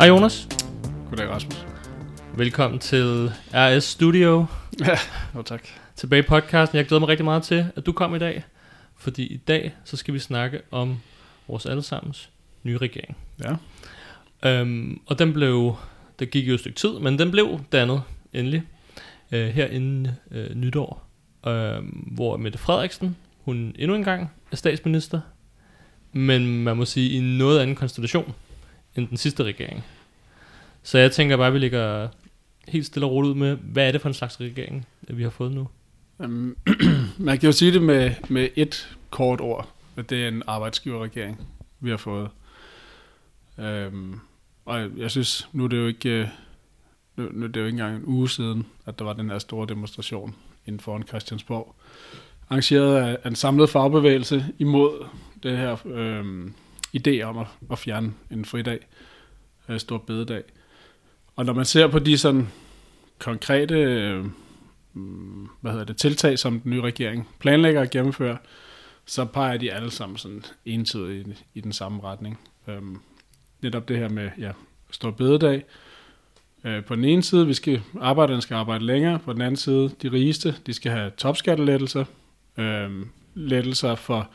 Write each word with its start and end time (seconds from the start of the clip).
Hej 0.00 0.08
Jonas. 0.08 0.48
Goddag 1.08 1.28
Rasmus. 1.28 1.66
Velkommen 2.36 2.78
til 2.80 3.32
RS 3.54 3.84
Studio. 3.84 4.46
Ja, 4.80 4.96
jo 5.34 5.42
tak. 5.42 5.62
Tilbage 5.96 6.22
i 6.22 6.26
podcasten. 6.26 6.78
Jeg 6.78 6.86
glæder 6.86 7.00
mig 7.00 7.08
rigtig 7.08 7.24
meget 7.24 7.42
til, 7.42 7.66
at 7.76 7.86
du 7.86 7.92
kom 7.92 8.14
i 8.14 8.18
dag. 8.18 8.44
Fordi 8.96 9.22
i 9.22 9.36
dag, 9.36 9.74
så 9.84 9.96
skal 9.96 10.14
vi 10.14 10.18
snakke 10.18 10.60
om 10.70 11.00
vores 11.48 11.66
allesammens 11.66 12.30
nye 12.62 12.78
regering. 12.78 13.16
Ja. 13.44 13.56
Øhm, 14.50 15.00
og 15.06 15.18
den 15.18 15.32
blev, 15.32 15.76
det 16.18 16.30
gik 16.30 16.48
jo 16.48 16.54
et 16.54 16.60
stykke 16.60 16.76
tid, 16.76 16.92
men 16.98 17.18
den 17.18 17.30
blev 17.30 17.60
dannet 17.72 18.02
endelig 18.32 18.62
øh, 19.32 19.48
her 19.48 19.66
inden 19.66 20.08
øh, 20.30 20.54
nytår. 20.54 21.06
Øh, 21.46 21.82
hvor 22.06 22.36
Mette 22.36 22.58
Frederiksen, 22.58 23.16
hun 23.44 23.74
endnu 23.78 23.96
en 23.96 24.04
gang 24.04 24.32
er 24.52 24.56
statsminister. 24.56 25.20
Men 26.12 26.62
man 26.62 26.76
må 26.76 26.84
sige 26.84 27.10
i 27.10 27.16
en 27.16 27.38
noget 27.38 27.60
anden 27.60 27.76
konstellation 27.76 28.34
end 28.96 29.08
den 29.08 29.16
sidste 29.16 29.44
regering. 29.44 29.84
Så 30.82 30.98
jeg 30.98 31.12
tænker 31.12 31.36
bare, 31.36 31.46
at 31.46 31.54
vi 31.54 31.58
ligger 31.58 32.08
helt 32.68 32.86
stille 32.86 33.06
og 33.06 33.12
roligt 33.12 33.30
ud 33.30 33.34
med, 33.34 33.56
hvad 33.56 33.88
er 33.88 33.92
det 33.92 34.00
for 34.00 34.08
en 34.08 34.14
slags 34.14 34.40
regering, 34.40 34.86
vi 35.00 35.22
har 35.22 35.30
fået 35.30 35.52
nu? 35.52 35.68
Um, 36.18 36.56
man 37.18 37.38
kan 37.38 37.46
jo 37.46 37.52
sige 37.52 37.72
det 37.72 37.82
med, 37.82 38.10
med 38.28 38.48
et 38.56 38.96
kort 39.10 39.40
ord, 39.40 39.68
at 39.96 40.10
det 40.10 40.24
er 40.24 40.28
en 40.28 40.42
arbejdsgiverregering, 40.46 41.48
vi 41.80 41.90
har 41.90 41.96
fået. 41.96 42.28
Um, 43.58 44.20
og 44.64 44.88
jeg 44.96 45.10
synes, 45.10 45.48
nu 45.52 45.64
er 45.64 45.68
det 45.68 45.76
jo 45.76 45.86
ikke, 45.86 46.08
øh, 46.08 46.28
nu, 47.16 47.28
nu 47.32 47.44
er 47.44 47.48
det 47.48 47.60
jo 47.60 47.66
ikke 47.66 47.74
engang 47.74 47.96
en 47.96 48.04
uge 48.06 48.28
siden, 48.28 48.66
at 48.86 48.98
der 48.98 49.04
var 49.04 49.12
den 49.12 49.30
her 49.30 49.38
store 49.38 49.66
demonstration 49.66 50.34
inden 50.66 50.80
foran 50.80 51.02
Christiansborg, 51.02 51.74
arrangeret 52.50 52.96
af, 52.96 53.18
af 53.24 53.28
en 53.28 53.36
samlet 53.36 53.70
fagbevægelse 53.70 54.46
imod 54.58 55.06
det 55.42 55.56
her 55.56 55.86
øhm, 55.86 56.54
idé 56.96 57.22
om 57.22 57.38
at, 57.38 57.46
at 57.70 57.78
fjerne 57.78 58.12
en 58.30 58.44
fridag, 58.44 58.78
øh, 59.68 59.80
stor 59.80 59.98
bededag. 59.98 60.42
Og 61.36 61.44
når 61.44 61.52
man 61.52 61.64
ser 61.64 61.86
på 61.86 61.98
de 61.98 62.18
sådan 62.18 62.48
konkrete 63.18 63.74
øh, 63.74 64.24
hvad 65.60 65.72
hedder 65.72 65.84
det, 65.84 65.96
tiltag, 65.96 66.38
som 66.38 66.60
den 66.60 66.70
nye 66.70 66.80
regering 66.80 67.28
planlægger 67.38 67.80
at 67.80 67.90
gennemføre, 67.90 68.38
så 69.04 69.24
peger 69.24 69.56
de 69.56 69.72
alle 69.72 69.90
sammen 69.90 70.18
sådan 70.18 70.44
entydigt 70.64 71.28
i, 71.28 71.44
i 71.54 71.60
den 71.60 71.72
samme 71.72 72.02
retning. 72.02 72.40
Øhm, 72.68 72.96
netop 73.62 73.88
det 73.88 73.98
her 73.98 74.08
med 74.08 74.30
ja, 74.38 74.52
stor 74.90 75.10
bededag. 75.10 75.64
Øh, 76.64 76.84
på 76.84 76.96
den 76.96 77.04
ene 77.04 77.22
side, 77.22 77.46
vi 77.46 77.54
skal, 77.54 77.82
arbejderne 78.00 78.42
skal 78.42 78.54
arbejde 78.54 78.84
længere. 78.84 79.18
På 79.18 79.32
den 79.32 79.40
anden 79.40 79.56
side, 79.56 79.90
de 80.02 80.12
rigeste, 80.12 80.54
de 80.66 80.72
skal 80.72 80.92
have 80.92 81.10
topskattelettelser. 81.10 82.04
Øhm, 82.56 83.08
lettelser 83.34 83.94
for 83.94 84.30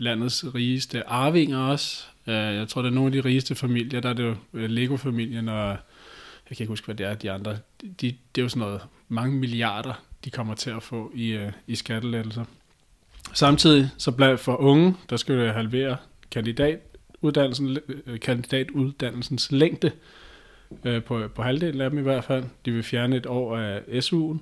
landets 0.00 0.54
rigeste 0.54 1.08
arvinger 1.08 1.58
også. 1.58 2.04
Øh, 2.26 2.34
jeg 2.34 2.68
tror, 2.68 2.82
det 2.82 2.88
er 2.88 2.94
nogle 2.94 3.16
af 3.16 3.22
de 3.22 3.28
rigeste 3.28 3.54
familier. 3.54 4.00
Der 4.00 4.08
er 4.08 4.12
det 4.12 4.22
jo 4.22 4.36
øh, 4.54 4.70
Lego-familien, 4.70 5.48
og 5.48 5.68
jeg 6.50 6.56
kan 6.56 6.64
ikke 6.64 6.66
huske, 6.66 6.84
hvad 6.84 6.94
det 6.94 7.06
er, 7.06 7.14
de 7.14 7.30
andre. 7.30 7.56
De, 7.82 7.88
det 8.00 8.38
er 8.38 8.42
jo 8.42 8.48
sådan 8.48 8.60
noget, 8.60 8.80
mange 9.08 9.36
milliarder, 9.36 10.02
de 10.24 10.30
kommer 10.30 10.54
til 10.54 10.70
at 10.70 10.82
få 10.82 11.12
i, 11.14 11.28
øh, 11.28 11.52
i 11.66 11.74
skattelettelser. 11.74 12.44
Samtidig, 13.32 13.90
så 13.98 14.10
blandt 14.10 14.40
for 14.40 14.56
unge, 14.56 14.94
der 15.10 15.16
skal 15.16 15.38
det 15.38 15.54
halvere 15.54 15.96
kandidatuddannelsen, 16.30 17.78
kandidatuddannelsens 18.22 19.52
længde, 19.52 19.92
på, 21.06 21.28
på 21.34 21.42
halvdelen 21.42 21.80
af 21.80 21.90
dem 21.90 21.98
i 21.98 22.02
hvert 22.02 22.24
fald. 22.24 22.44
De 22.64 22.72
vil 22.72 22.82
fjerne 22.82 23.16
et 23.16 23.26
år 23.26 23.56
af 23.56 23.80
SU'en, 23.88 24.38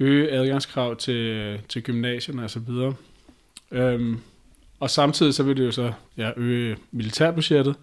øge 0.00 0.32
adgangskrav 0.32 0.96
til, 0.96 1.60
til 1.68 1.82
gymnasierne 1.82 2.44
osv. 2.44 2.92
Øhm, 3.72 4.20
og 4.80 4.90
samtidig 4.90 5.34
så 5.34 5.42
vil 5.42 5.56
det 5.56 5.66
jo 5.66 5.72
så 5.72 5.92
ja, 6.16 6.30
øge 6.36 6.76
militærbudgettet. 6.90 7.76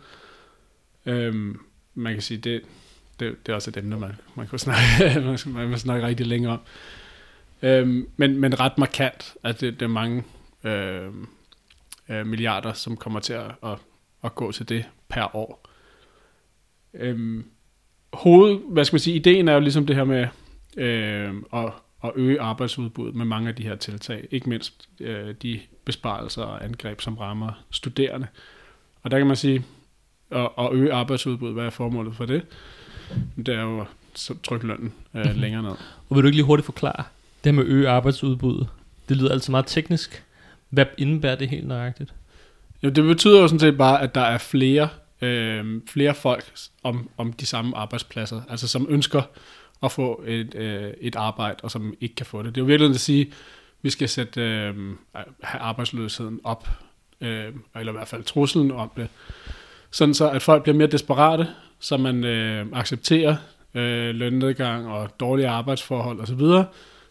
Øhm, 1.06 1.60
man 1.94 2.14
kan 2.14 2.22
sige, 2.22 2.38
det, 2.38 2.62
det, 3.20 3.46
det 3.46 3.52
er 3.52 3.56
også 3.56 3.70
et 3.70 3.78
emne, 3.78 4.00
man, 4.00 4.16
man 4.36 4.48
kan 4.48 4.60
snakke, 4.60 5.20
man 5.48 5.70
kan 5.70 5.80
snakke 5.80 6.08
rigtig 6.08 6.28
længe 6.28 6.50
om. 6.50 6.60
Øhm, 7.62 8.08
men, 8.18 8.38
men 8.40 8.60
ret 8.60 8.78
markant, 8.78 9.34
at 9.44 9.62
det, 9.62 9.74
det 9.74 9.82
er 9.82 9.90
mange 9.90 10.24
øhm, 10.64 11.28
øh, 12.10 12.26
milliarder, 12.28 12.74
som 12.74 12.98
kommer 12.98 13.20
til 13.20 13.34
at, 13.34 13.52
at, 13.64 13.78
at 14.24 14.36
gå 14.36 14.52
til 14.52 14.70
det 14.70 14.86
per 15.10 15.36
år. 15.36 15.70
Øhm, 16.94 17.46
hoved, 18.14 18.60
hvad 18.70 18.86
skal 18.86 18.96
man 18.96 19.00
sige, 19.00 19.16
ideen 19.16 19.48
er 19.48 19.54
jo 19.54 19.60
ligesom 19.60 19.86
det 19.86 19.96
her 19.96 20.04
med 20.04 20.28
øh, 20.78 21.34
at 21.54 21.74
at 22.04 22.12
øge 22.16 22.42
arbejdsudbuddet 22.42 23.16
med 23.16 23.26
mange 23.26 23.50
af 23.50 23.56
de 23.56 23.64
her 23.64 23.76
tiltag. 23.76 24.28
Ikke 24.32 24.50
mindst 24.50 24.90
øh, 25.00 25.36
de 25.42 25.60
besparelser 25.86 26.42
og 26.42 26.66
angreb, 26.66 27.02
som 27.02 27.18
rammer 27.18 27.64
studerende. 27.72 28.28
Og 29.04 29.12
der 29.12 29.18
kan 29.18 29.28
man 29.28 29.36
sige, 29.36 29.64
at, 30.32 30.50
at 30.60 30.74
øge 30.74 30.94
arbejdsudbuddet, 30.94 31.56
hvad 31.56 31.66
er 31.66 31.70
formålet 31.70 32.16
for 32.16 32.26
det? 32.26 32.42
Det 33.38 33.50
er 33.50 33.62
jo 33.62 33.80
at 33.82 33.88
trykke 34.44 34.68
lønnen 34.68 34.94
øh, 35.14 35.24
mm-hmm. 35.24 35.40
længere 35.40 35.64
ned. 35.64 35.72
Og 36.10 36.16
vil 36.16 36.24
du 36.24 36.28
ikke 36.28 36.38
lige 36.38 36.46
hurtigt 36.46 36.66
forklare, 36.66 37.04
det 37.44 37.52
her 37.52 37.52
med 37.52 37.64
at 37.64 37.70
øge 37.70 37.90
arbejdsudbuddet, 37.90 38.68
det 39.10 39.18
lyder 39.18 39.32
altså 39.32 39.52
meget 39.52 39.66
teknisk. 39.68 40.24
Hvad 40.70 40.86
indebærer 40.98 41.36
det 41.36 41.50
helt 41.50 41.68
nøjagtigt? 41.68 42.14
Jo, 42.84 42.90
det 42.90 43.04
betyder 43.04 43.42
jo 43.42 43.48
sådan 43.48 43.60
set 43.60 43.78
bare, 43.78 44.02
at 44.02 44.16
der 44.16 44.22
er 44.22 44.38
flere, 44.38 44.90
øh, 45.22 45.82
flere 45.88 46.16
folk 46.16 46.54
om, 46.84 47.10
om 47.18 47.34
de 47.34 47.46
samme 47.46 47.78
arbejdspladser, 47.78 48.42
altså 48.50 48.68
som 48.68 48.86
ønsker 48.90 49.22
at 49.84 49.92
få 49.92 50.24
et, 50.28 50.56
øh, 50.56 50.94
et 51.02 51.16
arbejde, 51.16 51.58
og 51.64 51.72
som 51.72 51.94
ikke 52.02 52.16
kan 52.16 52.26
få 52.26 52.44
det. 52.44 52.56
Det 52.56 52.62
er 52.62 52.66
jo 52.66 52.68
virkelig 52.68 52.90
at 52.90 53.00
sige, 53.00 53.22
at 53.22 53.34
vi 53.82 53.90
skal 53.90 54.10
sætte 54.10 54.42
øh, 54.42 54.76
have 55.44 55.62
arbejdsløsheden 55.62 56.40
op, 56.44 56.68
øh, 57.22 57.46
eller 57.76 57.92
i 57.92 57.96
hvert 57.96 58.08
fald 58.08 58.24
truslen 58.24 58.72
om 58.72 58.92
det, 58.96 59.08
sådan 59.92 60.14
så 60.14 60.30
at 60.30 60.42
folk 60.42 60.64
bliver 60.64 60.78
mere 60.78 60.88
desperate, 60.88 61.48
så 61.80 61.98
man 61.98 62.24
øh, 62.24 62.66
accepterer 62.74 63.36
øh, 63.74 64.16
lønnedgang 64.16 64.88
og 64.88 65.20
dårlige 65.20 65.48
arbejdsforhold 65.48 66.20
osv. 66.20 66.40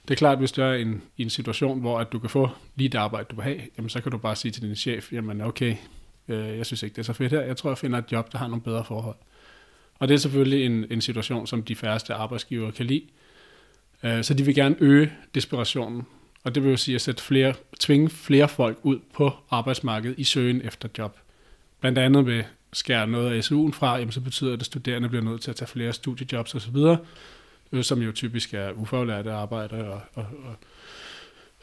Det 0.09 0.11
er 0.11 0.15
klart, 0.15 0.33
at 0.33 0.39
hvis 0.39 0.53
du 0.53 0.63
er 0.63 0.73
i 0.73 0.83
en, 0.83 1.03
i 1.17 1.23
en 1.23 1.31
situation, 1.31 1.81
hvor 1.81 1.99
at 1.99 2.13
du 2.13 2.19
kan 2.19 2.31
få 2.31 2.49
lige 2.77 2.89
det 2.89 2.99
arbejde, 2.99 3.27
du 3.31 3.37
vil 3.37 3.45
have, 3.45 3.61
jamen, 3.79 3.89
så 3.89 4.01
kan 4.01 4.13
du 4.13 4.19
bare 4.19 4.37
sige 4.37 4.53
til 4.53 4.63
din 4.63 4.77
chef, 4.77 5.13
jamen 5.13 5.41
okay, 5.41 5.77
øh, 6.29 6.59
jeg 6.59 6.67
synes 6.67 6.83
ikke, 6.83 6.95
det 6.95 7.01
er 7.01 7.05
så 7.05 7.13
fedt 7.13 7.33
her, 7.33 7.41
jeg 7.41 7.57
tror, 7.57 7.71
jeg 7.71 7.79
finder 7.79 7.99
et 7.99 8.13
job, 8.13 8.33
der 8.33 8.39
har 8.39 8.47
nogle 8.47 8.63
bedre 8.63 8.85
forhold. 8.85 9.17
Og 10.03 10.09
det 10.09 10.15
er 10.15 10.19
selvfølgelig 10.19 10.67
en, 10.67 10.87
en 10.91 11.01
situation, 11.01 11.47
som 11.47 11.63
de 11.63 11.75
færreste 11.75 12.15
arbejdsgivere 12.15 12.73
kan 12.73 12.87
lide. 12.87 13.03
Øh, 14.03 14.25
så 14.25 14.35
de 14.35 14.45
vil 14.45 14.55
gerne 14.55 14.77
øge 14.81 15.13
desperationen. 15.35 16.03
Og 16.45 16.55
det 16.55 16.63
vil 16.63 16.71
jo 16.71 16.77
sige 16.77 16.95
at 16.95 17.01
sætte 17.01 17.23
flere, 17.23 17.55
tvinge 17.81 18.09
flere 18.09 18.49
folk 18.49 18.79
ud 18.83 18.99
på 19.15 19.33
arbejdsmarkedet 19.51 20.19
i 20.19 20.25
søgen 20.25 20.63
efter 20.65 20.89
job. 20.99 21.19
Blandt 21.81 21.99
andet 21.99 22.27
ved 22.27 22.43
skære 22.73 23.07
noget 23.07 23.37
af 23.37 23.41
SU'en 23.41 23.73
fra, 23.73 23.97
jamen 23.97 24.13
så 24.13 24.21
betyder 24.21 24.51
det, 24.51 24.61
at 24.61 24.67
studerende 24.67 25.09
bliver 25.09 25.25
nødt 25.25 25.41
til 25.41 25.51
at 25.51 25.57
tage 25.57 25.69
flere 25.69 25.93
studiejobs 25.93 26.55
osv., 26.55 26.77
øh, 27.73 27.85
som 27.85 28.03
jo 28.03 28.13
typisk 28.13 28.55
er 28.55 28.73
ufaglærte 28.73 29.33
arbejdere, 29.33 29.93
og, 29.93 30.01
og, 30.15 30.27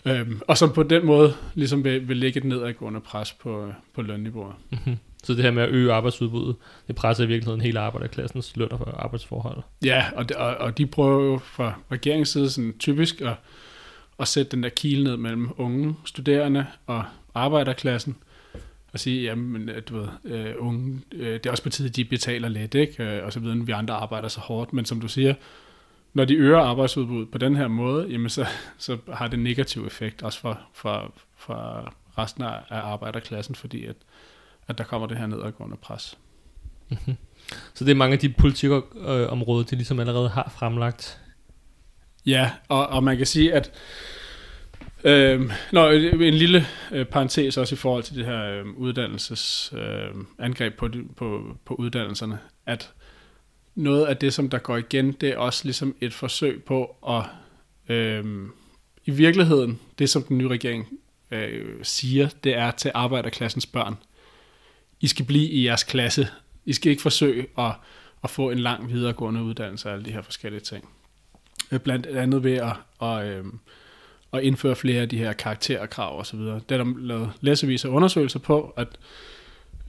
og, 0.04 0.12
øhm, 0.12 0.42
og 0.48 0.58
som 0.58 0.74
på 0.74 0.84
den 0.84 1.06
måde 1.06 1.34
ligesom 1.56 1.84
vil, 1.84 2.08
vil 2.08 2.18
lægge 2.18 2.38
et 2.38 2.44
nedadgående 2.44 3.00
pres 3.00 3.34
på, 3.34 3.66
øh, 3.66 3.74
på 3.94 4.02
lønniveauet. 4.02 4.56
Mm-hmm. 4.70 4.98
Så 5.24 5.34
det 5.34 5.44
her 5.44 5.52
med 5.52 5.64
at 5.64 5.70
øge 5.70 5.94
arbejdsudbuddet, 5.94 6.56
det 6.88 6.96
presser 6.96 7.24
i 7.24 7.28
virkeligheden 7.28 7.62
hele 7.62 7.80
arbejderklassens 7.80 8.58
løn 8.58 8.72
og 8.72 9.04
arbejdsforhold. 9.04 9.64
Ja, 9.86 10.06
og, 10.16 10.30
de, 10.30 10.38
og, 10.38 10.56
og 10.56 10.78
de 10.78 10.86
prøver 10.86 11.26
jo 11.26 11.38
fra 11.38 11.74
regeringens 11.92 12.30
side 12.30 12.50
sådan 12.50 12.74
typisk 12.80 13.22
at, 13.22 13.36
at 14.20 14.28
sætte 14.28 14.52
den 14.52 14.64
der 14.64 14.70
kile 14.70 15.04
ned 15.04 15.18
mellem 15.18 15.50
unge 15.58 15.96
studerende 16.06 16.66
og 16.88 17.04
arbejderklassen, 17.36 18.16
og 18.94 19.00
sige, 19.00 19.24
jamen, 19.24 19.70
øh, 19.70 19.82
du 19.90 19.98
ved, 19.98 20.08
øh, 20.26 20.54
unge, 20.58 21.02
øh, 21.12 21.34
det 21.34 21.46
er 21.46 21.52
også 21.52 21.64
på 21.64 21.70
tide, 21.70 21.88
at 21.90 21.96
de 21.96 22.06
betaler 22.06 22.50
lidt, 22.50 22.76
ikke? 22.76 23.04
Øh, 23.04 23.26
og 23.26 23.34
så 23.34 23.40
videre, 23.40 23.66
vi 23.66 23.72
andre 23.72 23.94
arbejder 23.94 24.28
så 24.28 24.40
hårdt, 24.40 24.74
men 24.74 24.86
som 24.86 25.02
du 25.02 25.08
siger, 25.08 25.34
når 26.14 26.26
de 26.26 26.36
øger 26.36 26.60
arbejdsudbuddet 26.60 27.32
på 27.32 27.38
den 27.38 27.56
her 27.56 27.68
måde, 27.68 28.08
jamen 28.10 28.30
så, 28.30 28.46
så 28.78 28.98
har 29.14 29.28
det 29.28 29.40
negativ 29.40 29.86
effekt 29.86 30.24
også 30.24 30.40
for, 30.40 30.60
for, 30.74 31.14
for 31.36 31.94
resten 32.18 32.44
af 32.44 32.62
arbejderklassen, 32.70 33.56
fordi 33.56 33.86
at 33.86 33.96
at 34.70 34.78
der 34.78 34.84
kommer 34.84 35.08
det 35.08 35.18
her 35.18 35.28
nedadgående 35.28 35.78
pres. 35.78 36.18
Mm-hmm. 36.90 37.16
Så 37.74 37.86
det 37.86 37.92
er 37.92 37.96
mange 37.96 38.14
af 38.14 38.20
de 38.20 38.30
politikområder, 38.30 39.64
de 39.64 39.76
ligesom 39.76 40.00
allerede 40.00 40.30
har 40.30 40.54
fremlagt? 40.58 41.22
Ja, 42.26 42.52
og, 42.68 42.88
og 42.88 43.04
man 43.04 43.18
kan 43.18 43.26
sige, 43.26 43.54
at 43.54 43.72
Øh, 45.04 45.52
nå, 45.72 45.90
en 45.90 46.34
lille 46.34 46.66
øh, 46.92 47.06
parentes 47.06 47.58
også 47.58 47.76
i 47.76 47.78
forhold 47.78 48.04
til 48.04 48.16
det 48.16 48.26
her 48.26 48.44
øh, 48.44 48.66
uddannelses 48.78 49.74
øh, 49.78 50.24
angreb 50.40 50.78
på, 50.78 50.90
på, 51.18 51.58
på 51.66 51.74
uddannelserne, 51.74 52.40
at 52.66 52.92
noget 53.76 54.06
af 54.06 54.18
det, 54.18 54.34
som 54.34 54.50
der 54.50 54.58
går 54.58 54.78
igen, 54.78 55.12
det 55.12 55.30
er 55.30 55.38
også 55.38 55.62
ligesom 55.66 55.96
et 56.02 56.14
forsøg 56.14 56.64
på 56.64 56.96
at 57.08 57.24
øh, 57.96 58.26
i 59.06 59.12
virkeligheden, 59.12 59.80
det 60.00 60.10
som 60.10 60.24
den 60.24 60.38
nye 60.38 60.48
regering 60.48 60.88
øh, 61.32 61.66
siger, 61.84 62.30
det 62.44 62.58
er 62.58 62.72
til 62.72 62.92
arbejderklassens 62.94 63.66
børn, 63.66 63.98
i 65.02 65.08
skal 65.08 65.26
blive 65.26 65.50
i 65.50 65.66
jeres 65.66 65.84
klasse. 65.84 66.28
I 66.66 66.74
skal 66.74 66.90
ikke 66.90 67.02
forsøge 67.02 67.48
at, 67.58 67.72
at 68.24 68.30
få 68.30 68.50
en 68.50 68.60
lang 68.60 68.90
videregående 68.94 69.44
uddannelse 69.44 69.90
af 69.90 69.94
alle 69.94 70.06
de 70.06 70.12
her 70.12 70.22
forskellige 70.22 70.62
ting. 70.62 70.90
Øh, 71.72 71.80
blandt 71.80 72.06
andet 72.06 72.44
ved 72.44 72.54
at, 72.54 72.76
at, 73.02 73.26
øh, 73.26 73.46
at 74.34 74.44
indføre 74.44 74.76
flere 74.76 75.02
af 75.02 75.10
de 75.10 75.18
her 75.18 75.34
karakterkrav 75.34 76.20
osv. 76.20 76.40
Det 76.40 76.72
er 76.72 76.78
der 76.78 76.94
lavet 76.98 77.32
læsevis 77.42 77.86
af 77.86 77.90
undersøgelser 77.90 78.40
på, 78.40 78.74
at 78.78 78.88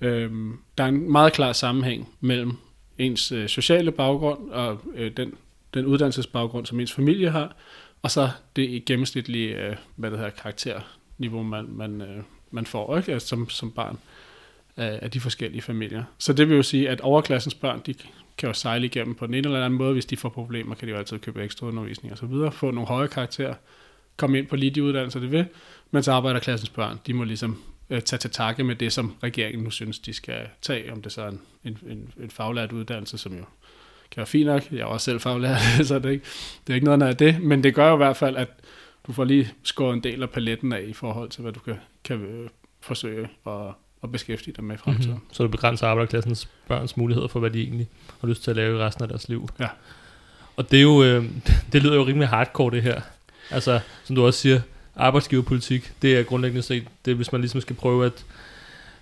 øh, 0.00 0.30
der 0.78 0.84
er 0.84 0.88
en 0.88 1.12
meget 1.12 1.32
klar 1.32 1.52
sammenhæng 1.52 2.08
mellem 2.20 2.56
ens 2.98 3.32
øh, 3.32 3.48
sociale 3.48 3.92
baggrund 3.92 4.50
og 4.50 4.80
øh, 4.94 5.16
den, 5.16 5.34
den 5.74 5.86
uddannelsesbaggrund, 5.86 6.66
som 6.66 6.80
ens 6.80 6.92
familie 6.92 7.30
har, 7.30 7.56
og 8.02 8.10
så 8.10 8.30
det 8.56 8.84
gennemsnitlige, 8.84 9.56
øh, 9.56 9.76
hvad 9.96 10.10
det 10.10 10.18
hedder, 10.18 10.32
karakterniveau, 10.32 11.42
man, 11.42 11.66
man, 11.68 12.00
øh, 12.00 12.22
man 12.50 12.66
får 12.66 12.96
ikke? 12.96 13.12
Altså, 13.12 13.28
som, 13.28 13.48
som 13.48 13.70
barn 13.70 13.98
af, 14.80 14.98
af 15.02 15.10
de 15.10 15.20
forskellige 15.20 15.62
familier. 15.62 16.04
Så 16.18 16.32
det 16.32 16.48
vil 16.48 16.56
jo 16.56 16.62
sige, 16.62 16.88
at 16.88 17.00
overklassens 17.00 17.54
børn, 17.54 17.82
de 17.86 17.94
kan 18.38 18.46
jo 18.46 18.52
sejle 18.52 18.86
igennem 18.86 19.14
på 19.14 19.26
den 19.26 19.34
ene 19.34 19.48
eller 19.48 19.64
anden 19.64 19.78
måde. 19.78 19.92
Hvis 19.92 20.06
de 20.06 20.16
får 20.16 20.28
problemer, 20.28 20.74
kan 20.74 20.88
de 20.88 20.92
jo 20.92 20.98
altid 20.98 21.18
købe 21.18 21.42
ekstra 21.42 21.66
undervisning 21.66 22.12
og 22.12 22.18
så 22.18 22.26
videre, 22.26 22.52
få 22.52 22.70
nogle 22.70 22.88
høje 22.88 23.08
karakterer, 23.08 23.54
komme 24.16 24.38
ind 24.38 24.46
på 24.46 24.56
lige 24.56 24.70
de 24.70 24.82
uddannelser, 24.82 25.20
det 25.20 25.32
vil. 25.32 25.46
Men 25.90 26.02
så 26.02 26.12
arbejderklassens 26.12 26.70
børn, 26.70 27.00
de 27.06 27.14
må 27.14 27.24
ligesom 27.24 27.62
øh, 27.90 28.02
tage 28.02 28.18
til 28.18 28.30
takke 28.30 28.64
med 28.64 28.74
det, 28.74 28.92
som 28.92 29.14
regeringen 29.22 29.64
nu 29.64 29.70
synes, 29.70 29.98
de 29.98 30.12
skal 30.12 30.48
tage, 30.62 30.92
om 30.92 31.02
det 31.02 31.12
så 31.12 31.22
er 31.22 31.28
en, 31.28 31.40
en, 31.64 31.78
en, 31.86 32.12
en 32.22 32.30
faglært 32.30 32.72
uddannelse, 32.72 33.18
som 33.18 33.32
jo 33.32 33.44
kan 34.10 34.16
være 34.16 34.26
fint 34.26 34.46
nok. 34.46 34.72
Jeg 34.72 34.80
er 34.80 34.84
også 34.84 35.04
selv 35.04 35.20
faglært, 35.20 35.60
så 35.88 35.98
det 35.98 36.06
er, 36.06 36.10
ikke, 36.10 36.26
det 36.66 36.72
er 36.72 36.74
ikke 36.74 36.84
noget 36.84 37.02
af 37.02 37.16
det. 37.16 37.42
Men 37.42 37.62
det 37.62 37.74
gør 37.74 37.88
jo 37.88 37.94
i 37.94 37.96
hvert 37.96 38.16
fald, 38.16 38.36
at 38.36 38.48
du 39.06 39.12
får 39.12 39.24
lige 39.24 39.52
skåret 39.62 39.94
en 39.94 40.02
del 40.02 40.22
af 40.22 40.30
paletten 40.30 40.72
af 40.72 40.82
i 40.82 40.92
forhold 40.92 41.30
til, 41.30 41.42
hvad 41.42 41.52
du 41.52 41.60
kan, 41.60 41.76
kan 42.04 42.20
øh, 42.20 42.50
forsøge 42.80 43.28
at, 43.46 43.72
at 44.02 44.12
beskæftige 44.12 44.54
dig 44.56 44.64
med 44.64 44.74
i 44.74 44.78
fremtiden. 44.78 45.10
Mm-hmm. 45.10 45.32
Så 45.32 45.42
du 45.42 45.48
begrænser 45.48 45.86
arbejderklassens 45.86 46.48
børns 46.68 46.96
muligheder 46.96 47.28
for, 47.28 47.40
hvad 47.40 47.50
de 47.50 47.62
egentlig 47.62 47.88
har 48.20 48.28
lyst 48.28 48.42
til 48.42 48.50
at 48.50 48.56
lave 48.56 48.76
i 48.76 48.80
resten 48.80 49.02
af 49.02 49.08
deres 49.08 49.28
liv. 49.28 49.48
Ja. 49.60 49.68
Og 50.56 50.70
det 50.70 50.78
er 50.78 50.82
jo, 50.82 51.02
øh, 51.02 51.24
det 51.72 51.82
lyder 51.82 51.94
jo 51.94 52.06
rimelig 52.06 52.28
hardcore 52.28 52.70
det 52.70 52.82
her. 52.82 53.00
Altså, 53.50 53.80
som 54.04 54.16
du 54.16 54.26
også 54.26 54.40
siger, 54.40 54.60
arbejdsgiverpolitik, 54.96 55.92
det 56.02 56.18
er 56.18 56.22
grundlæggende 56.22 56.62
set, 56.62 56.84
det 57.04 57.10
er, 57.10 57.14
hvis 57.14 57.32
man 57.32 57.40
ligesom 57.40 57.60
skal 57.60 57.76
prøve 57.76 58.06
at, 58.06 58.24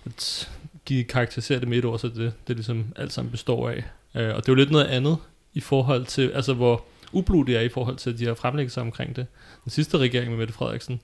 at 0.05 0.49
give 0.85 1.03
karakterisere 1.03 1.59
det 1.59 1.67
med 1.67 1.77
et 1.77 1.85
ord, 1.85 1.99
så 1.99 2.07
det, 2.07 2.33
det 2.47 2.55
ligesom 2.55 2.85
alt 2.95 3.13
sammen 3.13 3.31
består 3.31 3.69
af. 3.69 3.83
Øh, 4.15 4.35
og 4.35 4.41
det 4.41 4.49
er 4.49 4.53
jo 4.53 4.55
lidt 4.55 4.71
noget 4.71 4.85
andet 4.85 5.17
i 5.53 5.59
forhold 5.59 6.05
til, 6.05 6.31
altså 6.31 6.53
hvor 6.53 6.85
ublu 7.11 7.41
det 7.41 7.57
er 7.57 7.61
i 7.61 7.69
forhold 7.69 7.95
til, 7.95 8.09
at 8.09 8.19
de 8.19 8.25
har 8.25 8.33
fremlægget 8.33 8.71
sig 8.71 8.81
omkring 8.81 9.15
det. 9.15 9.25
Den 9.63 9.71
sidste 9.71 9.97
regering 9.97 10.29
med 10.29 10.37
Mette 10.37 10.53
Frederiksen, 10.53 11.01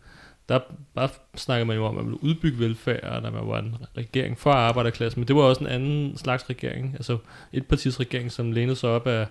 der 0.50 0.60
bare 0.94 1.10
snakker 1.36 1.66
man 1.66 1.76
jo 1.76 1.86
om, 1.86 1.98
at 1.98 2.04
man 2.04 2.06
ville 2.06 2.24
udbygge 2.24 2.60
velfærd, 2.60 3.22
når 3.24 3.30
der 3.30 3.42
var 3.42 3.60
en 3.60 3.76
regering 3.98 4.40
for 4.40 4.52
arbejderklassen, 4.52 5.20
men 5.20 5.28
det 5.28 5.36
var 5.36 5.42
også 5.42 5.62
en 5.62 5.68
anden 5.68 6.18
slags 6.18 6.50
regering, 6.50 6.94
altså 6.94 7.18
et 7.54 7.68
partis 7.68 8.00
regering, 8.00 8.32
som 8.32 8.52
lænede 8.52 8.76
sig 8.76 8.90
op 8.90 9.08
af 9.08 9.28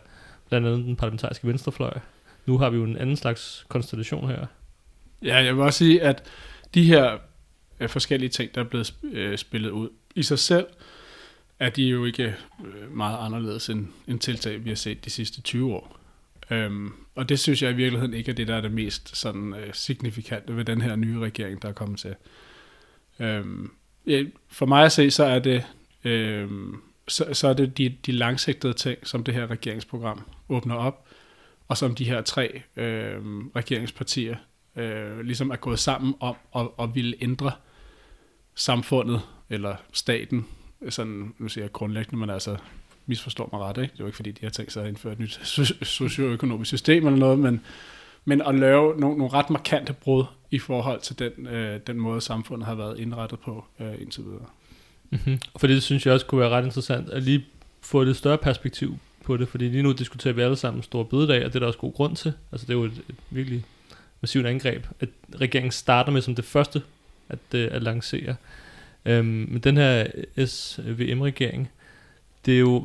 blandt 0.48 0.66
andet 0.66 0.86
den 0.86 0.96
parlamentariske 0.96 1.46
venstrefløj. 1.46 1.98
Nu 2.46 2.58
har 2.58 2.70
vi 2.70 2.76
jo 2.76 2.84
en 2.84 2.96
anden 2.96 3.16
slags 3.16 3.66
konstellation 3.68 4.28
her. 4.28 4.46
Ja, 5.22 5.36
jeg 5.36 5.56
vil 5.56 5.62
også 5.62 5.78
sige, 5.78 6.02
at 6.02 6.22
de 6.74 6.84
her 6.84 7.18
øh, 7.80 7.88
forskellige 7.88 8.30
ting, 8.30 8.54
der 8.54 8.60
er 8.60 8.64
blevet 8.64 8.94
øh, 9.12 9.38
spillet 9.38 9.70
ud 9.70 9.88
i 10.14 10.22
sig 10.22 10.38
selv, 10.38 10.66
er 11.58 11.70
de 11.70 11.82
jo 11.82 12.04
ikke 12.04 12.34
øh, 12.64 12.96
meget 12.96 13.18
anderledes 13.26 13.68
end, 13.68 13.86
end 14.08 14.20
tiltag, 14.20 14.64
vi 14.64 14.70
har 14.70 14.76
set 14.76 15.04
de 15.04 15.10
sidste 15.10 15.42
20 15.42 15.74
år. 15.74 15.98
Øhm, 16.50 16.92
og 17.14 17.28
det 17.28 17.38
synes 17.38 17.62
jeg 17.62 17.70
i 17.70 17.74
virkeligheden 17.74 18.14
ikke 18.14 18.30
er 18.30 18.34
det, 18.34 18.48
der 18.48 18.56
er 18.56 18.60
det 18.60 18.72
mest 18.72 19.16
sådan, 19.16 19.54
øh, 19.54 19.74
signifikante 19.74 20.56
ved 20.56 20.64
den 20.64 20.80
her 20.80 20.96
nye 20.96 21.18
regering, 21.18 21.62
der 21.62 21.68
er 21.68 21.72
kommet 21.72 21.98
til. 21.98 22.14
Øhm, 23.20 23.70
ja, 24.06 24.24
for 24.48 24.66
mig 24.66 24.84
at 24.84 24.92
se, 24.92 25.10
så 25.10 25.24
er 25.24 25.38
det, 25.38 25.66
øhm, 26.04 26.82
så, 27.08 27.34
så 27.34 27.48
er 27.48 27.54
det 27.54 27.78
de, 27.78 27.96
de 28.06 28.12
langsigtede 28.12 28.72
ting, 28.72 29.06
som 29.06 29.24
det 29.24 29.34
her 29.34 29.50
regeringsprogram 29.50 30.22
åbner 30.48 30.74
op, 30.74 31.06
og 31.68 31.76
som 31.76 31.94
de 31.94 32.04
her 32.04 32.22
tre 32.22 32.62
øhm, 32.76 33.48
regeringspartier 33.48 34.36
øh, 34.76 35.20
ligesom 35.20 35.50
er 35.50 35.56
gået 35.56 35.78
sammen 35.78 36.14
om 36.20 36.36
at, 36.56 36.68
at 36.80 36.94
ville 36.94 37.14
ændre 37.20 37.52
samfundet 38.54 39.20
eller 39.50 39.76
staten, 39.92 40.46
sådan, 40.88 41.34
nu 41.38 41.48
siger 41.48 41.64
jeg 41.64 41.72
grundlæggende, 41.72 42.16
men 42.16 42.30
altså 42.30 42.56
misforstår 43.06 43.48
mig 43.52 43.60
ret, 43.60 43.76
ikke? 43.76 43.92
Det 43.92 44.00
er 44.00 44.04
jo 44.04 44.06
ikke 44.06 44.16
fordi, 44.16 44.30
de 44.30 44.40
har 44.42 44.50
tænkt 44.50 44.72
sig 44.72 44.82
at 44.82 44.88
indføre 44.88 45.12
et 45.12 45.18
nyt 45.18 45.40
socioøkonomisk 45.82 46.68
system 46.68 47.06
eller 47.06 47.18
noget, 47.18 47.38
men, 47.38 47.60
men 48.24 48.42
at 48.42 48.54
lave 48.54 49.00
nogle, 49.00 49.18
nogle 49.18 49.32
ret 49.32 49.50
markante 49.50 49.92
brud 49.92 50.24
i 50.50 50.58
forhold 50.58 51.00
til 51.00 51.18
den, 51.18 51.46
øh, 51.46 51.80
den 51.86 52.00
måde, 52.00 52.20
samfundet 52.20 52.66
har 52.66 52.74
været 52.74 52.98
indrettet 52.98 53.38
på 53.38 53.64
øh, 53.80 54.00
indtil 54.00 54.24
videre. 54.24 54.46
Mm-hmm. 55.10 55.38
For 55.56 55.66
det 55.66 55.82
synes 55.82 56.06
jeg 56.06 56.14
også 56.14 56.26
kunne 56.26 56.40
være 56.40 56.50
ret 56.50 56.64
interessant, 56.64 57.10
at 57.10 57.22
lige 57.22 57.46
få 57.80 58.02
et 58.02 58.16
større 58.16 58.38
perspektiv 58.38 58.98
på 59.24 59.36
det, 59.36 59.48
fordi 59.48 59.68
lige 59.68 59.82
nu 59.82 59.92
diskuterer 59.92 60.34
vi 60.34 60.42
alle 60.42 60.56
sammen 60.56 60.82
store 60.82 61.04
bededag, 61.04 61.44
og 61.44 61.52
det 61.52 61.54
er 61.54 61.60
der 61.60 61.66
også 61.66 61.78
god 61.78 61.92
grund 61.92 62.16
til. 62.16 62.32
Altså 62.52 62.66
det 62.66 62.72
er 62.72 62.78
jo 62.78 62.84
et, 62.84 63.02
et 63.08 63.14
virkelig 63.30 63.64
massivt 64.20 64.46
angreb, 64.46 64.86
at 65.00 65.08
regeringen 65.40 65.72
starter 65.72 66.12
med 66.12 66.22
som 66.22 66.34
det 66.34 66.44
første 66.44 66.82
at, 67.28 67.38
øh, 67.54 67.68
at 67.72 67.82
lancere. 67.82 68.36
Øhm, 69.04 69.26
men 69.26 69.58
den 69.58 69.76
her 69.76 70.06
SVM-regering, 70.46 71.70
det 72.46 72.54
er, 72.54 72.58
jo, 72.58 72.80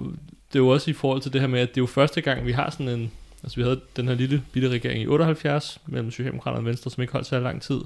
det 0.54 0.56
er 0.56 0.60
jo 0.60 0.68
også 0.68 0.90
i 0.90 0.94
forhold 0.94 1.22
til 1.22 1.34
det 1.34 1.42
her 1.42 1.48
med, 1.48 1.60
at 1.60 1.70
det 1.70 1.78
er 1.78 1.82
jo 1.82 1.86
første 1.86 2.22
gang, 2.22 2.46
vi 2.46 2.52
har 2.52 2.70
sådan 2.70 2.90
en, 2.90 3.12
altså 3.44 3.56
vi 3.56 3.64
havde 3.64 3.82
den 3.96 4.08
her 4.08 4.16
lille 4.16 4.44
bitte 4.52 4.70
regering 4.70 5.02
i 5.02 5.08
78, 5.08 5.80
mellem 5.88 6.12
Socialdemokraterne 6.12 6.62
og 6.62 6.66
Venstre, 6.66 6.92
som 6.92 7.02
ikke 7.02 7.14
holdt 7.14 7.28
så 7.28 7.40
lang 7.40 7.62
tid. 7.62 7.80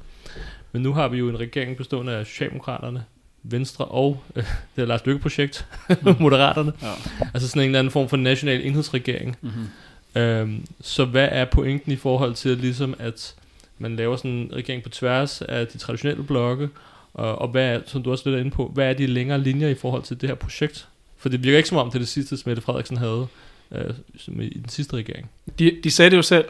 Men 0.72 0.82
nu 0.82 0.94
har 0.94 1.08
vi 1.08 1.18
jo 1.18 1.30
en 1.30 1.40
regering 1.40 1.78
bestående 1.78 2.14
af 2.14 2.26
Socialdemokraterne, 2.26 3.04
Venstre 3.44 3.86
og 3.86 4.24
øh, 4.36 4.44
det 4.76 4.82
er 4.82 4.86
Lars 4.86 5.06
Lykke-projekt, 5.06 5.68
mm. 5.90 6.16
Moderaterne. 6.20 6.74
Ja. 6.82 6.92
Altså 7.34 7.48
sådan 7.48 7.62
en 7.62 7.66
eller 7.66 7.80
anden 7.80 7.92
form 7.92 8.10
for 8.10 8.18
national 8.18 8.66
enhedsregering. 8.66 9.38
Mm-hmm. 9.42 10.22
Øhm, 10.22 10.66
så 10.82 11.06
hvad 11.06 11.30
er 11.32 11.46
pointen 11.46 11.92
i 11.92 11.96
forhold 11.96 12.34
til 12.34 12.58
ligesom 12.58 12.96
at 13.00 13.36
man 13.78 13.96
laver 13.96 14.16
sådan 14.16 14.32
en 14.32 14.50
regering 14.54 14.84
på 14.84 14.90
tværs 14.90 15.42
af 15.42 15.68
de 15.68 15.78
traditionelle 15.78 16.24
blokke, 16.24 16.70
og, 17.14 17.42
og 17.42 17.48
hvad 17.48 17.66
er, 17.66 17.80
som 17.86 18.04
du 18.04 18.12
også 18.12 18.30
lidt 18.30 18.40
inde 18.40 18.52
på, 18.52 18.72
hvad 18.74 18.90
er 18.90 18.94
de 18.94 19.08
længere 19.08 19.40
linjer 19.40 19.68
i 19.68 19.74
forhold 19.74 20.04
til 20.04 20.22
det 20.22 20.30
her 20.30 20.36
projekt? 20.36 20.88
For 21.24 21.30
det 21.30 21.44
virker 21.44 21.58
ikke 21.58 21.70
som 21.70 21.78
om, 21.78 21.88
det 21.88 21.96
er 21.96 22.00
det 22.00 22.08
sidste, 22.08 22.38
som 22.38 22.50
Mette 22.50 22.62
Frederiksen 22.62 22.98
havde 22.98 23.28
øh, 23.72 23.94
som 24.18 24.42
i 24.42 24.50
den 24.50 24.70
sidste 24.70 24.96
regering. 24.96 25.30
De, 25.60 25.80
de 25.84 25.92
sagde 25.92 26.12
det 26.12 26.18
jo 26.18 26.22
selv, 26.22 26.46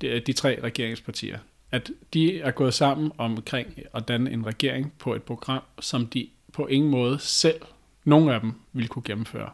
de, 0.00 0.20
de 0.20 0.32
tre 0.32 0.58
regeringspartier, 0.62 1.38
at 1.70 1.90
de 2.14 2.40
er 2.40 2.50
gået 2.50 2.74
sammen 2.74 3.12
omkring 3.18 3.78
at 3.94 4.08
danne 4.08 4.30
en 4.30 4.46
regering 4.46 4.92
på 4.98 5.14
et 5.14 5.22
program, 5.22 5.62
som 5.80 6.06
de 6.06 6.28
på 6.52 6.66
ingen 6.66 6.90
måde 6.90 7.18
selv, 7.18 7.60
nogen 8.04 8.28
af 8.28 8.40
dem, 8.40 8.52
vil 8.72 8.88
kunne 8.88 9.02
gennemføre. 9.02 9.50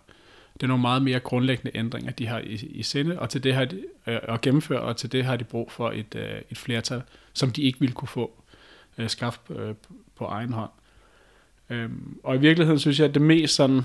Det 0.54 0.62
er 0.62 0.66
nogle 0.66 0.82
meget 0.82 1.02
mere 1.02 1.20
grundlæggende 1.20 1.78
ændringer, 1.78 2.10
de 2.10 2.26
har 2.26 2.38
i, 2.38 2.52
i 2.70 2.82
sinde, 2.82 3.18
og 3.18 3.30
til 3.30 3.44
det 3.44 3.54
har 3.54 3.64
de, 3.64 3.76
øh, 4.06 4.18
at 4.22 4.40
gennemføre, 4.40 4.80
og 4.80 4.96
til 4.96 5.12
det 5.12 5.24
har 5.24 5.36
de 5.36 5.44
brug 5.44 5.72
for 5.72 5.90
et, 5.90 6.14
øh, 6.14 6.40
et 6.50 6.58
flertal, 6.58 7.02
som 7.32 7.50
de 7.50 7.62
ikke 7.62 7.80
vil 7.80 7.92
kunne 7.92 8.08
få 8.08 8.42
øh, 8.98 9.10
skaffet 9.10 9.56
øh, 9.56 9.74
på 10.16 10.24
egen 10.24 10.52
hånd. 10.52 10.70
Øhm, 11.70 12.18
og 12.22 12.36
i 12.36 12.38
virkeligheden 12.38 12.78
synes 12.78 12.98
jeg, 12.98 13.08
at 13.08 13.14
det 13.14 13.22
mest 13.22 13.54
sådan, 13.54 13.82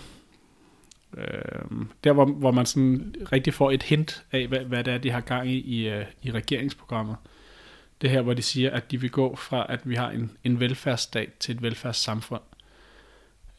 øh, 1.17 1.85
der 2.03 2.13
hvor, 2.13 2.25
hvor 2.25 2.51
man 2.51 2.65
sådan 2.65 3.15
rigtig 3.31 3.53
får 3.53 3.71
et 3.71 3.83
hint 3.83 4.23
af, 4.31 4.47
hvad, 4.47 4.59
hvad 4.59 4.83
det 4.83 4.93
er, 4.93 4.97
de 4.97 5.11
har 5.11 5.21
gang 5.21 5.49
i 5.49 5.57
i, 5.57 5.89
øh, 5.89 6.05
i 6.23 6.31
regeringsprogrammet, 6.31 7.15
det 8.01 8.09
her, 8.09 8.21
hvor 8.21 8.33
de 8.33 8.41
siger, 8.41 8.71
at 8.71 8.91
de 8.91 9.01
vil 9.01 9.11
gå 9.11 9.35
fra, 9.35 9.65
at 9.69 9.79
vi 9.83 9.95
har 9.95 10.09
en, 10.09 10.31
en 10.43 10.59
velfærdsstat 10.59 11.29
til 11.39 11.55
et 11.55 11.61
velfærdssamfund. 11.61 12.41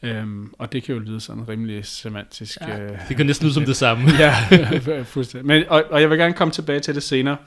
Øhm, 0.03 0.53
og 0.57 0.71
det 0.71 0.83
kan 0.83 0.95
jo 0.95 1.01
lyde 1.01 1.19
sådan 1.19 1.49
rimelig 1.49 1.85
semantisk. 1.85 2.61
Ja, 2.61 2.79
øh, 2.79 2.99
det 3.09 3.17
kan 3.17 3.25
næsten 3.25 3.45
lyde 3.45 3.53
som 3.53 3.65
det 3.65 3.75
samme. 3.75 4.09
ja, 4.19 4.33
fuldstændig. 5.03 5.47
Men, 5.47 5.63
og, 5.69 5.83
og 5.89 6.01
jeg 6.01 6.09
vil 6.09 6.17
gerne 6.17 6.33
komme 6.33 6.51
tilbage 6.51 6.79
til 6.79 6.95
det 6.95 7.03
senere. 7.03 7.37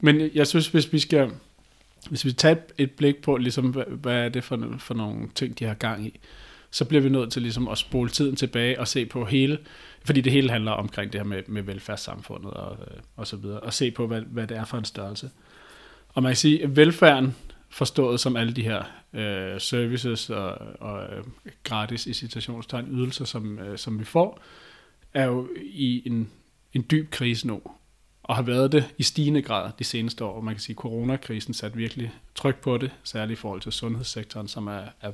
Men 0.00 0.30
jeg 0.34 0.46
synes, 0.46 0.68
hvis 0.68 0.92
vi 0.92 0.98
skal 0.98 1.30
hvis 2.08 2.24
vi 2.24 2.32
tager 2.32 2.56
et, 2.78 2.90
blik 2.90 3.16
på, 3.22 3.36
ligesom, 3.36 3.70
hvad, 3.70 3.84
hvad 3.84 4.14
er 4.14 4.28
det 4.28 4.44
for, 4.44 4.74
for 4.78 4.94
nogle 4.94 5.28
ting, 5.34 5.58
de 5.58 5.64
har 5.64 5.74
gang 5.74 6.06
i, 6.06 6.20
så 6.70 6.84
bliver 6.84 7.02
vi 7.02 7.08
nødt 7.08 7.32
til 7.32 7.42
ligesom 7.42 7.68
at 7.68 7.78
spole 7.78 8.10
tiden 8.10 8.36
tilbage 8.36 8.80
og 8.80 8.88
se 8.88 9.06
på 9.06 9.24
hele, 9.24 9.58
fordi 10.04 10.20
det 10.20 10.32
hele 10.32 10.50
handler 10.50 10.72
omkring 10.72 11.12
det 11.12 11.20
her 11.20 11.26
med, 11.26 11.42
med 11.46 11.62
velfærdssamfundet 11.62 12.50
og, 12.50 12.76
øh, 12.80 13.00
og 13.16 13.26
så 13.26 13.36
videre, 13.36 13.60
og 13.60 13.72
se 13.72 13.90
på, 13.90 14.06
hvad, 14.06 14.20
hvad 14.20 14.46
det 14.46 14.56
er 14.56 14.64
for 14.64 14.78
en 14.78 14.84
størrelse. 14.84 15.30
Og 16.08 16.22
man 16.22 16.30
kan 16.30 16.36
sige, 16.36 16.62
at 16.62 16.76
velfærden, 16.76 17.36
forstået 17.70 18.20
som 18.20 18.36
alle 18.36 18.52
de 18.52 18.62
her 18.62 18.82
øh, 19.12 19.60
services 19.60 20.30
og, 20.30 20.58
og 20.80 21.16
øh, 21.16 21.24
gratis 21.64 22.06
i 22.06 22.12
citationstegn 22.12 22.88
ydelser, 22.90 23.24
som, 23.24 23.58
øh, 23.58 23.78
som 23.78 23.98
vi 23.98 24.04
får, 24.04 24.40
er 25.14 25.24
jo 25.24 25.48
i 25.64 26.02
en, 26.06 26.30
en 26.72 26.86
dyb 26.90 27.10
krise 27.10 27.46
nu 27.46 27.62
og 28.22 28.36
har 28.36 28.42
været 28.42 28.72
det 28.72 28.94
i 28.98 29.02
stigende 29.02 29.42
grad 29.42 29.70
de 29.78 29.84
seneste 29.84 30.24
år. 30.24 30.40
Man 30.40 30.54
kan 30.54 30.60
sige, 30.60 30.74
at 30.74 30.78
coronakrisen 30.78 31.54
satte 31.54 31.76
virkelig 31.76 32.12
tryk 32.34 32.60
på 32.60 32.78
det, 32.78 32.90
særligt 33.04 33.38
i 33.38 33.40
forhold 33.40 33.60
til 33.60 33.72
sundhedssektoren, 33.72 34.48
som 34.48 34.66
er, 34.66 34.82
er 35.00 35.12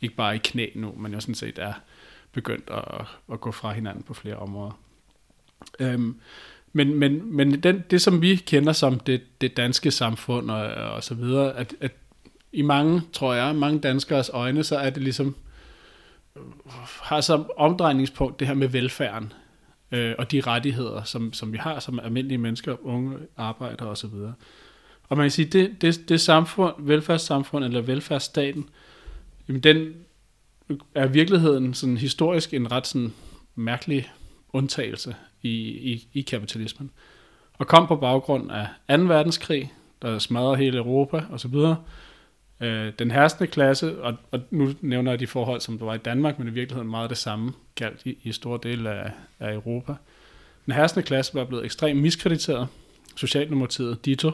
ikke 0.00 0.14
bare 0.14 0.34
i 0.34 0.38
knæ 0.44 0.66
nu, 0.74 0.94
men 0.96 1.14
jo 1.14 1.20
sådan 1.20 1.34
set 1.34 1.58
er 1.58 1.72
begyndt 2.32 2.70
at, 2.70 3.06
at 3.32 3.40
gå 3.40 3.52
fra 3.52 3.72
hinanden 3.72 4.02
på 4.02 4.14
flere 4.14 4.36
områder. 4.36 4.80
Øhm, 5.80 6.20
men 6.72 6.94
men, 6.94 7.36
men 7.36 7.62
den, 7.62 7.84
det, 7.90 8.02
som 8.02 8.22
vi 8.22 8.36
kender 8.36 8.72
som 8.72 9.00
det, 9.00 9.22
det 9.40 9.56
danske 9.56 9.90
samfund 9.90 10.50
og, 10.50 10.62
og 10.66 11.04
så 11.04 11.14
videre, 11.14 11.56
at, 11.56 11.74
at 11.80 11.92
i 12.52 12.62
mange, 12.62 13.02
tror 13.12 13.34
jeg, 13.34 13.54
mange 13.54 13.80
danskers 13.80 14.28
øjne, 14.28 14.64
så 14.64 14.76
er 14.76 14.90
det 14.90 15.02
ligesom, 15.02 15.36
har 17.02 17.20
så 17.20 17.44
omdrejningspunkt 17.56 18.40
det 18.40 18.46
her 18.46 18.54
med 18.54 18.68
velfærden 18.68 19.32
øh, 19.92 20.14
og 20.18 20.32
de 20.32 20.40
rettigheder, 20.40 21.02
som, 21.02 21.32
som 21.32 21.52
vi 21.52 21.58
har 21.58 21.80
som 21.80 22.00
almindelige 22.00 22.38
mennesker, 22.38 22.86
unge 22.86 23.16
arbejdere 23.36 23.88
osv. 23.88 24.14
Og 25.08 25.16
man 25.16 25.24
kan 25.24 25.30
sige, 25.30 25.46
det, 25.46 25.82
det, 25.82 26.08
det 26.08 26.20
samfund, 26.20 26.74
velfærdssamfund 26.78 27.64
eller 27.64 27.80
velfærdsstaten, 27.80 28.68
jamen 29.48 29.62
den 29.62 29.94
er 30.94 31.08
i 31.08 31.12
virkeligheden 31.12 31.74
sådan 31.74 31.96
historisk 31.96 32.54
en 32.54 32.72
ret 32.72 32.86
sådan 32.86 33.12
mærkelig 33.54 34.10
undtagelse 34.52 35.16
i, 35.42 35.50
i, 35.92 36.08
i 36.12 36.20
kapitalismen. 36.20 36.90
Og 37.52 37.66
kom 37.66 37.86
på 37.86 37.96
baggrund 37.96 38.50
af 38.50 38.98
2. 38.98 39.04
verdenskrig, 39.04 39.72
der 40.02 40.18
smadrede 40.18 40.56
hele 40.56 40.78
Europa 40.78 41.24
osv., 41.32 41.54
øh, 42.60 42.92
den 42.98 43.10
herskende 43.10 43.50
klasse, 43.50 44.02
og, 44.02 44.14
og 44.30 44.40
nu 44.50 44.74
nævner 44.80 45.12
jeg 45.12 45.20
de 45.20 45.26
forhold, 45.26 45.60
som 45.60 45.78
der 45.78 45.84
var 45.84 45.94
i 45.94 45.98
Danmark, 45.98 46.38
men 46.38 46.48
i 46.48 46.50
virkeligheden 46.50 46.90
meget 46.90 47.10
det 47.10 47.18
samme 47.18 47.52
galt 47.74 48.06
i, 48.06 48.18
i 48.22 48.32
store 48.32 48.58
dele 48.62 48.90
af, 48.90 49.12
af 49.40 49.54
Europa. 49.54 49.94
Den 50.66 50.74
herskende 50.74 51.06
klasse 51.06 51.34
var 51.34 51.44
blevet 51.44 51.64
ekstremt 51.64 52.02
miskrediteret. 52.02 52.68
Socialdemokratiet, 53.16 54.04
Dito, 54.04 54.30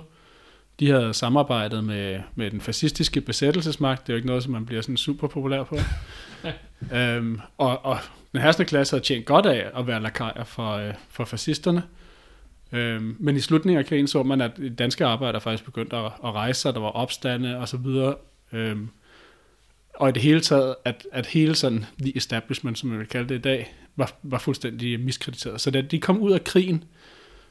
de 0.80 0.90
havde 0.90 1.14
samarbejdet 1.14 1.84
med, 1.84 2.20
med 2.34 2.50
den 2.50 2.60
fascistiske 2.60 3.20
besættelsesmagt. 3.20 4.06
Det 4.06 4.12
er 4.12 4.14
jo 4.14 4.16
ikke 4.16 4.26
noget, 4.26 4.42
som 4.42 4.52
man 4.52 4.66
bliver 4.66 4.82
sådan 4.82 4.96
super 4.96 5.28
populær 5.28 5.62
på. 5.62 5.76
øhm, 6.96 7.40
og, 7.58 7.84
og 7.84 7.98
den 8.32 8.40
herskende 8.40 8.68
klasse 8.68 8.96
havde 8.96 9.04
tjent 9.04 9.26
godt 9.26 9.46
af 9.46 9.70
at 9.76 9.86
være 9.86 10.02
lakajer 10.02 10.44
for, 10.44 10.70
øh, 10.72 10.94
for 11.08 11.24
fascisterne. 11.24 11.82
Øhm, 12.72 13.16
men 13.20 13.36
i 13.36 13.40
slutningen 13.40 13.78
af 13.78 13.86
krigen 13.86 14.06
så 14.06 14.22
man, 14.22 14.40
at 14.40 14.60
danske 14.78 15.06
arbejdere 15.06 15.40
faktisk 15.40 15.64
begyndte 15.64 15.96
at, 15.96 16.12
at 16.24 16.32
rejse 16.32 16.60
sig, 16.60 16.74
der 16.74 16.80
var 16.80 16.90
opstande 16.90 17.58
og 17.58 17.68
så 17.68 17.76
videre. 17.76 18.14
Øhm, 18.52 18.88
og 19.94 20.08
i 20.08 20.12
det 20.12 20.22
hele 20.22 20.40
taget, 20.40 20.74
at, 20.84 21.06
at 21.12 21.26
hele 21.26 21.54
sådan 21.54 21.84
the 22.00 22.16
establishment, 22.16 22.78
som 22.78 22.88
man 22.88 22.98
vil 22.98 23.06
kalde 23.06 23.28
det 23.28 23.34
i 23.34 23.42
dag, 23.42 23.74
var, 23.96 24.12
var 24.22 24.38
fuldstændig 24.38 25.00
miskrediteret. 25.00 25.60
Så 25.60 25.70
da 25.70 25.80
de 25.80 26.00
kom 26.00 26.20
ud 26.20 26.32
af 26.32 26.44
krigen, 26.44 26.84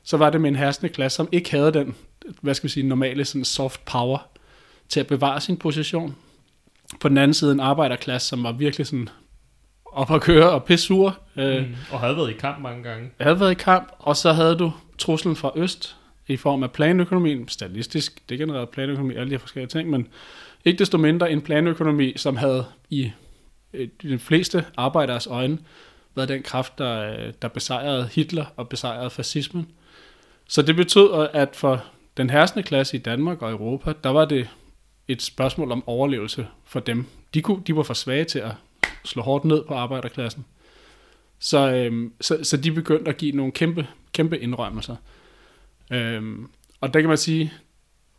så 0.03 0.17
var 0.17 0.29
det 0.29 0.41
med 0.41 0.49
en 0.49 0.55
herskende 0.55 0.93
klasse, 0.93 1.15
som 1.15 1.29
ikke 1.31 1.51
havde 1.51 1.73
den, 1.73 1.95
hvad 2.41 2.53
skal 2.53 2.67
vi 2.67 2.71
sige, 2.71 2.87
normale 2.87 3.25
sådan 3.25 3.45
soft 3.45 3.85
power 3.85 4.27
til 4.89 4.99
at 4.99 5.07
bevare 5.07 5.41
sin 5.41 5.57
position. 5.57 6.15
På 6.99 7.09
den 7.09 7.17
anden 7.17 7.33
side 7.33 7.51
en 7.51 7.59
arbejderklasse, 7.59 8.27
som 8.27 8.43
var 8.43 8.51
virkelig 8.51 8.87
sådan 8.87 9.09
op 9.85 10.11
at 10.11 10.21
køre 10.21 10.49
og 10.49 10.63
pissur. 10.63 11.19
Øh, 11.35 11.57
mm, 11.57 11.75
og 11.91 11.99
havde 11.99 12.17
været 12.17 12.29
i 12.29 12.33
kamp 12.33 12.61
mange 12.61 12.83
gange. 12.83 13.09
Havde 13.19 13.39
været 13.39 13.51
i 13.51 13.55
kamp, 13.55 13.91
og 13.99 14.17
så 14.17 14.33
havde 14.33 14.55
du 14.55 14.71
truslen 14.97 15.35
fra 15.35 15.51
øst 15.55 15.95
i 16.27 16.37
form 16.37 16.63
af 16.63 16.71
planøkonomien, 16.71 17.47
statistisk 17.47 18.29
degenereret 18.29 18.69
planøkonomi, 18.69 19.15
alle 19.15 19.25
de 19.25 19.31
her 19.31 19.39
forskellige 19.39 19.69
ting, 19.69 19.89
men 19.89 20.07
ikke 20.65 20.79
desto 20.79 20.97
mindre 20.97 21.31
en 21.31 21.41
planøkonomi, 21.41 22.13
som 22.15 22.37
havde 22.37 22.65
i 22.89 23.11
de 24.01 24.19
fleste 24.19 24.65
arbejderes 24.77 25.27
øjne 25.27 25.57
været 26.15 26.29
den 26.29 26.43
kraft, 26.43 26.77
der, 26.77 27.15
der 27.41 27.47
besejrede 27.47 28.09
Hitler 28.11 28.45
og 28.55 28.69
besejrede 28.69 29.09
fascismen. 29.09 29.67
Så 30.53 30.61
det 30.61 30.75
betød, 30.75 31.27
at 31.33 31.55
for 31.55 31.85
den 32.17 32.29
herskende 32.29 32.63
klasse 32.63 32.97
i 32.97 32.99
Danmark 32.99 33.41
og 33.41 33.51
Europa, 33.51 33.93
der 34.03 34.09
var 34.09 34.25
det 34.25 34.49
et 35.07 35.21
spørgsmål 35.21 35.71
om 35.71 35.83
overlevelse 35.87 36.47
for 36.65 36.79
dem. 36.79 37.05
De, 37.33 37.41
kunne, 37.41 37.61
de 37.67 37.75
var 37.75 37.83
for 37.83 37.93
svage 37.93 38.25
til 38.25 38.39
at 38.39 38.51
slå 39.03 39.21
hårdt 39.21 39.45
ned 39.45 39.63
på 39.67 39.73
arbejderklassen. 39.73 40.45
Så, 41.39 41.71
øhm, 41.71 42.13
så, 42.21 42.39
så 42.43 42.57
de 42.57 42.71
begyndte 42.71 43.09
at 43.09 43.17
give 43.17 43.31
nogle 43.31 43.51
kæmpe, 43.51 43.87
kæmpe 44.11 44.39
indrømmelser. 44.39 44.95
Øhm, 45.91 46.49
og 46.81 46.93
der 46.93 46.99
kan 46.99 47.09
man 47.09 47.17
sige, 47.17 47.53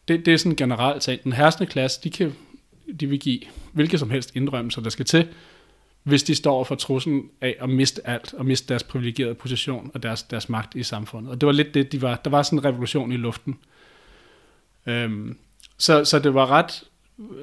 det, 0.08 0.26
det 0.26 0.34
er 0.34 0.38
sådan 0.38 0.56
generelt 0.56 1.02
ting. 1.02 1.24
Den 1.24 1.32
herskende 1.32 1.70
klasse, 1.70 2.00
de, 2.04 2.10
kan, 2.10 2.34
de 3.00 3.06
vil 3.06 3.20
give 3.20 3.40
hvilke 3.72 3.98
som 3.98 4.10
helst 4.10 4.36
indrømmelser, 4.36 4.82
der 4.82 4.90
skal 4.90 5.04
til, 5.04 5.28
hvis 6.04 6.22
de 6.22 6.34
står 6.34 6.64
for 6.64 6.74
truslen 6.74 7.30
af 7.40 7.56
at 7.60 7.68
miste 7.68 8.06
alt, 8.06 8.34
og 8.34 8.46
miste 8.46 8.68
deres 8.68 8.82
privilegerede 8.82 9.34
position 9.34 9.90
og 9.94 10.02
deres, 10.02 10.22
deres 10.22 10.48
magt 10.48 10.74
i 10.74 10.82
samfundet. 10.82 11.30
Og 11.30 11.40
det 11.40 11.46
var 11.46 11.52
lidt 11.52 11.74
det, 11.74 11.92
de 11.92 12.02
var. 12.02 12.16
Der 12.24 12.30
var 12.30 12.42
sådan 12.42 12.58
en 12.58 12.64
revolution 12.64 13.12
i 13.12 13.16
luften. 13.16 13.58
Øhm, 14.86 15.38
så, 15.78 16.04
så 16.04 16.18
det 16.18 16.34
var 16.34 16.50
ret, 16.50 16.84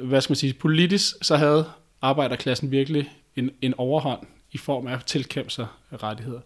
hvad 0.04 0.22
skal 0.22 0.32
man 0.32 0.36
sige, 0.36 0.54
politisk, 0.54 1.16
så 1.22 1.36
havde 1.36 1.66
arbejderklassen 2.02 2.72
virkelig 2.72 3.12
en, 3.36 3.52
en 3.62 3.74
overhånd 3.78 4.28
i 4.52 4.58
form 4.58 4.88
af 4.88 4.94
at 4.94 5.06
tilkæmpe 5.06 5.52
sig 5.52 5.68
rettigheder. 6.04 6.40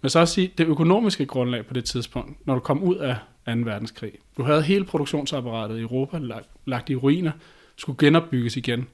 Men 0.00 0.10
så 0.10 0.18
også 0.18 0.34
sige, 0.34 0.52
det 0.58 0.66
økonomiske 0.66 1.26
grundlag 1.26 1.66
på 1.66 1.74
det 1.74 1.84
tidspunkt, 1.84 2.46
når 2.46 2.54
du 2.54 2.60
kom 2.60 2.82
ud 2.82 2.96
af 2.96 3.16
2. 3.46 3.52
verdenskrig. 3.52 4.12
Du 4.36 4.42
havde 4.42 4.62
hele 4.62 4.84
produktionsapparatet 4.84 5.78
i 5.78 5.80
Europa 5.80 6.18
lagt, 6.18 6.48
lagt 6.64 6.90
i 6.90 6.96
ruiner, 6.96 7.32
skulle 7.76 7.98
genopbygges 7.98 8.56
igen. 8.56 8.86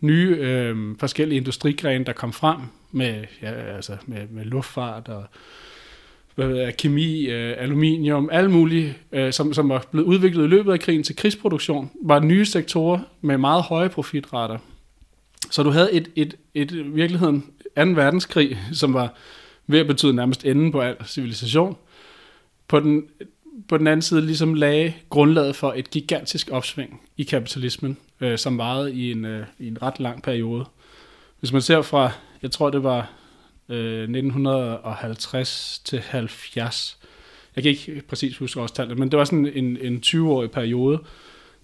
Nye 0.00 0.36
øh, 0.40 0.96
forskellige 0.98 1.36
industrigrene, 1.36 2.04
der 2.04 2.12
kom 2.12 2.32
frem 2.32 2.60
med, 2.92 3.24
ja, 3.42 3.50
altså 3.52 3.96
med, 4.06 4.26
med 4.30 4.44
luftfart 4.44 5.08
og 5.08 5.24
hvad 6.34 6.48
ved 6.48 6.56
jeg, 6.56 6.76
kemi, 6.76 7.26
øh, 7.26 7.54
aluminium, 7.58 8.28
alle 8.32 8.50
mulige, 8.50 8.96
øh, 9.12 9.32
som, 9.32 9.54
som 9.54 9.68
var 9.68 9.84
blevet 9.90 10.06
udviklet 10.06 10.44
i 10.44 10.48
løbet 10.48 10.72
af 10.72 10.80
krigen 10.80 11.02
til 11.02 11.16
krigsproduktion, 11.16 11.90
var 12.02 12.20
nye 12.20 12.44
sektorer 12.44 13.00
med 13.20 13.38
meget 13.38 13.62
høje 13.62 13.88
profitrater. 13.88 14.58
Så 15.50 15.62
du 15.62 15.70
havde 15.70 15.92
et, 15.92 16.10
et, 16.16 16.36
et, 16.54 16.72
et 16.72 16.94
virkeligheden 16.94 17.40
2. 17.76 17.82
verdenskrig, 17.82 18.58
som 18.72 18.94
var 18.94 19.14
ved 19.66 19.78
at 19.78 19.86
betyde 19.86 20.14
nærmest 20.14 20.44
enden 20.44 20.72
på 20.72 20.80
al 20.80 20.96
civilisation. 21.06 21.76
På 22.68 22.80
den, 22.80 23.04
på 23.68 23.78
den 23.78 23.86
anden 23.86 24.02
side 24.02 24.20
ligesom 24.20 24.54
lagde 24.54 24.92
grundlaget 25.08 25.56
for 25.56 25.72
et 25.76 25.90
gigantisk 25.90 26.48
opsving 26.52 27.00
i 27.16 27.22
kapitalismen, 27.22 27.96
øh, 28.20 28.38
som 28.38 28.58
varede 28.58 28.94
i 28.94 29.12
en, 29.12 29.24
øh, 29.24 29.46
i 29.58 29.68
en 29.68 29.82
ret 29.82 30.00
lang 30.00 30.22
periode. 30.22 30.64
Hvis 31.40 31.52
man 31.52 31.62
ser 31.62 31.82
fra, 31.82 32.10
jeg 32.42 32.50
tror 32.50 32.70
det 32.70 32.82
var 32.82 33.10
øh, 33.68 34.02
1950 34.02 35.82
til 35.84 36.00
70, 36.00 36.98
jeg 37.56 37.62
kan 37.62 37.70
ikke 37.70 38.02
præcis 38.08 38.38
huske 38.38 38.60
årstallet, 38.60 38.98
men 38.98 39.10
det 39.10 39.18
var 39.18 39.24
sådan 39.24 39.46
en, 39.46 39.78
en 39.80 40.02
20-årig 40.06 40.50
periode, 40.50 40.98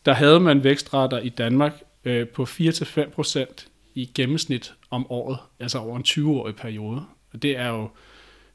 der 0.05 0.13
havde 0.13 0.41
man 0.41 0.65
vækstrater 0.65 1.19
i 1.19 1.29
Danmark 1.29 1.83
øh, 2.05 2.29
på 2.29 2.43
4-5% 2.43 3.67
i 3.95 4.11
gennemsnit 4.15 4.75
om 4.91 5.11
året, 5.11 5.39
altså 5.61 5.79
over 5.79 5.97
en 5.97 6.05
20-årig 6.09 6.57
periode. 6.57 7.03
Og 7.33 7.43
det 7.43 7.59
er 7.59 7.69
jo, 7.69 7.89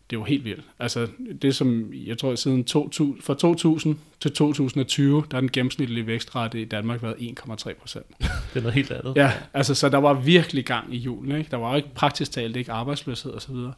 det 0.09 0.15
er 0.15 0.19
jo 0.19 0.23
helt 0.23 0.45
vildt. 0.45 0.63
Altså 0.79 1.07
det 1.41 1.55
som, 1.55 1.93
jeg 1.93 2.17
tror 2.17 2.35
siden 2.35 2.63
2000, 2.63 3.21
fra 3.21 3.33
2000 3.33 3.97
til 4.19 4.33
2020, 4.33 5.23
der 5.31 5.37
er 5.37 5.41
den 5.41 5.51
gennemsnitlige 5.51 6.07
vækstrate 6.07 6.61
i 6.61 6.65
Danmark 6.65 7.03
været 7.03 7.15
1,3 7.15 7.73
procent. 7.73 8.05
det 8.19 8.27
er 8.55 8.59
noget 8.59 8.73
helt 8.73 8.91
andet. 8.91 9.15
Ja, 9.15 9.31
altså 9.53 9.75
så 9.75 9.89
der 9.89 9.97
var 9.97 10.13
virkelig 10.13 10.65
gang 10.65 10.95
i 10.95 10.97
julen. 10.97 11.37
Ikke? 11.37 11.51
Der 11.51 11.57
var 11.57 11.75
ikke 11.75 11.89
praktisk 11.95 12.31
talt 12.31 12.55
ikke 12.55 12.71
arbejdsløshed 12.71 13.31
og 13.31 13.41
så 13.41 13.51
videre. 13.51 13.73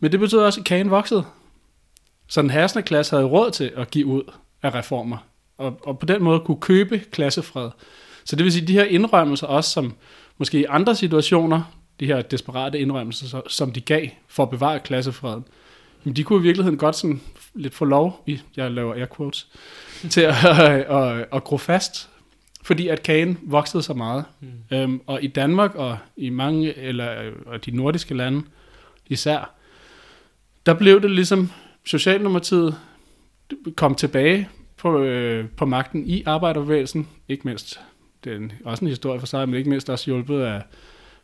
Men 0.00 0.12
det 0.12 0.20
betød 0.20 0.38
også, 0.38 0.60
at 0.60 0.66
kagen 0.66 0.90
voksede. 0.90 1.24
Så 2.28 2.42
den 2.42 2.50
herskende 2.50 2.86
klasse 2.86 3.16
havde 3.16 3.28
råd 3.28 3.50
til 3.50 3.72
at 3.76 3.90
give 3.90 4.06
ud 4.06 4.22
af 4.62 4.74
reformer. 4.74 5.16
Og, 5.58 5.80
og 5.82 5.98
på 5.98 6.06
den 6.06 6.22
måde 6.22 6.40
kunne 6.40 6.60
købe 6.60 6.98
klassefred. 6.98 7.70
Så 8.24 8.36
det 8.36 8.44
vil 8.44 8.52
sige, 8.52 8.62
at 8.62 8.68
de 8.68 8.72
her 8.72 8.84
indrømmelser 8.84 9.46
også, 9.46 9.70
som 9.70 9.94
måske 10.38 10.60
i 10.60 10.64
andre 10.64 10.96
situationer 10.96 11.62
de 12.00 12.06
her 12.06 12.22
desperate 12.22 12.78
indrømmelser, 12.78 13.40
som 13.48 13.72
de 13.72 13.80
gav 13.80 14.08
for 14.28 14.42
at 14.42 14.50
bevare 14.50 14.80
klassefreden, 14.80 15.44
men 16.04 16.16
de 16.16 16.24
kunne 16.24 16.38
i 16.38 16.42
virkeligheden 16.42 16.78
godt 16.78 16.96
sådan 16.96 17.20
lidt 17.54 17.74
få 17.74 17.84
lov, 17.84 18.24
jeg 18.56 18.70
laver 18.70 18.94
air 18.94 19.06
quotes, 19.16 19.48
til 20.10 20.20
at, 20.20 20.34
at, 20.44 20.60
at, 20.60 21.26
at 21.32 21.44
gro 21.44 21.56
fast, 21.56 22.10
fordi 22.62 22.88
at 22.88 23.02
kagen 23.02 23.38
voksede 23.42 23.82
så 23.82 23.94
meget. 23.94 24.24
Mm. 24.40 24.76
Øhm, 24.76 25.00
og 25.06 25.22
i 25.22 25.26
Danmark 25.26 25.74
og 25.74 25.98
i 26.16 26.30
mange, 26.30 26.78
eller 26.78 27.30
og 27.46 27.66
de 27.66 27.70
nordiske 27.70 28.14
lande 28.14 28.42
især, 29.06 29.54
der 30.66 30.74
blev 30.74 31.02
det 31.02 31.10
ligesom 31.10 31.50
Socialdemokratiet 31.84 32.76
kom 33.76 33.94
tilbage 33.94 34.48
på, 34.76 35.02
øh, 35.02 35.48
på 35.56 35.66
magten 35.66 36.06
i 36.06 36.22
arbejderbevægelsen, 36.26 37.08
ikke 37.28 37.42
mindst, 37.44 37.80
det 38.24 38.32
er 38.32 38.48
også 38.64 38.84
en 38.84 38.88
historie 38.88 39.20
for 39.20 39.26
sig, 39.26 39.48
men 39.48 39.58
ikke 39.58 39.70
mindst 39.70 39.90
også 39.90 40.04
hjulpet 40.04 40.40
af 40.40 40.62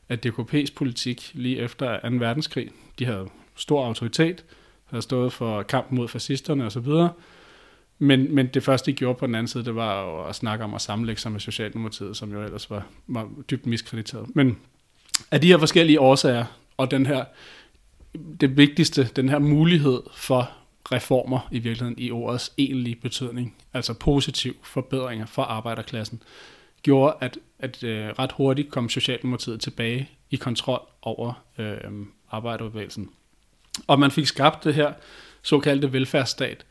af 0.09 0.19
DKP's 0.27 0.75
politik 0.77 1.31
lige 1.35 1.59
efter 1.59 2.11
2. 2.11 2.17
verdenskrig. 2.17 2.71
De 2.99 3.05
havde 3.05 3.29
stor 3.57 3.87
autoritet, 3.87 4.45
havde 4.91 5.03
stået 5.03 5.33
for 5.33 5.63
kampen 5.63 5.99
mod 5.99 6.09
fascisterne 6.09 6.67
osv., 6.67 6.89
men, 8.01 8.35
men 8.35 8.47
det 8.47 8.63
første, 8.63 8.91
de 8.91 8.97
gjorde 8.97 9.19
på 9.19 9.27
den 9.27 9.35
anden 9.35 9.49
side, 9.49 9.65
det 9.65 9.75
var 9.75 10.03
jo 10.03 10.25
at 10.25 10.35
snakke 10.35 10.65
om 10.65 10.75
at 10.75 10.81
sammenlægge 10.81 11.21
sig 11.21 11.33
med 11.33 11.41
Socialdemokratiet, 11.41 12.17
som 12.17 12.33
jo 12.33 12.43
ellers 12.43 12.71
var, 12.71 12.87
var 13.07 13.29
dybt 13.51 13.67
miskrediteret. 13.67 14.37
Men 14.37 14.59
af 15.31 15.41
de 15.41 15.47
her 15.47 15.59
forskellige 15.59 16.01
årsager, 16.01 16.45
og 16.77 16.91
den 16.91 17.07
her, 17.07 17.25
det 18.41 18.57
vigtigste, 18.57 19.05
den 19.17 19.29
her 19.29 19.39
mulighed 19.39 20.03
for 20.15 20.51
reformer 20.93 21.49
i 21.53 21.59
virkeligheden 21.59 21.99
i 21.99 22.11
ordets 22.11 22.53
egentlige 22.59 22.97
betydning, 22.97 23.57
altså 23.75 23.95
positiv 23.95 24.57
forbedringer 24.63 25.27
for 25.27 25.43
arbejderklassen, 25.43 26.23
gjorde, 26.83 27.17
at, 27.21 27.39
at 27.59 27.85
øh, 27.85 28.09
ret 28.09 28.33
hurtigt 28.33 28.71
kom 28.71 28.89
Socialdemokratiet 28.89 29.61
tilbage 29.61 30.11
i 30.31 30.37
kontrol 30.37 30.81
over 31.03 31.45
øh, 31.59 31.77
arbejderbevægelsen. 32.31 33.11
Og 33.87 34.01
man 34.01 34.11
fik 34.11 34.27
skabt 34.27 34.65
det 34.65 34.75
her 34.75 34.93
såkaldte 35.43 35.93
velfærdsstat, 35.93 36.65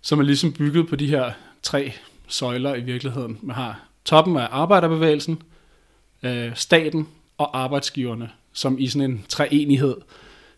som 0.00 0.18
er 0.18 0.22
ligesom 0.22 0.52
bygget 0.52 0.88
på 0.88 0.96
de 0.96 1.06
her 1.06 1.32
tre 1.62 1.92
søjler 2.28 2.74
i 2.74 2.80
virkeligheden. 2.80 3.38
Man 3.42 3.56
har 3.56 3.80
toppen 4.04 4.36
af 4.36 4.48
arbejderbevægelsen, 4.50 5.42
øh, 6.22 6.50
staten 6.54 7.08
og 7.38 7.58
arbejdsgiverne, 7.58 8.30
som 8.52 8.78
i 8.78 8.88
sådan 8.88 9.10
en 9.10 9.24
treenighed 9.28 9.96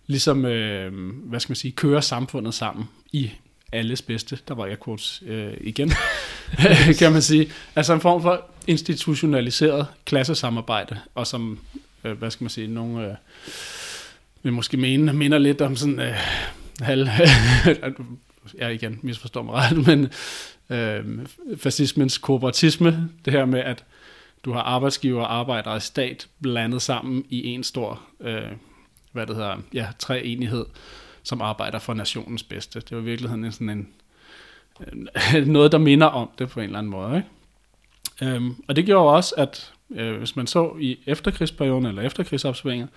ligesom, 0.06 0.44
øh, 0.44 0.92
hvad 1.24 1.40
skal 1.40 1.50
man 1.50 1.56
sige, 1.56 1.72
kører 1.72 2.00
samfundet 2.00 2.54
sammen 2.54 2.88
i 3.12 3.30
alles 3.72 4.02
bedste, 4.02 4.38
der 4.48 4.54
var 4.54 4.66
jeg 4.66 4.80
quotes 4.84 5.22
øh, 5.26 5.52
igen, 5.60 5.92
kan 6.98 7.12
man 7.12 7.22
sige. 7.22 7.52
Altså 7.76 7.92
en 7.92 8.00
form 8.00 8.22
for 8.22 8.44
institutionaliseret 8.66 9.86
klassesamarbejde, 10.04 10.98
og 11.14 11.26
som, 11.26 11.58
øh, 12.04 12.18
hvad 12.18 12.30
skal 12.30 12.44
man 12.44 12.50
sige, 12.50 12.66
nogle 12.66 13.06
øh, 13.06 13.14
vil 14.44 14.52
måske 14.52 14.76
mene, 14.76 15.12
minder 15.12 15.38
lidt 15.38 15.60
om 15.60 15.76
sådan, 15.76 16.00
øh, 16.00 16.14
halv, 16.80 17.08
ja 18.60 18.68
igen, 18.68 18.98
misforstår 19.02 19.42
mig 19.42 19.54
ret, 19.54 19.86
men 19.86 20.08
øh, 20.70 21.26
fascismens 21.56 22.18
kooperatisme, 22.18 23.10
det 23.24 23.32
her 23.32 23.44
med, 23.44 23.60
at 23.60 23.84
du 24.44 24.52
har 24.52 24.60
arbejdsgiver, 24.60 25.24
arbejder 25.24 25.70
og 25.70 25.82
stat 25.82 26.28
blandet 26.42 26.82
sammen 26.82 27.24
i 27.28 27.46
en 27.46 27.64
stor, 27.64 28.02
øh, 28.20 28.52
hvad 29.12 29.26
det 29.26 29.36
hedder, 29.36 29.56
ja, 29.72 29.88
enighed, 30.10 30.64
som 31.22 31.42
arbejder 31.42 31.78
for 31.78 31.94
nationens 31.94 32.42
bedste. 32.42 32.80
Det 32.80 32.96
var 32.96 33.02
i 33.02 33.04
virkeligheden 33.04 33.52
sådan 33.52 33.70
en, 33.70 33.88
øh, 35.36 35.46
noget, 35.56 35.72
der 35.72 35.78
minder 35.78 36.06
om 36.06 36.30
det 36.38 36.48
på 36.48 36.60
en 36.60 36.64
eller 36.64 36.78
anden 36.78 36.90
måde. 36.90 37.16
Ikke? 37.16 37.28
Øhm, 38.34 38.54
og 38.68 38.76
det 38.76 38.86
gjorde 38.86 39.16
også, 39.16 39.34
at 39.36 39.72
øh, 39.90 40.18
hvis 40.18 40.36
man 40.36 40.46
så 40.46 40.76
i 40.80 40.98
efterkrigsperioden 41.06 41.86
eller 41.86 42.02
efterkrigsopsvinget, 42.02 42.88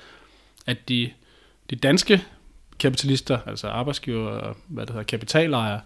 at 0.65 0.89
de, 0.89 1.11
de 1.69 1.75
danske 1.75 2.23
kapitalister, 2.79 3.39
altså 3.45 3.67
arbejdsgiver 3.67 4.29
og 4.29 4.55
hvad 4.67 4.85
det 4.85 4.89
hedder, 4.93 5.03
kapitalejere, 5.03 5.81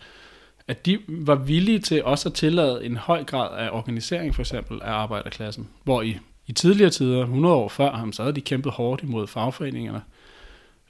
at 0.68 0.86
de 0.86 1.00
var 1.08 1.36
villige 1.36 1.80
til 1.80 2.04
også 2.04 2.30
at 2.30 2.36
tillade 2.36 2.86
en 2.86 2.98
høj 2.98 3.24
grad 3.24 3.60
af 3.60 3.70
organisering, 3.72 4.36
for 4.36 4.42
eksempel 4.42 4.82
af 4.82 4.92
arbejderklassen, 4.92 5.70
hvor 5.84 6.02
i, 6.02 6.18
i 6.48 6.52
tidligere 6.52 6.90
tider, 6.90 7.22
100 7.22 7.56
år 7.56 7.70
før 7.70 7.92
ham, 7.92 8.14
så 8.14 8.24
havde 8.24 8.36
de 8.36 8.42
kæmpet 8.42 8.72
hårdt 8.72 9.04
imod 9.04 9.28
fagforeningerne. 9.28 10.02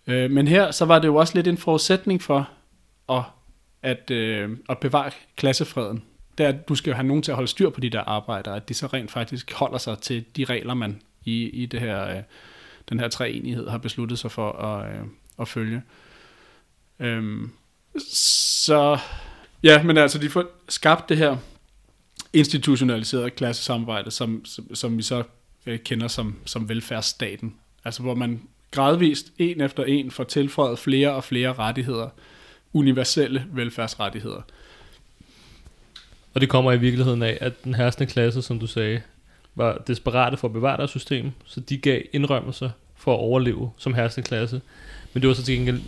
Øh, 0.07 0.31
men 0.31 0.47
her, 0.47 0.71
så 0.71 0.85
var 0.85 0.99
det 0.99 1.07
jo 1.07 1.15
også 1.15 1.35
lidt 1.35 1.47
en 1.47 1.57
forudsætning 1.57 2.21
for 2.21 2.49
at, 3.09 3.23
at, 3.81 4.11
øh, 4.11 4.49
at 4.69 4.77
bevare 4.77 5.11
klassefreden. 5.35 6.03
Det 6.37 6.45
er, 6.45 6.49
at 6.49 6.69
du 6.69 6.75
skal 6.75 6.93
have 6.93 7.07
nogen 7.07 7.23
til 7.23 7.31
at 7.31 7.35
holde 7.35 7.47
styr 7.47 7.69
på 7.69 7.79
de 7.79 7.89
der 7.89 8.01
arbejdere, 8.01 8.55
at 8.55 8.69
de 8.69 8.73
så 8.73 8.87
rent 8.87 9.11
faktisk 9.11 9.53
holder 9.53 9.77
sig 9.77 9.97
til 9.97 10.25
de 10.37 10.43
regler, 10.43 10.73
man 10.73 11.01
i, 11.25 11.49
i 11.49 11.65
det 11.65 11.79
her, 11.79 12.07
øh, 12.09 12.23
den 12.91 12.99
her 12.99 13.07
treenighed 13.07 13.69
har 13.69 13.77
besluttet 13.77 14.19
sig 14.19 14.31
for 14.31 14.51
at, 14.51 14.95
øh, 14.95 15.01
at 15.39 15.47
følge. 15.47 15.81
Øhm, 16.99 17.51
så 18.13 18.99
Ja, 19.63 19.83
men 19.83 19.97
altså, 19.97 20.17
de 20.17 20.29
får 20.29 20.45
skabt 20.69 21.09
det 21.09 21.17
her 21.17 21.37
institutionaliserede 22.33 23.29
klassesamarbejde, 23.29 24.11
som, 24.11 24.45
som, 24.45 24.75
som 24.75 24.97
vi 24.97 25.03
så 25.03 25.23
øh, 25.65 25.79
kender 25.79 26.07
som, 26.07 26.35
som 26.45 26.69
velfærdsstaten. 26.69 27.55
Altså, 27.85 28.01
hvor 28.01 28.15
man 28.15 28.41
gradvist, 28.71 29.31
en 29.37 29.61
efter 29.61 29.83
en, 29.83 30.11
får 30.11 30.23
tilføjet 30.23 30.79
flere 30.79 31.13
og 31.13 31.23
flere 31.23 31.53
rettigheder, 31.53 32.09
universelle 32.73 33.45
velfærdsrettigheder. 33.51 34.41
Og 36.33 36.41
det 36.41 36.49
kommer 36.49 36.71
i 36.71 36.79
virkeligheden 36.79 37.23
af, 37.23 37.37
at 37.41 37.63
den 37.63 37.73
herskende 37.73 38.11
klasse, 38.11 38.41
som 38.41 38.59
du 38.59 38.67
sagde, 38.67 39.01
var 39.55 39.77
desperate 39.87 40.37
for 40.37 40.47
at 40.47 40.53
bevare 40.53 40.77
deres 40.77 40.89
system, 40.89 41.31
så 41.45 41.59
de 41.59 41.77
gav 41.77 42.01
indrømmelser 42.13 42.69
for 43.01 43.13
at 43.13 43.19
overleve 43.19 43.71
som 43.77 43.93
klasse. 44.23 44.61
Men 45.13 45.21
det 45.21 45.27
var 45.27 45.33
så 45.33 45.43
til 45.43 45.55
gengæld 45.55 45.81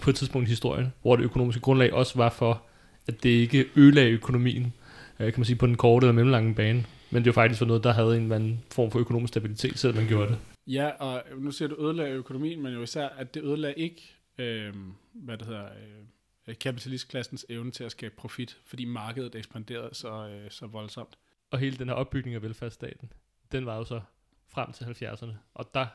på 0.00 0.10
et 0.10 0.16
tidspunkt 0.16 0.48
i 0.48 0.50
historien, 0.50 0.92
hvor 1.02 1.16
det 1.16 1.24
økonomiske 1.24 1.60
grundlag 1.60 1.92
også 1.92 2.18
var 2.18 2.30
for 2.30 2.62
at 3.06 3.22
det 3.22 3.28
ikke 3.28 3.66
ødelagde 3.76 4.10
økonomien, 4.10 4.72
øh, 5.20 5.32
kan 5.32 5.40
man 5.40 5.44
sige, 5.44 5.56
på 5.56 5.66
den 5.66 5.76
korte 5.76 6.04
eller 6.04 6.14
mellemlange 6.14 6.54
bane. 6.54 6.84
Men 7.10 7.24
det 7.24 7.26
var 7.26 7.32
faktisk 7.32 7.58
for 7.58 7.66
noget, 7.66 7.84
der 7.84 7.92
havde 7.92 8.16
en 8.16 8.22
eller 8.22 8.36
anden 8.36 8.64
form 8.72 8.90
for 8.90 8.98
økonomisk 8.98 9.28
stabilitet, 9.28 9.78
selvom 9.78 9.96
man 9.96 10.08
gjorde 10.08 10.28
det. 10.28 10.38
Ja, 10.66 10.88
og 10.88 11.22
nu 11.38 11.50
siger 11.50 11.68
du 11.68 11.86
ødelagde 11.86 12.12
økonomien, 12.12 12.62
men 12.62 12.72
jo 12.72 12.82
især, 12.82 13.08
at 13.08 13.34
det 13.34 13.42
ødelagde 13.42 13.80
ikke, 13.80 14.14
øh, 14.38 14.74
hvad 15.12 15.38
det 15.38 15.46
hedder, 15.46 15.64
øh, 15.64 16.54
kapitalistklassens 16.60 17.46
evne 17.48 17.70
til 17.70 17.84
at 17.84 17.90
skabe 17.90 18.14
profit, 18.16 18.58
fordi 18.66 18.84
markedet 18.84 19.34
ekspanderede 19.34 19.90
så, 19.92 20.28
øh, 20.28 20.50
så 20.50 20.66
voldsomt. 20.66 21.18
Og 21.50 21.58
hele 21.58 21.76
den 21.76 21.88
her 21.88 21.94
opbygning 21.94 22.34
af 22.34 22.42
velfærdsstaten, 22.42 23.12
den 23.52 23.66
var 23.66 23.76
jo 23.76 23.84
så 23.84 24.00
frem 24.48 24.72
til 24.72 24.84
70'erne, 24.84 25.32
og 25.54 25.70
der... 25.74 25.86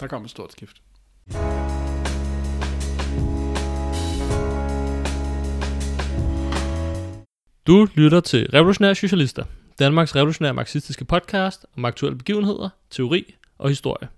Der 0.00 0.06
kom 0.06 0.24
et 0.24 0.30
stort 0.30 0.52
skift. 0.52 0.82
Du 7.66 7.88
lytter 7.94 8.20
til 8.20 8.50
Revolutionære 8.50 8.94
Socialister, 8.94 9.44
Danmarks 9.78 10.16
revolutionære 10.16 10.54
marxistiske 10.54 11.04
podcast 11.04 11.66
om 11.76 11.84
aktuelle 11.84 12.18
begivenheder, 12.18 12.68
teori 12.90 13.34
og 13.58 13.68
historie. 13.68 14.08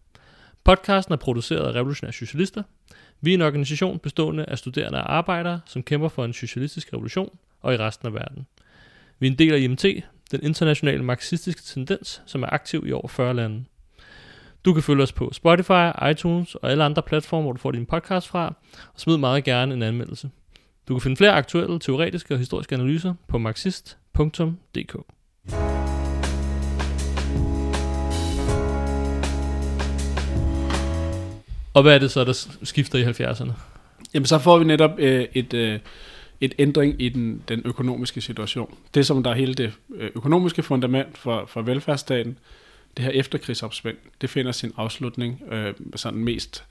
Podcasten 0.64 1.12
er 1.12 1.16
produceret 1.16 1.66
af 1.66 1.73
Revolutionære 1.73 2.12
Socialister. 2.12 2.62
Vi 3.21 3.31
er 3.31 3.35
en 3.35 3.43
organisation 3.43 3.99
bestående 3.99 4.45
af 4.45 4.59
studerende 4.59 4.99
og 4.99 5.14
arbejdere, 5.14 5.61
som 5.66 5.83
kæmper 5.83 6.09
for 6.09 6.25
en 6.25 6.33
socialistisk 6.33 6.93
revolution 6.93 7.38
og 7.61 7.75
i 7.75 7.77
resten 7.77 8.07
af 8.07 8.14
verden. 8.14 8.47
Vi 9.19 9.27
er 9.27 9.31
en 9.31 9.38
del 9.38 9.53
af 9.53 9.59
IMT, 9.59 9.85
den 10.31 10.43
internationale 10.43 11.05
marxistiske 11.05 11.62
tendens, 11.62 12.23
som 12.27 12.43
er 12.43 12.49
aktiv 12.53 12.85
i 12.87 12.93
over 12.93 13.09
40 13.09 13.35
lande. 13.35 13.64
Du 14.64 14.73
kan 14.73 14.83
følge 14.83 15.03
os 15.03 15.12
på 15.12 15.33
Spotify, 15.33 16.11
iTunes 16.11 16.55
og 16.55 16.70
alle 16.70 16.85
andre 16.85 17.03
platforme, 17.03 17.42
hvor 17.42 17.53
du 17.53 17.59
får 17.59 17.70
din 17.70 17.87
podcast 17.87 18.29
fra, 18.29 18.55
og 18.94 19.01
smid 19.01 19.16
meget 19.16 19.44
gerne 19.44 19.75
en 19.75 19.83
anmeldelse. 19.83 20.31
Du 20.88 20.94
kan 20.94 21.01
finde 21.01 21.16
flere 21.16 21.33
aktuelle, 21.33 21.79
teoretiske 21.79 22.35
og 22.35 22.38
historiske 22.38 22.75
analyser 22.75 23.14
på 23.29 23.38
marxist.dk. 23.38 24.94
Og 31.75 31.83
hvad 31.83 31.94
er 31.94 31.99
det 31.99 32.11
så, 32.11 32.25
der 32.25 32.46
skifter 32.62 32.99
i 32.99 33.05
70'erne? 33.05 33.53
Jamen 34.14 34.27
så 34.27 34.38
får 34.38 34.59
vi 34.59 34.64
netop 34.64 34.99
øh, 34.99 35.27
et, 35.35 35.55
øh, 35.55 35.79
et 36.40 36.55
ændring 36.59 37.03
i 37.03 37.09
den, 37.09 37.42
den 37.49 37.62
økonomiske 37.64 38.20
situation. 38.20 38.75
Det 38.94 39.07
som 39.07 39.23
der 39.23 39.31
er 39.31 39.35
hele 39.35 39.55
det 39.55 39.73
øh, 39.94 40.11
økonomiske 40.14 40.62
fundament 40.62 41.18
for, 41.18 41.44
for 41.46 41.62
velfærdsstaten, 41.62 42.38
det 42.96 43.05
her 43.05 43.12
efterkrigsopsving, 43.12 43.98
det 44.20 44.31
finder 44.31 44.53
sin 44.53 44.72
afslutning 44.76 45.42
øh, 45.53 45.74
sådan 45.96 46.24
mest 46.24 46.64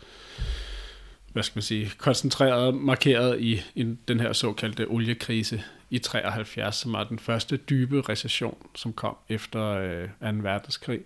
hvad 1.34 1.44
skal 1.44 1.58
man 1.58 1.64
sige, 1.64 1.92
koncentreret, 1.98 2.76
markeret 2.76 3.42
i, 3.42 3.62
i 3.76 3.84
den 4.08 4.20
her 4.20 4.34
såkaldte 4.34 4.88
oliekrise 4.88 5.64
i 5.90 6.00
73, 6.00 6.76
som 6.76 6.94
var 6.94 7.04
den 7.04 7.20
første 7.20 7.58
dybe 7.58 8.10
recession, 8.10 8.58
som 8.76 8.94
kom 8.94 9.16
efter 9.30 9.64
øh, 9.64 10.34
2. 10.34 10.38
verdenskrig, 10.42 11.00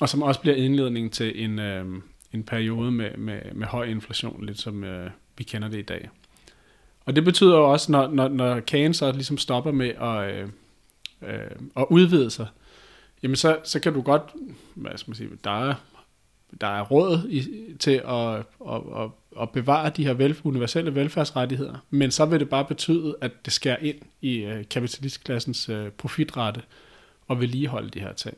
og 0.00 0.08
som 0.08 0.22
også 0.22 0.40
bliver 0.40 0.56
indledning 0.56 1.12
til 1.12 1.44
en, 1.44 1.58
øh, 1.58 1.86
en 2.32 2.42
periode 2.44 2.90
med, 2.90 3.16
med, 3.16 3.40
med 3.54 3.66
høj 3.66 3.84
inflation, 3.84 4.46
lidt 4.46 4.60
som 4.60 4.84
øh, 4.84 5.10
vi 5.38 5.44
kender 5.44 5.68
det 5.68 5.78
i 5.78 5.82
dag. 5.82 6.10
Og 7.04 7.16
det 7.16 7.24
betyder 7.24 7.56
jo 7.56 7.72
også, 7.72 7.92
når, 7.92 8.08
når, 8.08 8.28
når 8.28 8.60
kagen 8.60 8.94
så 8.94 9.12
ligesom 9.12 9.38
stopper 9.38 9.72
med 9.72 9.88
at, 9.88 10.34
øh, 10.34 10.48
øh, 11.22 11.50
at 11.76 11.86
udvide 11.90 12.30
sig, 12.30 12.46
jamen 13.22 13.36
så, 13.36 13.58
så 13.64 13.80
kan 13.80 13.92
du 13.92 14.02
godt, 14.02 14.22
hvad 14.74 14.98
skal 14.98 15.10
man 15.10 15.16
sige, 15.16 15.30
der 15.44 15.68
er 15.68 15.74
der 16.60 16.66
er 16.66 16.82
råd 16.82 17.28
i, 17.28 17.44
til 17.78 18.02
at, 18.08 18.36
at, 18.70 19.02
at, 19.02 19.10
at 19.40 19.50
bevare 19.50 19.90
de 19.96 20.04
her 20.04 20.12
vel, 20.12 20.36
universelle 20.44 20.94
velfærdsrettigheder, 20.94 21.84
men 21.90 22.10
så 22.10 22.24
vil 22.24 22.40
det 22.40 22.48
bare 22.48 22.64
betyde, 22.64 23.16
at 23.20 23.32
det 23.44 23.52
skærer 23.52 23.76
ind 23.76 23.96
i 24.20 24.46
uh, 24.46 24.52
kapitalistklassens 24.70 25.68
uh, 25.68 25.88
profitrate 25.88 26.62
og 27.28 27.40
vedligeholde 27.40 27.90
de 27.90 28.00
her 28.00 28.12
ting. 28.12 28.36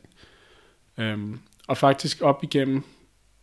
Um, 0.98 1.40
og 1.66 1.76
faktisk 1.76 2.22
op 2.22 2.44
igennem 2.44 2.82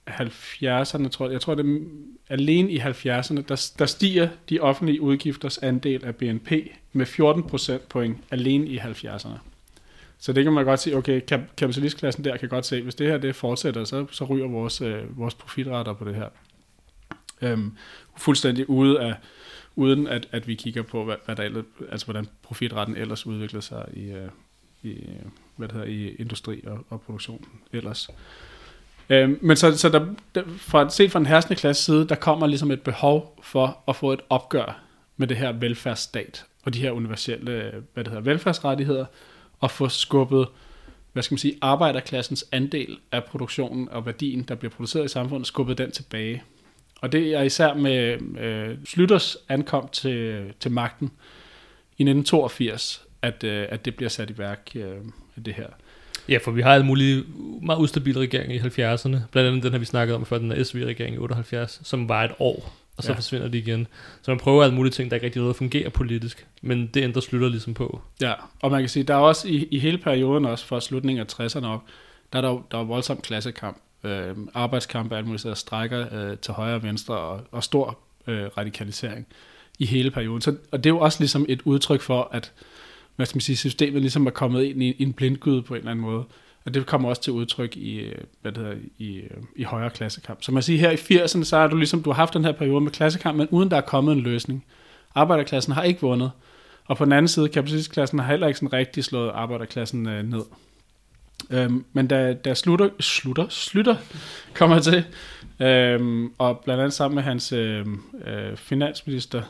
70'erne, 0.10 1.10
tror 1.10 1.26
jeg, 1.26 1.32
jeg 1.32 1.42
tror 1.42 1.56
det 1.56 1.66
er 1.66 2.34
alene 2.34 2.72
i 2.72 2.80
70'erne, 2.80 3.42
der, 3.42 3.72
der 3.80 3.86
stiger 3.86 4.30
de 4.50 4.60
offentlige 4.60 5.02
udgifters 5.02 5.58
andel 5.58 6.06
af 6.06 6.16
BNP 6.16 6.52
med 6.94 7.06
14 7.06 7.44
procentpoint 7.44 8.18
alene 8.32 8.68
i 8.68 8.78
70'erne. 8.78 9.38
Så 10.20 10.34
det 10.34 10.44
kan 10.44 10.54
man 10.54 10.66
godt 10.66 10.80
sige, 10.80 10.98
okay, 10.98 11.22
kapitalistklassen 11.58 12.24
der 12.24 12.38
kan 12.38 12.50
godt 12.50 12.66
se, 12.66 12.82
hvis 12.82 12.96
det 12.96 13.08
her 13.08 13.18
det 13.18 13.36
fortsætter, 13.36 13.84
så, 13.84 14.06
så 14.12 14.26
ryger 14.26 14.48
vores, 14.48 14.82
øh, 14.82 15.20
vores 15.20 15.34
profitretter 15.34 15.94
på 15.94 16.06
det 16.06 16.16
her. 16.16 16.28
Øhm, 17.42 17.72
fuldstændig 18.18 18.70
ude 18.70 19.00
af, 19.00 19.16
uden 19.76 20.08
at, 20.08 20.28
at 20.32 20.48
vi 20.48 20.56
kigger 20.56 20.82
på, 20.82 21.04
hvad, 21.04 21.16
hvad 21.26 21.36
der 21.36 21.44
ellers, 21.44 21.66
altså 21.92 22.06
hvordan 22.06 22.28
profitretten 22.44 22.98
ellers 22.98 23.26
udvikler 23.26 23.62
sig 23.62 23.86
i, 23.94 24.12
øh, 24.12 24.30
i, 24.84 25.04
hvad 25.56 25.68
det 25.68 25.76
hedder, 25.76 25.88
i 25.88 26.16
industri 26.16 26.64
og, 26.68 26.86
og 26.90 27.02
produktion 27.02 27.46
ellers. 27.74 28.10
Øhm, 29.10 29.40
men 29.42 29.58
så, 29.58 29.78
så 29.78 29.90
der, 29.90 30.06
der, 30.36 30.44
fra, 30.58 30.90
set 30.90 31.12
fra 31.12 31.20
en 31.20 31.26
herskende 31.26 31.60
klasse 31.60 31.84
side, 31.84 32.08
der 32.08 32.16
kommer 32.16 32.48
ligesom 32.48 32.72
et 32.72 32.82
behov 32.82 33.40
for 33.44 33.84
at 33.88 33.96
få 33.96 34.14
et 34.14 34.22
opgør 34.30 34.84
med 35.18 35.28
det 35.28 35.38
her 35.38 35.52
velfærdsstat 35.52 36.46
og 36.64 36.74
de 36.74 36.80
her 36.80 36.92
universelle 36.92 37.52
øh, 37.52 37.74
hvad 37.94 38.04
det 38.04 38.08
hedder, 38.08 38.24
velfærdsrettigheder, 38.24 39.06
at 39.64 39.72
få 39.72 39.90
skubbet 39.90 40.48
hvad 41.14 41.24
skal 41.24 41.34
man 41.34 41.40
sige, 41.40 41.58
arbejderklassens 41.62 42.46
andel 42.52 42.98
af 43.12 43.24
produktionen 43.24 43.90
og 43.90 44.06
værdien, 44.06 44.44
der 44.44 44.56
bliver 44.56 44.72
produceret 44.72 45.06
i 45.06 45.08
samfundet, 45.08 45.48
skubbet 45.48 45.78
den 45.78 45.92
tilbage. 45.92 46.44
Og 47.02 47.12
det 47.12 47.34
er 47.34 47.42
især 47.42 47.74
med 47.74 48.18
øh, 48.40 48.78
Slytters 48.86 49.38
ankom 49.50 49.90
til, 49.92 50.44
til 50.60 50.72
magten 50.72 51.12
i 51.98 52.04
1982, 52.04 53.06
at, 53.22 53.44
øh, 53.44 53.68
at 53.70 53.86
det 53.86 53.96
bliver 53.96 54.10
sat 54.10 54.30
i 54.30 54.38
værk, 54.38 54.72
øh, 54.76 54.96
det 55.46 55.54
her. 55.54 55.68
Ja, 56.30 56.38
for 56.38 56.52
vi 56.52 56.62
har 56.62 56.74
alle 56.74 56.86
mulige 56.86 57.24
meget 57.62 57.80
ustabile 57.80 58.20
regeringer 58.20 58.56
i 58.56 58.60
70'erne. 58.60 59.18
Blandt 59.32 59.48
andet 59.50 59.64
den 59.64 59.72
her, 59.72 59.80
vi 59.80 59.86
snakkede 59.86 60.16
om 60.16 60.26
før, 60.26 60.38
den 60.38 60.52
der 60.52 60.64
SV-regering 60.64 61.16
i 61.16 61.18
78, 61.18 61.82
som 61.84 62.10
var 62.10 62.24
et 62.24 62.32
år 62.40 62.74
og 63.00 63.04
så 63.04 63.12
ja. 63.12 63.18
forsvinder 63.18 63.48
de 63.48 63.58
igen. 63.58 63.88
Så 64.22 64.32
man 64.32 64.38
prøver 64.38 64.64
alle 64.64 64.76
mulige 64.76 64.92
ting, 64.92 65.12
der 65.12 65.16
ikke 65.16 65.26
rigtig 65.26 65.42
noget 65.42 65.56
fungerer 65.56 65.90
politisk, 65.90 66.48
men 66.62 66.88
det 66.88 67.04
ændrer 67.04 67.22
slutter 67.22 67.50
ligesom 67.50 67.74
på. 67.74 68.02
Ja, 68.22 68.34
og 68.62 68.72
man 68.72 68.82
kan 68.82 68.90
sige, 68.90 69.04
der 69.04 69.14
er 69.14 69.20
også 69.20 69.48
i, 69.48 69.68
i 69.72 69.80
hele 69.80 69.98
perioden, 69.98 70.46
også 70.46 70.66
fra 70.66 70.82
slutningen 70.82 71.26
af 71.28 71.40
60'erne 71.40 71.66
op, 71.66 71.84
der 72.34 72.38
er 72.40 72.42
der, 72.42 72.66
der 72.72 72.78
er 72.78 72.84
voldsom 72.84 73.22
klassekamp, 73.22 73.78
øh, 74.04 74.36
arbejdskamp, 74.54 75.14
alt 75.14 75.26
muligt, 75.26 75.44
der 75.44 75.54
strækker 75.54 76.08
øh, 76.12 76.38
til 76.38 76.54
højre 76.54 76.76
og 76.76 76.84
venstre, 76.84 77.18
og, 77.18 77.42
og 77.52 77.64
stor 77.64 78.00
øh, 78.28 78.46
radikalisering. 78.58 79.28
i 79.80 79.86
hele 79.86 80.12
perioden. 80.12 80.42
Så, 80.42 80.56
og 80.72 80.84
det 80.84 80.90
er 80.90 80.94
jo 80.94 81.00
også 81.00 81.20
ligesom 81.20 81.46
et 81.50 81.62
udtryk 81.66 82.02
for, 82.02 82.30
at 82.32 82.54
hvad 83.16 83.26
skal 83.26 83.36
man 83.36 83.42
sige, 83.42 83.56
systemet 83.56 84.02
ligesom 84.02 84.26
er 84.26 84.32
kommet 84.32 84.64
ind 84.64 84.84
i, 84.84 84.92
i 84.92 85.04
en 85.04 85.14
blindgyde 85.14 85.62
på 85.62 85.74
en 85.74 85.78
eller 85.78 85.92
anden 85.92 86.06
måde. 86.06 86.24
Og 86.70 86.76
det 86.76 86.86
kommer 86.86 87.10
også 87.10 87.22
til 87.22 87.34
udtryk 87.34 87.78
i, 87.78 88.00
øh, 88.00 88.16
hvad 88.42 88.52
det 88.52 88.64
hedder, 88.64 88.78
i, 88.98 89.16
øh, 89.16 89.38
i 89.56 89.64
højere 89.64 89.90
klassekamp. 89.90 90.44
Så 90.44 90.52
man 90.52 90.64
siger, 90.64 90.80
her 90.80 90.92
i 90.92 90.96
80'erne, 90.96 91.44
så 91.44 91.58
har 91.58 91.68
du 91.68 91.76
ligesom, 91.76 92.04
du 92.04 92.10
har 92.10 92.16
haft 92.16 92.34
den 92.34 92.46
her 92.46 92.52
periode 92.52 92.82
med 92.82 92.92
klassekamp, 92.92 93.38
men 93.38 93.48
uden 93.52 93.72
der 93.72 93.78
er 93.78 93.82
kommet 93.82 94.12
en 94.12 94.20
løsning. 94.20 94.66
Arbejderklassen 95.16 95.74
har 95.74 95.84
ikke 95.84 96.02
vundet. 96.02 96.32
Og 96.86 96.98
på 96.98 97.06
den 97.06 97.14
anden 97.14 97.28
side, 97.28 97.50
kapitalistklassen 97.50 98.20
har 98.20 98.26
heller 98.26 98.48
ikke 98.48 98.60
sådan 98.60 98.74
rigtig 98.74 99.04
slået 99.04 99.32
arbejderklassen 99.34 100.08
øh, 100.08 100.24
ned. 100.24 100.42
Øhm, 101.50 101.86
men 101.94 102.08
da, 102.08 102.34
da 102.34 102.54
slutter, 102.54 102.90
slutter, 103.00 103.46
slutter 103.50 103.96
kommer 104.54 104.80
til, 104.80 105.06
øhm, 105.60 106.32
og 106.38 106.60
blandt 106.60 106.82
andet 106.82 106.94
sammen 106.94 107.16
med 107.16 107.24
hans 107.24 107.52
øh, 107.52 107.86
øh, 108.26 108.56
finansminister, 108.58 109.42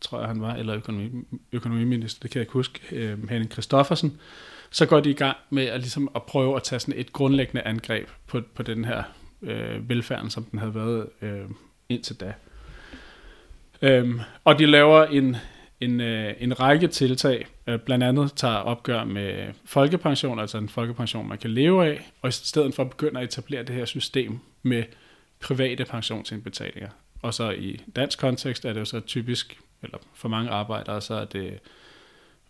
tror 0.00 0.18
jeg 0.18 0.28
han 0.28 0.40
var, 0.40 0.54
eller 0.54 0.76
økonomi, 0.76 1.10
økonomiminister, 1.52 2.20
det 2.22 2.30
kan 2.30 2.38
jeg 2.38 2.42
ikke 2.42 2.52
huske, 2.52 2.80
øh, 2.92 3.28
Henning 3.30 3.52
Christoffersen, 3.52 4.18
så 4.70 4.86
går 4.86 5.00
de 5.00 5.10
i 5.10 5.14
gang 5.14 5.36
med 5.50 5.64
at, 5.64 5.80
ligesom 5.80 6.10
at 6.14 6.22
prøve 6.22 6.56
at 6.56 6.62
tage 6.62 6.80
sådan 6.80 7.00
et 7.00 7.12
grundlæggende 7.12 7.62
angreb 7.62 8.08
på, 8.26 8.40
på 8.54 8.62
den 8.62 8.84
her 8.84 9.02
øh, 9.42 9.88
velfærden, 9.88 10.30
som 10.30 10.44
den 10.44 10.58
havde 10.58 10.74
været 10.74 11.08
øh, 11.22 11.44
indtil 11.88 12.16
da. 12.16 12.34
Øhm, 13.82 14.20
og 14.44 14.58
de 14.58 14.66
laver 14.66 15.04
en, 15.04 15.36
en, 15.80 16.00
øh, 16.00 16.34
en 16.38 16.60
række 16.60 16.88
tiltag, 16.88 17.46
øh, 17.66 17.78
blandt 17.78 18.04
andet 18.04 18.32
tager 18.36 18.54
opgør 18.56 19.04
med 19.04 19.46
folkepension, 19.64 20.38
altså 20.38 20.58
en 20.58 20.68
folkepension, 20.68 21.28
man 21.28 21.38
kan 21.38 21.50
leve 21.50 21.86
af, 21.86 22.10
og 22.22 22.28
i 22.28 22.32
stedet 22.32 22.74
for 22.74 22.84
begynder 22.84 23.20
at 23.20 23.24
etablere 23.24 23.62
det 23.62 23.74
her 23.74 23.84
system 23.84 24.38
med 24.62 24.84
private 25.40 25.84
pensionsindbetalinger. 25.84 26.88
Og 27.22 27.34
så 27.34 27.50
i 27.50 27.80
dansk 27.96 28.18
kontekst 28.18 28.64
er 28.64 28.72
det 28.72 28.80
jo 28.80 28.84
så 28.84 29.00
typisk, 29.00 29.60
eller 29.82 29.98
for 30.14 30.28
mange 30.28 30.50
arbejdere, 30.50 31.00
så 31.00 31.14
er 31.14 31.24
det 31.24 31.58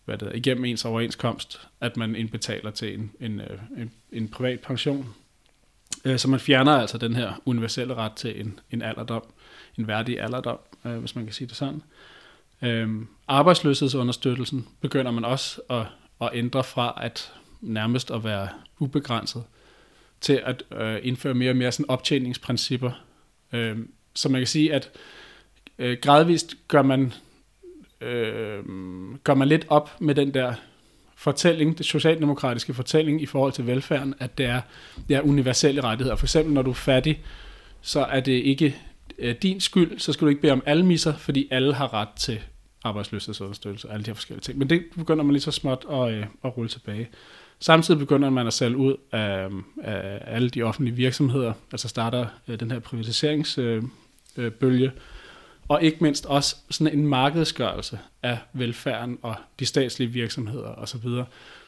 hvad 0.08 0.18
det 0.18 0.28
er, 0.28 0.32
igennem 0.32 0.64
ens 0.64 0.84
overenskomst, 0.84 1.60
at 1.80 1.96
man 1.96 2.16
indbetaler 2.16 2.70
til 2.70 2.94
en, 2.94 3.10
en, 3.20 3.40
øh, 3.40 3.58
en, 3.76 3.90
en 4.12 4.28
privat 4.28 4.60
pension. 4.60 5.14
Øh, 6.04 6.18
så 6.18 6.28
man 6.28 6.40
fjerner 6.40 6.72
altså 6.72 6.98
den 6.98 7.14
her 7.14 7.42
universelle 7.44 7.94
ret 7.94 8.12
til 8.12 8.40
en, 8.40 8.60
en 8.70 8.82
alderdom, 8.82 9.22
en 9.78 9.86
værdig 9.86 10.20
alderdom, 10.20 10.58
øh, 10.84 10.96
hvis 10.96 11.16
man 11.16 11.24
kan 11.24 11.34
sige 11.34 11.48
det 11.48 11.56
sådan. 11.56 11.82
Øhm, 12.62 13.06
arbejdsløshedsunderstøttelsen 13.28 14.68
begynder 14.80 15.10
man 15.10 15.24
også 15.24 15.60
at, 15.70 15.86
at 16.20 16.30
ændre 16.32 16.64
fra 16.64 17.00
at 17.02 17.32
nærmest 17.60 18.10
at 18.10 18.24
være 18.24 18.48
ubegrænset 18.78 19.44
til 20.20 20.42
at 20.44 20.62
øh, 20.76 20.98
indføre 21.02 21.34
mere 21.34 21.50
og 21.50 21.56
mere 21.56 21.72
sådan 21.72 21.90
optjeningsprincipper. 21.90 22.90
Øhm, 23.52 23.92
så 24.14 24.28
man 24.28 24.40
kan 24.40 24.46
sige, 24.46 24.74
at 24.74 24.90
øh, 25.78 25.98
gradvist 26.02 26.54
gør 26.68 26.82
man, 26.82 27.12
øh, 28.00 28.64
gør 29.24 29.34
man 29.34 29.48
lidt 29.48 29.66
op 29.68 30.00
med 30.00 30.14
den 30.14 30.34
der 30.34 30.54
fortælling, 31.16 31.78
det 31.78 31.86
socialdemokratiske 31.86 32.74
fortælling 32.74 33.22
i 33.22 33.26
forhold 33.26 33.52
til 33.52 33.66
velfærden, 33.66 34.14
at 34.18 34.38
det 34.38 34.46
er, 34.46 34.60
det 35.08 35.16
er 35.16 35.20
universelle 35.20 35.80
rettigheder. 35.80 36.16
For 36.16 36.26
eksempel, 36.26 36.54
når 36.54 36.62
du 36.62 36.70
er 36.70 36.74
fattig, 36.74 37.22
så 37.80 38.00
er 38.00 38.20
det 38.20 38.32
ikke 38.32 38.76
øh, 39.18 39.34
din 39.42 39.60
skyld, 39.60 39.98
så 39.98 40.12
skal 40.12 40.24
du 40.24 40.28
ikke 40.28 40.40
bede 40.40 40.52
om 40.52 40.62
almisser, 40.66 41.16
fordi 41.16 41.48
alle 41.50 41.74
har 41.74 41.94
ret 41.94 42.08
til 42.16 42.40
arbejdsløshedsunderstøttelse 42.84 43.88
og 43.88 43.94
alle 43.94 44.04
de 44.04 44.10
her 44.10 44.14
forskellige 44.14 44.42
ting. 44.42 44.58
Men 44.58 44.70
det 44.70 44.84
begynder 44.96 45.24
man 45.24 45.32
lige 45.32 45.42
så 45.42 45.50
småt 45.50 45.84
at, 45.90 46.12
øh, 46.12 46.26
at 46.44 46.56
rulle 46.56 46.68
tilbage. 46.68 47.08
Samtidig 47.60 47.98
begynder 47.98 48.30
man 48.30 48.46
at 48.46 48.52
sælge 48.52 48.76
ud 48.76 48.96
af, 49.12 49.48
af 49.82 50.20
alle 50.26 50.50
de 50.50 50.62
offentlige 50.62 50.96
virksomheder, 50.96 51.52
altså 51.72 51.88
starter 51.88 52.26
øh, 52.48 52.60
den 52.60 52.70
her 52.70 52.78
privatiseringsbølge, 52.78 53.82
øh, 54.36 54.52
bølge, 54.52 54.92
og 55.68 55.82
ikke 55.82 55.96
mindst 56.00 56.26
også 56.26 56.56
sådan 56.70 56.98
en 56.98 57.06
markedsgørelse 57.06 57.98
af 58.22 58.38
velfærden 58.52 59.18
og 59.22 59.34
de 59.58 59.66
statslige 59.66 60.08
virksomheder 60.08 60.68
osv. 60.68 61.08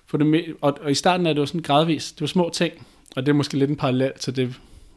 For 0.07 0.19
det, 0.19 0.55
og, 0.61 0.79
og 0.83 0.91
i 0.91 0.95
starten 0.95 1.27
er 1.27 1.33
det 1.33 1.41
jo 1.41 1.47
sådan 1.47 1.63
gradvist, 1.63 2.15
det 2.15 2.21
var 2.21 2.27
små 2.27 2.51
ting, 2.55 2.87
og 3.17 3.27
det 3.27 3.33
er 3.33 3.37
måske 3.37 3.59
lidt 3.59 3.71
en 3.71 3.77
parallel 3.77 4.13
til 4.21 4.37
det 4.37 4.55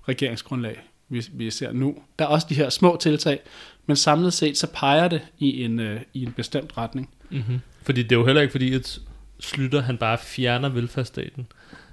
regeringsgrundlag, 0.08 0.80
vi, 1.10 1.26
vi 1.34 1.52
ser 1.52 1.72
nu. 1.72 1.96
Der 2.20 2.26
er 2.26 2.30
også 2.30 2.48
de 2.50 2.56
her 2.56 2.70
små 2.70 2.98
tiltag, 3.02 3.39
men 3.86 3.96
samlet 3.96 4.34
set 4.34 4.58
så 4.58 4.68
peger 4.74 5.08
det 5.08 5.22
i 5.39 5.63
en, 5.63 5.80
øh, 5.80 6.02
i 6.13 6.24
en 6.24 6.32
bestemt 6.32 6.78
retning. 6.78 7.10
Mm-hmm. 7.30 7.60
Fordi 7.82 8.04
det 8.04 8.12
er 8.12 8.20
jo 8.20 8.26
heller 8.26 8.42
ikke 8.42 8.52
fordi, 8.52 8.74
at 8.74 9.00
Slytter 9.39 9.82
han 9.82 9.98
bare 9.98 10.18
fjerner 10.18 10.70
velfærdsstaten. 10.70 11.48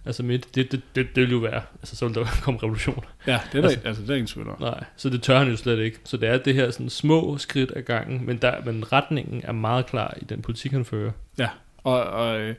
Altså 0.05 0.23
midt, 0.23 0.55
det, 0.55 0.73
det, 0.73 0.83
det, 0.95 1.07
det 1.15 1.23
vil 1.23 1.31
jo 1.31 1.39
være, 1.39 1.63
altså 1.81 1.97
så 1.97 2.07
vil 2.07 2.15
der 2.15 2.25
komme 2.43 2.61
revolution. 2.63 3.05
Ja, 3.27 3.41
det 3.53 3.59
er 3.59 3.63
der, 3.63 3.69
altså, 3.69 3.87
altså, 3.89 4.03
det 4.03 4.11
er 4.11 4.15
ingen 4.15 4.27
tvivl 4.27 4.49
om. 4.49 4.57
Nej, 4.61 4.85
så 4.97 5.11
det 5.11 5.23
tør 5.23 5.39
han 5.39 5.49
jo 5.49 5.57
slet 5.57 5.79
ikke. 5.79 5.99
Så 6.05 6.17
det 6.17 6.29
er 6.29 6.39
det 6.39 6.55
her 6.55 6.71
sådan 6.71 6.91
små 6.91 7.39
skridt 7.39 7.71
af 7.71 7.85
gangen, 7.85 8.27
men, 8.27 8.37
der, 8.37 8.65
men 8.65 8.93
retningen 8.93 9.41
er 9.45 9.53
meget 9.53 9.87
klar 9.87 10.15
i 10.21 10.25
den 10.25 10.43
politik, 10.43 10.73
han 10.73 10.85
fører. 10.85 11.13
Ja, 11.39 11.49
og, 11.85 12.03
og, 12.03 12.41
øh, 12.41 12.55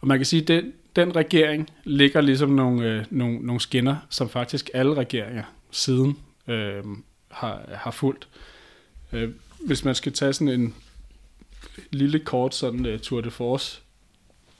og 0.00 0.08
man 0.08 0.18
kan 0.18 0.26
sige, 0.26 0.42
at 0.42 0.48
den, 0.48 0.72
den 0.96 1.16
regering 1.16 1.68
ligger 1.84 2.20
ligesom 2.20 2.50
nogle, 2.50 2.86
øh, 2.86 3.04
nogle, 3.10 3.38
nogle 3.38 3.60
skinner, 3.60 3.96
som 4.10 4.28
faktisk 4.28 4.70
alle 4.74 4.94
regeringer 4.94 5.44
siden 5.70 6.18
øh, 6.48 6.82
har, 7.30 7.60
har 7.74 7.90
fulgt. 7.90 8.28
Øh, 9.12 9.30
hvis 9.66 9.84
man 9.84 9.94
skal 9.94 10.12
tage 10.12 10.32
sådan 10.32 10.60
en 10.60 10.74
lille 11.90 12.18
kort 12.18 12.54
sådan 12.54 12.86
uh, 12.86 12.98
tour 12.98 13.20
de 13.20 13.30
force, 13.30 13.80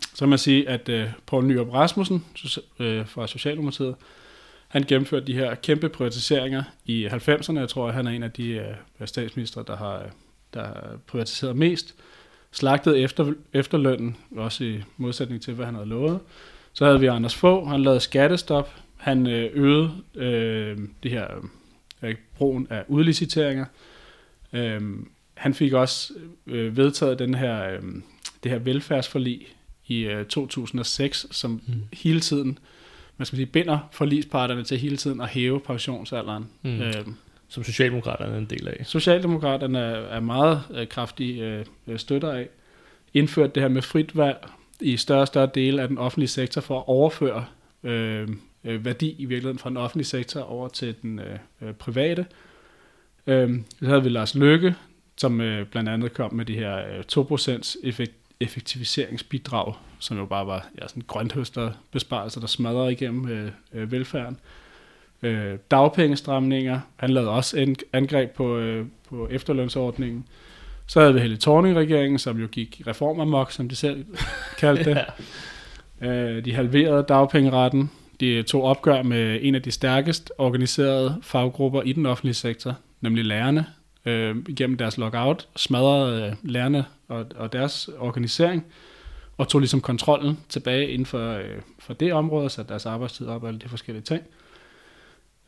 så 0.00 0.18
kan 0.18 0.28
man 0.28 0.38
sige, 0.38 0.68
at 0.68 0.88
øh, 0.88 1.08
Poul 1.26 1.44
Nyrup 1.44 1.72
Rasmussen 1.74 2.24
øh, 2.78 3.06
fra 3.06 3.26
Socialdemokratiet, 3.26 3.94
han 4.68 4.82
gennemførte 4.82 5.26
de 5.26 5.34
her 5.34 5.54
kæmpe 5.54 5.88
privatiseringer 5.88 6.62
i 6.86 7.06
90'erne. 7.06 7.58
Jeg 7.58 7.68
tror, 7.68 7.88
at 7.88 7.94
han 7.94 8.06
er 8.06 8.10
en 8.10 8.22
af 8.22 8.32
de 8.32 8.50
øh, 9.00 9.06
statsminister, 9.06 9.62
der 9.62 9.76
har, 9.76 10.06
der 10.54 10.64
har 10.64 10.98
privatiseret 11.06 11.56
mest. 11.56 11.94
Slagtet 12.52 13.02
efter, 13.02 13.32
efterlønnen, 13.52 14.16
også 14.36 14.64
i 14.64 14.82
modsætning 14.96 15.42
til, 15.42 15.54
hvad 15.54 15.66
han 15.66 15.74
havde 15.74 15.88
lovet. 15.88 16.20
Så 16.72 16.84
havde 16.84 17.00
vi 17.00 17.06
Anders 17.06 17.34
Fogh, 17.34 17.68
han 17.68 17.82
lavede 17.82 18.00
skattestop. 18.00 18.74
Han 18.96 19.26
øh, 19.26 19.50
øgede 19.52 19.92
øh, 20.14 20.78
det 21.02 21.10
her 21.10 21.26
øh, 22.02 22.14
brugen 22.36 22.66
af 22.70 22.84
udliciteringer. 22.88 23.64
Øh, 24.52 24.80
han 25.34 25.54
fik 25.54 25.72
også 25.72 26.12
øh, 26.46 26.76
vedtaget 26.76 27.18
den 27.18 27.34
her, 27.34 27.70
øh, 27.70 27.82
det 28.42 28.50
her 28.50 28.58
velfærdsforlig 28.58 29.46
i 29.88 30.00
øh, 30.00 30.24
2006, 30.26 31.26
som 31.30 31.50
mm. 31.66 31.74
hele 31.92 32.20
tiden 32.20 32.58
man 33.18 33.26
skal 33.26 33.36
sige, 33.36 33.46
binder 33.46 33.78
forlisparterne 33.92 34.64
til 34.64 34.78
hele 34.78 34.96
tiden 34.96 35.20
at 35.20 35.28
hæve 35.28 35.60
pensionsalderen. 35.60 36.46
Mm. 36.62 36.80
Øhm, 36.80 37.14
som 37.48 37.64
Socialdemokraterne 37.64 38.34
er 38.34 38.38
en 38.38 38.44
del 38.44 38.68
af. 38.68 38.86
Socialdemokraterne 38.86 39.78
er, 39.78 39.96
er 39.96 40.20
meget 40.20 40.62
øh, 40.74 40.88
kraftige 40.88 41.64
øh, 41.86 41.98
støtter 41.98 42.32
af. 42.32 42.48
Indført 43.14 43.54
det 43.54 43.62
her 43.62 43.68
med 43.68 43.82
frit 43.82 44.16
valg 44.16 44.48
i 44.80 44.96
større 44.96 45.20
og 45.20 45.26
større 45.26 45.50
dele 45.54 45.82
af 45.82 45.88
den 45.88 45.98
offentlige 45.98 46.28
sektor 46.28 46.60
for 46.60 46.78
at 46.78 46.88
overføre 46.88 47.44
øh, 47.82 48.28
øh, 48.64 48.84
værdi 48.84 49.14
i 49.18 49.24
virkeligheden 49.24 49.58
fra 49.58 49.68
den 49.68 49.76
offentlige 49.76 50.06
sektor 50.06 50.40
over 50.40 50.68
til 50.68 50.94
den 51.02 51.18
øh, 51.18 51.38
øh 51.62 51.74
private. 51.74 52.26
Øh, 53.26 53.60
så 53.80 53.86
havde 53.86 54.02
vi 54.02 54.08
Lars 54.08 54.34
Løkke, 54.34 54.74
som 55.16 55.40
øh, 55.40 55.66
blandt 55.66 55.88
andet 55.88 56.14
kom 56.14 56.34
med 56.34 56.44
de 56.44 56.54
her 56.54 56.76
øh, 56.76 57.04
2% 57.12 57.76
effekt, 57.88 58.12
effektiviseringsbidrag, 58.40 59.74
som 59.98 60.18
jo 60.18 60.26
bare 60.26 60.46
var 60.46 60.66
ja, 60.80 60.88
sådan 60.88 61.02
grønthøsterbesparelser, 61.06 62.40
der 62.40 62.46
smadrede 62.46 62.92
igennem 62.92 63.28
øh, 63.28 63.50
øh, 63.72 63.92
velfærden. 63.92 64.38
Øh, 65.22 65.58
dagpengestramninger, 65.70 66.80
han 66.96 67.10
lavede 67.10 67.30
også 67.30 67.58
en 67.58 67.76
angreb 67.92 68.30
på, 68.30 68.56
øh, 68.56 68.86
på 69.08 69.28
efterlønsordningen. 69.28 70.24
Så 70.86 71.00
havde 71.00 71.14
vi 71.14 71.20
Helle 71.20 71.36
Thorning-regeringen, 71.36 72.18
som 72.18 72.40
jo 72.40 72.46
gik 72.46 72.82
reformamok, 72.86 73.52
som 73.52 73.68
de 73.68 73.76
selv 73.76 74.04
kaldte 74.60 74.84
det. 74.84 75.04
ja. 76.00 76.08
øh, 76.08 76.44
de 76.44 76.54
halverede 76.54 77.04
dagpengeretten. 77.08 77.90
De 78.20 78.42
tog 78.42 78.62
opgør 78.62 79.02
med 79.02 79.38
en 79.42 79.54
af 79.54 79.62
de 79.62 79.70
stærkest 79.70 80.32
organiserede 80.38 81.18
faggrupper 81.22 81.82
i 81.82 81.92
den 81.92 82.06
offentlige 82.06 82.34
sektor, 82.34 82.74
nemlig 83.00 83.24
lærerne, 83.24 83.66
øh, 84.04 84.36
igennem 84.48 84.76
deres 84.76 84.98
lockout, 84.98 85.48
smadrede 85.56 86.26
øh, 86.26 86.32
lærerne 86.42 86.84
og, 87.08 87.26
og 87.36 87.52
deres 87.52 87.88
organisering, 87.98 88.66
og 89.36 89.48
tog 89.48 89.60
ligesom 89.60 89.80
kontrollen 89.80 90.38
tilbage 90.48 90.88
inden 90.88 91.06
for, 91.06 91.32
øh, 91.32 91.60
for 91.78 91.94
det 91.94 92.12
område, 92.12 92.50
satte 92.50 92.68
deres 92.68 92.86
arbejdstid 92.86 93.26
op 93.26 93.42
og 93.42 93.48
alle 93.48 93.60
de 93.60 93.68
forskellige 93.68 94.02
ting. 94.02 94.22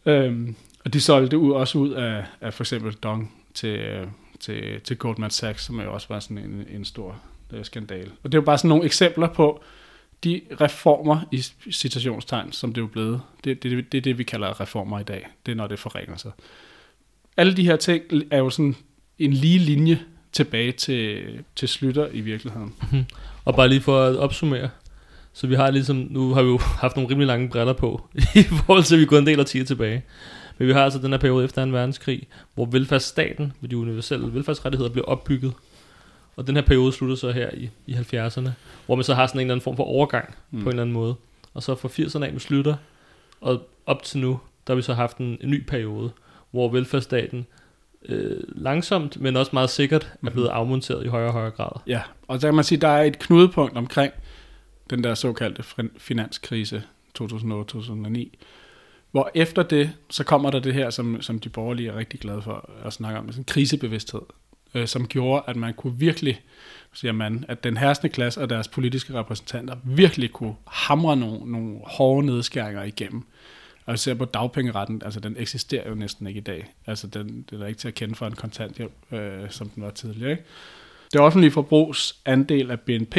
Øhm, 0.06 0.56
og 0.84 0.92
de 0.92 1.00
solgte 1.00 1.38
ud, 1.38 1.52
også 1.52 1.78
ud 1.78 1.90
af, 1.90 2.24
af 2.40 2.54
for 2.54 2.62
eksempel 2.62 2.92
Dong 2.92 3.34
til, 3.54 3.78
øh, 3.78 4.06
til, 4.40 4.80
til 4.80 4.96
Goldman 4.96 5.30
Sachs, 5.30 5.64
som 5.64 5.80
jo 5.80 5.92
også 5.94 6.06
var 6.10 6.20
sådan 6.20 6.38
en, 6.38 6.66
en 6.70 6.84
stor 6.84 7.20
øh, 7.52 7.64
skandale. 7.64 8.10
Og 8.22 8.32
det 8.32 8.38
er 8.38 8.42
jo 8.42 8.46
bare 8.46 8.58
sådan 8.58 8.68
nogle 8.68 8.84
eksempler 8.84 9.28
på, 9.28 9.62
de 10.24 10.40
reformer 10.60 11.20
i 11.32 11.42
citationstegn, 11.72 12.52
som 12.52 12.72
det 12.72 12.82
er 12.82 12.86
blevet, 12.86 13.20
det, 13.44 13.62
det, 13.62 13.92
det 13.92 13.98
er 13.98 14.02
det, 14.02 14.18
vi 14.18 14.22
kalder 14.22 14.60
reformer 14.60 15.00
i 15.00 15.02
dag. 15.02 15.28
Det 15.46 15.52
er, 15.52 15.56
når 15.56 15.66
det 15.66 15.78
forringer 15.78 16.16
sig 16.16 16.32
alle 17.40 17.56
de 17.56 17.64
her 17.64 17.76
ting 17.76 18.04
er 18.30 18.38
jo 18.38 18.50
sådan 18.50 18.76
en 19.18 19.32
lige 19.32 19.58
linje 19.58 20.00
tilbage 20.32 20.72
til, 20.72 21.24
til 21.56 21.68
Slytter 21.68 22.08
i 22.12 22.20
virkeligheden. 22.20 22.74
Mm-hmm. 22.82 23.04
Og 23.44 23.54
bare 23.54 23.68
lige 23.68 23.80
for 23.80 24.02
at 24.02 24.16
opsummere, 24.16 24.68
så 25.32 25.46
vi 25.46 25.54
har 25.54 25.70
ligesom, 25.70 26.06
nu 26.10 26.34
har 26.34 26.42
vi 26.42 26.48
jo 26.48 26.58
haft 26.82 26.96
nogle 26.96 27.10
rimelig 27.10 27.26
lange 27.26 27.48
briller 27.48 27.72
på, 27.72 28.06
i 28.34 28.42
forhold 28.42 28.84
til, 28.84 28.94
at 28.94 29.00
vi 29.00 29.06
går 29.06 29.18
en 29.18 29.26
del 29.26 29.40
af 29.40 29.46
tid 29.46 29.64
tilbage. 29.64 30.02
Men 30.58 30.68
vi 30.68 30.72
har 30.72 30.84
altså 30.84 30.98
den 30.98 31.10
her 31.10 31.18
periode 31.18 31.44
efter 31.44 31.64
2. 31.64 31.70
verdenskrig, 31.70 32.26
hvor 32.54 32.64
velfærdsstaten 32.64 33.52
med 33.60 33.70
de 33.70 33.76
universelle 33.76 34.34
velfærdsrettigheder 34.34 34.90
blev 34.90 35.04
opbygget. 35.06 35.52
Og 36.36 36.46
den 36.46 36.56
her 36.56 36.62
periode 36.62 36.92
slutter 36.92 37.16
så 37.16 37.30
her 37.30 37.50
i, 37.54 37.70
i 37.86 37.94
70'erne, 37.94 38.50
hvor 38.86 38.94
man 38.94 39.04
så 39.04 39.14
har 39.14 39.26
sådan 39.26 39.40
en 39.40 39.46
eller 39.46 39.54
anden 39.54 39.64
form 39.64 39.76
for 39.76 39.84
overgang 39.84 40.34
mm. 40.50 40.62
på 40.62 40.68
en 40.68 40.68
eller 40.68 40.82
anden 40.82 40.92
måde. 40.92 41.14
Og 41.54 41.62
så 41.62 41.74
fra 41.74 41.88
80'erne 41.88 42.24
af 42.24 42.32
med 42.32 42.40
slutter, 42.40 42.74
og 43.40 43.68
op 43.86 44.02
til 44.02 44.20
nu, 44.20 44.40
der 44.66 44.72
har 44.72 44.76
vi 44.76 44.82
så 44.82 44.94
haft 44.94 45.16
en, 45.16 45.38
en 45.40 45.50
ny 45.50 45.62
periode, 45.62 46.10
hvor 46.50 46.68
velfærdsstaten 46.68 47.46
øh, 48.08 48.40
langsomt, 48.48 49.20
men 49.20 49.36
også 49.36 49.50
meget 49.52 49.70
sikkert 49.70 50.12
er 50.26 50.30
blevet 50.30 50.48
afmonteret 50.48 51.04
i 51.04 51.08
højere 51.08 51.28
og 51.28 51.32
højere 51.32 51.50
grad. 51.50 51.80
Ja, 51.86 52.00
og 52.28 52.40
så 52.40 52.46
kan 52.46 52.54
man 52.54 52.64
sige, 52.64 52.76
at 52.76 52.82
der 52.82 52.88
er 52.88 53.02
et 53.02 53.18
knudepunkt 53.18 53.76
omkring 53.76 54.12
den 54.90 55.04
der 55.04 55.14
såkaldte 55.14 55.64
finanskrise 55.98 56.82
2008-2009, 57.22 58.34
hvor 59.10 59.30
efter 59.34 59.62
det, 59.62 59.90
så 60.10 60.24
kommer 60.24 60.50
der 60.50 60.60
det 60.60 60.74
her, 60.74 60.90
som, 60.90 61.22
som 61.22 61.38
de 61.38 61.48
borgerlige 61.48 61.88
er 61.88 61.96
rigtig 61.96 62.20
glade 62.20 62.42
for 62.42 62.70
at 62.84 62.92
snakke 62.92 63.18
om, 63.18 63.26
sådan 63.28 63.40
en 63.40 63.44
krisebevidsthed, 63.44 64.22
øh, 64.74 64.86
som 64.86 65.06
gjorde, 65.06 65.42
at 65.46 65.56
man 65.56 65.74
kunne 65.74 65.98
virkelig, 65.98 66.40
siger 66.92 67.12
man, 67.12 67.44
at 67.48 67.64
den 67.64 67.76
herskende 67.76 68.12
klasse 68.12 68.40
og 68.40 68.50
deres 68.50 68.68
politiske 68.68 69.14
repræsentanter 69.14 69.76
virkelig 69.84 70.32
kunne 70.32 70.54
hamre 70.66 71.16
nogle, 71.16 71.52
nogle 71.52 71.78
hårde 71.86 72.26
nedskæringer 72.26 72.82
igennem. 72.82 73.26
Og 73.90 73.98
ser 73.98 74.14
på 74.14 74.24
dagpengeretten, 74.24 75.02
altså 75.04 75.20
den 75.20 75.36
eksisterer 75.38 75.88
jo 75.88 75.94
næsten 75.94 76.26
ikke 76.26 76.38
i 76.38 76.42
dag. 76.42 76.74
Altså 76.86 77.06
den, 77.06 77.44
den 77.50 77.62
er 77.62 77.66
ikke 77.66 77.78
til 77.78 77.88
at 77.88 77.94
kende 77.94 78.14
for 78.14 78.26
en 78.26 78.32
kontanthjælp, 78.32 78.92
øh, 79.12 79.50
som 79.50 79.68
den 79.68 79.82
var 79.82 79.90
tidligere. 79.90 80.30
Ikke? 80.30 80.44
Det 81.12 81.20
offentlige 81.20 81.50
forbrugs 81.50 82.20
andel 82.24 82.70
af 82.70 82.80
BNP, 82.80 83.16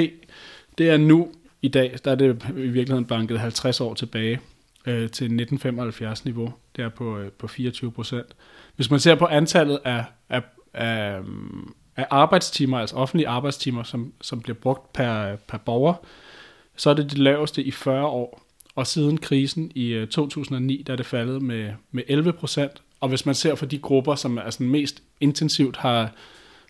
det 0.78 0.90
er 0.90 0.98
nu 0.98 1.32
i 1.62 1.68
dag, 1.68 1.98
der 2.06 2.12
er 2.12 2.16
det 2.16 2.44
i 2.50 2.68
virkeligheden 2.68 3.06
banket 3.06 3.40
50 3.40 3.82
år 3.82 3.94
tilbage 3.94 4.40
øh, 4.86 4.96
til 4.96 5.26
1975 5.26 6.26
niveau. 6.26 6.54
Det 6.76 6.84
er 6.84 6.90
på, 6.90 7.18
øh, 7.18 7.32
på 7.32 7.48
24 7.48 7.92
procent. 7.92 8.28
Hvis 8.76 8.92
man 8.92 9.00
ser 9.00 9.16
på 9.16 9.26
antallet 9.26 9.80
af, 9.84 10.06
af, 10.30 10.42
af, 10.74 11.20
af 11.96 12.08
arbejdstimer, 12.10 12.80
altså 12.80 12.96
offentlige 12.96 13.28
arbejdstimer, 13.28 13.84
som, 13.84 14.14
som 14.22 14.42
bliver 14.42 14.58
brugt 14.58 14.94
per, 14.94 15.36
per 15.36 15.58
borger, 15.58 15.94
så 16.76 16.90
er 16.90 16.94
det 16.94 17.12
det 17.12 17.18
laveste 17.18 17.64
i 17.64 17.72
40 17.72 18.06
år. 18.06 18.51
Og 18.76 18.88
siden 18.88 19.18
krisen 19.18 19.72
i 19.76 19.88
øh, 19.88 20.08
2009, 20.08 20.84
der 20.88 20.94
er 20.94 20.98
det 20.98 21.06
faldet 21.06 21.42
med, 21.42 21.74
med 21.92 22.04
11 22.08 22.34
procent. 22.34 22.82
Og 23.00 23.10
hvis 23.10 23.26
man 23.26 23.36
ser 23.36 23.56
for 23.56 23.66
de 23.66 23.78
grupper, 23.78 24.16
som 24.16 24.38
er 24.38 24.50
sådan 24.50 24.68
mest 24.68 25.04
intensivt 25.20 25.78
har, 25.78 26.14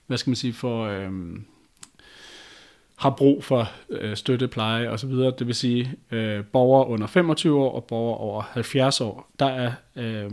hvad 0.08 0.18
skal 0.18 0.30
man 0.30 0.36
sige, 0.36 0.54
for, 0.54 0.86
øhm, 0.86 1.46
har 2.96 3.10
brug 3.10 3.44
for 3.44 3.72
øh, 3.90 4.18
støtte, 4.18 4.48
pleje 4.48 4.90
osv., 4.90 5.10
det 5.10 5.48
vil 5.48 5.56
sige 5.56 5.94
øh, 6.12 6.46
borgere 6.46 6.88
under 6.88 7.08
25 7.08 7.60
år 7.60 7.76
og 7.76 7.84
borgere 7.84 8.18
over 8.18 8.42
70 8.42 9.02
år, 9.02 9.32
der 9.40 9.46
er 9.46 9.72
øh, 9.96 10.32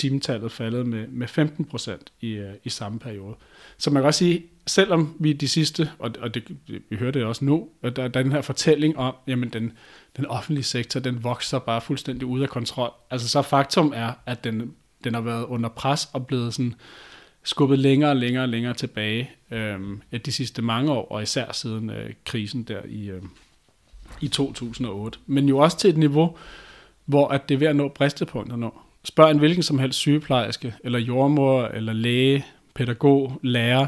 timetallet 0.00 0.52
faldet 0.52 0.86
med, 0.86 1.06
med 1.08 1.28
15 1.28 1.64
procent 1.64 2.12
i, 2.20 2.30
øh, 2.30 2.54
i 2.64 2.68
samme 2.68 2.98
periode. 2.98 3.34
Så 3.78 3.90
man 3.90 4.02
kan 4.02 4.06
også 4.06 4.18
sige, 4.18 4.44
selvom 4.66 5.16
vi 5.18 5.32
de 5.32 5.48
sidste, 5.48 5.90
og, 5.98 6.10
og 6.20 6.34
det, 6.34 6.44
vi 6.88 6.96
hører 6.96 7.10
det 7.10 7.24
også 7.24 7.44
nu, 7.44 7.68
at 7.82 7.96
der, 7.96 8.08
der 8.08 8.20
er 8.20 8.22
den 8.22 8.32
her 8.32 8.42
fortælling 8.42 8.98
om, 8.98 9.14
jamen 9.26 9.48
den, 9.48 9.72
den 10.16 10.26
offentlige 10.26 10.64
sektor, 10.64 11.00
den 11.00 11.24
vokser 11.24 11.58
bare 11.58 11.80
fuldstændig 11.80 12.26
ud 12.26 12.40
af 12.40 12.48
kontrol. 12.48 12.92
Altså 13.10 13.28
så 13.28 13.42
faktum 13.42 13.92
er, 13.96 14.12
at 14.26 14.44
den, 14.44 14.74
den 15.04 15.14
har 15.14 15.20
været 15.20 15.44
under 15.44 15.68
pres 15.68 16.08
og 16.12 16.26
blevet 16.26 16.54
sådan 16.54 16.74
skubbet 17.42 17.78
længere 17.78 18.10
og 18.10 18.16
længere 18.16 18.44
og 18.44 18.48
længere 18.48 18.74
tilbage 18.74 19.30
øh, 19.50 19.80
de 20.24 20.32
sidste 20.32 20.62
mange 20.62 20.92
år, 20.92 21.10
og 21.10 21.22
især 21.22 21.52
siden 21.52 21.90
øh, 21.90 22.10
krisen 22.24 22.62
der 22.62 22.80
i, 22.88 23.10
øh, 23.10 23.22
i 24.20 24.28
2008. 24.28 25.18
Men 25.26 25.48
jo 25.48 25.58
også 25.58 25.78
til 25.78 25.90
et 25.90 25.96
niveau, 25.96 26.36
hvor 27.04 27.28
at 27.28 27.48
det 27.48 27.54
er 27.54 27.58
ved 27.58 27.66
at 27.66 27.76
nå 27.76 27.88
bristepunkter 27.88 28.56
nu. 28.56 28.72
Spørg 29.04 29.30
en 29.30 29.38
hvilken 29.38 29.62
som 29.62 29.78
helst 29.78 29.98
sygeplejerske, 29.98 30.74
eller 30.84 30.98
jordmor, 30.98 31.64
eller 31.64 31.92
læge, 31.92 32.44
pædagog, 32.74 33.38
lærer, 33.42 33.86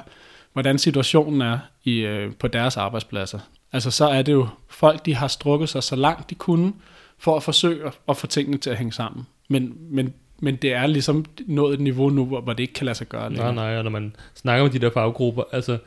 hvordan 0.52 0.78
situationen 0.78 1.40
er 1.40 1.58
i, 1.84 1.98
øh, 1.98 2.32
på 2.38 2.48
deres 2.48 2.76
arbejdspladser. 2.76 3.38
Altså 3.72 3.90
så 3.90 4.08
er 4.08 4.22
det 4.22 4.32
jo 4.32 4.48
folk, 4.68 5.06
de 5.06 5.14
har 5.14 5.28
strukket 5.28 5.68
sig 5.68 5.82
så 5.82 5.96
langt 5.96 6.30
de 6.30 6.34
kunne, 6.34 6.72
for 7.18 7.36
at 7.36 7.42
forsøge 7.42 7.90
at 8.08 8.16
få 8.16 8.26
tingene 8.26 8.58
til 8.58 8.70
at 8.70 8.76
hænge 8.76 8.92
sammen. 8.92 9.26
Men, 9.48 9.76
men 9.90 10.14
men 10.44 10.56
det 10.56 10.72
er 10.72 10.86
ligesom 10.86 11.24
nået 11.46 11.74
et 11.74 11.80
niveau 11.80 12.10
nu, 12.10 12.24
hvor, 12.24 12.40
det 12.40 12.60
ikke 12.60 12.72
kan 12.72 12.84
lade 12.84 12.94
sig 12.94 13.08
gøre 13.08 13.28
længere. 13.28 13.54
Nej, 13.54 13.64
nej, 13.64 13.78
og 13.78 13.84
når 13.84 13.90
man 13.90 14.16
snakker 14.34 14.64
med 14.64 14.72
de 14.72 14.78
der 14.78 14.90
faggrupper, 14.90 15.42
altså, 15.52 15.78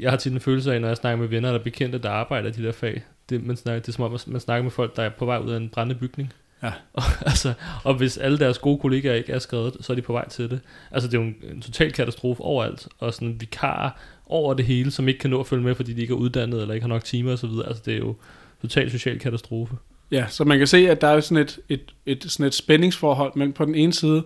jeg 0.00 0.10
har 0.10 0.16
tit 0.16 0.32
en 0.32 0.40
følelse 0.40 0.74
af, 0.74 0.80
når 0.80 0.88
jeg 0.88 0.96
snakker 0.96 1.18
med 1.18 1.28
venner 1.28 1.48
eller 1.48 1.62
bekendte, 1.62 1.98
der 1.98 2.10
arbejder 2.10 2.48
i 2.48 2.52
de 2.52 2.62
der 2.62 2.72
fag, 2.72 3.02
det, 3.28 3.46
man 3.46 3.56
snakker, 3.56 3.80
det 3.80 3.88
er 3.88 3.92
som 3.92 4.04
om, 4.04 4.18
man 4.26 4.40
snakker 4.40 4.62
med 4.62 4.70
folk, 4.70 4.96
der 4.96 5.02
er 5.02 5.08
på 5.08 5.24
vej 5.24 5.38
ud 5.38 5.50
af 5.50 5.56
en 5.56 5.68
brændende 5.68 6.00
bygning. 6.00 6.32
Ja. 6.62 6.72
Og, 6.92 7.02
altså, 7.26 7.52
og 7.84 7.94
hvis 7.94 8.18
alle 8.18 8.38
deres 8.38 8.58
gode 8.58 8.78
kollegaer 8.78 9.14
ikke 9.14 9.32
er 9.32 9.38
skrevet, 9.38 9.76
så 9.80 9.92
er 9.92 9.94
de 9.94 10.02
på 10.02 10.12
vej 10.12 10.28
til 10.28 10.50
det. 10.50 10.60
Altså 10.90 11.08
det 11.08 11.18
er 11.18 11.22
jo 11.22 11.26
en, 11.26 11.36
en 11.54 11.62
total 11.62 11.92
katastrofe 11.92 12.42
overalt, 12.42 12.88
og 12.98 13.14
sådan 13.14 13.40
vikarer 13.40 13.90
over 14.26 14.54
det 14.54 14.64
hele, 14.64 14.90
som 14.90 15.08
ikke 15.08 15.20
kan 15.20 15.30
nå 15.30 15.40
at 15.40 15.46
følge 15.46 15.62
med, 15.62 15.74
fordi 15.74 15.92
de 15.92 16.00
ikke 16.00 16.12
er 16.12 16.16
uddannet, 16.16 16.60
eller 16.60 16.74
ikke 16.74 16.84
har 16.84 16.88
nok 16.88 17.04
timer 17.04 17.32
osv. 17.32 17.50
Altså 17.66 17.82
det 17.86 17.94
er 17.94 17.98
jo 17.98 18.16
total 18.62 18.90
social 18.90 19.18
katastrofe. 19.18 19.74
Ja, 20.10 20.26
så 20.28 20.44
man 20.44 20.58
kan 20.58 20.66
se, 20.66 20.90
at 20.90 21.00
der 21.00 21.08
er 21.08 21.20
sådan 21.20 21.42
et, 21.44 21.58
et, 21.68 21.94
et, 22.06 22.24
sådan 22.28 22.46
et 22.46 22.54
spændingsforhold 22.54 23.32
mellem 23.36 23.52
på 23.52 23.64
den 23.64 23.74
ene 23.74 23.92
side 23.92 24.24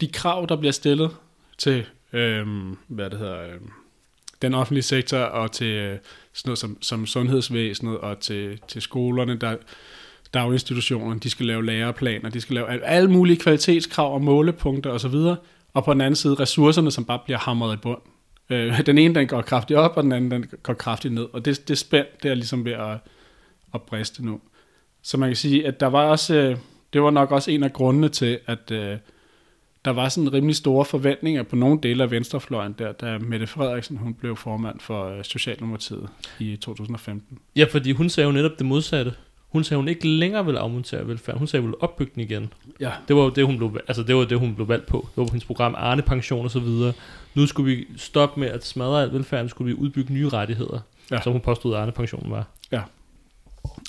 de 0.00 0.08
krav, 0.08 0.46
der 0.48 0.56
bliver 0.56 0.72
stillet 0.72 1.10
til, 1.58 1.86
øhm, 2.12 2.76
hvad 2.88 3.10
det 3.10 3.18
hedder, 3.18 3.54
øhm, 3.54 3.70
den 4.42 4.54
offentlige 4.54 4.82
sektor 4.82 5.18
og 5.18 5.52
til 5.52 5.66
øh, 5.66 5.98
sådan 6.32 6.48
noget 6.48 6.58
som, 6.58 6.78
som 6.82 7.06
sundhedsvæsenet 7.06 7.98
og 7.98 8.20
til, 8.20 8.60
til 8.68 8.82
skolerne, 8.82 9.36
der 9.36 9.56
daginstitutionerne, 10.34 11.20
de 11.20 11.30
skal 11.30 11.46
lave 11.46 11.66
læreplaner, 11.66 12.30
de 12.30 12.40
skal 12.40 12.54
lave 12.54 12.84
alle 12.84 13.10
mulige 13.10 13.36
kvalitetskrav 13.36 14.14
og 14.14 14.22
målepunkter 14.22 14.90
osv., 14.90 15.14
og 15.74 15.84
på 15.84 15.92
den 15.92 16.00
anden 16.00 16.16
side 16.16 16.34
ressourcerne, 16.34 16.90
som 16.90 17.04
bare 17.04 17.18
bliver 17.24 17.38
hamret 17.38 17.74
i 17.74 17.76
bund. 17.76 17.98
Øh, 18.50 18.80
den 18.86 18.98
ene, 18.98 19.14
den 19.14 19.26
går 19.26 19.42
kraftigt 19.42 19.78
op, 19.78 19.96
og 19.96 20.02
den 20.02 20.12
anden, 20.12 20.30
den 20.30 20.46
går 20.62 20.74
kraftigt 20.74 21.14
ned, 21.14 21.26
og 21.32 21.44
det, 21.44 21.68
det 21.68 21.78
spænd, 21.78 22.06
det 22.22 22.30
er 22.30 22.34
ligesom 22.34 22.64
ved 22.64 22.72
at, 22.72 22.98
at 23.74 23.82
briste 23.82 24.24
nu. 24.24 24.40
Så 25.02 25.16
man 25.16 25.28
kan 25.28 25.36
sige, 25.36 25.66
at 25.66 25.80
der 25.80 25.86
var 25.86 26.04
også, 26.04 26.34
øh, 26.34 26.56
det 26.92 27.02
var 27.02 27.10
nok 27.10 27.30
også 27.30 27.50
en 27.50 27.62
af 27.62 27.72
grundene 27.72 28.08
til, 28.08 28.38
at 28.46 28.70
øh, 28.70 28.96
der 29.84 29.90
var 29.90 30.08
sådan 30.08 30.32
rimelig 30.32 30.56
store 30.56 30.84
forventninger 30.84 31.42
på 31.42 31.56
nogle 31.56 31.78
dele 31.82 32.02
af 32.02 32.10
venstrefløjen, 32.10 32.74
der, 32.78 32.92
da 32.92 33.18
Mette 33.18 33.46
Frederiksen 33.46 33.96
hun 33.96 34.14
blev 34.14 34.36
formand 34.36 34.80
for 34.80 35.08
øh, 35.08 35.24
Socialdemokratiet 35.24 36.08
i 36.38 36.56
2015. 36.56 37.38
Ja, 37.56 37.64
fordi 37.70 37.92
hun 37.92 38.08
sagde 38.08 38.26
jo 38.26 38.32
netop 38.32 38.58
det 38.58 38.66
modsatte. 38.66 39.12
Hun 39.54 39.64
sagde, 39.64 39.78
hun 39.78 39.88
ikke 39.88 40.08
længere 40.08 40.44
ville 40.44 40.60
afmontere 40.60 41.08
velfærd. 41.08 41.38
Hun 41.38 41.46
sagde, 41.46 41.60
hun 41.60 41.70
ville 41.70 41.82
opbygge 41.82 42.12
den 42.14 42.22
igen. 42.22 42.52
Ja. 42.80 42.92
Det 43.08 43.16
var 43.16 43.22
jo 43.22 43.30
det, 43.30 43.46
hun 43.46 43.56
blev, 43.56 43.76
altså 43.88 44.02
det 44.02 44.16
var 44.16 44.24
det, 44.24 44.38
hun 44.38 44.54
blev 44.54 44.68
valgt 44.68 44.86
på. 44.86 45.08
Det 45.10 45.16
var 45.16 45.24
på 45.24 45.30
hendes 45.30 45.44
program 45.44 45.74
Arne 45.78 46.02
Pension 46.02 46.44
og 46.44 46.50
så 46.50 46.60
videre. 46.60 46.92
Nu 47.34 47.46
skulle 47.46 47.76
vi 47.76 47.86
stoppe 47.96 48.40
med 48.40 48.48
at 48.48 48.64
smadre 48.64 49.02
alt 49.02 49.12
velfærd, 49.12 49.42
nu 49.42 49.48
skulle 49.48 49.74
vi 49.74 49.80
udbygge 49.80 50.12
nye 50.12 50.28
rettigheder, 50.28 50.80
ja. 51.10 51.20
som 51.20 51.32
hun 51.32 51.40
påstod, 51.40 51.74
at 51.74 51.80
Arne 51.80 51.92
Pensionen 51.92 52.30
var. 52.30 52.46
Ja. 52.72 52.82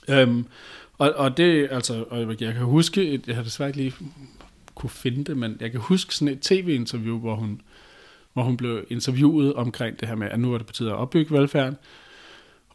Øhm, 0.10 0.46
og, 0.98 1.14
og 1.16 1.38
det, 1.38 1.68
altså, 1.72 2.06
og 2.10 2.28
jeg 2.42 2.54
kan 2.54 2.64
huske, 2.64 3.22
jeg 3.28 3.36
har 3.36 3.44
desværre 3.44 3.70
ikke 3.70 3.82
lige 3.82 3.94
kunne 4.76 4.90
finde 4.90 5.24
det, 5.24 5.38
men 5.38 5.58
jeg 5.60 5.72
kan 5.72 5.80
huske 5.80 6.16
sådan 6.16 6.34
et 6.34 6.42
tv-interview, 6.42 7.20
hvor 7.20 7.36
hun, 7.36 7.62
hvor 8.34 8.44
hun 8.44 8.58
blev 8.58 8.86
interviewet 8.90 9.54
omkring 9.54 10.00
det 10.00 10.08
her 10.08 10.16
med, 10.16 10.28
at 10.28 10.40
nu 10.40 10.54
er 10.54 10.58
det 10.58 10.68
på 10.68 10.74
tide 10.74 10.90
at 10.90 10.96
opbygge 10.96 11.34
velfærden. 11.34 11.78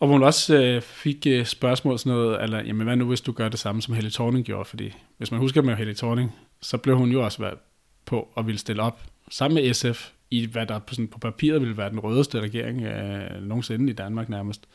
Og 0.00 0.06
hvor 0.06 0.14
hun 0.14 0.22
også 0.22 0.62
øh, 0.62 0.82
fik 0.82 1.26
øh, 1.26 1.46
spørgsmål 1.46 1.98
sådan 1.98 2.12
noget, 2.12 2.42
eller 2.42 2.62
jamen 2.64 2.86
hvad 2.86 2.96
nu 2.96 3.04
hvis 3.04 3.20
du 3.20 3.32
gør 3.32 3.48
det 3.48 3.58
samme 3.58 3.82
som 3.82 3.94
Helle 3.94 4.10
Thorning 4.10 4.44
gjorde, 4.44 4.64
fordi 4.64 4.92
hvis 5.18 5.30
man 5.30 5.40
husker 5.40 5.62
med 5.62 5.76
Helle 5.76 5.94
Thorning, 5.94 6.34
så 6.60 6.76
blev 6.76 6.96
hun 6.96 7.10
jo 7.10 7.24
også 7.24 7.38
været 7.38 7.58
på 8.06 8.28
og 8.34 8.46
ville 8.46 8.58
stille 8.58 8.82
op 8.82 9.00
sammen 9.30 9.54
med 9.54 9.74
SF 9.74 10.10
i 10.30 10.46
hvad 10.46 10.66
der 10.66 10.78
på, 10.78 10.94
sådan, 10.94 11.08
på 11.08 11.18
papiret 11.18 11.60
ville 11.60 11.76
være 11.76 11.90
den 11.90 12.00
rødeste 12.00 12.40
regering 12.40 12.82
øh, 12.82 13.42
nogensinde 13.42 13.90
i 13.90 13.94
Danmark 13.94 14.28
nærmest. 14.28 14.68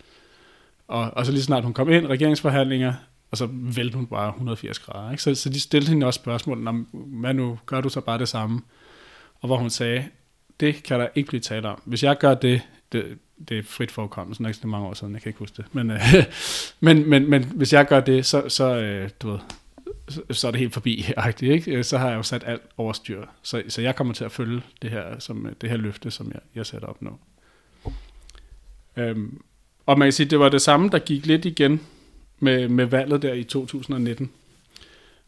Og, 0.88 1.12
og 1.14 1.26
så 1.26 1.32
lige 1.32 1.44
snart 1.44 1.64
hun 1.64 1.74
kom 1.74 1.90
ind, 1.90 2.08
regeringsforhandlinger, 2.08 2.94
og 3.32 3.38
så 3.38 3.48
vælte 3.52 3.96
hun 3.96 4.08
bare 4.08 4.30
180 4.30 4.80
grader. 4.80 5.12
Ikke? 5.12 5.24
Så, 5.24 5.36
så 5.36 5.50
de 5.50 5.60
stillede 5.60 5.92
hende 5.92 6.08
også 6.08 6.18
spørgsmål, 6.18 6.86
hvad 6.94 7.34
nu, 7.34 7.60
gør 7.66 7.82
du 7.82 7.90
så 7.90 8.02
bare 8.02 8.18
det 8.18 8.30
samme? 8.30 8.62
Og 9.42 9.48
hvor 9.48 9.58
hun 9.58 9.70
sagde, 9.70 10.06
det 10.60 10.84
kan 10.84 11.00
der 11.00 11.08
ikke 11.16 11.28
blive 11.28 11.42
talt 11.42 11.66
om. 11.66 11.82
Hvis 11.86 12.04
jeg 12.04 12.18
gør 12.18 12.34
det, 12.34 12.62
det, 12.92 13.18
det 13.50 13.58
er 13.60 13.64
frit 13.64 13.92
forekommet, 13.92 14.38
sådan 14.38 14.50
ikke 14.50 14.68
mange 14.68 14.88
år 14.88 14.94
siden, 14.94 15.14
jeg 15.14 15.22
kan 15.22 15.30
ikke 15.30 15.40
huske 15.40 15.58
det. 15.58 15.66
Men, 15.72 15.92
øh, 15.92 16.00
men, 16.80 17.10
men, 17.10 17.30
men 17.30 17.44
hvis 17.44 17.74
jeg 17.74 17.88
gør 17.88 18.00
det, 18.00 18.26
så, 18.26 18.50
så 18.50 18.76
øh, 18.76 19.10
du 19.22 19.30
ved, 19.32 19.40
så, 20.10 20.22
så 20.32 20.48
er 20.48 20.52
det 20.52 20.60
helt 20.60 20.74
forbi 20.74 21.06
ikke? 21.42 21.72
Øh, 21.72 21.84
så 21.84 21.98
har 21.98 22.10
jeg 22.10 22.18
jo 22.18 22.24
sat 22.24 22.44
alt 22.46 22.62
over 22.78 22.94
styr. 22.94 23.26
Så, 23.42 23.64
så 23.68 23.82
jeg 23.82 23.96
kommer 23.96 24.14
til 24.14 24.24
at 24.24 24.32
følge 24.32 24.62
det 24.82 24.90
her, 24.90 25.20
som, 25.20 25.46
øh, 25.46 25.54
det 25.62 25.70
her 25.70 25.78
løfte, 25.78 26.12
som 26.12 26.32
jeg, 26.34 26.42
jeg 26.56 26.66
sætter 26.66 26.88
op 26.88 27.02
nu. 27.02 27.12
Øhm, 28.98 29.42
og 29.86 30.00
man 30.00 30.06
kan 30.06 30.14
sige, 30.14 30.30
det 30.30 30.40
var 30.40 30.50
det 30.50 30.62
samme, 30.62 30.90
der 30.90 31.00
gik 31.00 31.26
lidt 31.26 31.46
igen 31.46 31.82
med, 32.40 32.68
med 32.68 32.86
valget 32.86 33.22
der 33.22 33.34
i 33.34 33.44
2019. 33.44 34.32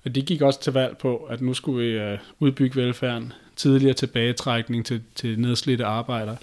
Og 0.05 0.15
de 0.15 0.21
gik 0.21 0.41
også 0.41 0.61
til 0.61 0.73
valg 0.73 0.97
på, 0.97 1.17
at 1.17 1.41
nu 1.41 1.53
skulle 1.53 1.87
vi 1.87 1.97
øh, 1.97 2.17
udbygge 2.39 2.81
velfærden, 2.81 3.33
tidligere 3.55 3.93
tilbagetrækning 3.93 4.85
til, 4.85 5.01
til 5.15 5.39
nedslidte 5.39 5.85
arbejdere. 5.85 6.37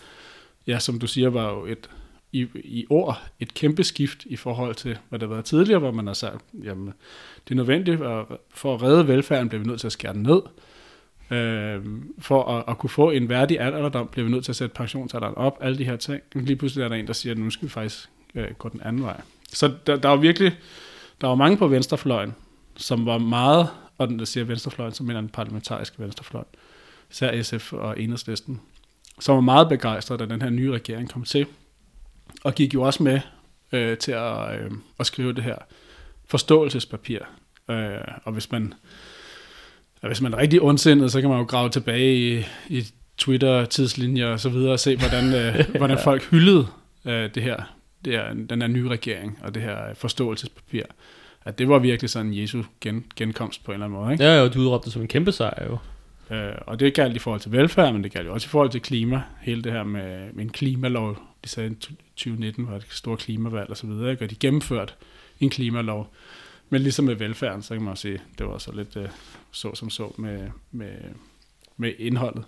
Ja, 0.66 0.78
som 0.78 0.98
du 0.98 1.06
siger, 1.06 1.28
var 1.28 1.50
jo 1.50 1.66
et, 1.66 1.90
i, 2.32 2.46
i 2.54 2.86
ord 2.90 3.22
et 3.40 3.54
kæmpe 3.54 3.84
skift 3.84 4.24
i 4.26 4.36
forhold 4.36 4.74
til, 4.74 4.98
hvad 5.08 5.18
der 5.18 5.26
var 5.26 5.40
tidligere, 5.40 5.78
hvor 5.78 5.90
man 5.90 6.06
har 6.06 6.14
sagt, 6.14 6.44
jamen, 6.64 6.86
det 7.44 7.50
er 7.50 7.54
nødvendigt, 7.54 8.02
at 8.02 8.24
for 8.54 8.74
at 8.74 8.82
redde 8.82 9.08
velfærden 9.08 9.48
bliver 9.48 9.62
vi 9.62 9.68
nødt 9.68 9.80
til 9.80 9.86
at 9.86 9.92
skære 9.92 10.12
den 10.12 10.22
ned. 10.22 10.42
Øh, 11.30 11.82
for 12.18 12.44
at, 12.44 12.64
at 12.68 12.78
kunne 12.78 12.90
få 12.90 13.10
en 13.10 13.28
værdig 13.28 13.60
alderdom, 13.60 14.08
bliver 14.08 14.24
vi 14.24 14.30
nødt 14.30 14.44
til 14.44 14.52
at 14.52 14.56
sætte 14.56 14.74
pensionsalderen 14.74 15.34
op, 15.34 15.58
alle 15.60 15.78
de 15.78 15.84
her 15.84 15.96
ting. 15.96 16.22
Lige 16.34 16.56
pludselig 16.56 16.84
er 16.84 16.88
der 16.88 16.96
en, 16.96 17.06
der 17.06 17.12
siger, 17.12 17.32
at 17.32 17.38
nu 17.38 17.50
skal 17.50 17.68
vi 17.68 17.70
faktisk 17.70 18.08
øh, 18.34 18.50
gå 18.58 18.68
den 18.68 18.80
anden 18.80 19.02
vej. 19.02 19.20
Så 19.48 19.72
der, 19.86 19.96
der 19.96 20.08
var 20.08 20.16
virkelig, 20.16 20.52
der 21.20 21.26
var 21.26 21.34
mange 21.34 21.56
på 21.56 21.68
venstrefløjen, 21.68 22.34
som 22.76 23.06
var 23.06 23.18
meget, 23.18 23.68
og 23.98 24.08
den 24.08 24.18
der 24.18 24.24
siger 24.24 24.44
venstrefløjen, 24.44 24.94
som 24.94 25.06
mener 25.06 25.20
den 25.20 25.28
parlamentariske 25.28 26.02
venstrefløj, 26.02 26.44
især 27.10 27.42
SF 27.42 27.72
og 27.72 28.00
Enhedslisten, 28.00 28.60
som 29.20 29.34
var 29.34 29.40
meget 29.40 29.68
begejstret, 29.68 30.20
da 30.20 30.26
den 30.26 30.42
her 30.42 30.50
nye 30.50 30.72
regering 30.72 31.10
kom 31.10 31.24
til, 31.24 31.46
og 32.44 32.54
gik 32.54 32.74
jo 32.74 32.82
også 32.82 33.02
med 33.02 33.20
øh, 33.72 33.98
til 33.98 34.12
at, 34.12 34.60
øh, 34.60 34.70
at 35.00 35.06
skrive 35.06 35.32
det 35.32 35.44
her 35.44 35.56
forståelsespapir. 36.26 37.18
Øh, 37.70 37.98
og 38.24 38.32
hvis 38.32 38.52
man, 38.52 38.74
og 40.02 40.08
hvis 40.08 40.20
man 40.20 40.32
er 40.32 40.38
rigtig 40.38 40.62
ondsindet, 40.62 41.12
så 41.12 41.20
kan 41.20 41.30
man 41.30 41.38
jo 41.38 41.44
grave 41.44 41.70
tilbage 41.70 42.16
i, 42.16 42.44
i 42.68 42.86
Twitter-tidslinjer 43.18 44.26
og 44.26 44.40
så 44.40 44.48
videre, 44.48 44.72
og 44.72 44.80
se, 44.80 44.96
hvordan, 44.96 45.34
øh, 45.34 45.68
hvordan 45.78 45.98
folk 46.04 46.30
hyldede 46.30 46.66
øh, 47.04 47.30
det 47.34 47.42
her, 47.42 47.74
det 48.04 48.12
her, 48.12 48.34
den 48.34 48.60
her 48.60 48.68
nye 48.68 48.88
regering, 48.88 49.38
og 49.42 49.54
det 49.54 49.62
her 49.62 49.94
forståelsespapir. 49.94 50.82
At 51.44 51.58
det 51.58 51.68
var 51.68 51.78
virkelig 51.78 52.10
sådan 52.10 52.34
Jesu 52.34 52.62
gen, 52.80 53.04
genkomst 53.16 53.64
på 53.64 53.72
en 53.72 53.74
eller 53.74 53.86
anden 53.86 54.00
måde. 54.00 54.12
Ikke? 54.12 54.24
Ja, 54.24 54.40
og 54.40 54.54
du 54.54 54.60
udråbte 54.60 54.84
det 54.84 54.92
som 54.92 55.02
en 55.02 55.08
kæmpe 55.08 55.32
sejr 55.32 55.64
jo. 55.64 55.78
Øh, 56.30 56.54
og 56.66 56.80
det 56.80 56.94
galt 56.94 57.16
i 57.16 57.18
forhold 57.18 57.40
til 57.40 57.52
velfærd, 57.52 57.92
men 57.92 58.04
det 58.04 58.12
galt 58.12 58.26
jo 58.26 58.32
også 58.34 58.46
i 58.46 58.48
forhold 58.48 58.70
til 58.70 58.80
klima. 58.80 59.22
Hele 59.40 59.62
det 59.62 59.72
her 59.72 59.84
med, 59.84 60.32
med 60.32 60.44
en 60.44 60.50
klimalov, 60.50 61.18
de 61.44 61.48
sagde 61.48 61.70
i 61.70 61.74
2019 61.74 62.68
var 62.68 62.78
det 62.78 62.86
store 62.90 63.16
klimavalg 63.16 63.70
og 63.70 63.76
så 63.76 63.86
videre, 63.86 64.10
ikke? 64.10 64.24
og 64.24 64.30
de 64.30 64.34
gennemført 64.34 64.96
en 65.40 65.50
klimalov. 65.50 66.12
Men 66.70 66.82
ligesom 66.82 67.04
med 67.04 67.14
velfærden, 67.14 67.62
så 67.62 67.74
kan 67.74 67.82
man 67.82 67.90
også 67.90 68.02
sige, 68.02 68.20
det 68.38 68.46
var 68.46 68.58
så 68.58 68.72
lidt 68.72 68.96
øh, 68.96 69.08
så 69.50 69.74
som 69.74 69.90
så 69.90 70.12
med, 70.18 70.50
med, 70.70 70.92
med 71.76 71.92
indholdet. 71.98 72.44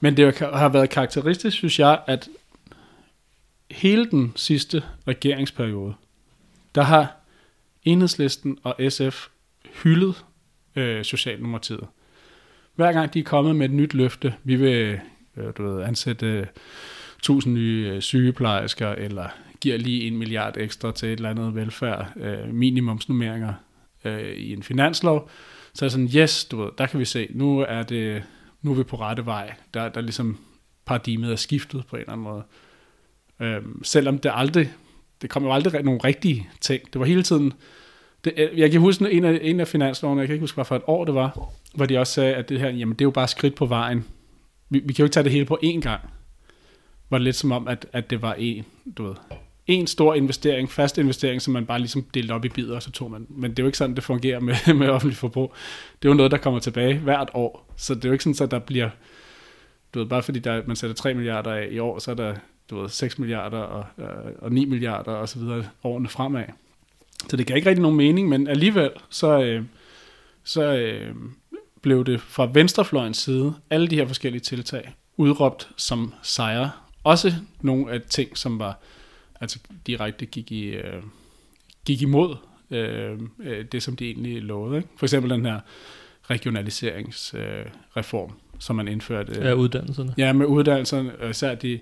Men 0.00 0.16
det 0.16 0.38
har 0.38 0.68
været 0.68 0.90
karakteristisk, 0.90 1.56
synes 1.56 1.78
jeg, 1.78 2.02
at 2.06 2.28
hele 3.70 4.10
den 4.10 4.32
sidste 4.36 4.82
regeringsperiode, 5.08 5.94
der 6.74 6.82
har 6.82 7.16
Enhedslisten 7.84 8.58
og 8.62 8.76
SF 8.88 9.26
hyldet 9.82 10.24
øh, 10.76 11.04
Socialdemokratiet. 11.04 11.86
Hver 12.76 12.92
gang 12.92 13.14
de 13.14 13.18
er 13.18 13.24
kommet 13.24 13.56
med 13.56 13.68
et 13.68 13.74
nyt 13.74 13.94
løfte, 13.94 14.34
vi 14.44 14.56
vil 14.56 15.00
øh, 15.36 15.52
du 15.58 15.62
ved, 15.62 15.82
ansætte 15.82 16.26
øh, 16.26 16.46
1000 17.16 17.54
nye 17.54 17.92
øh, 17.94 18.02
sygeplejersker, 18.02 18.88
eller 18.88 19.28
giver 19.60 19.78
lige 19.78 20.06
en 20.06 20.16
milliard 20.16 20.56
ekstra 20.56 20.92
til 20.92 21.08
et 21.08 21.12
eller 21.12 21.30
andet 21.30 21.54
velfærd, 21.54 22.12
øh, 22.16 22.54
minimumsnummeringer 22.54 23.54
øh, 24.04 24.36
i 24.36 24.52
en 24.52 24.62
finanslov, 24.62 25.30
så 25.74 25.84
er 25.84 25.88
sådan, 25.88 26.08
yes, 26.16 26.44
du 26.44 26.62
ved, 26.62 26.70
der 26.78 26.86
kan 26.86 27.00
vi 27.00 27.04
se, 27.04 27.28
nu 27.30 27.58
er, 27.68 27.82
det, 27.82 28.22
nu 28.62 28.70
er 28.70 28.74
vi 28.74 28.82
på 28.82 28.96
rette 28.96 29.26
vej. 29.26 29.54
Der, 29.74 29.88
der 29.88 30.00
er 30.00 30.04
ligesom 30.04 30.38
paradigmet 30.84 31.32
er 31.32 31.36
skiftet 31.36 31.86
på 31.86 31.96
en 31.96 32.00
eller 32.00 32.12
anden 32.12 32.24
måde. 32.24 32.42
Øhm, 33.40 33.84
selvom 33.84 34.18
det 34.18 34.32
aldrig, 34.34 34.72
det 35.22 35.30
kom 35.30 35.44
jo 35.44 35.52
aldrig 35.52 35.82
nogen 35.82 36.04
rigtige 36.04 36.48
ting. 36.60 36.92
Det 36.92 36.98
var 37.00 37.06
hele 37.06 37.22
tiden, 37.22 37.52
det, 38.26 38.34
øh, 38.36 38.58
jeg 38.58 38.70
kan 38.70 38.80
huske 38.80 39.12
en 39.12 39.24
af, 39.24 39.38
en 39.42 39.60
af 39.60 39.68
finanslovene, 39.68 40.20
jeg 40.20 40.28
kan 40.28 40.34
ikke 40.34 40.42
huske, 40.42 40.54
hvad 40.54 40.64
for 40.64 40.76
et 40.76 40.82
år 40.86 41.04
det 41.04 41.14
var, 41.14 41.50
hvor 41.74 41.86
de 41.86 41.98
også 41.98 42.12
sagde, 42.12 42.34
at 42.34 42.48
det 42.48 42.60
her, 42.60 42.68
jamen 42.68 42.92
det 42.92 43.00
er 43.00 43.06
jo 43.06 43.10
bare 43.10 43.28
skridt 43.28 43.54
på 43.54 43.66
vejen. 43.66 44.04
Vi, 44.70 44.82
vi 44.84 44.92
kan 44.92 45.02
jo 45.02 45.04
ikke 45.04 45.14
tage 45.14 45.24
det 45.24 45.32
hele 45.32 45.44
på 45.44 45.58
én 45.64 45.80
gang. 45.80 46.00
Var 47.10 47.18
det 47.18 47.24
lidt 47.24 47.36
som 47.36 47.52
om, 47.52 47.68
at, 47.68 47.86
at 47.92 48.10
det 48.10 48.22
var 48.22 48.34
en, 48.34 48.64
du 48.98 49.04
ved, 49.04 49.14
en 49.66 49.86
stor 49.86 50.14
investering, 50.14 50.70
fast 50.70 50.98
investering, 50.98 51.42
som 51.42 51.52
man 51.52 51.66
bare 51.66 51.78
ligesom 51.78 52.02
delte 52.14 52.32
op 52.32 52.44
i 52.44 52.48
bidder, 52.48 52.74
og 52.74 52.82
så 52.82 52.90
tog 52.90 53.10
man. 53.10 53.26
Men 53.28 53.50
det 53.50 53.58
er 53.58 53.62
jo 53.62 53.66
ikke 53.66 53.78
sådan, 53.78 53.96
det 53.96 54.04
fungerer 54.04 54.40
med, 54.40 54.54
med 54.74 54.88
offentlig 54.88 55.16
forbrug. 55.16 55.54
Det 56.02 56.08
er 56.08 56.12
jo 56.12 56.16
noget, 56.16 56.32
der 56.32 56.38
kommer 56.38 56.60
tilbage 56.60 56.98
hvert 56.98 57.30
år. 57.34 57.72
Så 57.76 57.94
det 57.94 58.04
er 58.04 58.08
jo 58.08 58.12
ikke 58.12 58.24
sådan, 58.24 58.44
at 58.44 58.50
der 58.50 58.58
bliver, 58.58 58.90
du 59.94 59.98
ved, 59.98 60.06
bare 60.06 60.22
fordi 60.22 60.38
der, 60.38 60.62
man 60.66 60.76
sætter 60.76 60.96
3 60.96 61.14
milliarder 61.14 61.52
af 61.52 61.68
i 61.70 61.78
år, 61.78 61.98
så 61.98 62.10
er 62.10 62.14
der, 62.14 62.34
du 62.70 62.80
ved, 62.80 62.88
6 62.88 63.18
milliarder 63.18 63.58
og, 63.58 63.84
øh, 63.98 64.32
og 64.38 64.52
9 64.52 64.64
milliarder 64.64 65.12
og 65.12 65.28
så 65.28 65.38
videre 65.38 65.64
årene 65.84 66.08
fremad. 66.08 66.44
Så 67.28 67.36
det 67.36 67.46
gav 67.46 67.56
ikke 67.56 67.68
rigtig 67.68 67.82
nogen 67.82 67.96
mening, 67.96 68.28
men 68.28 68.48
alligevel, 68.48 68.90
så, 69.10 69.40
øh, 69.40 69.64
så 70.44 70.62
øh, 70.62 71.14
blev 71.82 72.04
det 72.04 72.20
fra 72.20 72.48
venstrefløjens 72.52 73.18
side, 73.18 73.54
alle 73.70 73.88
de 73.88 73.96
her 73.96 74.06
forskellige 74.06 74.40
tiltag, 74.40 74.94
udråbt 75.16 75.68
som 75.76 76.14
sejre. 76.22 76.70
Også 77.04 77.32
nogle 77.60 77.92
af 77.92 78.00
ting, 78.00 78.38
som 78.38 78.58
var 78.58 78.80
altså 79.40 79.58
direkte 79.86 80.26
gik, 80.26 80.52
i, 80.52 80.64
øh, 80.64 81.02
gik 81.84 82.02
imod 82.02 82.36
øh, 82.70 83.18
øh, 83.40 83.64
det, 83.72 83.82
som 83.82 83.96
de 83.96 84.06
egentlig 84.06 84.42
lovede. 84.42 84.76
Ikke? 84.76 84.88
For 84.96 85.06
eksempel 85.06 85.30
den 85.30 85.46
her 85.46 85.60
regionaliseringsreform, 86.30 88.30
øh, 88.30 88.36
som 88.58 88.76
man 88.76 88.88
indførte. 88.88 89.38
Øh, 89.38 89.44
ja, 89.44 89.52
uddannelserne. 89.52 90.14
Ja, 90.18 90.32
med 90.32 90.46
uddannelserne, 90.46 91.12
især 91.30 91.54
de, 91.54 91.80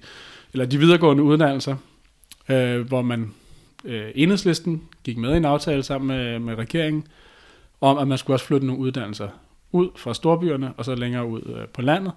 eller 0.52 0.66
de 0.66 0.78
videregående 0.78 1.22
uddannelser, 1.22 1.76
øh, 2.48 2.80
hvor 2.80 3.02
man 3.02 3.34
øh, 3.84 4.10
enhedslisten 4.14 4.82
gik 5.04 5.16
med 5.16 5.34
i 5.34 5.36
en 5.36 5.44
aftale 5.44 5.82
sammen 5.82 6.08
med, 6.08 6.38
med 6.38 6.54
regeringen, 6.54 7.06
om 7.80 7.98
at 7.98 8.08
man 8.08 8.18
skulle 8.18 8.34
også 8.34 8.46
flytte 8.46 8.66
nogle 8.66 8.82
uddannelser 8.82 9.28
ud 9.72 9.88
fra 9.96 10.14
storbyerne, 10.14 10.72
og 10.76 10.84
så 10.84 10.94
længere 10.94 11.26
ud 11.26 11.42
øh, 11.56 11.68
på 11.68 11.82
landet. 11.82 12.12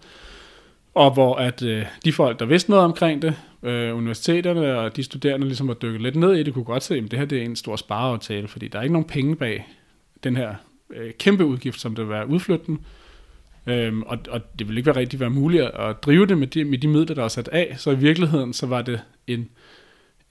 Og 0.93 1.13
hvor 1.13 1.35
at 1.35 1.63
øh, 1.63 1.85
de 2.05 2.13
folk, 2.13 2.39
der 2.39 2.45
vidste 2.45 2.71
noget 2.71 2.85
omkring 2.85 3.21
det, 3.21 3.35
øh, 3.63 3.97
universiteterne 3.97 4.79
og 4.79 4.95
de 4.95 5.03
studerende 5.03 5.47
ligesom 5.47 5.67
var 5.67 5.73
dykket 5.73 6.01
lidt 6.01 6.15
ned 6.15 6.35
i 6.35 6.43
det, 6.43 6.53
kunne 6.53 6.63
godt 6.63 6.83
se, 6.83 6.95
at 6.95 7.11
det 7.11 7.19
her 7.19 7.25
det 7.25 7.37
er 7.37 7.43
en 7.43 7.55
stor 7.55 7.75
spareaftale, 7.75 8.47
fordi 8.47 8.67
der 8.67 8.79
er 8.79 8.83
ikke 8.83 8.93
nogen 8.93 9.07
penge 9.07 9.35
bag 9.35 9.67
den 10.23 10.37
her 10.37 10.55
øh, 10.89 11.11
kæmpe 11.13 11.45
udgift, 11.45 11.79
som 11.79 11.95
det 11.95 12.05
vil 12.05 12.13
være 12.13 12.27
udflytten. 12.27 12.79
Øhm, 13.67 14.03
og, 14.03 14.17
og 14.29 14.41
det 14.59 14.67
ville 14.67 14.79
ikke 14.79 14.87
være 14.87 14.95
rigtig 14.95 15.19
være 15.19 15.29
muligt 15.29 15.63
at 15.63 16.03
drive 16.03 16.25
det 16.25 16.37
med 16.37 16.47
de, 16.47 16.63
med 16.63 16.77
de 16.77 16.87
midler, 16.87 17.15
der 17.15 17.23
er 17.23 17.27
sat 17.27 17.47
af. 17.47 17.75
Så 17.77 17.91
i 17.91 17.95
virkeligheden, 17.95 18.53
så 18.53 18.65
var 18.65 18.81
det 18.81 19.01
en, 19.27 19.49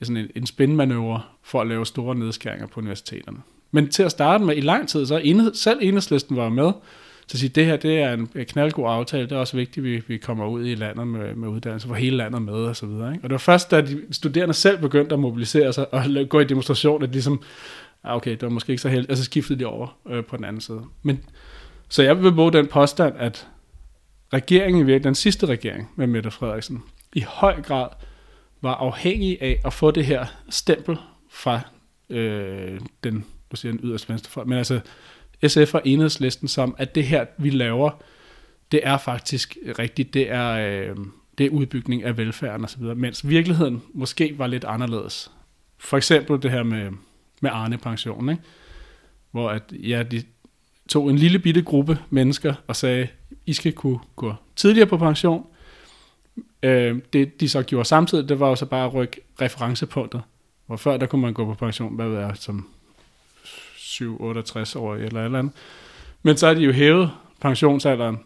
sådan 0.03 0.17
en, 0.17 0.31
en 0.35 0.47
spændmanøvre 0.47 1.23
for 1.43 1.61
at 1.61 1.67
lave 1.67 1.87
store 1.87 2.15
nedskæringer 2.15 2.67
på 2.67 2.81
universiteterne. 2.81 3.39
Men 3.71 3.89
til 3.89 4.03
at 4.03 4.11
starte 4.11 4.45
med, 4.45 4.57
i 4.57 4.61
lang 4.61 4.89
tid, 4.89 5.07
så 5.07 5.19
enhed, 5.19 5.55
selv 5.55 5.79
enhedslisten 5.83 6.37
var 6.37 6.49
med, 6.49 6.73
så 7.29 7.39
sige, 7.39 7.49
det 7.49 7.67
her 7.67 7.77
det 7.77 7.99
er 7.99 8.13
en 8.13 8.27
knaldgod 8.27 8.85
aftale, 8.89 9.23
det 9.23 9.33
er 9.33 9.37
også 9.37 9.57
vigtigt, 9.57 9.87
at 9.87 9.93
vi, 9.93 10.03
vi 10.09 10.17
kommer 10.17 10.47
ud 10.47 10.67
i 10.67 10.75
landet 10.75 11.09
med, 11.09 11.35
med 11.35 11.49
uddannelse, 11.49 11.87
hvor 11.87 11.97
hele 11.97 12.17
landet 12.17 12.43
med 12.43 12.55
og 12.55 12.77
så 12.77 12.87
videre. 12.87 13.13
Ikke? 13.13 13.25
Og 13.25 13.31
det 13.31 13.35
var 13.35 13.39
først, 13.39 13.71
da 13.71 13.81
de 13.81 14.03
studerende 14.11 14.55
selv 14.55 14.79
begyndte 14.79 15.13
at 15.13 15.19
mobilisere 15.19 15.73
sig 15.73 15.95
og 15.95 16.05
gå 16.29 16.41
i 16.41 16.45
demonstration, 16.45 17.03
at 17.03 17.09
de 17.09 17.13
ligesom, 17.13 17.43
ah, 18.05 18.17
okay, 18.17 18.31
det 18.31 18.43
var 18.43 18.49
måske 18.49 18.71
ikke 18.71 18.83
så 18.83 18.89
heldigt, 18.89 19.11
og 19.11 19.17
så 19.17 19.25
skiftede 19.25 19.59
de 19.59 19.67
over 19.67 19.99
øh, 20.09 20.25
på 20.25 20.37
den 20.37 20.45
anden 20.45 20.61
side. 20.61 20.83
Men, 21.03 21.21
så 21.89 22.03
jeg 22.03 22.23
vil 22.23 22.33
bruge 22.33 22.53
den 22.53 22.67
påstand, 22.67 23.15
at 23.19 23.49
regeringen, 24.33 25.03
den 25.03 25.15
sidste 25.15 25.47
regering 25.47 25.91
med 25.97 26.07
Mette 26.07 26.31
Frederiksen, 26.31 26.83
i 27.15 27.21
høj 27.21 27.63
grad 27.63 27.89
var 28.61 28.75
afhængig 28.75 29.43
af 29.43 29.61
at 29.65 29.73
få 29.73 29.91
det 29.91 30.07
her 30.07 30.27
stempel 30.51 30.97
fra 31.31 31.61
øh, 32.11 32.81
den, 33.05 33.25
du 33.51 33.57
siger, 33.57 33.73
den 33.73 33.81
yderst 33.85 34.09
venstre 34.09 34.45
men 34.45 34.59
altså 34.59 34.81
SF 35.47 35.75
og 35.75 35.83
enhedslisten 35.85 36.49
som, 36.49 36.75
at 36.79 36.95
det 36.95 37.05
her, 37.05 37.25
vi 37.39 37.51
laver, 37.51 37.91
det 38.73 38.81
er 38.83 38.99
faktisk 38.99 39.57
rigtigt. 39.79 40.15
Det 40.15 40.31
er, 40.31 40.51
øh, 40.51 40.97
det 41.39 41.47
er 41.47 41.51
udbygning 41.51 42.05
af 42.05 42.17
velfærden 42.17 42.65
osv., 42.65 42.83
mens 42.83 43.29
virkeligheden 43.29 43.83
måske 43.95 44.39
var 44.39 44.47
lidt 44.47 44.65
anderledes. 44.65 45.31
For 45.79 45.97
eksempel 45.97 46.43
det 46.43 46.51
her 46.51 46.63
med, 46.63 46.91
med 47.41 47.51
Arne-pensionen, 47.53 48.31
ikke? 48.31 48.43
hvor 49.31 49.51
at, 49.51 49.63
ja, 49.73 50.03
de 50.03 50.23
tog 50.89 51.11
en 51.11 51.17
lille 51.17 51.39
bitte 51.39 51.63
gruppe 51.63 51.99
mennesker 52.11 52.55
og 52.67 52.77
sagde, 52.77 53.09
I 53.47 53.53
skal 53.53 53.73
kunne 53.73 53.99
gå 54.17 54.35
tidligere 54.57 54.87
på 54.87 54.97
pension. 54.97 55.47
Øh, 56.63 56.99
det 57.13 57.41
de 57.41 57.49
så 57.49 57.63
gjorde 57.63 57.89
samtidig, 57.89 58.29
det 58.29 58.41
var 58.41 58.49
jo 58.49 58.57
så 58.57 58.67
bare 58.67 58.87
at 58.87 58.95
rykke 58.95 59.21
referencepunktet. 59.43 60.23
Hvor 60.67 60.77
før 60.77 60.97
der 60.97 61.07
kunne 61.07 61.23
man 61.23 61.33
gå 61.33 61.45
på 61.45 61.55
pension, 61.55 61.97
hvad 61.97 62.09
ved 62.09 62.19
jeg, 62.19 62.33
som 62.35 62.69
7-68 63.77 64.79
år 64.79 64.95
eller 64.95 65.25
eller 65.25 65.39
andet. 65.39 65.53
Men 66.23 66.37
så 66.37 66.47
har 66.47 66.55
de 66.55 66.61
jo 66.61 66.73
hævet 66.73 67.11
pensionsalderen, 67.41 68.19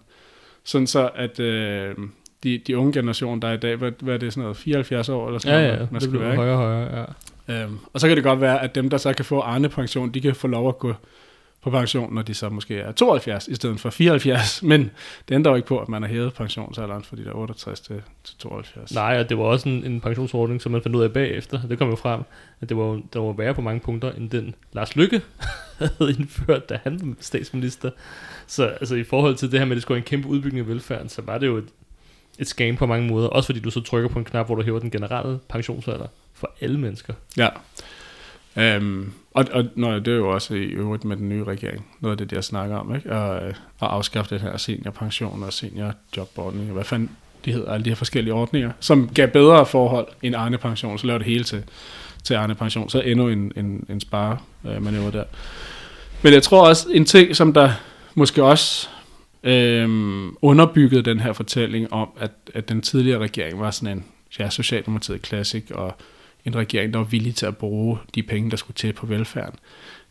sådan 0.64 0.86
så 0.86 1.10
at 1.14 1.40
øh, 1.40 1.94
de, 2.42 2.58
de 2.58 2.78
unge 2.78 2.92
generationer, 2.92 3.40
der 3.40 3.48
er 3.48 3.52
i 3.52 3.56
dag, 3.56 3.76
hvad, 3.76 3.92
hvad 4.00 4.14
er 4.14 4.18
det 4.18 4.32
sådan 4.32 4.42
noget, 4.42 4.56
74 4.56 5.08
år 5.08 5.26
eller 5.26 5.38
sådan 5.38 5.60
ja, 5.60 5.66
noget, 5.66 5.80
ja, 5.80 5.86
man 5.90 6.00
det 6.00 6.08
skal 6.08 6.20
være. 6.20 6.36
højere 6.36 6.54
og 6.54 6.58
højere, 6.58 7.06
ja. 7.48 7.62
Øhm, 7.62 7.78
og 7.92 8.00
så 8.00 8.08
kan 8.08 8.16
det 8.16 8.24
godt 8.24 8.40
være, 8.40 8.62
at 8.62 8.74
dem, 8.74 8.90
der 8.90 8.96
så 8.96 9.12
kan 9.12 9.24
få 9.24 9.40
Arne 9.40 9.68
pension, 9.68 10.10
de 10.10 10.20
kan 10.20 10.34
få 10.34 10.48
lov 10.48 10.68
at 10.68 10.78
gå 10.78 10.94
på 11.62 11.70
pension, 11.70 12.14
når 12.14 12.22
de 12.22 12.34
så 12.34 12.48
måske 12.48 12.78
er 12.78 12.92
72 12.92 13.48
i 13.48 13.54
stedet 13.54 13.80
for 13.80 13.90
74. 13.90 14.62
Men 14.62 14.90
det 15.28 15.34
ændrer 15.34 15.52
jo 15.52 15.56
ikke 15.56 15.68
på, 15.68 15.78
at 15.78 15.88
man 15.88 16.02
har 16.02 16.08
hævet 16.08 16.34
pensionsalderen 16.34 17.04
fra 17.04 17.16
de 17.16 17.24
der 17.24 17.32
68 17.32 17.80
til, 17.80 18.02
til 18.24 18.36
72. 18.38 18.94
Nej, 18.94 19.18
og 19.18 19.28
det 19.28 19.38
var 19.38 19.44
også 19.44 19.68
en, 19.68 19.84
en 19.84 20.00
pensionsordning, 20.00 20.62
som 20.62 20.72
man 20.72 20.82
fandt 20.82 20.96
ud 20.96 21.02
af 21.02 21.12
bagefter. 21.12 21.60
Det 21.68 21.78
kom 21.78 21.90
jo 21.90 21.96
frem, 21.96 22.20
at 22.60 22.68
det 22.68 22.76
var, 22.76 23.00
der 23.12 23.20
var 23.20 23.32
værre 23.32 23.54
på 23.54 23.60
mange 23.60 23.80
punkter, 23.80 24.12
end 24.12 24.30
den 24.30 24.54
Lars 24.72 24.96
Lykke 24.96 25.22
havde 25.78 26.14
indført, 26.18 26.68
da 26.68 26.80
han 26.84 27.00
var 27.02 27.14
statsminister. 27.20 27.90
Så 28.46 28.66
altså, 28.66 28.94
i 28.94 29.04
forhold 29.04 29.36
til 29.36 29.52
det 29.52 29.58
her 29.58 29.66
med, 29.66 29.72
at 29.72 29.76
det 29.76 29.82
skulle 29.82 29.98
en 29.98 30.04
kæmpe 30.04 30.28
udbygning 30.28 30.58
af 30.60 30.68
velfærden, 30.68 31.08
så 31.08 31.22
var 31.22 31.38
det 31.38 31.46
jo 31.46 31.56
et, 31.56 31.68
et 32.38 32.46
scam 32.46 32.76
på 32.76 32.86
mange 32.86 33.08
måder. 33.08 33.28
Også 33.28 33.46
fordi 33.46 33.60
du 33.60 33.70
så 33.70 33.80
trykker 33.80 34.08
på 34.08 34.18
en 34.18 34.24
knap, 34.24 34.46
hvor 34.46 34.54
du 34.54 34.62
hæver 34.62 34.78
den 34.78 34.90
generelle 34.90 35.38
pensionsalder 35.48 36.06
for 36.34 36.54
alle 36.60 36.80
mennesker. 36.80 37.14
Ja. 37.36 37.48
Øhm, 38.56 39.12
og, 39.34 39.44
og 39.52 39.64
nå, 39.74 39.98
det 39.98 40.08
er 40.08 40.16
jo 40.16 40.28
også 40.28 40.54
i 40.54 40.64
øvrigt 40.64 41.04
med 41.04 41.16
den 41.16 41.28
nye 41.28 41.44
regering, 41.44 41.86
noget 42.00 42.20
af 42.20 42.28
det, 42.28 42.36
jeg 42.36 42.44
snakker 42.44 42.76
om, 42.76 42.94
ikke? 42.94 43.10
At, 43.10 43.42
øh, 43.42 43.48
at 43.48 43.54
afskaffe 43.80 44.34
det 44.34 44.42
her 44.42 44.56
seniorpension 44.56 45.42
og 45.42 45.52
seniorjobordning, 45.52 46.72
hvad 46.72 46.84
fanden 46.84 47.10
de 47.44 47.52
hedder, 47.52 47.72
alle 47.72 47.84
de 47.84 47.90
her 47.90 47.96
forskellige 47.96 48.34
ordninger, 48.34 48.72
som 48.80 49.10
gav 49.14 49.28
bedre 49.28 49.66
forhold 49.66 50.08
end 50.22 50.36
Arne 50.36 50.58
Pension, 50.58 50.98
så 50.98 51.06
lavede 51.06 51.24
det 51.24 51.32
hele 51.32 51.44
til, 51.44 51.64
til 52.24 52.34
Arne 52.34 52.54
Pension, 52.54 52.90
så 52.90 53.00
endnu 53.00 53.28
en, 53.28 53.52
en, 53.56 53.86
en 53.88 54.00
sparemanøvre 54.00 55.10
der. 55.10 55.24
Men 56.22 56.32
jeg 56.32 56.42
tror 56.42 56.68
også, 56.68 56.88
en 56.90 57.04
ting, 57.04 57.36
som 57.36 57.52
der 57.52 57.70
måske 58.14 58.44
også 58.44 58.88
øhm, 59.42 60.36
underbyggede 60.42 61.02
den 61.02 61.20
her 61.20 61.32
fortælling 61.32 61.92
om, 61.92 62.08
at, 62.18 62.30
at 62.54 62.68
den 62.68 62.82
tidligere 62.82 63.18
regering 63.18 63.60
var 63.60 63.70
sådan 63.70 63.98
en 63.98 64.04
ja, 64.38 64.50
Socialdemokratiet 64.50 65.22
klassik, 65.22 65.70
og 65.70 65.96
en 66.44 66.56
regering, 66.56 66.92
der 66.92 66.98
var 66.98 67.06
villig 67.06 67.34
til 67.34 67.46
at 67.46 67.56
bruge 67.56 67.98
de 68.14 68.22
penge, 68.22 68.50
der 68.50 68.56
skulle 68.56 68.74
til 68.74 68.92
på 68.92 69.06
velfærden. 69.06 69.58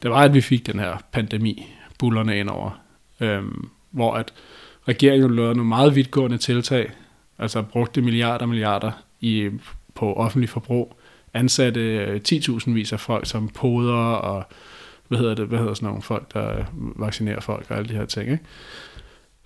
Det 0.02 0.12
var, 0.12 0.18
at 0.18 0.34
vi 0.34 0.42
fik 0.42 0.68
den 0.68 0.80
her 0.80 0.98
pandemi, 1.12 1.68
bullerne 2.00 2.40
ind 2.40 2.50
over, 2.50 2.80
øhm, 3.20 3.70
hvor 3.92 4.14
at 4.14 4.34
regeringen 4.88 5.36
lavede 5.36 5.56
nogle 5.56 5.70
meget 5.70 5.96
vidtgående 5.96 6.38
tiltag, 6.38 6.92
altså 7.40 7.62
brugte 7.62 8.02
milliarder 8.02 8.46
og 8.46 8.50
milliarder 8.50 8.92
i, 9.22 9.50
på 9.96 10.14
offentlig 10.14 10.50
forbrug, 10.50 11.00
ansatte 11.34 11.80
øh, 11.80 12.22
10.000 12.28 12.72
vis 12.72 12.94
af 12.94 13.00
folk 13.00 13.26
som 13.26 13.48
poder 13.48 13.94
og 14.14 14.44
hvad 15.08 15.20
hedder 15.20 15.36
det, 15.36 15.48
hvad 15.48 15.60
hedder 15.60 15.74
sådan 15.74 15.88
nogle 15.88 16.02
folk, 16.02 16.34
der 16.34 16.58
øh, 16.58 16.66
vaccinerer 16.76 17.40
folk 17.40 17.66
og 17.70 17.78
alle 17.78 17.90
de 17.90 17.94
her 17.94 18.06
ting, 18.06 18.32
ikke? 18.32 18.44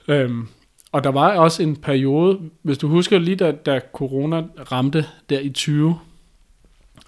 Øhm, 0.08 0.48
og 0.92 1.04
der 1.04 1.10
var 1.10 1.38
også 1.38 1.64
en 1.64 1.76
periode, 1.76 2.40
hvis 2.62 2.78
du 2.78 2.88
husker 2.88 3.20
lige 3.20 3.36
da, 3.36 3.52
da 3.52 3.80
corona 3.94 4.44
ramte 4.72 5.06
der 5.30 5.40
i 5.40 5.50
20, 5.50 6.00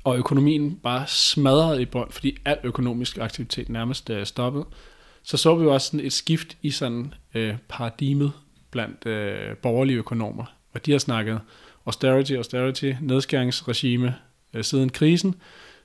og 0.05 0.17
økonomien 0.17 0.79
bare 0.83 1.07
smadrede 1.07 1.81
i 1.81 1.85
bund, 1.85 2.11
fordi 2.11 2.37
al 2.45 2.57
økonomisk 2.63 3.17
aktivitet 3.17 3.69
nærmest 3.69 4.09
uh, 4.09 4.23
stoppede, 4.23 4.65
så 5.23 5.37
så 5.37 5.55
vi 5.55 5.63
jo 5.63 5.73
også 5.73 5.87
sådan 5.87 6.05
et 6.05 6.13
skift 6.13 6.57
i 6.61 6.71
sådan 6.71 7.13
øh, 7.35 7.55
paradigmet 7.69 8.31
blandt 8.71 9.05
øh, 9.05 9.57
borgerlige 9.57 9.97
økonomer, 9.97 10.45
og 10.73 10.85
de 10.85 10.91
har 10.91 10.99
snakket 10.99 11.39
austerity, 11.85 12.33
austerity, 12.33 12.93
nedskæringsregime 13.01 14.15
øh, 14.53 14.63
siden 14.63 14.89
krisen. 14.89 15.35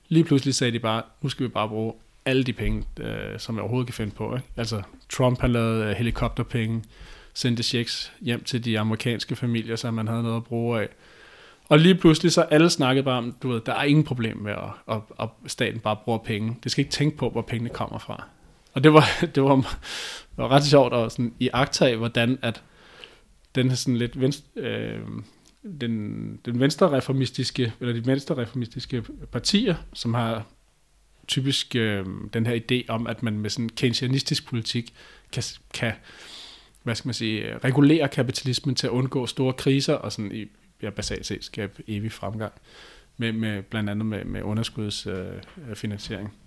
Lige 0.07 0.23
pludselig 0.23 0.55
sagde 0.55 0.73
de 0.73 0.79
bare, 0.79 1.03
nu 1.21 1.29
skal 1.29 1.43
vi 1.43 1.49
bare 1.49 1.67
bruge 1.69 1.93
alle 2.25 2.43
de 2.43 2.53
penge, 2.53 2.83
øh, 2.99 3.39
som 3.39 3.55
vi 3.55 3.59
overhovedet 3.59 3.87
kan 3.87 3.93
finde 3.93 4.15
på. 4.15 4.35
Ikke? 4.35 4.47
Altså 4.57 4.81
Trump 5.09 5.41
har 5.41 5.47
lavet 5.47 5.85
øh, 5.85 5.91
helikopterpenge, 5.91 6.83
sendte 7.33 7.63
checks 7.63 8.11
hjem 8.21 8.43
til 8.43 8.65
de 8.65 8.79
amerikanske 8.79 9.35
familier, 9.35 9.75
så 9.75 9.91
man 9.91 10.07
havde 10.07 10.23
noget 10.23 10.37
at 10.37 10.43
bruge 10.43 10.81
af. 10.81 10.89
Og 11.71 11.79
lige 11.79 11.95
pludselig 11.95 12.31
så 12.31 12.41
alle 12.41 12.69
snakkede 12.69 13.03
bare 13.03 13.17
om, 13.17 13.35
du 13.43 13.49
ved, 13.49 13.61
der 13.65 13.73
er 13.73 13.83
ingen 13.83 14.03
problem 14.03 14.37
med, 14.37 14.51
at, 14.51 14.95
at, 14.95 15.01
at 15.19 15.29
staten 15.51 15.79
bare 15.79 15.97
bruger 16.05 16.19
penge. 16.19 16.57
Det 16.63 16.71
skal 16.71 16.81
ikke 16.81 16.91
tænke 16.91 17.17
på, 17.17 17.29
hvor 17.29 17.41
pengene 17.41 17.69
kommer 17.69 17.99
fra. 17.99 18.27
Og 18.73 18.83
det 18.83 18.93
var, 18.93 19.05
det 19.35 19.43
var, 19.43 19.55
det 19.55 20.37
var 20.37 20.47
ret 20.51 20.63
sjovt 20.63 20.93
at 20.93 21.11
sådan, 21.11 21.33
i 21.39 21.49
agtage, 21.53 21.97
hvordan 21.97 22.39
at 22.41 22.63
den 23.55 23.75
sådan 23.75 23.97
lidt 23.97 24.21
venstre, 24.21 24.61
øh, 24.61 24.99
den, 25.81 26.39
den 26.45 26.59
venstre 26.59 26.91
reformistiske, 26.91 27.73
eller 27.79 27.93
de 27.93 28.05
venstre 28.05 28.37
reformistiske 28.37 29.03
partier, 29.31 29.75
som 29.93 30.13
har 30.13 30.45
typisk 31.27 31.75
øh, 31.75 32.05
den 32.33 32.45
her 32.45 32.59
idé 32.59 32.85
om, 32.87 33.07
at 33.07 33.23
man 33.23 33.39
med 33.39 33.49
sådan 33.49 33.69
keynesianistisk 33.69 34.47
politik 34.47 34.93
kan, 35.31 35.43
kan 35.73 35.93
hvad 36.83 36.95
skal 36.95 37.07
man 37.07 37.13
sige, 37.13 37.57
regulere 37.57 38.07
kapitalismen 38.07 38.75
til 38.75 38.87
at 38.87 38.91
undgå 38.91 39.25
store 39.25 39.53
kriser 39.53 39.93
og 39.93 40.11
sådan 40.11 40.31
i, 40.31 40.47
ja, 40.83 40.89
basalt 40.89 41.25
set 41.25 41.43
skabe 41.43 41.83
evig 41.87 42.11
fremgang, 42.11 42.53
med, 43.17 43.31
med, 43.31 43.63
blandt 43.63 43.89
andet 43.89 44.05
med, 44.05 44.25
med 44.25 44.41
underskudsfinansiering. 44.41 46.27
Øh, 46.27 46.33
øh 46.33 46.41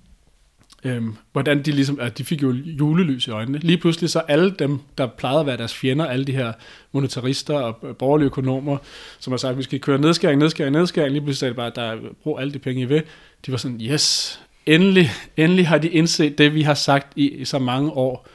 øhm, 0.85 1.17
hvordan 1.33 1.63
de 1.63 1.73
ligesom, 1.73 2.01
at 2.01 2.19
de 2.19 2.25
fik 2.25 2.43
jo 2.43 2.53
julelys 2.53 3.27
i 3.27 3.31
øjnene. 3.31 3.59
Lige 3.59 3.79
pludselig 3.79 4.11
så 4.11 4.19
alle 4.19 4.51
dem, 4.51 4.79
der 4.99 5.07
plejede 5.07 5.41
at 5.41 5.47
være 5.47 5.57
deres 5.57 5.75
fjender, 5.75 6.07
alle 6.07 6.25
de 6.25 6.33
her 6.33 6.53
monetarister 6.93 7.55
og 7.55 7.89
øh, 7.89 7.97
borgerlige 7.97 8.27
økonomer, 8.27 8.79
som 9.19 9.33
har 9.33 9.39
sagt, 9.39 9.51
at 9.51 9.59
vi 9.59 9.63
skal 9.63 9.81
køre 9.81 9.99
nedskæring, 9.99 10.39
nedskæring, 10.39 10.73
nedskæring, 10.73 11.13
lige 11.13 11.23
pludselig 11.23 11.39
sagde 11.39 11.53
de 11.53 11.57
bare, 11.57 11.67
at 11.67 11.77
der 11.77 11.99
brug 12.23 12.41
alle 12.41 12.53
de 12.53 12.59
penge 12.59 12.83
I 12.83 12.85
vil. 12.85 13.03
De 13.47 13.53
var 13.53 13.59
sådan, 13.59 13.81
yes, 13.81 14.41
endelig, 14.67 15.11
endelig 15.37 15.69
har 15.69 15.79
de 15.79 15.89
indset 15.89 16.39
det, 16.39 16.55
vi 16.55 16.63
har 16.63 16.75
sagt 16.75 17.13
i, 17.17 17.29
i 17.29 17.45
så 17.45 17.59
mange 17.59 17.91
år. 17.91 18.29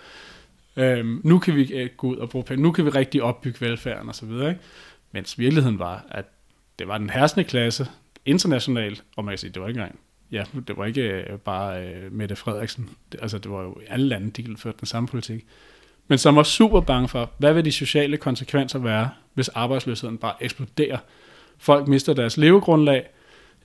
Øhm, 0.76 1.22
nu 1.24 1.39
kan 1.39 1.56
vi 1.56 1.74
øh, 1.74 1.89
gå 1.97 2.08
ud 2.08 2.18
og 2.18 2.30
bruge 2.30 2.43
penge, 2.43 2.64
nu 2.64 2.72
kan 2.72 2.86
vi 2.86 2.89
rigtig 2.89 3.24
opbygge 3.24 3.62
velfærden 3.62 4.10
osv., 4.10 4.32
ikke? 4.32 4.58
Mens 5.12 5.39
virkeligheden 5.39 5.80
var, 5.80 6.05
at 6.12 6.26
det 6.80 6.88
var 6.88 6.97
den 6.97 7.10
herskende 7.10 7.43
klasse 7.43 7.88
internationalt, 8.26 9.03
og 9.18 9.26
man 9.26 9.32
kan 9.32 9.38
sige, 9.38 9.51
det 9.51 9.62
var 9.62 9.68
ikke 9.68 9.80
engang, 9.80 9.99
ja, 10.32 10.43
det 10.68 10.78
var 10.78 10.86
ikke 10.86 11.01
øh, 11.01 11.39
bare 11.39 11.91
uh, 11.91 12.14
Mette 12.14 12.36
Frederiksen, 12.36 12.89
det, 13.12 13.20
altså 13.22 13.38
det 13.38 13.51
var 13.51 13.62
jo 13.62 13.76
alle 13.88 14.07
lande, 14.07 14.32
de 14.32 14.57
førte 14.57 14.78
den 14.80 14.86
samme 14.88 15.07
politik, 15.07 15.45
men 16.07 16.18
som 16.18 16.36
var 16.36 16.43
super 16.43 16.82
bange 16.82 17.07
for, 17.07 17.32
hvad 17.38 17.53
vil 17.53 17.66
de 17.66 17.72
sociale 17.72 18.18
konsekvenser 18.18 18.80
være, 18.80 19.10
hvis 19.34 19.49
arbejdsløsheden 19.49 20.18
bare 20.18 20.34
eksploderer. 20.43 20.97
Folk 21.57 21.88
mister 21.88 22.14
deres 22.14 22.38
levegrundlag, 22.38 23.10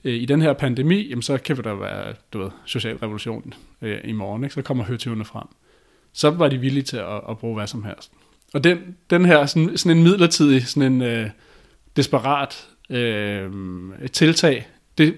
øh, 0.05 0.15
i 0.15 0.25
den 0.25 0.43
her 0.43 0.53
pandemi, 0.53 1.09
jamen 1.09 1.23
så 1.23 1.39
kan 1.39 1.57
der 1.57 1.75
være, 1.75 2.15
du 2.33 2.39
ved, 2.39 2.51
social 2.67 2.97
revolution 2.97 3.55
øh, 3.83 4.01
i 4.05 4.13
morgen, 4.13 4.45
ikke? 4.45 4.55
så 4.55 4.63
kommer 4.63 4.85
høtyvene 4.85 5.25
frem. 5.25 5.47
Så 6.13 6.31
var 6.31 6.49
de 6.49 6.59
villige 6.59 6.83
til 6.83 6.97
at, 6.97 7.21
at 7.29 7.39
bruge 7.39 7.55
hvad 7.55 7.67
som 7.67 7.85
helst. 7.85 8.13
Og 8.55 8.65
den, 8.65 8.79
den 9.11 9.25
her 9.25 9.47
sådan, 9.47 9.77
sådan 9.79 9.97
en 9.97 10.05
midlertidig, 10.05 10.67
sådan 10.67 10.93
en 10.93 11.03
øh, 11.03 11.31
desperat 11.97 12.67
øh, 12.91 13.51
tiltag, 14.13 14.67
det 14.99 15.15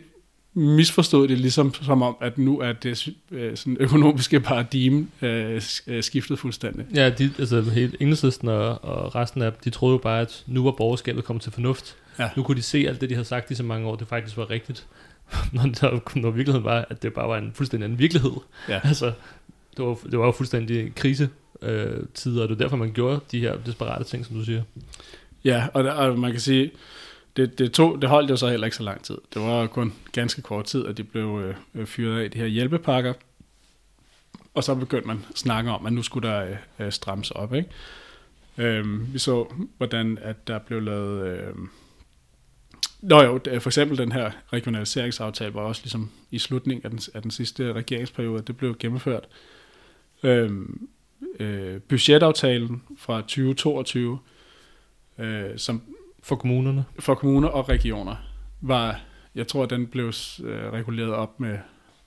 misforstod 0.55 1.28
det 1.28 1.39
ligesom 1.39 1.74
som 1.74 2.03
om, 2.03 2.16
at 2.20 2.39
nu 2.39 2.61
er 2.61 2.72
det 2.72 3.09
øh, 3.30 3.57
sådan 3.57 3.76
økonomiske 3.80 4.41
paradigme 4.41 5.07
øh, 5.22 5.62
øh 5.87 6.03
skiftet 6.03 6.39
fuldstændig. 6.39 6.87
Ja, 6.95 7.11
de, 7.11 7.30
altså 7.39 7.61
hele 7.62 7.93
enhedslisten 8.01 8.49
og, 8.49 8.84
og 8.84 9.14
resten 9.14 9.43
af 9.43 9.53
de 9.53 9.70
troede 9.70 9.93
jo 9.93 9.99
bare, 9.99 10.20
at 10.20 10.45
nu 10.47 10.64
var 10.64 10.70
borgerskabet 10.70 11.24
kommet 11.24 11.43
til 11.43 11.53
fornuft. 11.53 11.97
Ja. 12.18 12.28
Nu 12.37 12.43
kunne 12.43 12.57
de 12.57 12.62
se 12.62 12.84
alt 12.89 13.01
det, 13.01 13.09
de 13.09 13.14
havde 13.14 13.28
sagt 13.28 13.51
i 13.51 13.55
så 13.55 13.62
mange 13.62 13.89
år, 13.89 13.97
det 13.97 14.09
faktisk 14.09 14.37
var 14.37 14.51
rigtigt. 14.51 14.87
når, 15.53 15.62
der, 15.62 16.18
når 16.18 16.30
virkeligheden 16.30 16.64
var, 16.64 16.87
at 16.91 17.03
det 17.03 17.14
bare 17.14 17.28
var 17.28 17.39
en 17.39 17.53
fuldstændig 17.55 17.84
anden 17.84 17.99
virkelighed. 17.99 18.32
Ja. 18.68 18.80
Altså, 18.84 19.12
det 19.76 19.84
var, 19.84 19.99
det 20.11 20.18
var 20.18 20.26
jo 20.26 20.32
fuldstændig 20.32 20.95
krise 20.95 21.28
øh, 21.62 22.02
tider, 22.14 22.42
og 22.42 22.48
det 22.48 22.54
er 22.54 22.59
derfor, 22.59 22.76
man 22.76 22.92
gjorde 22.92 23.20
de 23.32 23.40
her 23.40 23.57
desperate 23.57 24.04
ting, 24.04 24.26
som 24.26 24.36
du 24.36 24.44
siger. 24.44 24.62
Ja, 25.44 25.68
og, 25.74 25.84
der, 25.84 25.92
og 25.92 26.18
man 26.18 26.30
kan 26.30 26.40
sige, 26.40 26.70
det, 27.36 27.59
det, 27.59 27.72
tog, 27.72 28.02
det 28.02 28.11
holdt 28.11 28.30
jo 28.30 28.36
så 28.36 28.48
heller 28.48 28.66
ikke 28.66 28.76
så 28.76 28.82
lang 28.82 29.02
tid. 29.02 29.18
Det 29.34 29.42
var 29.42 29.66
kun 29.66 29.92
ganske 30.12 30.42
kort 30.42 30.64
tid, 30.64 30.86
at 30.86 30.96
de 30.96 31.04
blev 31.04 31.42
øh, 31.44 31.54
øh 31.74 31.86
fyret 31.86 32.24
af 32.24 32.30
de 32.30 32.38
her 32.38 32.46
hjælpepakker. 32.46 33.12
Og 34.54 34.64
så 34.64 34.74
begyndte 34.74 35.07
man 35.07 35.24
at 35.30 35.38
snakke 35.38 35.70
om, 35.70 35.86
at 35.86 35.92
nu 35.92 36.02
skulle 36.02 36.28
der 36.28 36.42
øh, 36.42 36.86
øh 36.86 36.92
strammes 36.92 37.30
op. 37.30 37.54
Ikke? 37.54 37.68
Øh, 38.59 39.14
vi 39.14 39.18
så, 39.18 39.54
hvordan 39.76 40.18
at 40.22 40.48
der 40.48 40.59
blev 40.59 40.82
lavet... 40.82 41.26
Øh, 41.28 41.54
Nå 43.00 43.22
jo, 43.22 43.40
for 43.61 43.68
eksempel 43.68 43.98
den 43.98 44.12
her 44.12 44.30
regionaliseringsaftale 44.52 45.54
var 45.54 45.61
også 45.61 45.82
ligesom 45.84 46.11
i 46.30 46.38
slutningen 46.38 46.84
af 46.84 46.90
den, 46.90 47.00
af 47.14 47.22
den 47.22 47.30
sidste 47.30 47.72
regeringsperiode, 47.72 48.42
det 48.42 48.57
blev 48.57 48.76
gennemført. 48.78 49.28
Øhm, 50.22 50.88
øh, 51.41 51.81
budgetaftalen 51.81 52.83
fra 52.99 53.21
2022, 53.21 54.19
øh, 55.19 55.59
som 55.59 55.83
for 56.23 56.37
kommunerne? 56.37 56.85
For 56.99 57.14
kommuner 57.14 57.49
og 57.49 57.69
regioner 57.69 58.17
var, 58.61 59.01
jeg 59.35 59.49
tror, 59.49 59.62
at 59.62 59.71
den 59.71 59.87
blev 59.87 60.07
øh, 60.45 60.73
reguleret 60.73 61.12
op 61.12 61.41
med, 61.41 61.59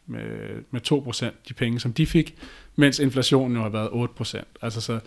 med, 0.05 0.49
med 0.71 0.91
2% 0.91 1.25
de 1.49 1.53
penge, 1.53 1.79
som 1.79 1.93
de 1.93 2.05
fik, 2.05 2.35
mens 2.75 2.99
inflationen 2.99 3.57
jo 3.57 3.61
har 3.61 3.69
været 3.69 4.09
8%. 4.19 4.43
Altså 4.61 4.81
så 4.81 4.99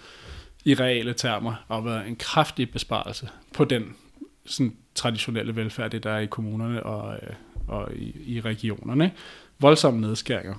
i 0.65 0.75
reale 0.75 1.15
termer 1.15 1.55
har 1.69 1.81
været 1.81 2.09
en 2.09 2.17
kraftig 2.17 2.71
besparelse 2.71 3.29
på 3.55 3.65
den 3.65 3.97
sådan 4.47 4.77
traditionelle 4.95 5.57
velfærd, 5.57 5.91
det 5.91 6.05
der 6.05 6.11
er 6.11 6.19
i 6.19 6.27
kommunerne 6.27 6.83
og, 6.83 7.15
øh, 7.15 7.35
og 7.69 7.95
i, 7.95 8.37
i 8.37 8.41
regionerne. 8.41 9.13
Voldsomme 9.59 10.01
nedskæringer. 10.01 10.55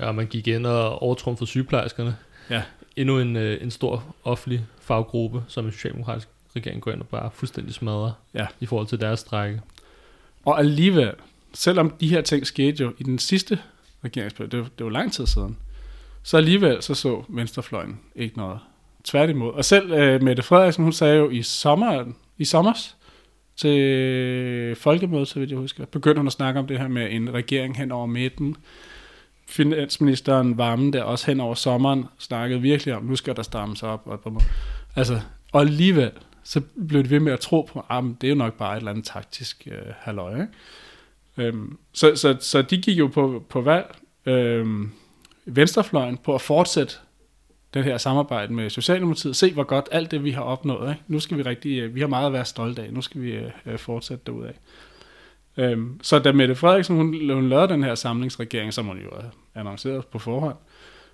Ja, 0.00 0.12
man 0.12 0.26
gik 0.26 0.48
ind 0.48 0.66
og 0.66 1.02
overtrumfede 1.02 1.46
sygeplejerskerne. 1.46 2.16
Ja. 2.50 2.62
Endnu 2.96 3.18
en, 3.18 3.36
øh, 3.36 3.62
en 3.62 3.70
stor 3.70 4.14
offentlig 4.24 4.66
faggruppe, 4.80 5.42
som 5.48 5.66
en 5.66 5.72
socialdemokratisk 5.72 6.28
regering 6.56 6.82
går 6.82 6.90
ind 6.90 7.00
og 7.00 7.08
bare 7.08 7.30
fuldstændig 7.34 7.74
smadrer 7.74 8.12
ja. 8.34 8.46
i 8.60 8.66
forhold 8.66 8.86
til 8.86 9.00
deres 9.00 9.20
strække. 9.20 9.60
Og 10.44 10.58
alligevel, 10.58 11.12
selvom 11.54 11.90
de 11.90 12.08
her 12.08 12.20
ting 12.20 12.46
skete 12.46 12.82
jo 12.82 12.92
i 12.98 13.02
den 13.02 13.18
sidste 13.18 13.58
regeringsperiode, 14.04 14.56
det, 14.56 14.60
var, 14.60 14.70
det 14.78 14.84
var 14.84 14.92
lang 14.92 15.12
tid 15.12 15.26
siden, 15.26 15.56
så 16.22 16.36
alligevel 16.36 16.82
så 16.82 16.94
så 16.94 17.24
venstrefløjen 17.28 18.00
ikke 18.16 18.38
noget. 18.38 18.58
Tværtimod. 19.04 19.52
Og 19.52 19.64
selv 19.64 19.92
uh, 19.92 20.22
Mette 20.22 20.42
Frederiksen, 20.42 20.84
hun 20.84 20.92
sagde 20.92 21.16
jo 21.16 21.30
i 21.30 21.42
sommer, 21.42 22.04
i 22.38 22.44
sommers 22.44 22.96
til 23.56 24.76
folkemødet, 24.76 25.28
så 25.28 25.38
vidt 25.38 25.50
jeg 25.50 25.58
husker, 25.58 25.84
begyndte 25.84 26.18
hun 26.18 26.26
at 26.26 26.32
snakke 26.32 26.60
om 26.60 26.66
det 26.66 26.78
her 26.78 26.88
med 26.88 27.08
en 27.10 27.34
regering 27.34 27.76
hen 27.76 27.92
over 27.92 28.06
midten. 28.06 28.56
Finansministeren 29.48 30.58
varme 30.58 30.90
der 30.90 31.02
også 31.02 31.26
hen 31.26 31.40
over 31.40 31.54
sommeren 31.54 32.04
snakkede 32.18 32.60
virkelig 32.60 32.94
om, 32.94 33.04
nu 33.04 33.16
skal 33.16 33.36
der 33.36 33.42
strammes 33.42 33.82
op. 33.82 34.02
Og, 34.04 34.42
altså, 34.96 35.20
og 35.52 35.60
alligevel, 35.60 36.10
så 36.42 36.60
blev 36.88 37.04
de 37.04 37.10
ved 37.10 37.20
med 37.20 37.32
at 37.32 37.40
tro 37.40 37.68
på, 37.72 37.78
at 37.78 37.84
ah, 37.88 38.04
det 38.20 38.26
er 38.26 38.28
jo 38.28 38.34
nok 38.34 38.54
bare 38.54 38.72
et 38.72 38.78
eller 38.78 38.90
andet 38.90 39.04
taktisk 39.04 39.68
øh, 39.70 39.92
halløj. 39.98 40.32
Ikke? 40.32 40.46
Øhm, 41.36 41.78
så, 41.92 42.16
så, 42.16 42.36
så 42.40 42.62
de 42.62 42.78
gik 42.78 42.98
jo 42.98 43.06
på, 43.06 43.44
på 43.48 43.60
valg, 43.60 43.96
øhm, 44.26 44.90
venstrefløjen, 45.44 46.16
på 46.16 46.34
at 46.34 46.40
fortsætte 46.40 46.94
den 47.74 47.84
her 47.84 47.98
samarbejde 47.98 48.52
med 48.52 48.70
Socialdemokratiet. 48.70 49.36
Se, 49.36 49.52
hvor 49.52 49.64
godt 49.64 49.88
alt 49.92 50.10
det, 50.10 50.24
vi 50.24 50.30
har 50.30 50.42
opnået. 50.42 50.90
Ikke? 50.90 51.02
Nu 51.08 51.20
skal 51.20 51.38
vi 51.38 51.42
rigtig, 51.42 51.78
øh, 51.78 51.94
vi 51.94 52.00
har 52.00 52.06
meget 52.06 52.26
at 52.26 52.32
være 52.32 52.44
stolte 52.44 52.82
af. 52.82 52.92
Nu 52.92 53.02
skal 53.02 53.22
vi 53.22 53.30
øh, 53.30 53.50
øh 53.66 53.78
fortsætte 53.78 54.22
derudad. 54.26 54.52
Øhm, 55.56 56.00
så 56.02 56.18
da 56.18 56.32
Mette 56.32 56.54
Frederiksen, 56.54 56.96
hun, 56.96 57.32
hun 57.34 57.48
lavede 57.48 57.68
den 57.68 57.84
her 57.84 57.94
samlingsregering, 57.94 58.74
som 58.74 58.86
hun 58.86 58.98
jo 58.98 59.10
havde 59.16 59.30
annonceret 59.54 60.06
på 60.06 60.18
forhånd, 60.18 60.56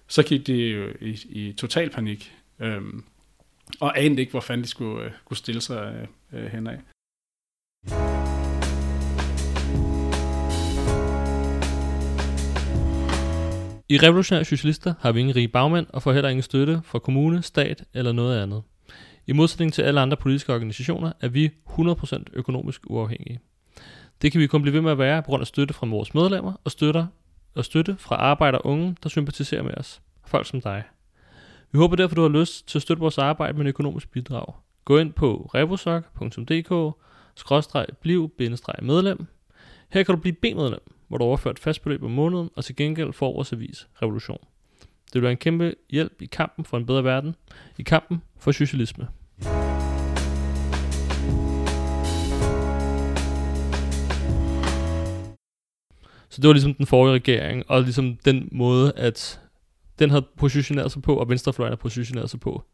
så 0.07 0.23
gik 0.23 0.47
de 0.47 0.55
jo 0.55 0.89
i, 1.01 1.19
i 1.29 1.53
total 1.53 1.91
panik. 1.91 2.33
Øhm, 2.61 3.05
og 3.81 4.01
anede 4.01 4.21
ikke, 4.21 4.31
hvor 4.31 4.41
fanden 4.41 4.65
de 4.65 4.69
skulle, 4.69 5.05
øh, 5.05 5.11
skulle 5.21 5.39
stille 5.39 5.61
sig 5.61 6.09
øh, 6.33 6.45
øh, 6.45 6.51
henad. 6.51 6.79
I 13.89 13.99
Revolutionære 13.99 14.45
Socialister 14.45 14.95
har 15.01 15.13
vi 15.13 15.21
ingen 15.21 15.37
rige 15.37 15.49
bagmænd 15.49 15.87
og 15.89 16.03
får 16.03 16.13
heller 16.13 16.31
ingen 16.31 16.43
støtte 16.43 16.81
fra 16.85 16.99
kommune, 16.99 17.43
stat 17.43 17.85
eller 17.95 18.13
noget 18.13 18.43
andet. 18.43 18.63
I 19.27 19.33
modsætning 19.33 19.73
til 19.73 19.83
alle 19.83 20.01
andre 20.01 20.17
politiske 20.17 20.55
organisationer 20.55 21.13
er 21.21 21.29
vi 21.29 21.51
100% 21.69 22.23
økonomisk 22.33 22.81
uafhængige. 22.87 23.41
Det 24.23 24.33
kan 24.33 24.41
vi 24.41 24.47
kun 24.47 24.63
blive 24.63 24.75
ved 24.75 24.81
med 24.81 24.91
at 24.91 24.99
være 24.99 25.23
på 25.23 25.27
grund 25.27 25.41
af 25.41 25.47
støtte 25.47 25.75
fra 25.75 25.87
vores 25.87 26.15
medlemmer 26.15 26.53
og, 26.65 26.71
støtter, 26.71 27.07
og 27.55 27.65
støtte 27.65 27.97
fra 27.99 28.17
arbejdere 28.17 28.61
og 28.61 28.71
unge, 28.71 28.97
der 29.03 29.09
sympatiserer 29.09 29.63
med 29.63 29.75
os. 29.77 30.03
Folk 30.27 30.47
som 30.47 30.61
dig. 30.61 30.83
Vi 31.73 31.79
håber 31.79 31.97
derfor, 31.97 32.15
du 32.15 32.23
har 32.23 32.29
lyst 32.29 32.69
til 32.69 32.79
at 32.79 32.83
støtte 32.83 33.01
vores 33.01 33.19
arbejde 33.19 33.53
med 33.53 33.61
en 33.61 33.67
økonomisk 33.67 34.11
bidrag. 34.11 34.55
Gå 34.85 34.99
ind 34.99 35.13
på 35.13 35.51
revosok.dk 35.55 36.97
bliv 38.03 38.31
medlem. 38.83 39.27
Her 39.89 40.03
kan 40.03 40.15
du 40.15 40.21
blive 40.21 40.35
B-medlem, 40.35 40.93
hvor 41.09 41.19
du 41.19 41.25
overfører 41.25 41.53
et 41.53 41.59
fast 41.59 41.83
beløb 41.83 42.03
om 42.03 42.11
måneden, 42.11 42.51
og 42.57 42.65
til 42.65 42.77
gengæld 42.77 43.13
får 43.13 43.33
vores 43.33 43.53
avis 43.53 43.89
Revolution. 44.03 44.39
Det 44.81 45.15
vil 45.15 45.23
være 45.23 45.33
en 45.33 45.39
kæmpe 45.39 45.75
hjælp 45.91 46.23
i 46.23 46.27
kampen 46.27 46.65
for 46.65 46.77
en 46.77 46.87
bedre 46.87 47.05
verden, 47.05 47.35
i 47.79 47.83
kampen 47.83 48.23
for 48.39 48.53
socialisme. 48.53 49.09
Så 56.33 56.41
det 56.41 56.49
var 56.49 56.53
ligesom 56.53 56.75
den 56.75 56.87
forrige 56.87 57.15
regering, 57.15 57.65
og 57.69 57.83
ligesom 57.83 58.17
den 58.25 58.49
måde, 58.53 58.93
at 58.97 59.41
den 59.99 60.11
havde 60.11 60.27
positioneret 60.39 60.93
sig 60.93 61.03
på, 61.03 61.17
og 61.17 61.29
venstrefløjen 61.29 61.71
havde 61.71 61.81
positioneret 61.81 62.31
sig 62.31 62.41
på, 62.41 62.65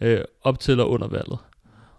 øh, 0.00 0.20
op 0.42 0.60
til 0.60 0.80
og 0.80 0.90
under 0.90 1.08
valget. 1.08 1.38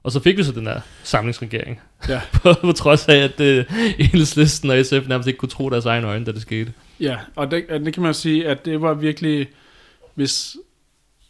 Og 0.04 0.12
så 0.12 0.20
fik 0.20 0.38
vi 0.38 0.43
så 0.43 0.52
den 0.52 0.68
her 0.68 0.82
samlingsregering. 1.04 1.80
Ja. 2.10 2.22
på, 2.43 2.54
på 2.62 2.72
trods 2.72 3.08
af, 3.08 3.16
at 3.16 3.39
øh, 3.39 3.66
Enhedslisten 3.99 4.70
og 4.70 4.86
SF 4.86 5.08
nærmest 5.08 5.28
ikke 5.28 5.38
kunne 5.38 5.49
tro 5.49 5.70
deres 5.70 5.86
egne 5.86 6.08
øjne, 6.08 6.26
da 6.26 6.32
det 6.32 6.41
skete. 6.41 6.74
Ja, 6.99 7.18
og 7.36 7.52
det, 7.52 7.66
det 7.70 7.93
kan 7.93 8.04
man 8.04 8.14
sige, 8.14 8.47
at 8.47 8.66
det 8.66 8.82
var 8.82 8.93
virkelig, 8.93 9.47
hvis, 10.16 10.56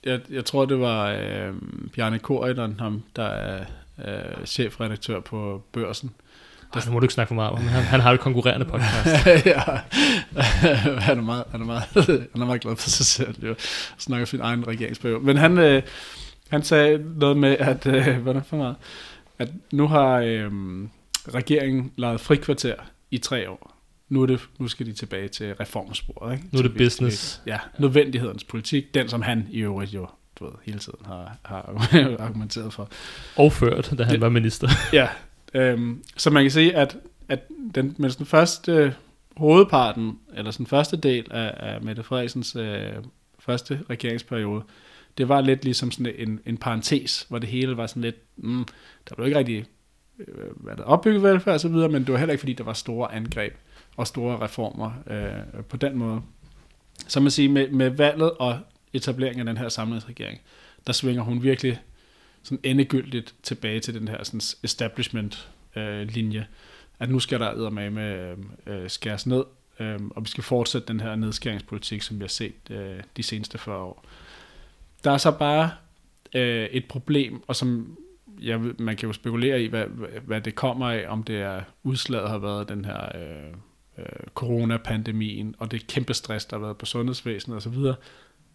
jeg, 0.05 0.19
jeg 0.29 0.45
tror 0.45 0.65
det 0.65 0.79
var 0.79 1.11
øh, 1.11 1.53
Bjarne 1.95 2.19
Korydon, 2.19 2.75
ham, 2.79 3.03
der 3.15 3.25
er 3.25 3.65
øh, 4.07 4.45
chefredaktør 4.45 5.19
på 5.19 5.63
Børsen, 5.71 6.09
der... 6.09 6.15
Ej, 6.73 6.81
må 6.91 6.99
du 6.99 7.03
ikke 7.03 7.13
snakke 7.13 7.27
for 7.27 7.35
meget 7.35 7.51
om. 7.51 7.57
Han, 7.57 7.83
han 7.83 7.99
har 7.99 8.11
et 8.11 8.19
konkurrerende 8.19 8.65
podcast. 8.65 9.25
ja, 9.45 9.61
han 11.07 11.17
er, 11.17 11.21
meget, 11.21 11.43
han, 11.51 11.61
er 11.61 11.65
meget, 11.65 11.83
han 12.33 12.41
er 12.41 12.45
meget 12.45 12.61
glad 12.61 12.75
for 12.75 12.89
sig 12.89 13.05
selv. 13.05 13.45
Jo. 13.45 13.55
Snakker 13.97 14.25
sin 14.25 14.39
egen 14.41 14.67
regeringsperiode. 14.67 15.25
Men 15.25 15.37
han, 15.37 15.57
øh, 15.57 15.83
han 16.49 16.63
sagde 16.63 17.03
noget 17.15 17.37
med, 17.37 17.57
at, 17.59 17.87
øh, 17.87 18.17
hvordan 18.17 18.43
for 18.43 18.57
meget, 18.57 18.75
at 19.39 19.49
nu 19.71 19.87
har 19.87 20.17
øh, 20.17 20.51
regeringen 21.27 21.91
lavet 21.97 22.21
frikvarter 22.21 22.75
i 23.11 23.17
tre 23.17 23.49
år. 23.49 23.77
Nu, 24.09 24.21
er 24.21 24.25
det, 24.25 24.39
nu 24.59 24.67
skal 24.67 24.85
de 24.85 24.93
tilbage 24.93 25.27
til 25.27 25.53
reformsporet. 25.53 26.33
Ikke? 26.33 26.45
Nu 26.51 26.59
er 26.59 26.63
det 26.63 26.77
business. 26.77 27.41
Ja, 27.47 27.59
nødvendighedens 27.77 28.43
politik. 28.43 28.93
Den, 28.93 29.09
som 29.09 29.21
han 29.21 29.47
i 29.51 29.59
øvrigt 29.59 29.93
jo 29.93 30.07
du 30.39 30.45
ved, 30.45 30.53
hele 30.63 30.79
tiden 30.79 30.99
har, 31.05 31.37
har 31.45 31.87
argumenteret 32.19 32.73
for. 32.73 32.89
Og 33.35 33.53
ført, 33.53 33.93
da 33.97 34.03
han 34.03 34.13
det, 34.13 34.21
var 34.21 34.29
minister. 34.29 34.67
ja, 34.93 35.07
Øhm, 35.53 36.03
så 36.17 36.29
man 36.29 36.43
kan 36.43 36.51
sige, 36.51 36.75
at, 36.75 36.97
at 37.29 37.39
den, 37.75 37.95
mens 37.97 38.15
den 38.15 38.25
første 38.25 38.71
øh, 38.71 38.91
hovedparten, 39.37 40.19
eller 40.33 40.51
den 40.51 40.67
første 40.67 40.97
del 40.97 41.31
af, 41.31 41.53
af 41.57 41.81
Mette 41.81 42.03
Frederiksens 42.03 42.55
øh, 42.55 42.93
første 43.39 43.79
regeringsperiode, 43.89 44.63
det 45.17 45.29
var 45.29 45.41
lidt 45.41 45.63
ligesom 45.63 45.91
sådan 45.91 46.13
en, 46.17 46.39
en 46.45 46.57
parentes, 46.57 47.25
hvor 47.29 47.39
det 47.39 47.49
hele 47.49 47.77
var 47.77 47.87
sådan 47.87 48.01
lidt, 48.01 48.15
mm, 48.37 48.65
der 49.09 49.15
blev 49.15 49.27
ikke 49.27 49.39
rigtig 49.39 49.65
øh, 50.19 50.65
været 50.65 50.79
opbygget 50.79 51.23
velfærd 51.23 51.53
og 51.53 51.59
så 51.59 51.67
videre, 51.67 51.89
men 51.89 52.01
det 52.05 52.11
var 52.11 52.17
heller 52.17 52.31
ikke 52.31 52.41
fordi, 52.41 52.53
der 52.53 52.63
var 52.63 52.73
store 52.73 53.13
angreb 53.13 53.53
og 53.97 54.07
store 54.07 54.41
reformer 54.41 54.91
øh, 55.07 55.63
på 55.63 55.77
den 55.77 55.97
måde. 55.97 56.21
Så 57.07 57.19
man 57.19 57.31
siger, 57.31 57.49
med, 57.49 57.69
med 57.69 57.89
valget 57.89 58.31
og 58.31 58.59
etableringen 58.93 59.47
af 59.47 59.53
den 59.53 59.61
her 59.61 59.69
samlingsregering, 59.69 60.39
der 60.87 60.93
svinger 60.93 61.23
hun 61.23 61.43
virkelig 61.43 61.81
sådan 62.43 62.59
endegyldigt 62.63 63.35
tilbage 63.43 63.79
til 63.79 63.93
den 63.93 64.07
her 64.07 64.23
sådan 64.23 64.41
establishment-linje, 64.63 66.39
øh, 66.39 66.45
at 66.99 67.09
nu 67.09 67.19
skal 67.19 67.39
der 67.39 67.69
med 67.69 67.89
med 67.89 68.35
øh, 68.67 68.83
øh, 68.83 68.89
skæres 68.89 69.27
ned, 69.27 69.43
øh, 69.79 69.99
og 70.15 70.23
vi 70.23 70.29
skal 70.29 70.43
fortsætte 70.43 70.87
den 70.87 70.99
her 70.99 71.15
nedskæringspolitik, 71.15 72.01
som 72.01 72.19
vi 72.19 72.23
har 72.23 72.29
set 72.29 72.69
øh, 72.69 72.99
de 73.17 73.23
seneste 73.23 73.57
40 73.57 73.77
år. 73.77 74.05
Der 75.03 75.11
er 75.11 75.17
så 75.17 75.31
bare 75.31 75.71
øh, 76.35 76.65
et 76.65 76.85
problem, 76.85 77.43
og 77.47 77.55
som 77.55 77.97
jeg, 78.41 78.59
man 78.79 78.95
kan 78.95 79.07
jo 79.07 79.13
spekulere 79.13 79.63
i, 79.63 79.67
hvad, 79.67 79.85
hvad 80.25 80.41
det 80.41 80.55
kommer 80.55 80.89
af, 80.89 81.05
om 81.07 81.23
det 81.23 81.41
er 81.41 81.61
udslaget 81.83 82.29
har 82.29 82.37
været 82.37 82.69
den 82.69 82.85
her 82.85 83.15
øh, 83.15 83.53
øh, 83.97 84.27
coronapandemien, 84.33 85.55
og 85.57 85.71
det 85.71 85.87
kæmpe 85.87 86.13
stress, 86.13 86.45
der 86.45 86.57
har 86.57 86.65
været 86.65 86.77
på 86.77 86.85
sundhedsvæsenet 86.85 87.57
osv., 87.57 87.77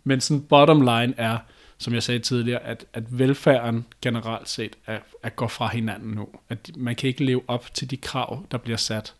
men 0.04 0.20
sådan 0.20 0.42
bottom 0.42 0.80
line 0.80 1.14
er, 1.16 1.38
som 1.78 1.94
jeg 1.94 2.02
sagde 2.02 2.20
tidligere, 2.20 2.62
at, 2.62 2.84
at 2.92 3.18
velfærden 3.18 3.86
generelt 4.02 4.48
set 4.48 4.76
er, 4.86 4.98
er 5.22 5.28
går 5.28 5.48
fra 5.48 5.68
hinanden 5.68 6.10
nu. 6.10 6.28
At 6.48 6.70
man 6.76 6.96
kan 6.96 7.08
ikke 7.08 7.24
leve 7.24 7.42
op 7.48 7.74
til 7.74 7.90
de 7.90 7.96
krav, 7.96 8.46
der 8.50 8.58
bliver 8.58 8.76
sat. 8.76 9.14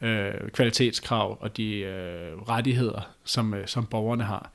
Øh, 0.00 0.50
kvalitetskrav 0.52 1.38
og 1.40 1.56
de 1.56 1.76
øh, 1.76 2.38
rettigheder, 2.38 3.00
som, 3.24 3.54
øh, 3.54 3.66
som 3.66 3.86
borgerne 3.86 4.24
har. 4.24 4.50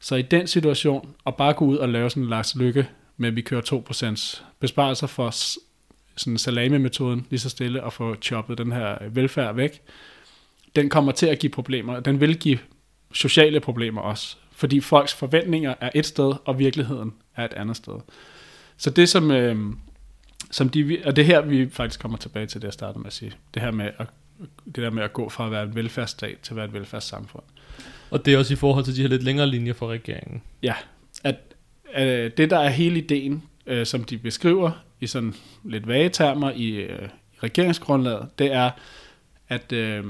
Så 0.00 0.16
i 0.16 0.22
den 0.22 0.46
situation, 0.46 1.14
at 1.26 1.36
bare 1.36 1.52
gå 1.52 1.64
ud 1.64 1.76
og 1.76 1.88
lave 1.88 2.10
sådan 2.10 2.22
en 2.22 2.28
Lars 2.28 2.56
Lykke 2.56 2.88
med, 3.16 3.28
at 3.28 3.36
vi 3.36 3.40
kører 3.40 3.82
2% 4.40 4.42
besparelser 4.60 5.06
for 5.06 5.30
sådan 6.16 6.38
salami-metoden 6.38 7.26
lige 7.30 7.40
så 7.40 7.48
stille 7.48 7.84
og 7.84 7.92
få 7.92 8.14
choppet 8.14 8.58
den 8.58 8.72
her 8.72 9.08
velfærd 9.08 9.54
væk, 9.54 9.82
den 10.76 10.88
kommer 10.88 11.12
til 11.12 11.26
at 11.26 11.38
give 11.38 11.50
problemer. 11.50 12.00
Den 12.00 12.20
vil 12.20 12.38
give 12.38 12.58
sociale 13.12 13.60
problemer 13.60 14.00
også. 14.00 14.36
Fordi 14.62 14.80
folks 14.80 15.14
forventninger 15.14 15.74
er 15.80 15.90
et 15.94 16.06
sted, 16.06 16.32
og 16.44 16.58
virkeligheden 16.58 17.12
er 17.36 17.44
et 17.44 17.52
andet 17.52 17.76
sted. 17.76 17.94
Så 18.76 18.90
det 18.90 19.08
som, 19.08 19.30
øh, 19.30 19.56
som 20.50 20.68
de, 20.68 21.02
og 21.04 21.16
det 21.16 21.24
her 21.24 21.40
vi 21.40 21.70
faktisk 21.70 22.00
kommer 22.00 22.18
tilbage 22.18 22.46
til 22.46 22.60
det, 22.60 22.66
jeg 22.66 22.72
startede 22.72 22.98
med 22.98 23.06
at 23.06 23.12
sige. 23.12 23.32
Det 23.54 23.62
her 23.62 23.70
med 23.70 23.90
at, 23.98 24.06
det 24.64 24.76
der 24.76 24.90
med 24.90 25.02
at 25.02 25.12
gå 25.12 25.28
fra 25.28 25.46
at 25.46 25.50
være 25.50 25.62
en 25.62 25.74
velfærdsstat 25.74 26.38
til 26.42 26.52
at 26.52 26.56
være 26.56 26.64
et 26.64 26.72
velfærdssamfund. 26.72 27.42
Og 28.10 28.24
det 28.24 28.34
er 28.34 28.38
også 28.38 28.52
i 28.52 28.56
forhold 28.56 28.84
til 28.84 28.96
de 28.96 29.02
her 29.02 29.08
lidt 29.08 29.22
længere 29.22 29.46
linjer 29.46 29.72
for 29.72 29.88
regeringen. 29.88 30.42
Ja, 30.62 30.74
at, 31.24 31.36
at 31.92 32.36
det 32.36 32.50
der 32.50 32.58
er 32.58 32.70
hele 32.70 32.98
ideen, 32.98 33.42
øh, 33.66 33.86
som 33.86 34.04
de 34.04 34.18
beskriver 34.18 34.70
i 35.00 35.06
sådan 35.06 35.34
lidt 35.64 35.88
vage 35.88 36.08
termer 36.08 36.50
i, 36.50 36.68
øh, 36.68 37.08
i 37.34 37.36
regeringsgrundlaget, 37.42 38.28
det 38.38 38.52
er, 38.52 38.70
at, 39.48 39.72
øh, 39.72 40.04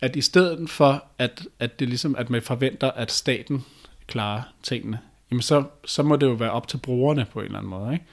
at 0.00 0.16
i 0.16 0.20
stedet 0.20 0.70
for, 0.70 1.04
at, 1.18 1.48
at 1.58 1.80
det 1.80 1.88
ligesom, 1.88 2.16
at 2.16 2.30
man 2.30 2.42
forventer, 2.42 2.90
at 2.90 3.12
staten 3.12 3.64
klare 4.06 4.42
tingene, 4.62 4.98
jamen 5.30 5.42
så, 5.42 5.64
så 5.84 6.02
må 6.02 6.16
det 6.16 6.26
jo 6.26 6.32
være 6.32 6.50
op 6.50 6.68
til 6.68 6.76
brugerne 6.76 7.26
på 7.32 7.38
en 7.40 7.44
eller 7.44 7.58
anden 7.58 7.70
måde. 7.70 7.92
Ikke? 7.92 8.04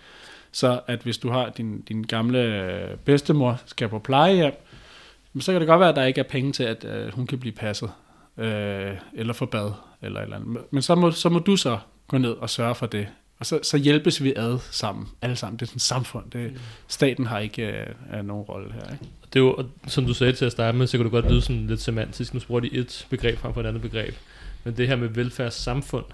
Så 0.52 0.82
at 0.88 1.00
hvis 1.00 1.18
du 1.18 1.30
har 1.30 1.50
din, 1.50 1.82
din 1.82 2.04
gamle 2.04 2.40
øh, 2.40 2.98
bedstemor 2.98 3.62
skal 3.66 3.90
på 3.90 4.00
plejehjem, 4.00 4.54
så 5.40 5.52
kan 5.52 5.62
det 5.62 5.68
godt 5.68 5.80
være, 5.80 5.90
at 5.90 5.96
der 5.96 6.04
ikke 6.04 6.20
er 6.20 6.30
penge 6.30 6.52
til, 6.52 6.64
at 6.64 6.86
øh, 6.86 7.14
hun 7.14 7.28
kan 7.28 7.40
blive 7.40 7.54
passet, 7.54 7.92
øh, 8.38 8.92
eller 9.14 9.34
få 9.34 9.46
bad, 9.46 9.72
eller 10.02 10.22
eller 10.22 10.36
andet. 10.36 10.58
Men 10.72 10.82
så 10.82 10.96
må, 10.96 11.12
så 11.12 11.30
må 11.30 11.40
du 11.40 11.56
så 11.56 11.80
gå 12.08 12.18
ned 12.18 12.32
og 12.32 12.50
sørge 12.50 12.76
for 12.76 12.86
det. 12.86 13.08
Og 13.40 13.46
så, 13.46 13.60
så 13.64 13.78
hjælpes 13.78 14.24
vi 14.24 14.34
ad 14.36 14.60
sammen, 14.72 15.08
alle 15.22 15.36
sammen. 15.36 15.60
Det 15.60 15.62
er 15.62 15.68
sådan 15.68 15.78
et 15.78 15.82
samfund. 15.82 16.32
Det, 16.32 16.52
mm. 16.52 16.60
Staten 16.88 17.26
har 17.26 17.40
ikke 17.40 17.86
øh, 18.14 18.26
nogen 18.26 18.44
rolle 18.44 18.74
her. 18.74 18.94
Ikke? 18.94 19.06
Det 19.34 19.40
er 19.40 19.44
jo, 19.44 19.66
som 19.88 20.06
du 20.06 20.14
sagde 20.14 20.34
til 20.34 20.46
at 20.46 20.52
starte 20.52 20.78
med, 20.78 20.88
så 20.88 20.98
kan 20.98 21.04
du 21.04 21.10
godt 21.10 21.32
lyde 21.32 21.42
sådan 21.42 21.68
lidt 21.68 21.82
semantisk. 21.82 22.34
Nu 22.34 22.40
bruger 22.48 22.62
de 22.62 22.74
et 22.74 23.08
begreb 23.10 23.38
frem 23.38 23.54
for 23.54 23.62
et 23.62 23.66
andet 23.66 23.82
begreb. 23.82 24.16
Men 24.64 24.78
det 24.78 24.88
her 24.88 24.96
med 24.96 25.08
velfærdssamfund, 25.08 26.06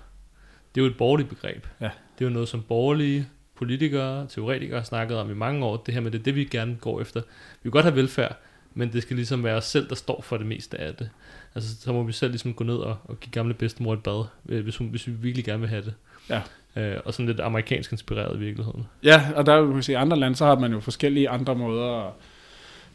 det 0.76 0.82
er 0.82 0.86
jo 0.86 0.92
et 0.92 0.98
borgerligt 0.98 1.30
begreb. 1.30 1.68
Ja. 1.82 1.90
Det 2.20 2.26
er 2.26 2.30
jo 2.30 2.34
noget, 2.34 2.50
som 2.50 2.62
borgerlige 2.62 3.28
politikere, 3.56 4.28
teoretikere 4.28 4.78
har 4.78 4.86
snakket 4.86 5.18
om 5.18 5.32
i 5.32 5.34
mange 5.34 5.66
år. 5.66 5.78
Det 5.78 5.94
her 5.94 6.02
med 6.02 6.12
det, 6.12 6.26
det 6.26 6.36
vi 6.36 6.44
gerne 6.44 6.78
går 6.82 7.02
efter. 7.02 7.22
Vi 7.22 7.60
vil 7.64 7.72
godt 7.72 7.86
have 7.86 7.96
velfærd, 7.96 8.38
men 8.74 8.94
det 8.94 9.02
skal 9.02 9.16
ligesom 9.16 9.44
være 9.44 9.56
os 9.56 9.66
selv, 9.66 9.90
der 9.90 9.96
står 9.96 10.22
for 10.22 10.38
det 10.38 10.46
meste 10.46 10.78
af 10.78 10.96
det. 10.96 11.10
Altså, 11.56 11.76
så 11.82 11.94
må 11.94 12.04
vi 12.04 12.12
selv 12.12 12.32
ligesom 12.32 12.54
gå 12.54 12.64
ned 12.64 12.76
og, 12.76 12.98
og 13.04 13.20
give 13.20 13.32
gamle 13.32 13.54
bedstemor 13.54 13.94
et 13.94 14.04
bad, 14.04 14.26
øh, 14.50 14.64
hvis, 14.64 14.78
hun, 14.78 14.88
hvis 14.88 15.08
vi 15.08 15.12
virkelig 15.12 15.46
gerne 15.46 15.60
vil 15.60 15.70
have 15.70 15.84
det. 15.84 15.94
Ja. 16.30 16.42
Øh, 16.76 16.98
og 17.06 17.14
sådan 17.14 17.26
lidt 17.26 17.40
amerikansk 17.40 17.92
inspireret 17.92 18.36
i 18.36 18.40
virkeligheden. 18.40 18.88
Ja, 19.04 19.32
og 19.36 19.46
der 19.46 19.62
vil 19.62 19.84
sige, 19.84 19.94
i 19.94 19.96
andre 19.96 20.18
lande, 20.18 20.36
så 20.36 20.46
har 20.46 20.60
man 20.60 20.72
jo 20.72 20.80
forskellige 20.80 21.30
andre 21.30 21.56
måder 21.56 22.08
at 22.08 22.14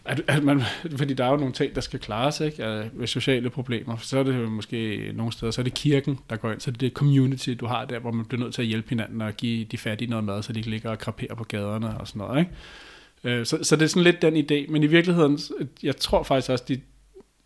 at, 0.05 0.23
at 0.27 0.43
man, 0.43 0.63
fordi 0.97 1.15
der 1.15 1.25
er 1.25 1.31
jo 1.31 1.37
nogle 1.37 1.53
ting, 1.53 1.75
der 1.75 1.81
skal 1.81 2.01
klares, 2.01 2.41
ikke? 2.41 2.65
At, 2.65 2.91
ved 2.93 3.07
sociale 3.07 3.51
problemer. 3.51 3.97
Så 3.97 4.19
er 4.19 4.23
det 4.23 4.39
jo 4.39 4.49
måske 4.49 5.11
nogle 5.15 5.33
steder, 5.33 5.53
så 5.53 5.61
er 5.61 5.63
det 5.63 5.75
kirken, 5.75 6.19
der 6.31 6.37
går 6.37 6.53
ind. 6.53 6.61
Så 6.61 6.71
er 6.71 6.73
det 6.73 6.81
det 6.81 6.93
community, 6.93 7.51
du 7.61 7.67
har 7.67 7.85
der, 7.85 7.99
hvor 7.99 8.11
man 8.11 8.25
bliver 8.25 8.43
nødt 8.43 8.55
til 8.55 8.63
at 8.63 8.69
hjælpe 8.69 8.89
hinanden 8.89 9.21
og 9.21 9.35
give 9.35 9.65
de 9.65 9.79
fattige 9.79 10.11
noget 10.11 10.25
mad, 10.25 10.43
så 10.43 10.53
de 10.53 10.59
ikke 10.59 10.71
ligger 10.71 10.91
og 10.91 10.99
kraperer 10.99 11.35
på 11.35 11.45
gaderne 11.45 12.01
og 12.01 12.09
sådan 12.09 12.19
noget. 12.19 12.39
Ikke? 12.39 13.39
Øh, 13.39 13.47
så, 13.47 13.59
så 13.63 13.77
det 13.77 13.83
er 13.83 13.87
sådan 13.87 14.03
lidt 14.03 14.23
den 14.23 14.37
idé. 14.37 14.73
Men 14.73 14.83
i 14.83 14.87
virkeligheden, 14.87 15.39
jeg 15.83 15.97
tror 15.97 16.23
faktisk 16.23 16.51
også, 16.51 16.65
de 16.69 16.81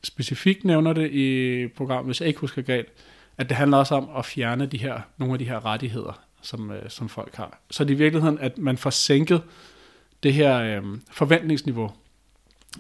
specifikt 0.05 0.65
nævner 0.65 0.93
det 0.93 1.11
i 1.11 1.67
programmet, 1.67 2.07
hvis 2.07 2.21
jeg 2.21 2.29
ikke 2.29 2.41
husker 2.41 2.63
galt, 2.63 2.89
at 3.39 3.49
det 3.49 3.57
handler 3.57 3.77
også 3.77 3.95
om 3.95 4.09
at 4.19 4.25
fjerne 4.25 4.67
de 4.67 4.79
her, 4.79 5.01
nogle 5.19 5.33
af 5.33 5.39
de 5.39 5.45
her 5.45 5.65
rettigheder, 5.65 6.21
som, 6.43 6.71
øh, 6.71 6.91
som 6.91 7.09
folk 7.09 7.35
har. 7.35 7.61
Så 7.71 7.85
det 7.85 7.91
er 7.91 7.95
i 7.95 7.99
virkeligheden, 7.99 8.39
at 8.39 8.59
man 8.59 8.79
får 8.79 8.91
sænket 8.91 9.43
det 10.23 10.35
her 10.35 10.61
øh, 10.61 10.83
forventningsniveau 11.11 11.91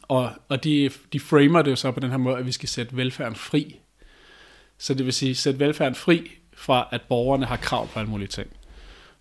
og, 0.02 0.30
og 0.48 0.64
de, 0.64 0.90
de 1.12 1.20
framer 1.20 1.62
det 1.62 1.70
jo 1.70 1.76
så 1.76 1.90
på 1.90 2.00
den 2.00 2.10
her 2.10 2.16
måde, 2.16 2.36
at 2.36 2.46
vi 2.46 2.52
skal 2.52 2.68
sætte 2.68 2.96
velfærden 2.96 3.36
fri. 3.36 3.80
Så 4.78 4.94
det 4.94 5.06
vil 5.06 5.12
sige, 5.12 5.34
sætte 5.34 5.60
velfærden 5.60 5.94
fri 5.94 6.30
fra, 6.54 6.88
at 6.92 7.02
borgerne 7.08 7.46
har 7.46 7.56
krav 7.56 7.88
på 7.88 7.98
alle 7.98 8.10
mulige 8.10 8.28
ting. 8.28 8.48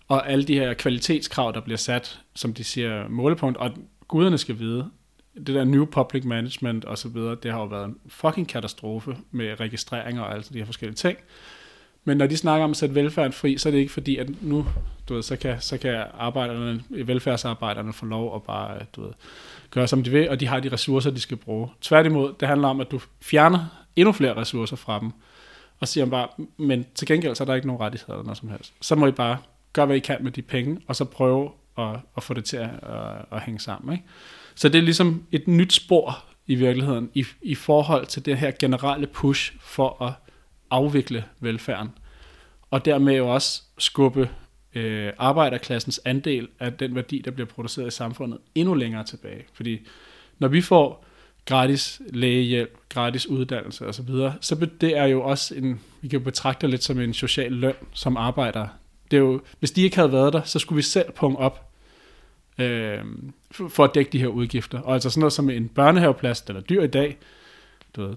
Og 0.08 0.30
alle 0.30 0.44
de 0.44 0.54
her 0.54 0.74
kvalitetskrav, 0.74 1.52
der 1.52 1.60
bliver 1.60 1.76
sat, 1.76 2.20
som 2.34 2.54
de 2.54 2.64
siger, 2.64 3.08
målepunkt, 3.08 3.58
og 3.58 3.70
guderne 4.08 4.38
skal 4.38 4.58
vide, 4.58 4.90
det 5.34 5.46
der 5.46 5.64
new 5.64 5.84
public 5.84 6.24
management 6.24 6.84
og 6.84 6.98
så 6.98 7.08
videre, 7.08 7.36
det 7.42 7.52
har 7.52 7.58
jo 7.58 7.66
været 7.66 7.84
en 7.84 7.96
fucking 8.08 8.48
katastrofe 8.48 9.16
med 9.30 9.60
registreringer 9.60 10.22
og 10.22 10.32
alle 10.32 10.44
de 10.52 10.58
her 10.58 10.64
forskellige 10.64 10.96
ting. 10.96 11.18
Men 12.08 12.16
når 12.16 12.26
de 12.26 12.36
snakker 12.36 12.64
om 12.64 12.70
at 12.70 12.76
sætte 12.76 12.94
velfærden 12.94 13.32
fri, 13.32 13.58
så 13.58 13.68
er 13.68 13.70
det 13.70 13.78
ikke 13.78 13.92
fordi, 13.92 14.16
at 14.16 14.42
nu, 14.42 14.66
du 15.08 15.14
ved, 15.14 15.22
så 15.22 15.36
kan, 15.36 15.60
så 15.60 15.78
kan 15.78 16.04
arbejderne, 16.18 16.82
velfærdsarbejderne 16.88 17.92
få 17.92 18.06
lov 18.06 18.36
at 18.36 18.42
bare, 18.42 18.78
du 18.96 19.02
ved, 19.02 19.10
gøre 19.70 19.88
som 19.88 20.02
de 20.02 20.10
vil, 20.10 20.30
og 20.30 20.40
de 20.40 20.46
har 20.46 20.60
de 20.60 20.72
ressourcer, 20.72 21.10
de 21.10 21.20
skal 21.20 21.36
bruge. 21.36 21.68
Tværtimod, 21.80 22.34
det 22.40 22.48
handler 22.48 22.68
om, 22.68 22.80
at 22.80 22.90
du 22.90 23.00
fjerner 23.22 23.86
endnu 23.96 24.12
flere 24.12 24.36
ressourcer 24.36 24.76
fra 24.76 25.00
dem, 25.00 25.10
og 25.80 25.88
siger 25.88 26.06
bare, 26.06 26.28
men 26.56 26.86
til 26.94 27.06
gengæld 27.06 27.34
så 27.34 27.44
er 27.44 27.46
der 27.46 27.54
ikke 27.54 27.66
nogen 27.66 27.82
rettigheder 27.82 28.12
eller 28.12 28.24
noget 28.24 28.38
som 28.38 28.48
helst. 28.48 28.72
Så 28.80 28.94
må 28.94 29.06
I 29.06 29.12
bare 29.12 29.38
gøre, 29.72 29.86
hvad 29.86 29.96
I 29.96 30.00
kan 30.00 30.16
med 30.20 30.32
de 30.32 30.42
penge, 30.42 30.80
og 30.86 30.96
så 30.96 31.04
prøve 31.04 31.50
at, 31.78 31.96
at 32.16 32.22
få 32.22 32.34
det 32.34 32.44
til 32.44 32.56
at, 32.56 32.70
at, 32.82 33.24
at 33.32 33.40
hænge 33.42 33.60
sammen. 33.60 33.92
Ikke? 33.92 34.04
Så 34.54 34.68
det 34.68 34.78
er 34.78 34.82
ligesom 34.82 35.24
et 35.32 35.48
nyt 35.48 35.72
spor 35.72 36.24
i 36.46 36.54
virkeligheden, 36.54 37.10
i, 37.14 37.24
i 37.42 37.54
forhold 37.54 38.06
til 38.06 38.26
det 38.26 38.38
her 38.38 38.50
generelle 38.58 39.06
push 39.06 39.52
for 39.60 40.02
at 40.02 40.12
afvikle 40.70 41.24
velfærden, 41.40 41.90
og 42.70 42.84
dermed 42.84 43.16
jo 43.16 43.34
også 43.34 43.62
skubbe 43.78 44.30
øh, 44.74 45.12
arbejderklassens 45.18 46.00
andel 46.04 46.48
af 46.60 46.72
den 46.72 46.94
værdi, 46.94 47.22
der 47.24 47.30
bliver 47.30 47.46
produceret 47.46 47.86
i 47.86 47.90
samfundet, 47.90 48.38
endnu 48.54 48.74
længere 48.74 49.04
tilbage. 49.04 49.44
Fordi 49.52 49.78
når 50.38 50.48
vi 50.48 50.60
får 50.60 51.04
gratis 51.44 52.00
lægehjælp, 52.12 52.76
gratis 52.88 53.26
uddannelse 53.26 53.86
osv., 53.86 54.06
så, 54.06 54.32
så 54.40 54.68
det 54.80 54.96
er 54.96 55.04
jo 55.04 55.22
også 55.22 55.54
en, 55.54 55.80
vi 56.00 56.08
kan 56.08 56.24
betragte 56.24 56.60
det 56.62 56.70
lidt 56.70 56.84
som 56.84 57.00
en 57.00 57.14
social 57.14 57.52
løn 57.52 57.74
som 57.92 58.16
arbejder. 58.16 58.68
Det 59.10 59.16
er 59.16 59.20
jo, 59.20 59.40
hvis 59.58 59.70
de 59.70 59.82
ikke 59.82 59.96
havde 59.96 60.12
været 60.12 60.32
der, 60.32 60.42
så 60.42 60.58
skulle 60.58 60.76
vi 60.76 60.82
selv 60.82 61.12
punge 61.12 61.38
op 61.38 61.70
øh, 62.58 62.98
for 63.50 63.84
at 63.84 63.90
dække 63.94 64.10
de 64.10 64.18
her 64.18 64.26
udgifter. 64.26 64.80
Og 64.80 64.94
altså 64.94 65.10
sådan 65.10 65.20
noget 65.20 65.32
som 65.32 65.50
en 65.50 65.68
børnehaveplads, 65.68 66.40
den 66.40 66.56
er 66.56 66.60
dyr 66.60 66.82
i 66.82 66.86
dag, 66.86 67.18
du 67.96 68.06
ved, 68.06 68.14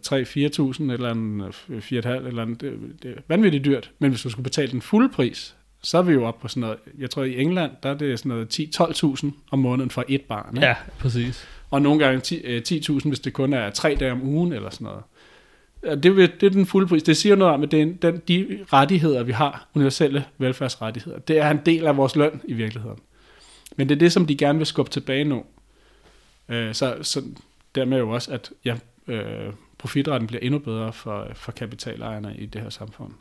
3-4.000 0.87 0.91
eller 0.91 1.11
en 1.11 1.41
4,5 1.41 2.27
eller 2.27 2.43
en, 2.43 2.55
det, 2.55 2.79
det 3.03 3.11
er 3.11 3.21
vanvittigt 3.27 3.65
dyrt. 3.65 3.91
Men 3.99 4.09
hvis 4.09 4.21
du 4.21 4.29
skulle 4.29 4.43
betale 4.43 4.71
den 4.71 4.81
fulde 4.81 5.09
pris, 5.09 5.55
så 5.83 5.97
er 5.97 6.01
vi 6.01 6.13
jo 6.13 6.25
oppe 6.25 6.41
på 6.41 6.47
sådan 6.47 6.61
noget, 6.61 6.77
jeg 6.97 7.09
tror 7.09 7.23
i 7.23 7.41
England, 7.41 7.71
der 7.83 7.89
er 7.89 7.93
det 7.93 8.19
sådan 8.19 8.29
noget 8.29 8.59
10-12.000 8.59 9.31
om 9.51 9.59
måneden 9.59 9.89
for 9.89 10.05
et 10.07 10.21
barn. 10.21 10.55
Ikke? 10.55 10.67
Ja, 10.67 10.75
præcis. 10.99 11.47
Og 11.69 11.81
nogle 11.81 12.05
gange 12.05 12.19
10.000, 12.57 12.61
10 12.61 12.99
hvis 13.05 13.19
det 13.19 13.33
kun 13.33 13.53
er 13.53 13.69
tre 13.69 13.97
dage 13.99 14.11
om 14.11 14.21
ugen 14.21 14.53
eller 14.53 14.69
sådan 14.69 14.85
noget. 14.85 15.03
Det, 16.03 16.41
det 16.41 16.43
er 16.43 16.49
den 16.49 16.65
fulde 16.65 16.87
pris. 16.87 17.03
Det 17.03 17.17
siger 17.17 17.35
noget 17.35 17.53
om, 17.53 17.63
at 17.63 17.71
det 17.71 17.81
er 17.81 18.11
den, 18.11 18.21
de 18.27 18.65
rettigheder, 18.73 19.23
vi 19.23 19.31
har, 19.31 19.67
universelle 19.75 20.25
velfærdsrettigheder, 20.37 21.19
det 21.19 21.37
er 21.37 21.49
en 21.49 21.59
del 21.65 21.87
af 21.87 21.97
vores 21.97 22.15
løn 22.15 22.41
i 22.43 22.53
virkeligheden. 22.53 22.99
Men 23.75 23.89
det 23.89 23.95
er 23.95 23.99
det, 23.99 24.11
som 24.11 24.25
de 24.25 24.35
gerne 24.35 24.57
vil 24.57 24.67
skubbe 24.67 24.91
tilbage 24.91 25.23
nu. 25.23 25.43
Øh, 26.49 26.73
så, 26.73 26.95
så 27.01 27.23
dermed 27.75 27.97
jo 27.97 28.09
også, 28.09 28.31
at 28.31 28.51
ja, 28.65 28.75
øh, 29.11 29.53
profitretten 29.77 30.27
bliver 30.27 30.41
endnu 30.41 30.59
bedre 30.59 30.93
for, 30.93 31.27
for 31.33 31.51
kapitalejerne 31.51 32.35
i 32.37 32.45
det 32.45 32.61
her 32.61 32.69
samfund. 32.69 33.11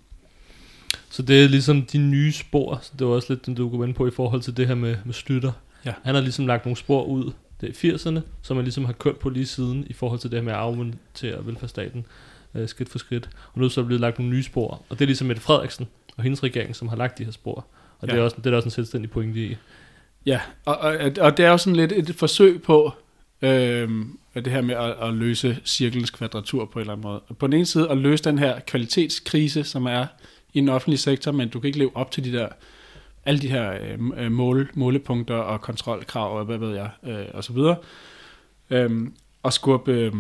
Så 1.10 1.22
det 1.22 1.44
er 1.44 1.48
ligesom 1.48 1.82
de 1.82 1.98
nye 1.98 2.32
spor, 2.32 2.78
så 2.82 2.92
det 2.98 3.06
var 3.06 3.12
også 3.12 3.32
lidt 3.32 3.46
den, 3.46 3.54
du 3.54 3.70
kunne 3.70 3.80
vende 3.80 3.94
på 3.94 4.06
i 4.06 4.10
forhold 4.10 4.40
til 4.40 4.56
det 4.56 4.66
her 4.66 4.74
med, 4.74 4.96
med 5.04 5.14
Slytter. 5.14 5.52
Ja. 5.84 5.92
Han 6.02 6.14
har 6.14 6.22
ligesom 6.22 6.46
lagt 6.46 6.64
nogle 6.64 6.76
spor 6.76 7.04
ud, 7.04 7.32
det 7.60 7.84
er 7.84 7.94
80'erne, 7.94 8.20
som 8.42 8.56
man 8.56 8.64
ligesom 8.64 8.84
har 8.84 8.92
kørt 8.92 9.16
på 9.16 9.28
lige 9.28 9.46
siden 9.46 9.86
i 9.86 9.92
forhold 9.92 10.20
til 10.20 10.30
det 10.30 10.38
her 10.38 10.44
med 10.44 10.52
at 10.52 10.58
afmontere 10.58 11.46
velfærdsstaten 11.46 12.06
øh, 12.54 12.68
skridt 12.68 12.88
for 12.88 12.98
skridt. 12.98 13.30
Og 13.52 13.58
nu 13.58 13.64
er 13.64 13.68
så 13.68 13.84
blevet 13.84 14.00
lagt 14.00 14.18
nogle 14.18 14.34
nye 14.34 14.42
spor, 14.42 14.82
og 14.88 14.98
det 14.98 15.00
er 15.00 15.06
ligesom 15.06 15.26
Mette 15.26 15.42
Frederiksen 15.42 15.88
og 16.16 16.22
hendes 16.22 16.42
regering, 16.42 16.76
som 16.76 16.88
har 16.88 16.96
lagt 16.96 17.18
de 17.18 17.24
her 17.24 17.32
spor. 17.32 17.66
Og 17.98 18.08
ja. 18.08 18.12
det, 18.12 18.20
er 18.20 18.24
også, 18.24 18.36
det 18.44 18.52
er 18.52 18.56
også 18.56 18.66
en 18.66 18.70
selvstændig 18.70 19.10
pointe 19.10 19.40
i. 19.40 19.56
Ja, 20.26 20.40
og, 20.64 20.78
og, 20.78 20.94
og 21.20 21.36
det 21.36 21.44
er 21.44 21.50
jo 21.50 21.58
sådan 21.58 21.76
lidt 21.76 21.92
et 21.92 22.14
forsøg 22.14 22.62
på 22.62 22.92
øh, 23.42 23.90
det 24.34 24.46
her 24.52 24.60
med 24.60 24.74
at, 24.74 25.08
at 25.08 25.14
løse 25.14 25.58
cirkelens 25.64 26.10
kvadratur 26.10 26.64
på 26.64 26.78
en 26.78 26.80
eller 26.80 26.92
anden 26.92 27.02
måde. 27.02 27.20
På 27.38 27.46
den 27.46 27.52
ene 27.52 27.66
side 27.66 27.88
at 27.88 27.98
løse 27.98 28.24
den 28.24 28.38
her 28.38 28.60
kvalitetskrise, 28.60 29.64
som 29.64 29.86
er 29.86 30.06
i 30.52 30.60
den 30.60 30.68
offentlige 30.68 30.98
sektor, 30.98 31.32
men 31.32 31.48
du 31.48 31.60
kan 31.60 31.68
ikke 31.68 31.78
leve 31.78 31.96
op 31.96 32.10
til 32.10 32.24
de 32.24 32.32
der 32.32 32.48
alle 33.24 33.40
de 33.40 33.48
her 33.48 33.78
øh, 34.16 34.32
mål, 34.32 34.70
målepunkter 34.74 35.34
og 35.34 35.60
kontrolkrav 35.60 36.38
og 36.38 36.44
hvad 36.44 36.58
ved 36.58 36.74
jeg, 36.74 36.90
øh, 37.06 37.26
og 37.34 37.44
så 37.44 37.52
videre. 37.52 37.76
Øhm, 38.70 39.14
og 39.42 39.52
skubbe, 39.52 39.92
øh, 39.92 40.12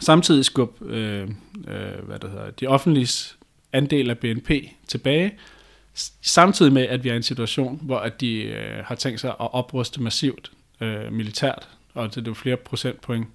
samtidig 0.00 0.44
skubbe 0.44 0.94
øh, 0.94 1.28
øh, 1.68 2.06
hvad 2.06 2.18
det 2.18 2.30
hedder, 2.30 2.50
de 2.50 2.66
offentlige 2.66 3.34
andel 3.72 4.10
af 4.10 4.18
BNP 4.18 4.50
tilbage, 4.88 5.32
samtidig 6.22 6.72
med, 6.72 6.82
at 6.82 7.04
vi 7.04 7.08
er 7.08 7.12
i 7.12 7.16
en 7.16 7.22
situation, 7.22 7.80
hvor 7.82 7.98
at 7.98 8.20
de 8.20 8.42
øh, 8.42 8.84
har 8.84 8.94
tænkt 8.94 9.20
sig 9.20 9.30
at 9.30 9.52
opruste 9.52 10.02
massivt 10.02 10.52
øh, 10.80 11.12
militært, 11.12 11.68
og 11.94 12.14
det 12.14 12.20
er 12.20 12.30
jo 12.30 12.34
flere 12.34 12.56
procentpoint. 12.56 13.26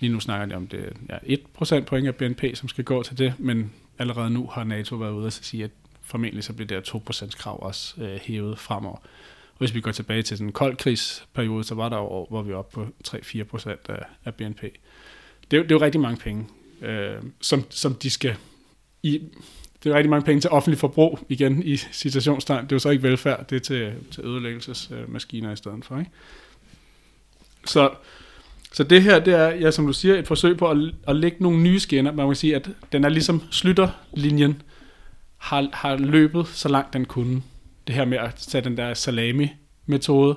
Lige 0.00 0.12
nu 0.12 0.20
snakker 0.20 0.46
de 0.46 0.54
om 0.54 0.66
det 0.66 0.92
ja, 1.08 1.16
1 1.22 1.40
procentpoint 1.54 2.06
af 2.06 2.14
BNP, 2.14 2.44
som 2.54 2.68
skal 2.68 2.84
gå 2.84 3.02
til 3.02 3.18
det, 3.18 3.34
men 3.38 3.72
allerede 3.98 4.30
nu 4.30 4.46
har 4.46 4.64
NATO 4.64 4.96
været 4.96 5.12
ude 5.12 5.26
og 5.26 5.32
sige, 5.32 5.64
at 5.64 5.70
formentlig 6.02 6.44
så 6.44 6.52
bliver 6.52 6.80
det 6.80 6.88
2% 6.88 7.30
krav 7.38 7.62
også 7.62 8.02
øh, 8.02 8.20
hævet 8.22 8.58
fremover. 8.58 8.96
Og 9.50 9.58
hvis 9.58 9.74
vi 9.74 9.80
går 9.80 9.90
tilbage 9.90 10.22
til 10.22 10.36
sådan 10.36 10.48
en 10.48 10.52
kold 10.52 10.76
krigsperiode, 10.76 11.64
så 11.64 11.74
var 11.74 11.88
der 11.88 11.96
år, 11.96 12.26
hvor 12.30 12.42
vi 12.42 12.52
var 12.52 12.58
oppe 12.58 12.74
på 12.74 12.86
3-4% 13.08 13.70
af, 13.88 14.02
af 14.24 14.34
BNP. 14.34 14.60
Det 15.50 15.52
er, 15.52 15.56
jo, 15.56 15.62
det 15.62 15.70
er 15.70 15.74
jo 15.74 15.80
rigtig 15.80 16.00
mange 16.00 16.16
penge, 16.16 16.46
øh, 16.82 17.22
som, 17.40 17.64
som 17.70 17.94
de 17.94 18.10
skal... 18.10 18.36
I, 19.02 19.22
det 19.84 19.90
er 19.92 19.96
rigtig 19.96 20.10
mange 20.10 20.24
penge 20.24 20.40
til 20.40 20.50
offentlig 20.50 20.78
forbrug, 20.78 21.18
igen 21.28 21.62
i 21.62 21.76
citationstegn. 21.76 22.64
Det 22.64 22.72
er 22.72 22.76
jo 22.76 22.80
så 22.80 22.90
ikke 22.90 23.02
velfærd, 23.02 23.46
det 23.46 23.56
er 23.56 23.60
til, 23.60 23.94
til 24.10 24.24
ødelæggelsesmaskiner 24.24 25.52
i 25.52 25.56
stedet 25.56 25.84
for. 25.84 25.98
Ikke? 25.98 26.10
Så, 27.68 27.90
så 28.72 28.84
det 28.84 29.02
her, 29.02 29.18
det 29.18 29.34
er, 29.34 29.48
ja, 29.48 29.70
som 29.70 29.86
du 29.86 29.92
siger, 29.92 30.18
et 30.18 30.26
forsøg 30.26 30.56
på 30.56 30.70
at, 30.70 30.78
at 31.08 31.16
lægge 31.16 31.36
nogle 31.40 31.62
nye 31.62 31.80
skinner. 31.80 32.12
Man 32.12 32.26
kan 32.26 32.36
sige, 32.36 32.56
at 32.56 32.70
den 32.92 33.04
er 33.04 33.08
ligesom 33.08 33.42
slutterlinjen, 33.50 34.62
har, 35.38 35.68
har 35.72 35.96
løbet 35.96 36.46
så 36.46 36.68
langt 36.68 36.92
den 36.92 37.04
kunne. 37.04 37.42
Det 37.86 37.94
her 37.94 38.04
med 38.04 38.18
at 38.18 38.34
tage 38.34 38.64
den 38.64 38.76
der 38.76 38.94
salami-metode. 38.94 40.36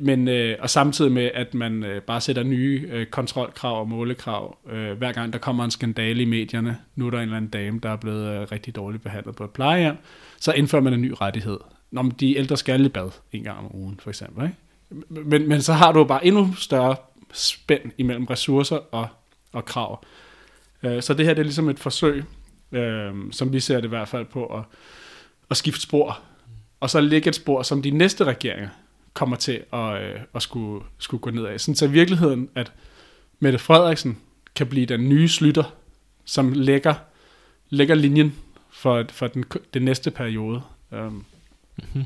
Men, 0.00 0.28
øh, 0.28 0.56
og 0.60 0.70
samtidig 0.70 1.12
med, 1.12 1.30
at 1.34 1.54
man 1.54 1.84
øh, 1.84 2.02
bare 2.02 2.20
sætter 2.20 2.42
nye 2.42 2.88
øh, 2.92 3.06
kontrolkrav 3.06 3.80
og 3.80 3.88
målekrav, 3.88 4.58
øh, 4.70 4.98
hver 4.98 5.12
gang 5.12 5.32
der 5.32 5.38
kommer 5.38 5.64
en 5.64 5.70
skandale 5.70 6.22
i 6.22 6.24
medierne, 6.24 6.78
nu 6.96 7.06
er 7.06 7.10
der 7.10 7.18
en 7.18 7.22
eller 7.22 7.36
anden 7.36 7.50
dame, 7.50 7.80
der 7.82 7.90
er 7.90 7.96
blevet 7.96 8.40
øh, 8.40 8.46
rigtig 8.52 8.76
dårligt 8.76 9.02
behandlet 9.02 9.36
på 9.36 9.44
et 9.44 9.50
plejehjem, 9.50 9.96
så 10.40 10.52
indfører 10.52 10.82
man 10.82 10.92
en 10.92 11.02
ny 11.02 11.12
rettighed. 11.20 11.58
Når 11.90 12.02
de 12.02 12.36
ældre 12.36 12.56
skal 12.56 12.84
i 12.84 12.88
bad 12.88 13.10
en 13.32 13.42
gang 13.42 13.58
om 13.58 13.76
ugen, 13.76 14.00
for 14.02 14.10
eksempel. 14.10 14.44
Ikke? 14.44 14.56
Men, 15.08 15.48
men 15.48 15.62
så 15.62 15.72
har 15.72 15.92
du 15.92 16.04
bare 16.04 16.26
endnu 16.26 16.54
større 16.54 16.96
spænd 17.32 17.82
imellem 17.98 18.24
ressourcer 18.24 18.76
og, 18.76 19.08
og 19.52 19.64
krav. 19.64 20.04
Øh, 20.82 21.02
så 21.02 21.14
det 21.14 21.26
her 21.26 21.34
det 21.34 21.40
er 21.40 21.44
ligesom 21.44 21.68
et 21.68 21.78
forsøg 21.78 22.24
øh, 22.72 23.14
som 23.32 23.52
vi 23.52 23.60
ser 23.60 23.76
det 23.76 23.84
i 23.84 23.88
hvert 23.88 24.08
fald 24.08 24.24
på 24.24 24.46
at, 24.46 24.62
at 25.50 25.56
skifte 25.56 25.80
spor, 25.80 26.20
og 26.80 26.90
så 26.90 27.00
lægge 27.00 27.28
et 27.28 27.34
spor, 27.34 27.62
som 27.62 27.82
de 27.82 27.90
næste 27.90 28.24
regeringer 28.24 28.68
kommer 29.12 29.36
til 29.36 29.64
at, 29.72 30.02
øh, 30.02 30.20
at 30.34 30.42
skulle, 30.42 30.84
skulle 30.98 31.20
gå 31.20 31.30
ned 31.30 31.44
af. 31.44 31.60
Sådan 31.60 31.74
så 31.74 31.84
i 31.84 31.90
virkeligheden, 31.90 32.48
at 32.54 32.72
Mette 33.38 33.58
Frederiksen 33.58 34.18
kan 34.54 34.66
blive 34.66 34.86
den 34.86 35.08
nye 35.08 35.28
slutter, 35.28 35.74
som 36.24 36.52
lægger, 36.52 36.94
lægger 37.68 37.94
linjen 37.94 38.34
for, 38.70 39.04
for 39.10 39.26
den, 39.26 39.44
den 39.74 39.82
næste 39.82 40.10
periode. 40.10 40.62
Um. 40.90 41.24
Mm-hmm. 41.76 42.04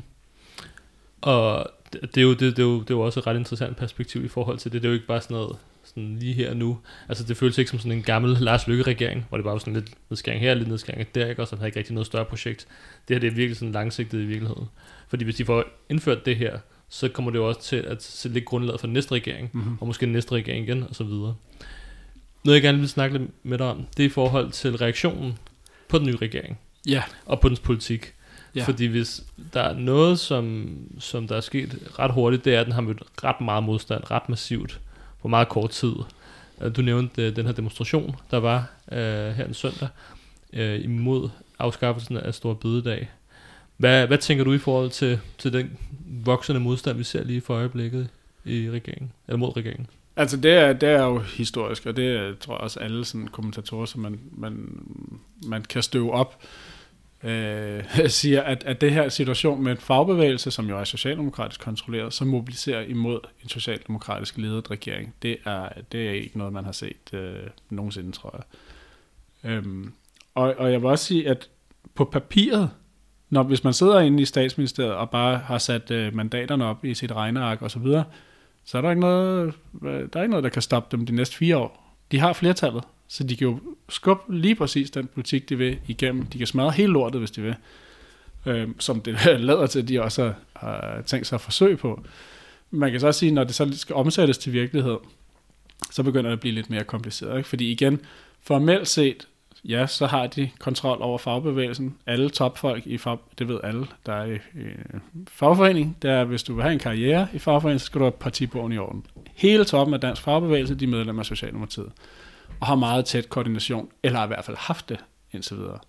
Og 1.21 1.67
det, 1.93 2.17
er 2.17 2.21
jo, 2.21 2.29
det, 2.31 2.39
det, 2.39 2.59
er 2.59 2.63
jo, 2.63 2.79
det 2.81 2.89
er 2.89 2.95
jo 2.95 3.01
også 3.01 3.19
et 3.19 3.27
ret 3.27 3.35
interessant 3.37 3.77
perspektiv 3.77 4.25
i 4.25 4.27
forhold 4.27 4.57
til 4.57 4.71
det. 4.71 4.81
Det 4.81 4.87
er 4.87 4.91
jo 4.91 4.93
ikke 4.93 5.07
bare 5.07 5.21
sådan 5.21 5.35
noget 5.35 5.57
sådan 5.83 6.17
lige 6.19 6.33
her 6.33 6.53
nu. 6.53 6.77
Altså 7.09 7.23
det 7.23 7.37
føles 7.37 7.57
ikke 7.57 7.69
som 7.71 7.79
sådan 7.79 7.91
en 7.91 8.03
gammel 8.03 8.37
Lars 8.39 8.67
Lykke-regering, 8.67 9.25
hvor 9.29 9.37
det 9.37 9.43
bare 9.43 9.53
var 9.53 9.59
sådan 9.59 9.73
lidt 9.73 9.91
nedskæring 10.09 10.41
her, 10.41 10.53
lidt 10.53 10.67
nedskæring 10.69 11.07
der, 11.15 11.27
ikke? 11.29 11.41
og 11.41 11.47
så 11.47 11.55
havde 11.55 11.67
ikke 11.67 11.79
rigtig 11.79 11.93
noget 11.93 12.07
større 12.07 12.25
projekt. 12.25 12.67
Det 13.07 13.15
her 13.15 13.19
det 13.19 13.27
er 13.27 13.31
virkelig 13.35 13.57
sådan 13.57 13.71
langsigtet 13.71 14.19
i 14.21 14.25
virkeligheden. 14.25 14.65
Fordi 15.07 15.23
hvis 15.23 15.35
de 15.35 15.45
får 15.45 15.63
indført 15.89 16.25
det 16.25 16.35
her, 16.35 16.57
så 16.89 17.09
kommer 17.09 17.31
det 17.31 17.37
jo 17.37 17.47
også 17.47 17.61
til 17.61 17.75
at 17.75 18.03
sætte 18.03 18.33
lidt 18.33 18.45
grundlaget 18.45 18.79
for 18.79 18.87
næste 18.87 19.11
regering, 19.11 19.49
Mm-hmm. 19.53 19.77
og 19.81 19.87
måske 19.87 20.05
næste 20.05 20.31
regering 20.35 20.67
igen, 20.67 20.83
og 20.83 20.95
så 20.95 21.03
videre. 21.03 21.35
Noget 22.45 22.55
jeg 22.55 22.61
gerne 22.61 22.79
vil 22.79 22.89
snakke 22.89 23.17
lidt 23.17 23.29
med 23.43 23.57
dig 23.57 23.67
om, 23.67 23.85
det 23.97 24.03
er 24.03 24.07
i 24.07 24.11
forhold 24.11 24.51
til 24.51 24.77
reaktionen 24.77 25.37
på 25.87 25.97
den 25.97 26.07
nye 26.07 26.15
regering, 26.15 26.59
Ja, 26.87 27.03
og 27.25 27.39
på 27.39 27.49
dens 27.49 27.59
politik. 27.59 28.13
Ja. 28.55 28.63
Fordi 28.63 28.85
hvis 28.85 29.23
der 29.53 29.61
er 29.61 29.73
noget, 29.73 30.19
som, 30.19 30.75
som 30.99 31.27
der 31.27 31.35
er 31.35 31.41
sket 31.41 31.79
ret 31.99 32.11
hurtigt, 32.11 32.45
det 32.45 32.55
er, 32.55 32.59
at 32.59 32.65
den 32.65 32.73
har 32.73 32.81
mødt 32.81 33.03
ret 33.23 33.41
meget 33.41 33.63
modstand, 33.63 34.11
ret 34.11 34.29
massivt, 34.29 34.79
på 35.21 35.27
meget 35.27 35.49
kort 35.49 35.69
tid. 35.69 35.93
Øh, 36.61 36.75
Du 36.75 36.81
nævnte 36.81 37.27
øh, 37.27 37.35
den 37.35 37.45
her 37.45 37.53
demonstration, 37.53 38.15
der 38.31 38.37
var 38.37 38.69
øh, 38.91 39.31
her 39.31 39.45
en 39.45 39.53
søndag, 39.53 39.87
øh, 40.53 40.83
imod 40.83 41.29
afskaffelsen 41.59 42.17
af 42.17 42.33
Stor 42.33 42.53
Bededag. 42.53 43.09
Hvad, 43.77 44.07
hvad 44.07 44.17
tænker 44.17 44.43
du 44.43 44.53
i 44.53 44.57
forhold 44.57 44.89
til, 44.89 45.19
til 45.37 45.53
den 45.53 45.77
voksende 46.23 46.59
modstand, 46.59 46.97
vi 46.97 47.03
ser 47.03 47.23
lige 47.23 47.41
for 47.41 47.53
øjeblikket 47.53 48.09
i 48.45 48.69
regeringen, 48.69 49.11
eller 49.27 49.37
mod 49.37 49.57
regeringen? 49.57 49.87
Altså 50.15 50.37
det 50.37 50.51
er, 50.51 50.73
det 50.73 50.89
er 50.89 51.03
jo 51.03 51.19
historisk, 51.19 51.85
og 51.85 51.95
det 51.95 52.07
er, 52.07 52.33
tror 52.39 52.53
jeg 52.53 52.61
også 52.61 52.79
alle 52.79 53.05
sådan 53.05 53.27
kommentatorer, 53.27 53.85
som 53.85 54.01
man, 54.01 54.19
man, 54.31 54.83
man 55.45 55.61
kan 55.61 55.83
støve 55.83 56.11
op, 56.13 56.41
øh, 57.23 57.83
siger, 58.07 58.41
at, 58.41 58.63
at 58.63 58.81
det 58.81 58.91
her 58.91 59.09
situation 59.09 59.63
med 59.63 59.71
en 59.71 59.77
fagbevægelse, 59.77 60.51
som 60.51 60.69
jo 60.69 60.79
er 60.79 60.83
socialdemokratisk 60.83 61.61
kontrolleret, 61.61 62.13
som 62.13 62.27
mobiliserer 62.27 62.81
imod 62.81 63.19
en 63.43 63.49
socialdemokratisk 63.49 64.37
ledet 64.37 64.71
regering, 64.71 65.15
det 65.21 65.37
er, 65.45 65.69
det 65.91 66.07
er 66.07 66.11
ikke 66.11 66.37
noget, 66.37 66.53
man 66.53 66.65
har 66.65 66.71
set 66.71 67.13
øh, 67.13 67.39
nogensinde, 67.69 68.11
tror 68.11 68.35
jeg. 68.37 68.43
Øhm, 69.51 69.93
og, 70.35 70.55
og 70.57 70.71
jeg 70.71 70.81
vil 70.81 70.89
også 70.89 71.05
sige, 71.05 71.29
at 71.29 71.49
på 71.95 72.05
papiret, 72.05 72.69
når, 73.29 73.43
hvis 73.43 73.63
man 73.63 73.73
sidder 73.73 73.99
inde 73.99 74.21
i 74.21 74.25
statsministeriet 74.25 74.93
og 74.93 75.09
bare 75.09 75.37
har 75.37 75.57
sat 75.57 75.91
øh, 75.91 76.15
mandaterne 76.15 76.65
op 76.65 76.85
i 76.85 76.93
sit 76.93 77.11
regneark 77.11 77.61
osv., 77.61 77.81
så, 77.81 78.03
så 78.65 78.77
er 78.77 78.81
der 78.81 78.89
ikke 78.89 78.99
noget, 78.99 79.53
øh, 79.83 80.09
der 80.13 80.19
er 80.19 80.21
ikke 80.21 80.29
noget, 80.31 80.43
der 80.43 80.49
kan 80.49 80.61
stoppe 80.61 80.97
dem 80.97 81.05
de 81.05 81.15
næste 81.15 81.35
fire 81.35 81.57
år. 81.57 81.97
De 82.11 82.19
har 82.19 82.33
flertallet, 82.33 82.83
så 83.11 83.23
de 83.23 83.35
kan 83.35 83.47
jo 83.47 83.59
skubbe 83.89 84.37
lige 84.37 84.55
præcis 84.55 84.91
den 84.91 85.07
politik, 85.07 85.49
de 85.49 85.57
vil 85.57 85.77
igennem. 85.87 86.25
De 86.25 86.37
kan 86.37 86.47
smadre 86.47 86.71
hele 86.71 86.93
lortet, 86.93 87.21
hvis 87.21 87.31
de 87.31 87.41
vil. 87.41 87.55
Øh, 88.45 88.67
som 88.79 89.01
det 89.01 89.17
lader 89.39 89.67
til, 89.67 89.79
at 89.79 89.87
de 89.87 90.01
også 90.01 90.33
har, 90.55 91.01
tænkt 91.05 91.27
sig 91.27 91.35
at 91.35 91.41
forsøge 91.41 91.77
på. 91.77 92.03
Man 92.71 92.91
kan 92.91 92.99
så 92.99 93.07
også 93.07 93.19
sige, 93.19 93.31
når 93.31 93.43
det 93.43 93.55
så 93.55 93.77
skal 93.77 93.95
omsættes 93.95 94.37
til 94.37 94.53
virkelighed, 94.53 94.97
så 95.91 96.03
begynder 96.03 96.29
det 96.29 96.37
at 96.37 96.39
blive 96.39 96.55
lidt 96.55 96.69
mere 96.69 96.83
kompliceret. 96.83 97.37
Ikke? 97.37 97.49
Fordi 97.49 97.71
igen, 97.71 98.01
formelt 98.41 98.87
set, 98.87 99.27
ja, 99.65 99.87
så 99.87 100.05
har 100.05 100.27
de 100.27 100.49
kontrol 100.59 100.97
over 101.01 101.17
fagbevægelsen. 101.17 101.95
Alle 102.07 102.29
topfolk 102.29 102.87
i 102.87 102.97
fag, 102.97 103.17
det 103.39 103.47
ved 103.47 103.59
alle, 103.63 103.85
der 104.05 104.13
er 104.13 104.25
i, 104.25 104.35
i 104.35 104.67
fagforening, 105.27 105.97
det 106.01 106.11
er, 106.11 106.23
hvis 106.23 106.43
du 106.43 106.53
vil 106.53 106.63
have 106.63 106.73
en 106.73 106.79
karriere 106.79 107.27
i 107.33 107.39
fagforening, 107.39 107.79
så 107.79 107.85
skal 107.85 107.99
du 107.99 108.05
have 108.05 108.11
partibogen 108.11 108.71
i 108.71 108.77
orden. 108.77 109.05
Hele 109.35 109.65
toppen 109.65 109.93
af 109.93 110.01
dansk 110.01 110.21
fagbevægelse, 110.21 110.75
de 110.75 110.85
er 110.85 110.89
medlemmer 110.89 111.21
af 111.21 111.25
Socialdemokratiet, 111.25 111.91
og 112.61 112.67
har 112.67 112.75
meget 112.75 113.05
tæt 113.05 113.29
koordination, 113.29 113.89
eller 114.03 114.19
har 114.19 114.25
i 114.25 114.27
hvert 114.27 114.45
fald 114.45 114.57
haft 114.57 114.89
det 114.89 114.99
indtil 115.31 115.57
videre. 115.57 115.79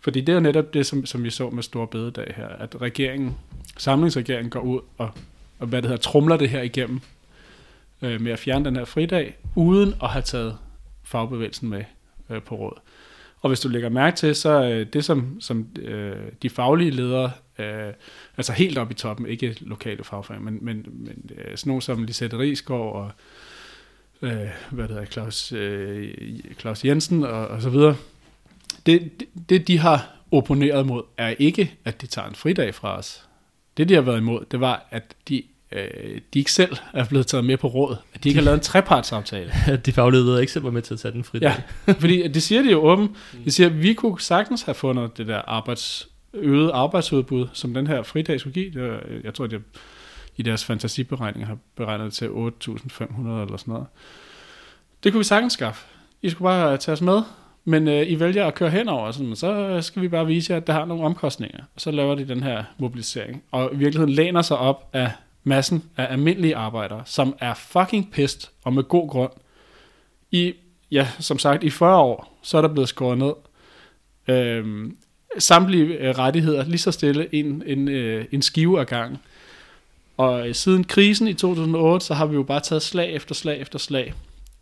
Fordi 0.00 0.20
det 0.20 0.28
er 0.28 0.34
jo 0.34 0.40
netop 0.40 0.74
det, 0.74 0.86
som, 0.86 1.06
som 1.06 1.24
vi 1.24 1.30
så 1.30 1.50
med 1.50 1.62
Stor 1.62 1.86
Bededag 1.86 2.34
her, 2.36 2.48
at 2.48 2.80
regeringen, 2.80 3.36
samlingsregeringen 3.76 4.50
går 4.50 4.60
ud 4.60 4.80
og, 4.98 5.10
og 5.58 5.66
hvad 5.66 5.82
det 5.82 5.90
hedder, 5.90 6.02
trumler 6.02 6.36
det 6.36 6.50
her 6.50 6.62
igennem 6.62 7.00
øh, 8.02 8.20
med 8.20 8.32
at 8.32 8.38
fjerne 8.38 8.64
den 8.64 8.76
her 8.76 8.84
fridag, 8.84 9.36
uden 9.54 9.94
at 10.02 10.08
have 10.08 10.22
taget 10.22 10.58
fagbevægelsen 11.04 11.68
med 11.68 11.84
øh, 12.30 12.42
på 12.42 12.54
råd. 12.54 12.78
Og 13.40 13.48
hvis 13.48 13.60
du 13.60 13.68
lægger 13.68 13.88
mærke 13.88 14.16
til, 14.16 14.34
så 14.34 14.64
øh, 14.64 14.86
det 14.92 15.04
som, 15.04 15.40
som 15.40 15.66
øh, 15.78 16.16
de 16.42 16.50
faglige 16.50 16.90
ledere, 16.90 17.30
øh, 17.58 17.92
altså 18.36 18.52
helt 18.52 18.78
op 18.78 18.90
i 18.90 18.94
toppen, 18.94 19.26
ikke 19.26 19.56
lokale 19.60 20.04
fagforeninger, 20.04 20.50
men, 20.50 20.64
men, 20.64 20.86
men 20.92 21.30
øh, 21.38 21.56
sådan 21.56 21.70
nogle 21.70 21.82
som 21.82 22.04
Lisette 22.04 22.38
Rigsgaard 22.38 22.94
og 22.94 23.10
øh, 24.22 24.48
hvad 24.70 24.88
det 24.88 24.90
hedder, 24.90 25.04
Claus, 25.04 25.52
øh, 25.52 26.14
Claus 26.60 26.84
Jensen 26.84 27.24
og, 27.24 27.48
og 27.48 27.62
så 27.62 27.70
videre, 27.70 27.96
det, 28.86 29.10
det, 29.20 29.48
det 29.48 29.68
de 29.68 29.78
har 29.78 30.10
opponeret 30.32 30.86
mod, 30.86 31.02
er 31.16 31.34
ikke, 31.38 31.74
at 31.84 32.00
de 32.00 32.06
tager 32.06 32.28
en 32.28 32.34
fridag 32.34 32.74
fra 32.74 32.98
os. 32.98 33.24
Det 33.76 33.88
de 33.88 33.94
har 33.94 34.00
været 34.00 34.18
imod, 34.18 34.44
det 34.50 34.60
var, 34.60 34.86
at 34.90 35.14
de, 35.28 35.42
øh, 35.72 36.20
de 36.34 36.38
ikke 36.38 36.52
selv 36.52 36.76
er 36.92 37.04
blevet 37.04 37.26
taget 37.26 37.44
med 37.44 37.56
på 37.56 37.66
råd. 37.66 37.96
At 38.14 38.24
de 38.24 38.28
ikke 38.28 38.38
har 38.38 38.44
lavet 38.44 38.56
en 38.56 38.62
trepartsaftale. 38.62 39.52
At 39.66 39.82
de 39.86 39.92
fagledere 39.92 40.40
ikke 40.40 40.52
selv 40.52 40.64
var 40.64 40.70
med 40.70 40.82
til 40.82 40.94
at 40.94 41.00
tage 41.00 41.12
den 41.12 41.24
fridag. 41.24 41.52
Ja, 41.86 41.92
fordi 41.92 42.28
det 42.28 42.42
siger 42.42 42.62
de 42.62 42.70
jo 42.70 42.80
åbent. 42.80 43.10
De 43.44 43.50
siger, 43.50 43.68
at 43.68 43.82
vi 43.82 43.94
kunne 43.94 44.20
sagtens 44.20 44.62
have 44.62 44.74
fundet 44.74 45.18
det 45.18 45.26
der 45.26 45.38
arbejds, 45.46 46.08
øget 46.34 46.70
arbejdsudbud, 46.74 47.46
som 47.52 47.74
den 47.74 47.86
her 47.86 48.02
fridag 48.02 48.40
skulle 48.40 48.54
give. 48.54 48.70
Det 48.70 48.82
var, 48.82 49.00
jeg 49.24 49.34
tror, 49.34 49.46
det 49.46 49.62
i 50.36 50.42
deres 50.42 50.64
fantasiberegninger 50.64 51.46
har 51.46 51.58
beregnet 51.76 52.04
det 52.04 52.12
til 52.12 52.26
8.500 52.26 52.32
eller 53.20 53.56
sådan 53.56 53.72
noget. 53.72 53.86
Det 55.04 55.12
kunne 55.12 55.20
vi 55.20 55.24
sagtens 55.24 55.52
skaffe. 55.52 55.86
I 56.22 56.30
skulle 56.30 56.46
bare 56.46 56.76
tage 56.76 56.92
os 56.92 57.00
med, 57.00 57.22
men 57.64 57.88
øh, 57.88 58.10
I 58.10 58.20
vælger 58.20 58.46
at 58.46 58.54
køre 58.54 58.70
henover, 58.70 59.10
sådan, 59.10 59.36
så 59.36 59.78
skal 59.82 60.02
vi 60.02 60.08
bare 60.08 60.26
vise 60.26 60.52
jer, 60.52 60.56
at 60.56 60.66
det 60.66 60.74
har 60.74 60.84
nogle 60.84 61.04
omkostninger. 61.04 61.58
Og 61.74 61.80
så 61.80 61.90
laver 61.90 62.14
de 62.14 62.28
den 62.28 62.42
her 62.42 62.64
mobilisering. 62.78 63.42
Og 63.50 63.70
i 63.72 63.76
virkeligheden 63.76 64.14
læner 64.14 64.42
sig 64.42 64.58
op 64.58 64.90
af 64.92 65.12
massen 65.44 65.84
af 65.96 66.12
almindelige 66.12 66.56
arbejdere, 66.56 67.02
som 67.04 67.36
er 67.38 67.54
fucking 67.54 68.12
pissed, 68.12 68.50
og 68.64 68.72
med 68.72 68.82
god 68.82 69.08
grund. 69.08 69.32
I, 70.30 70.54
ja, 70.90 71.08
som 71.18 71.38
sagt, 71.38 71.64
i 71.64 71.70
40 71.70 71.98
år, 71.98 72.38
så 72.42 72.56
er 72.56 72.60
der 72.60 72.68
blevet 72.68 72.88
skåret 72.88 73.18
ned. 73.18 73.32
Øhm, 74.28 74.96
samtlige 75.38 75.84
øh, 75.84 76.18
rettigheder, 76.18 76.64
lige 76.64 76.78
så 76.78 76.92
stille 76.92 77.34
en, 77.34 77.62
en, 77.66 77.88
øh, 77.88 78.24
en 78.32 78.42
skive 78.42 78.80
ad 78.80 78.84
gangen. 78.86 79.18
Og 80.16 80.48
øh, 80.48 80.54
siden 80.54 80.84
krisen 80.84 81.28
i 81.28 81.34
2008, 81.34 82.06
så 82.06 82.14
har 82.14 82.26
vi 82.26 82.34
jo 82.34 82.42
bare 82.42 82.60
taget 82.60 82.82
slag 82.82 83.12
efter 83.12 83.34
slag 83.34 83.60
efter 83.60 83.78
slag. 83.78 84.14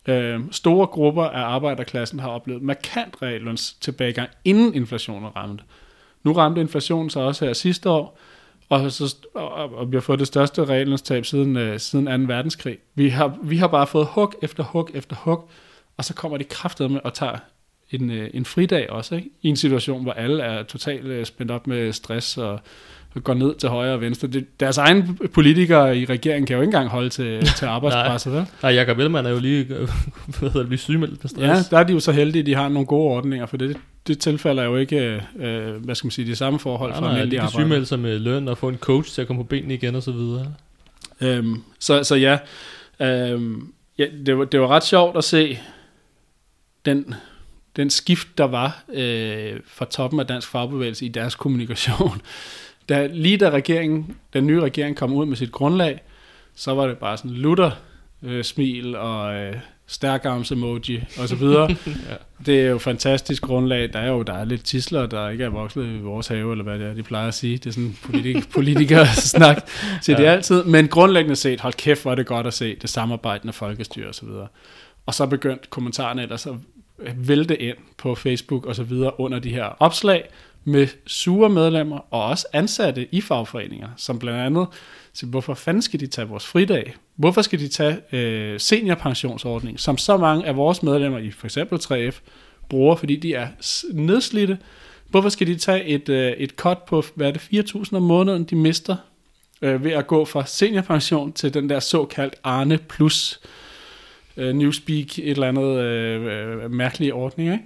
Øh, 0.09 0.41
store 0.51 0.87
grupper 0.87 1.25
af 1.25 1.41
arbejderklassen 1.41 2.21
har 2.21 2.29
oplevet 2.29 2.63
markant 2.63 3.17
realløns 3.23 3.73
tilbagegang, 3.73 4.31
inden 4.45 4.75
inflationen 4.75 5.37
ramte. 5.37 5.65
Nu 6.23 6.33
ramte 6.33 6.61
inflationen 6.61 7.11
så 7.11 7.21
også 7.21 7.45
her 7.45 7.53
sidste 7.53 7.91
år, 7.91 8.19
og, 8.69 8.93
så, 8.93 9.17
og, 9.35 9.75
og 9.75 9.91
vi 9.91 9.97
har 9.97 10.01
fået 10.01 10.19
det 10.19 10.27
største 10.27 10.65
reallønstab 10.65 11.25
siden, 11.25 11.57
øh, 11.57 11.81
siden 11.81 12.27
2. 12.27 12.35
verdenskrig. 12.35 12.79
Vi 12.95 13.09
har, 13.09 13.39
vi 13.43 13.57
har 13.57 13.67
bare 13.67 13.87
fået 13.87 14.07
hug 14.07 14.35
efter 14.43 14.65
hug 14.65 14.91
efter 14.95 15.17
hug, 15.17 15.51
og 15.97 16.05
så 16.05 16.15
kommer 16.15 16.39
de 16.39 16.45
kraftet 16.45 16.91
med 16.91 17.01
og 17.05 17.15
tager 17.15 17.39
en, 17.91 18.11
øh, 18.11 18.31
en 18.35 18.45
fridag 18.45 18.91
også, 18.91 19.15
ikke? 19.15 19.31
i 19.43 19.49
en 19.49 19.57
situation, 19.57 20.03
hvor 20.03 20.13
alle 20.13 20.43
er 20.43 20.63
totalt 20.63 21.05
øh, 21.05 21.27
spændt 21.27 21.51
op 21.51 21.67
med 21.67 21.93
stress 21.93 22.39
og 22.39 22.61
går 23.21 23.35
ned 23.35 23.55
til 23.55 23.69
højre 23.69 23.93
og 23.95 24.01
venstre. 24.01 24.29
Det, 24.29 24.61
deres 24.61 24.79
egne 24.79 25.17
politikere 25.35 25.99
i 25.99 26.05
regeringen 26.05 26.47
kan 26.47 26.57
jo 26.57 26.63
ikke 26.63 26.69
engang 26.69 26.89
holde 26.89 27.09
til, 27.09 27.45
til 27.59 27.65
arbejdspresset, 27.67 28.33
vel? 28.33 28.47
Nej, 28.63 28.73
Jacob 28.73 28.99
Ellemann 28.99 29.27
er 29.27 29.31
jo 29.31 29.39
lige, 29.39 29.65
hvad 30.39 30.51
hedder 30.51 30.69
det, 30.69 30.81
sygemeldt 30.81 31.25
med 31.39 31.45
Ja, 31.47 31.55
stress. 31.55 31.69
der 31.69 31.79
er 31.79 31.83
de 31.85 31.93
jo 31.93 32.01
så 32.01 32.13
heldige, 32.13 32.41
at 32.41 32.47
de 32.47 32.55
har 32.55 32.69
nogle 32.69 32.87
gode 32.87 33.09
ordninger, 33.15 33.47
for 33.47 33.57
det, 33.57 33.77
det 34.07 34.19
tilfælder 34.19 34.63
jo 34.65 34.77
ikke, 34.77 35.23
øh, 35.37 35.85
hvad 35.85 35.95
skal 35.95 36.07
man 36.07 36.11
sige, 36.11 36.27
de 36.27 36.37
samme 36.37 36.59
forhold 36.59 36.91
Nej, 36.91 36.99
for 36.99 37.05
nej, 37.07 37.11
de 37.11 37.17
almindelige 37.19 37.41
arbejdere. 37.41 37.61
sygemelde 37.61 37.87
sig 37.87 37.99
med 37.99 38.19
løn 38.19 38.49
og 38.49 38.59
få 38.59 38.69
en 38.69 38.77
coach 38.79 39.13
til 39.15 39.21
at 39.21 39.27
komme 39.27 39.43
på 39.43 39.49
benene 39.49 39.75
igen 39.75 39.95
og 39.95 40.03
så 40.03 40.13
videre. 40.13 40.47
Øhm, 41.21 41.63
så, 41.79 42.05
så 42.05 42.15
ja, 42.15 42.39
øhm, 43.01 43.73
ja 43.99 44.07
det, 44.27 44.39
var, 44.39 44.45
det 44.45 44.61
var 44.61 44.69
ret 44.69 44.85
sjovt 44.85 45.17
at 45.17 45.25
se 45.25 45.59
den, 46.85 47.15
den 47.77 47.91
skift, 47.91 48.29
der 48.39 48.45
var 48.45 48.85
øh, 48.95 49.53
fra 49.67 49.85
toppen 49.85 50.21
af 50.21 50.27
dansk 50.27 50.49
fagbevægelse 50.49 51.07
i 51.07 51.09
deres 51.09 51.35
kommunikation. 51.35 52.21
Da, 52.93 53.09
lige 53.13 53.37
da 53.37 53.51
regeringen, 53.51 54.17
den 54.33 54.47
nye 54.47 54.61
regering 54.61 54.97
kom 54.97 55.13
ud 55.13 55.27
med 55.27 55.37
sit 55.37 55.53
grundlag, 55.53 56.01
så 56.55 56.75
var 56.75 56.87
det 56.87 56.99
bare 56.99 57.17
sådan 57.17 57.31
lutter 57.31 57.71
øh, 58.23 58.45
smil 58.45 58.97
og 58.97 59.35
øh, 59.35 59.55
stærkarms 59.87 60.53
emoji 60.53 61.05
og 61.19 61.29
så 61.29 61.37
videre. 61.37 61.69
Ja. 62.11 62.15
Det 62.47 62.61
er 62.61 62.67
jo 62.69 62.77
et 62.77 62.83
fantastisk 62.83 63.43
grundlag. 63.43 63.93
Der 63.93 63.99
er 63.99 64.09
jo 64.09 64.23
der 64.23 64.33
er 64.33 64.45
lidt 64.45 64.65
tisler, 64.65 65.07
der 65.07 65.29
ikke 65.29 65.45
er 65.45 65.49
vokset 65.49 65.87
i 65.87 65.99
vores 65.99 66.29
have, 66.29 66.53
eller 66.53 66.65
hvad 66.65 66.79
det 66.79 66.87
er, 66.87 66.95
de 66.95 67.03
plejer 67.03 67.29
at 67.29 67.35
sige. 67.35 67.59
Det 67.59 67.67
er 67.67 67.71
sådan 67.71 67.97
politik, 68.05 68.49
politikere 68.55 69.07
snak 69.07 69.67
til 70.03 70.17
det 70.17 70.23
Ja. 70.23 70.31
altid. 70.33 70.65
Men 70.65 70.89
grundlæggende 70.89 71.37
set, 71.37 71.61
hold 71.61 71.73
kæft, 71.75 72.03
hvor 72.03 72.11
er 72.11 72.15
det 72.15 72.27
godt 72.27 72.47
at 72.47 72.55
se 72.55 72.77
det 72.83 72.91
samarbejdende 72.91 73.53
folkestyre 73.53 74.09
og 74.09 74.15
så 74.15 74.27
videre. 74.27 74.47
Og 75.07 75.15
så 75.15 75.27
begyndte 75.27 75.69
kommentarerne 75.71 76.23
ellers 76.23 76.47
at 76.47 76.55
vælte 77.17 77.63
ind 77.63 77.77
på 77.99 78.15
Facebook 78.15 78.67
og 78.67 78.75
så 78.77 78.83
videre 78.83 79.21
under 79.21 79.39
de 79.39 79.51
her 79.51 79.65
opslag 79.65 80.25
med 80.65 80.89
sure 81.07 81.49
medlemmer 81.49 81.99
og 82.11 82.25
også 82.25 82.47
ansatte 82.53 83.15
i 83.15 83.21
fagforeninger, 83.21 83.89
som 83.97 84.19
blandt 84.19 84.41
andet 84.41 84.67
siger, 85.13 85.31
hvorfor 85.31 85.55
fanden 85.55 85.83
skal 85.83 86.01
de 86.01 86.07
tage 86.07 86.29
vores 86.29 86.47
fridag? 86.47 86.95
Hvorfor 87.17 87.43
skal 87.43 87.59
de 87.59 87.69
tage 87.69 87.97
øh, 88.13 88.61
seniorpensionsordning, 88.61 89.81
som 89.81 89.99
så 89.99 90.17
mange 90.17 90.47
af 90.47 90.57
vores 90.57 90.83
medlemmer 90.83 91.19
i 91.19 91.31
for 91.31 91.47
eksempel 91.47 91.79
3F 91.79 92.21
bruger, 92.69 92.97
fordi 92.97 93.17
de 93.17 93.35
er 93.35 93.49
nedslidte? 93.93 94.59
Hvorfor 95.09 95.29
skal 95.29 95.47
de 95.47 95.57
tage 95.57 95.85
et, 95.85 96.09
øh, 96.09 96.33
et 96.33 96.51
cut 96.51 96.79
på, 96.79 97.05
hvad 97.15 97.29
er 97.29 97.33
det, 97.33 97.71
4.000 97.75 97.97
om 97.97 98.03
måneden, 98.03 98.45
de 98.45 98.57
mister 98.57 98.97
øh, 99.63 99.85
ved 99.85 99.93
at 99.93 100.07
gå 100.07 100.25
fra 100.25 100.47
seniorpension 100.47 101.33
til 101.33 101.55
den 101.55 101.69
der 101.69 101.81
såkaldt 101.81 102.35
Arne 102.45 102.79
Plus 102.79 103.41
øh, 104.37 104.55
Newspeak, 104.55 105.19
et 105.19 105.31
eller 105.31 105.49
andet 105.49 105.79
øh, 105.79 106.65
øh, 106.65 106.71
mærkelig 106.71 107.15
ordning, 107.15 107.53
ikke? 107.53 107.65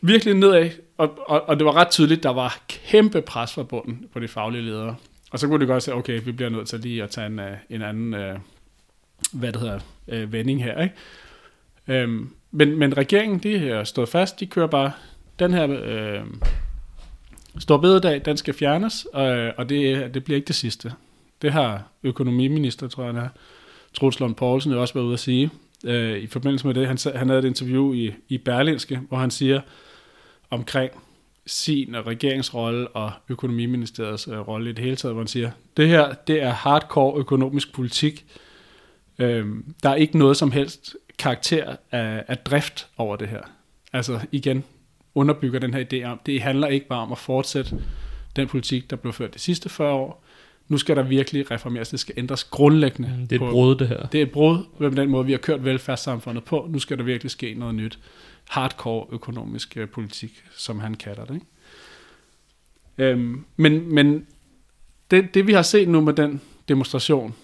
Virkelig 0.00 0.34
nedad, 0.34 0.70
og, 0.98 1.18
og, 1.26 1.48
og 1.48 1.56
det 1.56 1.66
var 1.66 1.76
ret 1.76 1.90
tydeligt, 1.90 2.22
der 2.22 2.30
var 2.30 2.58
kæmpe 2.68 3.22
pres 3.22 3.52
fra 3.52 3.62
bunden 3.62 4.06
på 4.12 4.20
de 4.20 4.28
faglige 4.28 4.62
ledere. 4.62 4.96
og 5.30 5.38
så 5.38 5.46
kunne 5.46 5.60
det 5.60 5.68
godt 5.68 5.82
se, 5.82 5.94
okay, 5.94 6.20
vi 6.24 6.32
bliver 6.32 6.48
nødt 6.48 6.68
til 6.68 6.80
lige 6.80 7.02
at 7.02 7.10
tage 7.10 7.26
en, 7.26 7.38
øh, 7.38 7.56
en 7.70 7.82
anden, 7.82 8.14
øh, 8.14 8.38
hvad 9.32 9.52
det 9.52 9.60
hedder, 9.60 9.80
øh, 10.08 10.32
vending 10.32 10.64
her, 10.64 10.82
ikke? 10.82 10.94
Øhm, 11.88 12.30
men, 12.50 12.78
men 12.78 12.96
regeringen, 12.96 13.38
de 13.38 13.58
har 13.58 13.84
stået 13.84 14.08
fast, 14.08 14.40
de 14.40 14.46
kører 14.46 14.66
bare, 14.66 14.92
den 15.38 15.54
her 15.54 15.68
øh, 15.82 16.20
stor 17.58 17.76
bededag, 17.76 18.22
den 18.24 18.36
skal 18.36 18.54
fjernes, 18.54 19.04
og, 19.04 19.52
og 19.56 19.68
det, 19.68 20.14
det 20.14 20.24
bliver 20.24 20.36
ikke 20.36 20.46
det 20.46 20.54
sidste. 20.54 20.92
Det 21.42 21.52
har 21.52 21.82
økonomiminister, 22.02 22.88
tror 22.88 23.02
jeg, 23.02 23.14
han 23.14 23.24
er, 23.24 23.28
Truls 23.94 24.20
Lund 24.20 24.34
Poulsen 24.34 24.72
jo 24.72 24.80
også 24.80 24.94
været 24.94 25.04
ude 25.04 25.12
at 25.12 25.20
sige, 25.20 25.50
øh, 25.84 26.18
i 26.18 26.26
forbindelse 26.26 26.66
med 26.66 26.74
det. 26.74 26.86
Han, 26.86 26.98
han 27.14 27.28
havde 27.28 27.38
et 27.38 27.44
interview 27.44 27.92
i, 27.92 28.12
i 28.28 28.38
Berlinske, 28.38 29.00
hvor 29.08 29.18
han 29.18 29.30
siger 29.30 29.60
omkring 30.50 30.90
sin 31.46 32.06
regeringsrolle 32.06 32.88
og 32.88 33.12
økonomiministeriets 33.28 34.28
øh, 34.28 34.38
rolle 34.38 34.70
i 34.70 34.72
det 34.72 34.84
hele 34.84 34.96
taget, 34.96 35.14
hvor 35.14 35.22
han 35.22 35.28
siger, 35.28 35.50
det 35.76 35.88
her, 35.88 36.14
det 36.26 36.42
er 36.42 36.50
hardcore 36.50 37.18
økonomisk 37.18 37.74
politik. 37.74 38.26
Øh, 39.18 39.46
der 39.82 39.90
er 39.90 39.94
ikke 39.94 40.18
noget 40.18 40.36
som 40.36 40.50
helst 40.52 40.96
karakter 41.18 41.76
af, 41.90 42.24
af 42.28 42.38
drift 42.38 42.88
over 42.96 43.16
det 43.16 43.28
her. 43.28 43.40
Altså 43.92 44.20
igen, 44.32 44.64
underbygger 45.14 45.60
den 45.60 45.74
her 45.74 45.84
idé 45.92 46.04
om, 46.04 46.20
det 46.26 46.42
handler 46.42 46.66
ikke 46.68 46.86
bare 46.86 47.00
om 47.00 47.12
at 47.12 47.18
fortsætte 47.18 47.82
den 48.36 48.48
politik, 48.48 48.90
der 48.90 48.96
blev 48.96 49.12
ført 49.12 49.34
de 49.34 49.38
sidste 49.38 49.68
40 49.68 49.92
år. 49.92 50.24
Nu 50.68 50.78
skal 50.78 50.96
der 50.96 51.02
virkelig 51.02 51.50
reformeres, 51.50 51.88
det 51.88 52.00
skal 52.00 52.14
ændres 52.18 52.44
grundlæggende. 52.44 53.14
Mm, 53.18 53.26
det 53.28 53.40
er 53.40 53.46
et 53.46 53.50
brud, 53.50 53.74
det 53.74 53.88
her. 53.88 54.06
Det 54.06 54.18
er 54.18 54.22
et 54.22 54.30
brud 54.30 54.58
med 54.78 54.90
den 54.90 55.10
måde, 55.10 55.26
vi 55.26 55.32
har 55.32 55.38
kørt 55.38 55.64
velfærdssamfundet 55.64 56.44
på. 56.44 56.66
Nu 56.70 56.78
skal 56.78 56.98
der 56.98 57.04
virkelig 57.04 57.30
ske 57.30 57.54
noget 57.54 57.74
nyt. 57.74 57.98
Hardcore 58.50 59.06
økonomisk 59.10 59.76
øh, 59.76 59.88
politik, 59.88 60.44
som 60.56 60.80
han 60.80 60.94
kalder 60.94 61.24
det. 61.24 61.34
Ikke? 61.34 61.46
Øhm, 62.98 63.44
men 63.56 63.94
men 63.94 64.26
det, 65.10 65.34
det, 65.34 65.46
vi 65.46 65.52
har 65.52 65.62
set 65.62 65.88
nu 65.88 66.00
med 66.00 66.12
den 66.12 66.40
demonstration 66.68 67.34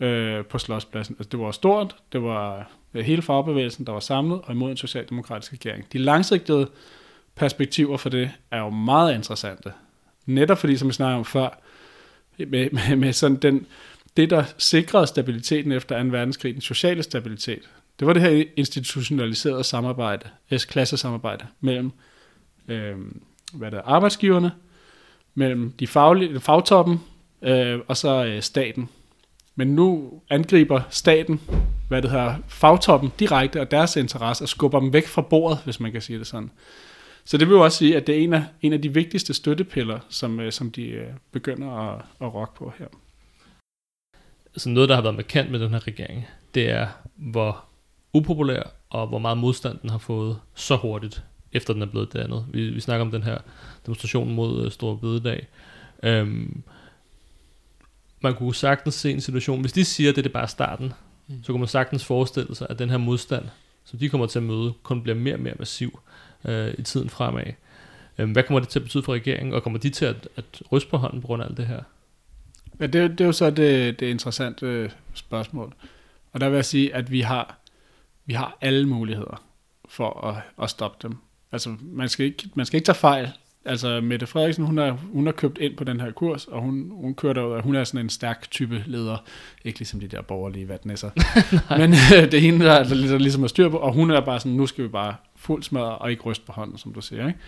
øh, 0.00 0.44
på 0.44 0.58
Slotspladsen, 0.58 1.16
altså 1.18 1.28
det 1.28 1.40
var 1.40 1.50
stort, 1.50 1.96
det 2.12 2.22
var 2.22 2.70
øh, 2.94 3.04
hele 3.04 3.22
fagbevægelsen, 3.22 3.86
der 3.86 3.92
var 3.92 4.00
samlet, 4.00 4.40
og 4.44 4.54
imod 4.54 4.70
en 4.70 4.76
socialdemokratisk 4.76 5.52
regering. 5.52 5.84
De 5.92 5.98
langsigtede 5.98 6.68
perspektiver 7.34 7.96
for 7.96 8.08
det 8.08 8.30
er 8.50 8.58
jo 8.58 8.70
meget 8.70 9.14
interessante. 9.14 9.72
Netop 10.26 10.58
fordi, 10.58 10.76
som 10.76 10.88
vi 10.88 10.92
snakkede 10.92 11.18
om 11.18 11.24
før, 11.24 11.60
med, 12.38 12.70
med, 12.70 12.96
med 12.96 13.12
sådan 13.12 13.36
den, 13.36 13.66
det, 14.16 14.30
der 14.30 14.44
sikrede 14.58 15.06
stabiliteten 15.06 15.72
efter 15.72 16.02
2. 16.02 16.08
verdenskrig, 16.08 16.54
den 16.54 16.62
sociale 16.62 17.02
stabilitet, 17.02 17.70
det 17.98 18.06
var 18.06 18.12
det 18.12 18.22
her 18.22 18.44
institutionaliserede 18.56 19.64
samarbejde, 19.64 20.28
S-klassesamarbejde 20.58 21.46
mellem 21.60 21.92
øh, 22.68 22.96
hvad 23.52 23.70
der 23.70 23.78
er, 23.78 23.82
arbejdsgiverne, 23.82 24.52
mellem 25.34 25.72
de 25.72 25.86
faglige, 25.86 26.40
fagtoppen 26.40 27.00
øh, 27.42 27.80
og 27.88 27.96
så 27.96 28.24
øh, 28.24 28.42
staten. 28.42 28.88
Men 29.54 29.68
nu 29.68 30.20
angriber 30.30 30.80
staten, 30.90 31.40
hvad 31.88 32.02
det 32.02 32.10
hedder, 32.10 32.34
fagtoppen 32.48 33.12
direkte 33.18 33.60
og 33.60 33.70
deres 33.70 33.96
interesse 33.96 34.44
og 34.44 34.48
skubber 34.48 34.80
dem 34.80 34.92
væk 34.92 35.06
fra 35.06 35.22
bordet, 35.22 35.58
hvis 35.64 35.80
man 35.80 35.92
kan 35.92 36.02
sige 36.02 36.18
det 36.18 36.26
sådan. 36.26 36.50
Så 37.24 37.38
det 37.38 37.48
vil 37.48 37.54
jo 37.54 37.64
også 37.64 37.78
sige, 37.78 37.96
at 37.96 38.06
det 38.06 38.14
er 38.14 38.18
en 38.18 38.32
af, 38.32 38.44
en 38.62 38.72
af 38.72 38.82
de 38.82 38.94
vigtigste 38.94 39.34
støttepiller, 39.34 39.98
som, 40.08 40.40
øh, 40.40 40.52
som 40.52 40.70
de 40.70 40.86
øh, 40.86 41.06
begynder 41.32 41.70
at, 41.70 42.04
at 42.20 42.34
rokke 42.34 42.54
på 42.54 42.72
her. 42.78 42.86
Altså 44.54 44.68
noget, 44.68 44.88
der 44.88 44.94
har 44.94 45.02
været 45.02 45.14
markant 45.14 45.50
med 45.50 45.60
den 45.60 45.70
her 45.70 45.86
regering, 45.86 46.26
det 46.54 46.70
er, 46.70 46.86
hvor 47.16 47.67
upopulær 48.12 48.62
og 48.90 49.06
hvor 49.06 49.18
meget 49.18 49.38
modstand 49.38 49.78
den 49.82 49.90
har 49.90 49.98
fået 49.98 50.38
så 50.54 50.76
hurtigt, 50.76 51.22
efter 51.52 51.72
den 51.72 51.82
er 51.82 51.86
blevet 51.86 52.12
dannet. 52.12 52.44
Vi, 52.50 52.70
vi 52.70 52.80
snakker 52.80 53.04
om 53.04 53.10
den 53.10 53.22
her 53.22 53.38
demonstration 53.86 54.34
mod 54.34 54.66
uh, 54.66 54.72
Stor 54.72 54.94
Bededag. 54.94 55.46
Øhm, 56.02 56.62
man 58.20 58.34
kunne 58.34 58.54
sagtens 58.54 58.94
se 58.94 59.10
en 59.10 59.20
situation, 59.20 59.60
hvis 59.60 59.72
de 59.72 59.84
siger, 59.84 60.10
at 60.10 60.16
det 60.16 60.26
er 60.26 60.30
bare 60.30 60.48
starten, 60.48 60.92
mm. 61.26 61.42
så 61.42 61.52
kunne 61.52 61.60
man 61.60 61.68
sagtens 61.68 62.04
forestille 62.04 62.54
sig, 62.54 62.66
at 62.70 62.78
den 62.78 62.90
her 62.90 62.96
modstand, 62.96 63.44
som 63.84 63.98
de 63.98 64.08
kommer 64.08 64.26
til 64.26 64.38
at 64.38 64.42
møde, 64.42 64.72
kun 64.82 65.02
bliver 65.02 65.16
mere 65.16 65.34
og 65.34 65.40
mere 65.40 65.54
massiv 65.58 66.00
øh, 66.44 66.74
i 66.78 66.82
tiden 66.82 67.10
fremad. 67.10 67.52
Øhm, 68.18 68.32
hvad 68.32 68.42
kommer 68.42 68.60
det 68.60 68.68
til 68.68 68.78
at 68.78 68.82
betyde 68.82 69.02
for 69.02 69.12
regeringen, 69.12 69.54
og 69.54 69.62
kommer 69.62 69.78
de 69.78 69.90
til 69.90 70.04
at, 70.04 70.28
at 70.36 70.62
ryste 70.72 70.90
på 70.90 70.96
hånden 70.96 71.20
på 71.20 71.26
grund 71.26 71.42
af 71.42 71.46
alt 71.46 71.56
det 71.56 71.66
her? 71.66 71.82
Ja, 72.80 72.86
det, 72.86 73.10
det 73.10 73.20
er 73.20 73.24
jo 73.24 73.32
så 73.32 73.50
det, 73.50 74.00
det 74.00 74.06
interessante 74.06 74.66
øh, 74.66 74.90
spørgsmål. 75.14 75.74
Og 76.32 76.40
der 76.40 76.48
vil 76.48 76.54
jeg 76.54 76.64
sige, 76.64 76.94
at 76.94 77.10
vi 77.10 77.20
har, 77.20 77.58
vi 78.28 78.34
har 78.34 78.58
alle 78.60 78.88
muligheder 78.88 79.42
for 79.88 80.26
at, 80.26 80.42
at 80.62 80.70
stoppe 80.70 81.08
dem. 81.08 81.16
Altså, 81.52 81.76
man 81.82 82.08
skal, 82.08 82.26
ikke, 82.26 82.48
man 82.54 82.66
skal 82.66 82.76
ikke 82.76 82.86
tage 82.86 82.96
fejl. 82.96 83.28
Altså, 83.64 84.00
Mette 84.00 84.26
Frederiksen, 84.26 84.64
hun 84.64 84.78
har, 84.78 84.90
hun 84.90 85.26
har 85.26 85.32
købt 85.32 85.58
ind 85.58 85.76
på 85.76 85.84
den 85.84 86.00
her 86.00 86.10
kurs, 86.10 86.46
og 86.46 86.62
hun, 86.62 86.90
hun 86.94 87.14
kører 87.14 87.32
derud, 87.32 87.62
hun 87.62 87.74
er 87.74 87.84
sådan 87.84 88.00
en 88.00 88.10
stærk 88.10 88.50
type 88.50 88.84
leder. 88.86 89.16
Ikke 89.64 89.78
ligesom 89.78 90.00
de 90.00 90.08
der 90.08 90.22
borgerlige 90.22 90.68
vatnæsser. 90.68 91.10
Men 91.80 91.92
øh, 91.92 92.24
det 92.24 92.34
er 92.34 92.40
hende, 92.40 92.66
der, 92.66 92.84
der, 92.84 92.94
der 92.94 93.18
ligesom 93.18 93.44
er 93.44 93.48
styr 93.48 93.68
på, 93.68 93.76
og 93.76 93.92
hun 93.92 94.10
er 94.10 94.20
bare 94.20 94.40
sådan, 94.40 94.52
nu 94.52 94.66
skal 94.66 94.84
vi 94.84 94.88
bare 94.88 95.14
fuld 95.36 95.62
smadre 95.62 95.98
og 95.98 96.10
ikke 96.10 96.22
ryste 96.22 96.46
på 96.46 96.52
hånden, 96.52 96.78
som 96.78 96.92
du 96.92 97.00
siger. 97.00 97.26
Ikke? 97.26 97.38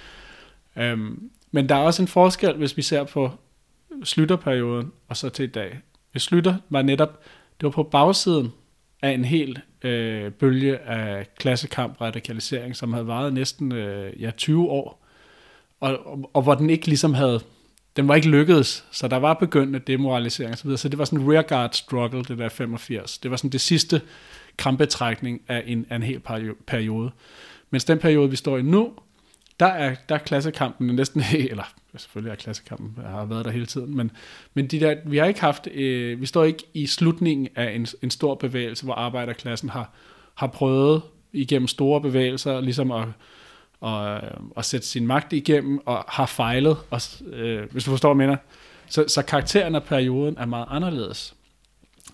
Øhm, 0.76 1.30
men 1.50 1.68
der 1.68 1.74
er 1.74 1.80
også 1.80 2.02
en 2.02 2.08
forskel, 2.08 2.56
hvis 2.56 2.76
vi 2.76 2.82
ser 2.82 3.04
på 3.04 3.30
slutterperioden 4.04 4.92
og 5.08 5.16
så 5.16 5.28
til 5.28 5.42
i 5.42 5.48
dag. 5.48 5.80
Hvis 6.12 6.22
slutter 6.22 6.56
var 6.70 6.82
netop, 6.82 7.20
det 7.60 7.64
var 7.64 7.70
på 7.70 7.82
bagsiden 7.82 8.52
af 9.02 9.10
en 9.10 9.24
hel 9.24 9.58
øh, 9.82 10.32
bølge 10.32 10.78
af 10.78 11.26
klassekamp 11.38 12.00
radikalisering, 12.00 12.76
som 12.76 12.92
havde 12.92 13.06
varet 13.06 13.32
næsten 13.32 13.72
øh, 13.72 14.22
ja, 14.22 14.30
20 14.30 14.70
år, 14.70 15.06
og, 15.80 16.06
og, 16.06 16.30
og 16.32 16.42
hvor 16.42 16.54
den 16.54 16.70
ikke 16.70 16.86
ligesom 16.86 17.14
havde, 17.14 17.40
den 17.96 18.08
var 18.08 18.14
ikke 18.14 18.28
lykkedes, 18.28 18.84
så 18.90 19.08
der 19.08 19.16
var 19.16 19.34
begyndende 19.34 19.78
demoralisering 19.78 20.52
osv., 20.52 20.76
så 20.76 20.88
det 20.88 20.98
var 20.98 21.04
sådan 21.04 21.20
en 21.20 21.32
rearguard 21.32 21.72
struggle, 21.72 22.24
det 22.24 22.38
der 22.38 22.48
85. 22.48 23.18
Det 23.18 23.30
var 23.30 23.36
sådan 23.36 23.50
det 23.50 23.60
sidste 23.60 24.00
krampetrækning 24.56 25.42
af 25.48 25.62
en, 25.66 25.86
af 25.90 25.96
en 25.96 26.02
hel 26.02 26.20
periode. 26.66 27.10
Mens 27.70 27.84
den 27.84 27.98
periode, 27.98 28.30
vi 28.30 28.36
står 28.36 28.58
i 28.58 28.62
nu, 28.62 28.92
der 29.60 29.66
er, 29.66 29.94
der 30.08 30.14
er 30.14 30.18
klassekampen 30.18 30.86
næsten, 30.86 31.22
eller 31.50 31.72
selvfølgelig 31.96 32.30
er 32.30 32.36
klassekampen, 32.36 33.02
jeg 33.02 33.10
har 33.10 33.24
været 33.24 33.44
der 33.44 33.50
hele 33.50 33.66
tiden, 33.66 33.96
men, 33.96 34.10
men 34.54 34.66
de 34.66 34.80
der, 34.80 34.96
vi 35.06 35.18
har 35.18 35.24
ikke 35.24 35.40
haft, 35.40 35.66
øh, 35.66 36.20
vi 36.20 36.26
står 36.26 36.44
ikke 36.44 36.64
i 36.74 36.86
slutningen 36.86 37.48
af 37.56 37.74
en, 37.74 37.86
en 38.02 38.10
stor 38.10 38.34
bevægelse, 38.34 38.84
hvor 38.84 38.94
arbejderklassen 38.94 39.68
har, 39.68 39.90
har 40.34 40.46
prøvet 40.46 41.02
igennem 41.32 41.68
store 41.68 42.00
bevægelser, 42.00 42.60
ligesom 42.60 42.90
at, 42.92 43.08
at, 43.86 44.22
at 44.56 44.64
sætte 44.64 44.86
sin 44.86 45.06
magt 45.06 45.32
igennem, 45.32 45.80
og 45.86 46.04
har 46.08 46.26
fejlet, 46.26 46.76
og, 46.90 47.00
øh, 47.32 47.72
hvis 47.72 47.84
du 47.84 47.90
forstår, 47.90 48.14
hvad 48.14 48.24
jeg 48.24 48.28
mener. 48.28 48.40
Så, 48.88 49.04
så 49.08 49.22
karakteren 49.22 49.74
af 49.74 49.82
perioden 49.82 50.36
er 50.38 50.46
meget 50.46 50.66
anderledes. 50.68 51.34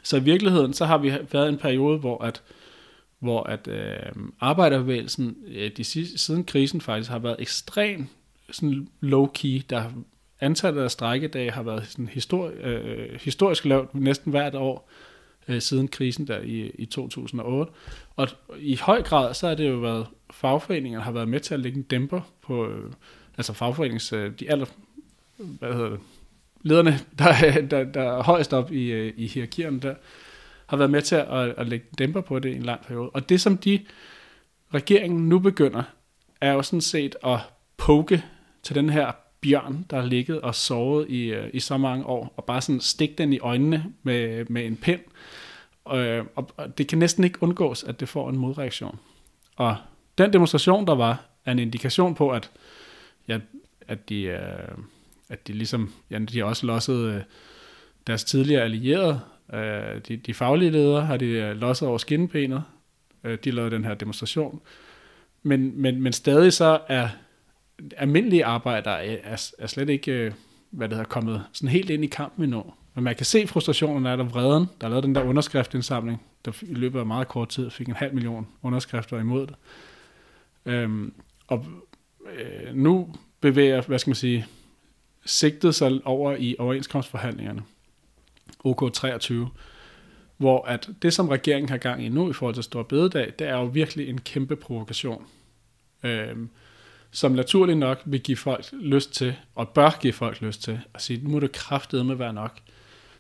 Så 0.03 0.17
i 0.17 0.23
virkeligheden, 0.23 0.73
så 0.73 0.85
har 0.85 0.99
vi 0.99 1.13
været 1.33 1.49
en 1.49 1.59
periode, 1.59 1.99
hvor 1.99 2.25
at, 2.25 2.43
hvor 3.19 3.43
at 3.43 3.69
øh, 3.69 4.13
arbejderbevægelsen 4.41 5.37
øh, 5.47 5.71
de 5.77 5.85
sidste, 5.85 6.19
siden 6.19 6.45
krisen 6.45 6.81
faktisk 6.81 7.11
har 7.11 7.19
været 7.19 7.37
ekstremt 7.39 8.09
sådan 8.51 8.89
low-key. 9.03 9.63
Der 9.71 9.91
antallet 10.41 10.83
af 10.83 10.91
strækkedage 10.91 11.51
har 11.51 11.63
været 11.63 11.87
sådan 11.87 12.09
histori- 12.09 12.67
øh, 12.67 13.21
historisk 13.21 13.65
lavt 13.65 13.95
næsten 13.95 14.31
hvert 14.31 14.55
år 14.55 14.91
øh, 15.49 15.61
siden 15.61 15.89
krisen 15.89 16.27
der 16.27 16.41
i, 16.41 16.71
i 16.75 16.87
2008. 16.87 17.73
Og 18.17 18.29
i 18.59 18.77
høj 18.77 19.03
grad 19.03 19.35
så 19.35 19.49
har 19.49 19.55
det 19.55 19.69
jo 19.69 19.77
været, 19.77 20.07
fagforeningerne 20.31 21.05
har 21.05 21.13
været 21.13 21.29
med 21.29 21.41
til 21.41 21.55
at 21.55 21.61
lægge 21.61 21.79
en 21.79 21.83
dæmper 21.83 22.21
på, 22.43 22.69
øh, 22.69 22.93
altså 23.37 23.53
fagforenings, 23.53 24.13
øh, 24.13 24.33
de 24.41 24.51
aller, 24.51 24.67
hvad 25.37 25.73
hedder 25.73 25.91
det, 25.91 26.01
lederne, 26.63 26.99
der, 27.19 27.61
der, 27.61 27.85
der 27.85 28.03
er 28.03 28.23
højst 28.23 28.53
op 28.53 28.73
i, 28.73 28.93
øh, 28.93 29.13
i 29.17 29.27
hierarkierne 29.27 29.81
der, 29.81 29.95
har 30.67 30.77
været 30.77 30.91
med 30.91 31.03
til 31.03 31.17
at, 31.17 31.29
at 31.31 31.69
lægge 31.69 31.87
dæmper 31.99 32.21
på 32.21 32.39
det 32.39 32.49
i 32.53 32.57
en 32.57 32.63
lang 32.63 32.81
periode. 32.81 33.11
Og 33.11 33.29
det, 33.29 33.41
som 33.41 33.59
de 33.59 33.81
regeringen 34.75 35.29
nu 35.29 35.39
begynder, 35.39 35.83
er 36.41 36.53
jo 36.53 36.63
sådan 36.63 36.81
set 36.81 37.17
at 37.25 37.39
poke 37.77 38.25
til 38.63 38.75
den 38.75 38.91
her 38.91 39.13
bjørn, 39.41 39.87
der 39.91 40.01
har 40.01 40.07
ligget 40.07 40.41
og 40.41 40.55
sovet 40.55 41.09
i, 41.09 41.25
øh, 41.25 41.51
i 41.53 41.61
så 41.61 41.77
mange 41.77 42.07
år, 42.07 42.35
og 42.37 42.45
bare 42.45 42.61
sådan 42.61 42.81
stikke 42.81 43.15
den 43.19 43.33
i 43.33 43.39
øjnene 43.39 43.85
med, 44.03 44.45
med 44.45 44.67
en 44.67 44.77
pind. 44.77 45.01
Og, 45.85 45.99
og, 46.35 46.51
og 46.57 46.79
det 46.79 46.89
kan 46.89 46.99
næsten 46.99 47.25
ikke 47.25 47.43
undgås, 47.43 47.85
at 47.85 48.01
det 48.01 48.09
får 48.09 48.29
en 48.29 48.39
modreaktion. 48.39 48.99
Og 49.57 49.77
den 50.19 50.33
demonstration, 50.33 50.87
der 50.87 50.95
var, 50.95 51.25
er 51.45 51.53
en 51.53 51.59
indikation 51.59 52.15
på, 52.15 52.31
at, 52.31 52.51
ja, 53.29 53.39
at, 53.89 54.09
de, 54.09 54.23
øh, 54.23 54.79
at 55.29 55.47
de 55.47 55.53
ligesom, 55.53 55.93
ja, 56.11 56.19
de 56.19 56.39
har 56.39 56.45
også 56.45 56.67
losset 56.67 57.15
øh, 57.15 57.21
deres 58.07 58.25
tidligere 58.25 58.63
allierede, 58.63 59.21
Øh, 59.53 60.01
de, 60.09 60.17
de 60.17 60.35
faglige 60.35 60.71
ledere 60.71 61.07
har 61.07 61.17
de 61.17 61.27
øh, 61.27 61.57
losset 61.57 61.89
over 61.89 61.99
skinbenet. 61.99 62.63
Øh, 63.25 63.39
de 63.45 63.51
lavede 63.51 63.75
den 63.75 63.85
her 63.85 63.95
demonstration. 63.95 64.61
Men, 65.43 65.83
men, 65.83 66.03
men 66.03 66.13
stadig 66.13 66.53
så 66.53 66.81
er 66.89 67.09
almindelige 67.97 68.45
arbejdere 68.45 69.09
øh, 69.09 69.19
er, 69.25 69.51
er 69.59 69.67
slet 69.67 69.89
ikke 69.89 70.13
øh, 70.13 70.33
hvad 70.71 70.89
det 70.89 70.97
hedder, 70.97 71.09
kommet 71.09 71.45
sådan 71.53 71.69
helt 71.69 71.91
ind 71.91 72.05
i 72.05 72.07
kampen 72.07 72.45
endnu. 72.45 72.65
Men 72.95 73.05
man 73.05 73.15
kan 73.15 73.27
se 73.27 73.47
frustrationen 73.47 74.07
er 74.07 74.17
der 74.17 74.25
vreden. 74.25 74.67
Der 74.81 74.87
er 74.87 74.91
lavet 74.91 75.05
den 75.05 75.15
der 75.15 75.23
underskriftindsamling, 75.23 76.23
der 76.45 76.53
i 76.63 76.75
løbet 76.75 76.99
af 76.99 77.07
meget 77.07 77.29
kort 77.29 77.49
tid 77.49 77.71
fik 77.71 77.89
en 77.89 77.95
halv 77.95 78.15
million 78.15 78.47
underskrifter 78.63 79.19
imod 79.19 79.47
det. 79.47 79.55
Øhm, 80.67 81.13
og 81.47 81.67
øh, 82.39 82.75
nu 82.75 83.15
bevæger, 83.41 83.83
hvad 83.83 83.99
skal 83.99 84.11
man 84.11 84.15
sige, 84.15 84.47
sigtet 85.25 85.75
sig 85.75 86.01
over 86.05 86.37
i 86.37 86.57
overenskomstforhandlingerne, 86.59 87.63
OK23, 88.65 89.35
hvor 90.37 90.65
at 90.65 90.89
det, 91.03 91.13
som 91.13 91.29
regeringen 91.29 91.69
har 91.69 91.77
gang 91.77 92.05
i 92.05 92.09
nu 92.09 92.31
i 92.31 92.33
forhold 92.33 92.55
til 92.55 92.65
Stor 92.65 92.83
Bededag, 92.83 93.33
det 93.39 93.49
er 93.49 93.57
jo 93.57 93.65
virkelig 93.65 94.09
en 94.09 94.21
kæmpe 94.21 94.57
provokation, 94.57 95.27
øhm, 96.05 96.49
som 97.11 97.33
naturligt 97.33 97.79
nok 97.79 98.03
vil 98.05 98.21
give 98.21 98.37
folk 98.37 98.67
lyst 98.73 99.13
til, 99.13 99.35
og 99.55 99.69
bør 99.69 99.99
give 100.01 100.13
folk 100.13 100.41
lyst 100.41 100.63
til, 100.63 100.81
at 100.95 101.03
sige, 101.03 101.25
nu 101.25 101.31
må 101.31 101.41
det 101.41 101.53
kraftedeme 101.53 102.19
være 102.19 102.33
nok. 102.33 102.59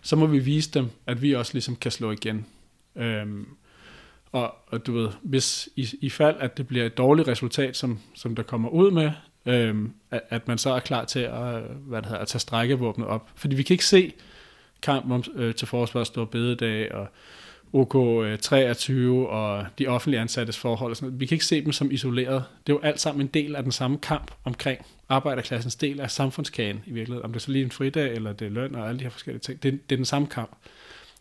Så 0.00 0.16
må 0.16 0.26
vi 0.26 0.38
vise 0.38 0.70
dem, 0.70 0.90
at 1.06 1.22
vi 1.22 1.32
også 1.32 1.52
ligesom 1.52 1.76
kan 1.76 1.90
slå 1.90 2.10
igen. 2.10 2.46
Øhm, 2.96 3.46
og, 4.32 4.54
og 4.66 4.86
du 4.86 4.92
ved, 4.92 5.08
hvis 5.22 5.68
i, 5.76 5.88
i 6.00 6.10
fald, 6.10 6.36
at 6.38 6.56
det 6.56 6.66
bliver 6.66 6.86
et 6.86 6.98
dårligt 6.98 7.28
resultat, 7.28 7.76
som, 7.76 7.98
som 8.14 8.34
der 8.36 8.42
kommer 8.42 8.68
ud 8.68 8.90
med, 8.90 9.10
øhm, 9.46 9.92
at, 10.10 10.20
at 10.28 10.48
man 10.48 10.58
så 10.58 10.70
er 10.70 10.80
klar 10.80 11.04
til 11.04 11.20
at, 11.20 11.62
hvad 11.62 12.02
det 12.02 12.06
hedder, 12.06 12.22
at 12.22 12.28
tage 12.28 12.40
strækkevåbnet 12.40 13.06
op. 13.06 13.30
Fordi 13.34 13.56
vi 13.56 13.62
kan 13.62 13.74
ikke 13.74 13.84
se 13.84 14.12
kamp 14.86 15.10
om, 15.10 15.24
øh, 15.34 15.54
til 15.54 15.68
forsvar 15.68 16.04
Store 16.04 16.26
Bededag 16.26 16.94
og 16.94 17.06
OK23 17.74 18.92
øh, 18.92 19.18
og 19.18 19.66
de 19.78 19.86
offentlige 19.86 20.20
ansattes 20.20 20.58
forhold. 20.58 20.90
Og 20.90 20.96
sådan 20.96 21.08
noget. 21.08 21.20
Vi 21.20 21.26
kan 21.26 21.34
ikke 21.34 21.44
se 21.44 21.64
dem 21.64 21.72
som 21.72 21.90
isoleret. 21.90 22.44
Det 22.66 22.72
er 22.72 22.76
jo 22.76 22.80
alt 22.82 23.00
sammen 23.00 23.22
en 23.22 23.26
del 23.26 23.56
af 23.56 23.62
den 23.62 23.72
samme 23.72 23.98
kamp 23.98 24.30
omkring 24.44 24.86
arbejderklassens 25.08 25.76
del 25.76 26.00
af 26.00 26.10
samfundskagen 26.10 26.82
i 26.86 26.92
virkeligheden. 26.92 27.24
Om 27.24 27.32
det 27.32 27.40
er 27.40 27.44
så 27.44 27.52
lige 27.52 27.64
en 27.64 27.70
fridag, 27.70 28.14
eller 28.14 28.32
det 28.32 28.46
er 28.46 28.50
løn 28.50 28.74
og 28.74 28.88
alle 28.88 28.98
de 28.98 29.04
her 29.04 29.10
forskellige 29.10 29.40
ting. 29.40 29.62
Det, 29.62 29.72
det 29.90 29.94
er 29.94 29.98
den 29.98 30.04
samme 30.04 30.28
kamp. 30.28 30.50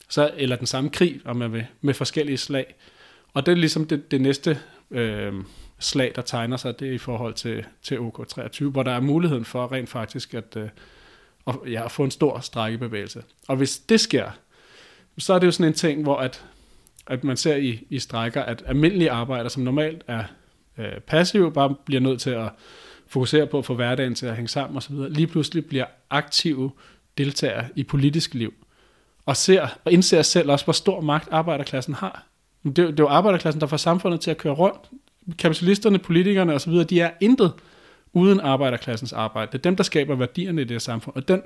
Så, 0.10 0.32
eller 0.38 0.56
den 0.56 0.68
samme 0.68 0.90
krig, 0.90 1.22
om 1.26 1.36
man 1.36 1.54
vil, 1.54 1.66
med 1.82 1.94
forskellige 1.94 2.38
slag. 2.38 2.76
Og 3.34 3.46
det 3.46 3.52
er 3.52 3.56
ligesom 3.56 3.88
det, 3.88 4.12
det 4.12 4.22
næste 4.22 4.60
øh, 4.92 5.34
slag, 5.80 6.12
der 6.16 6.22
tegner 6.22 6.58
sig, 6.58 6.80
det 6.80 6.88
er 6.88 6.92
i 6.92 6.98
forhold 6.98 7.34
til, 7.34 7.66
til 7.84 7.96
OK23, 7.96 8.64
hvor 8.64 8.84
der 8.84 8.92
er 8.92 9.00
muligheden 9.00 9.46
for 9.46 9.72
rent 9.72 9.90
faktisk 9.90 10.34
at, 10.34 10.58
øh, 10.58 10.70
og 11.46 11.64
ja, 11.68 11.88
få 11.88 12.04
en 12.04 12.12
stor 12.12 12.40
strækkebevægelse. 12.40 13.24
Og 13.48 13.56
hvis 13.56 13.78
det 13.78 14.00
sker, 14.00 14.30
så 15.18 15.34
er 15.34 15.40
det 15.40 15.48
jo 15.48 15.52
sådan 15.52 15.68
en 15.68 15.74
ting, 15.74 16.04
hvor 16.04 16.18
at, 16.18 16.46
at 17.08 17.24
man 17.24 17.38
ser 17.38 17.56
i, 17.56 17.80
i 17.90 18.00
strækker, 18.00 18.44
at 18.44 18.64
almindelige 18.66 19.12
arbejdere, 19.12 19.50
som 19.50 19.64
normalt 19.64 20.04
er 20.08 20.24
øh, 20.78 21.00
passive, 21.08 21.52
bare 21.52 21.76
bliver 21.86 22.02
nødt 22.02 22.22
til 22.22 22.30
at 22.30 22.50
fokusere 23.08 23.48
på 23.48 23.58
at 23.58 23.66
få 23.66 23.76
hverdagen 23.76 24.16
til 24.16 24.26
at 24.26 24.36
hænge 24.36 24.48
sammen 24.48 24.78
osv., 24.78 24.96
lige 24.96 25.28
pludselig 25.28 25.66
bliver 25.66 25.86
aktive 26.10 26.72
deltagere 27.18 27.66
i 27.76 27.84
politisk 27.84 28.34
liv, 28.34 28.54
og, 29.26 29.38
ser, 29.38 29.68
og 29.86 29.92
indser 29.92 30.22
selv 30.22 30.52
også, 30.52 30.66
hvor 30.66 30.74
stor 30.74 31.02
magt 31.02 31.30
arbejderklassen 31.32 31.94
har. 31.94 32.26
Det, 32.64 32.78
det 32.78 32.88
er 32.88 32.94
jo 33.00 33.08
arbejderklassen, 33.08 33.62
der 33.62 33.68
får 33.68 33.78
samfundet 33.78 34.22
til 34.22 34.32
at 34.32 34.38
køre 34.38 34.54
rundt. 34.54 34.90
Kapitalisterne, 35.38 36.00
politikerne 36.00 36.54
osv., 36.54 36.74
de 36.74 37.02
er 37.02 37.12
intet 37.22 37.54
uden 38.16 38.40
arbejderklassens 38.40 39.14
arbejde. 39.14 39.52
Det 39.52 39.58
er 39.58 39.62
dem, 39.62 39.76
der 39.76 39.84
skaber 39.84 40.16
værdierne 40.16 40.62
i 40.62 40.64
det 40.64 40.72
her 40.72 40.80
samfund. 40.80 41.16
Og 41.16 41.28
den, 41.28 41.42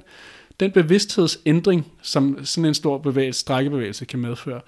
den 0.59 0.71
bevidsthedsændring, 0.71 1.91
som 2.01 2.45
sådan 2.45 2.65
en 2.65 2.73
stor 2.73 2.97
bevægelse, 2.97 3.39
strækkebevægelse 3.39 4.05
kan 4.05 4.19
medføre, 4.19 4.61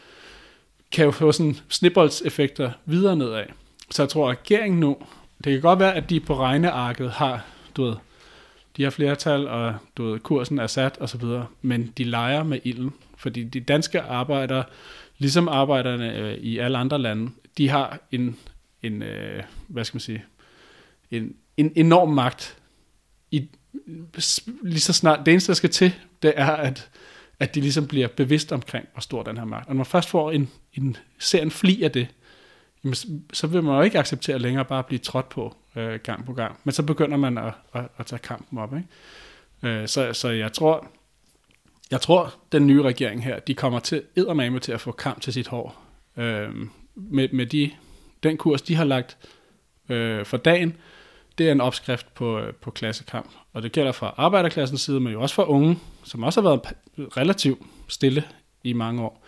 kan 0.92 1.06
jo 1.06 1.12
få 1.12 1.32
sådan 1.32 1.58
snibboldseffekter 1.70 2.72
videre 2.86 3.16
nedad. 3.16 3.44
Så 3.92 4.04
jeg 4.04 4.10
tror, 4.10 4.30
at 4.30 4.38
regeringen 4.38 4.80
nu, 4.80 4.98
det 5.44 5.54
kan 5.54 5.62
godt 5.62 5.80
være, 5.80 5.96
at 5.96 6.10
de 6.10 6.20
på 6.20 6.36
regnearket 6.36 7.12
har, 7.12 7.46
du 7.78 7.84
ved, 7.84 7.96
de 8.78 8.84
har 8.84 8.90
flertal, 8.90 9.48
og 9.48 9.76
du 9.98 10.12
ved, 10.12 10.20
kursen 10.20 10.60
er 10.60 10.68
sat 10.68 10.98
og 10.98 11.10
så 11.10 11.18
videre, 11.18 11.48
men 11.62 11.94
de 11.98 12.04
leger 12.04 12.44
med 12.44 12.60
ilden, 12.64 12.94
fordi 13.18 13.44
de 13.44 13.60
danske 13.60 14.02
arbejdere, 14.02 14.64
ligesom 15.18 15.48
arbejderne 15.48 16.18
øh, 16.18 16.34
i 16.34 16.58
alle 16.58 16.78
andre 16.78 17.00
lande, 17.00 17.32
de 17.58 17.70
har 17.70 18.00
en, 18.12 18.38
en 18.84 19.02
øh, 19.02 19.44
hvad 19.68 19.86
skal 19.86 19.96
man 19.96 20.02
sige, 20.02 20.24
en, 21.12 21.36
en 21.58 21.72
enorm 21.76 22.10
magt. 22.10 22.58
I, 23.32 23.50
lige 24.64 24.80
så 24.80 24.94
snart, 24.94 25.20
det 25.26 25.32
eneste, 25.32 25.48
der 25.48 25.56
skal 25.56 25.70
til, 25.70 25.94
det 26.24 26.34
er, 26.36 26.52
at, 26.52 26.90
at 27.40 27.56
de 27.56 27.62
ligesom 27.62 27.88
bliver 27.88 28.08
bevidst 28.08 28.52
omkring, 28.52 28.88
hvor 28.94 29.02
stor 29.02 29.24
den 29.24 29.38
her 29.38 29.46
magt. 29.46 29.68
Og 29.68 29.74
når 29.74 29.78
man 29.78 29.86
først 29.86 30.10
får 30.10 30.32
en, 30.32 30.50
en, 30.74 30.98
ser 31.20 31.42
en 31.42 31.52
fli 31.52 31.84
af 31.84 31.92
det, 31.92 32.08
jamen, 32.84 32.96
så 33.34 33.48
vil 33.48 33.64
man 33.64 33.76
jo 33.76 33.82
ikke 33.82 34.00
acceptere 34.00 34.40
længere 34.40 34.66
bare 34.66 34.80
at 34.80 34.86
blive 34.86 35.00
trådt 35.00 35.30
på 35.30 35.56
øh, 35.76 36.00
gang 36.04 36.26
på 36.26 36.34
gang. 36.34 36.60
Men 36.64 36.72
så 36.72 36.84
begynder 36.84 37.18
man 37.18 37.38
at, 37.38 37.54
at, 37.74 37.88
at 37.98 38.06
tage 38.06 38.20
kampen 38.20 38.58
op. 38.58 38.74
Ikke? 38.76 39.80
Øh, 39.82 39.88
så, 39.88 40.14
så 40.14 40.30
jeg 40.30 40.54
tror, 40.54 40.88
jeg 41.92 42.02
tror, 42.02 42.36
den 42.52 42.68
nye 42.68 42.82
regering 42.82 43.24
her, 43.24 43.40
de 43.40 43.54
kommer 43.54 43.80
til 43.80 44.04
eddermame 44.16 44.60
til 44.60 44.72
at 44.72 44.82
få 44.82 44.92
kamp 44.92 45.22
til 45.22 45.34
sit 45.34 45.48
hår. 45.48 45.84
Øh, 46.18 46.50
med, 46.96 47.30
med 47.34 47.46
de, 47.46 47.72
den 48.24 48.38
kurs, 48.38 48.62
de 48.62 48.76
har 48.76 48.84
lagt 48.84 49.18
øh, 49.90 50.26
for 50.26 50.38
dagen, 50.38 50.78
det 51.38 51.48
er 51.48 51.52
en 51.52 51.62
opskrift 51.62 52.14
på, 52.14 52.40
øh, 52.40 52.54
på 52.54 52.72
klassekamp. 52.72 53.30
Og 53.54 53.64
det 53.64 53.72
gælder 53.72 53.92
fra 53.92 54.14
arbejderklassens 54.18 54.82
side, 54.82 55.00
men 55.00 55.14
jo 55.14 55.22
også 55.22 55.36
for 55.36 55.44
unge, 55.44 55.80
som 56.04 56.24
også 56.24 56.42
har 56.42 56.50
været 56.50 56.62
relativt 57.18 57.60
stille 57.88 58.24
i 58.64 58.74
mange 58.74 59.02
år. 59.02 59.26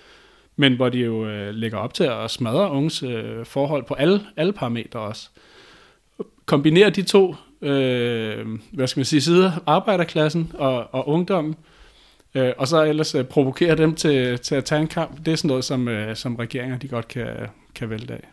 Men 0.55 0.75
hvor 0.75 0.89
de 0.89 0.97
jo 0.97 1.25
øh, 1.25 1.53
lægger 1.55 1.77
op 1.77 1.93
til 1.93 2.03
at 2.03 2.31
smadre 2.31 2.71
unges 2.71 3.03
øh, 3.03 3.45
forhold 3.45 3.83
på 3.83 3.93
alle, 3.93 4.21
alle 4.37 4.53
parametre 4.53 4.99
også. 4.99 5.29
Kombinere 6.45 6.89
de 6.89 7.01
to 7.01 7.35
øh, 7.63 8.47
hvad 8.71 8.87
skal 8.87 8.99
man 8.99 9.05
sige, 9.05 9.21
sider, 9.21 9.51
arbejderklassen 9.65 10.51
og, 10.53 10.93
og 10.93 11.07
ungdommen, 11.09 11.55
øh, 12.35 12.53
og 12.57 12.67
så 12.67 12.83
ellers 12.83 13.15
øh, 13.15 13.25
provokere 13.25 13.75
dem 13.75 13.95
til, 13.95 14.39
til 14.39 14.55
at 14.55 14.65
tage 14.65 14.81
en 14.81 14.87
kamp, 14.87 15.25
det 15.25 15.31
er 15.31 15.35
sådan 15.35 15.47
noget, 15.47 15.63
som, 15.63 15.87
øh, 15.87 16.15
som 16.15 16.35
regeringer 16.35 16.77
de 16.77 16.87
godt 16.87 17.07
kan, 17.07 17.27
kan 17.75 17.89
vælte 17.89 18.13
af. 18.13 18.32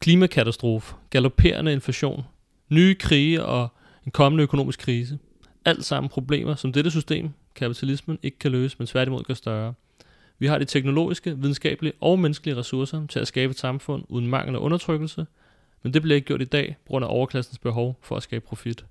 Klimakatastrofe, 0.00 0.94
galopperende 1.10 1.72
inflation, 1.72 2.22
nye 2.68 2.94
krige 2.94 3.44
og 3.44 3.68
en 4.06 4.12
kommende 4.12 4.42
økonomisk 4.42 4.80
krise. 4.80 5.18
Alt 5.64 5.84
sammen 5.84 6.08
problemer, 6.08 6.54
som 6.54 6.72
dette 6.72 6.90
system, 6.90 7.30
kapitalismen, 7.54 8.18
ikke 8.22 8.38
kan 8.38 8.50
løse, 8.52 8.76
men 8.78 8.86
tværtimod 8.86 9.22
gør 9.22 9.34
større. 9.34 9.74
Vi 10.38 10.46
har 10.46 10.58
de 10.58 10.64
teknologiske, 10.64 11.38
videnskabelige 11.38 11.92
og 12.00 12.18
menneskelige 12.18 12.56
ressourcer 12.56 13.06
til 13.06 13.18
at 13.18 13.28
skabe 13.28 13.50
et 13.50 13.58
samfund 13.58 14.04
uden 14.08 14.26
mangel 14.26 14.56
og 14.56 14.62
undertrykkelse, 14.62 15.26
men 15.82 15.94
det 15.94 16.02
bliver 16.02 16.14
ikke 16.14 16.26
gjort 16.26 16.42
i 16.42 16.44
dag 16.44 16.76
på 16.86 16.88
grund 16.88 17.04
af 17.04 17.08
overklassens 17.10 17.58
behov 17.58 17.98
for 18.02 18.16
at 18.16 18.22
skabe 18.22 18.44
profit. 18.46 18.84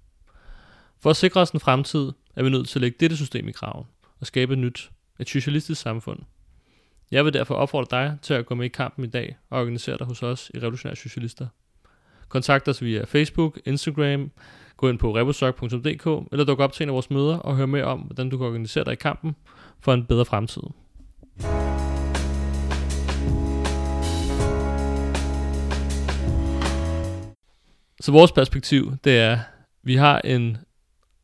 For 0.99 1.09
at 1.09 1.15
sikre 1.15 1.41
os 1.41 1.51
en 1.51 1.59
fremtid, 1.59 2.11
er 2.35 2.43
vi 2.43 2.49
nødt 2.49 2.69
til 2.69 2.79
at 2.79 2.81
lægge 2.81 2.97
dette 2.99 3.17
system 3.17 3.47
i 3.47 3.51
kraven 3.51 3.85
og 4.19 4.27
skabe 4.27 4.53
et 4.53 4.59
nyt, 4.59 4.91
et 5.19 5.29
socialistisk 5.29 5.81
samfund. 5.81 6.19
Jeg 7.11 7.25
vil 7.25 7.33
derfor 7.33 7.55
opfordre 7.55 7.97
dig 7.97 8.17
til 8.21 8.33
at 8.33 8.45
gå 8.45 8.55
med 8.55 8.65
i 8.65 8.69
kampen 8.69 9.05
i 9.05 9.07
dag 9.07 9.37
og 9.49 9.59
organisere 9.59 9.97
dig 9.97 10.07
hos 10.07 10.23
os 10.23 10.51
i 10.53 10.57
Revolutionære 10.57 10.95
Socialister. 10.95 11.47
Kontakt 12.27 12.67
os 12.67 12.83
via 12.83 13.03
Facebook, 13.03 13.59
Instagram, 13.65 14.31
gå 14.77 14.89
ind 14.89 14.99
på 14.99 15.15
rebusok.dk 15.15 16.31
eller 16.31 16.45
duk 16.45 16.59
op 16.59 16.73
til 16.73 16.83
en 16.83 16.89
af 16.89 16.93
vores 16.93 17.09
møder 17.09 17.37
og 17.37 17.55
hør 17.55 17.65
mere 17.65 17.83
om, 17.83 17.99
hvordan 17.99 18.29
du 18.29 18.37
kan 18.37 18.47
organisere 18.47 18.83
dig 18.83 18.93
i 18.93 18.95
kampen 18.95 19.35
for 19.79 19.93
en 19.93 20.05
bedre 20.05 20.25
fremtid. 20.25 20.61
Så 28.01 28.11
vores 28.11 28.31
perspektiv, 28.31 28.97
det 29.03 29.19
er, 29.19 29.31
at 29.31 29.39
vi 29.83 29.95
har 29.95 30.21
en 30.21 30.57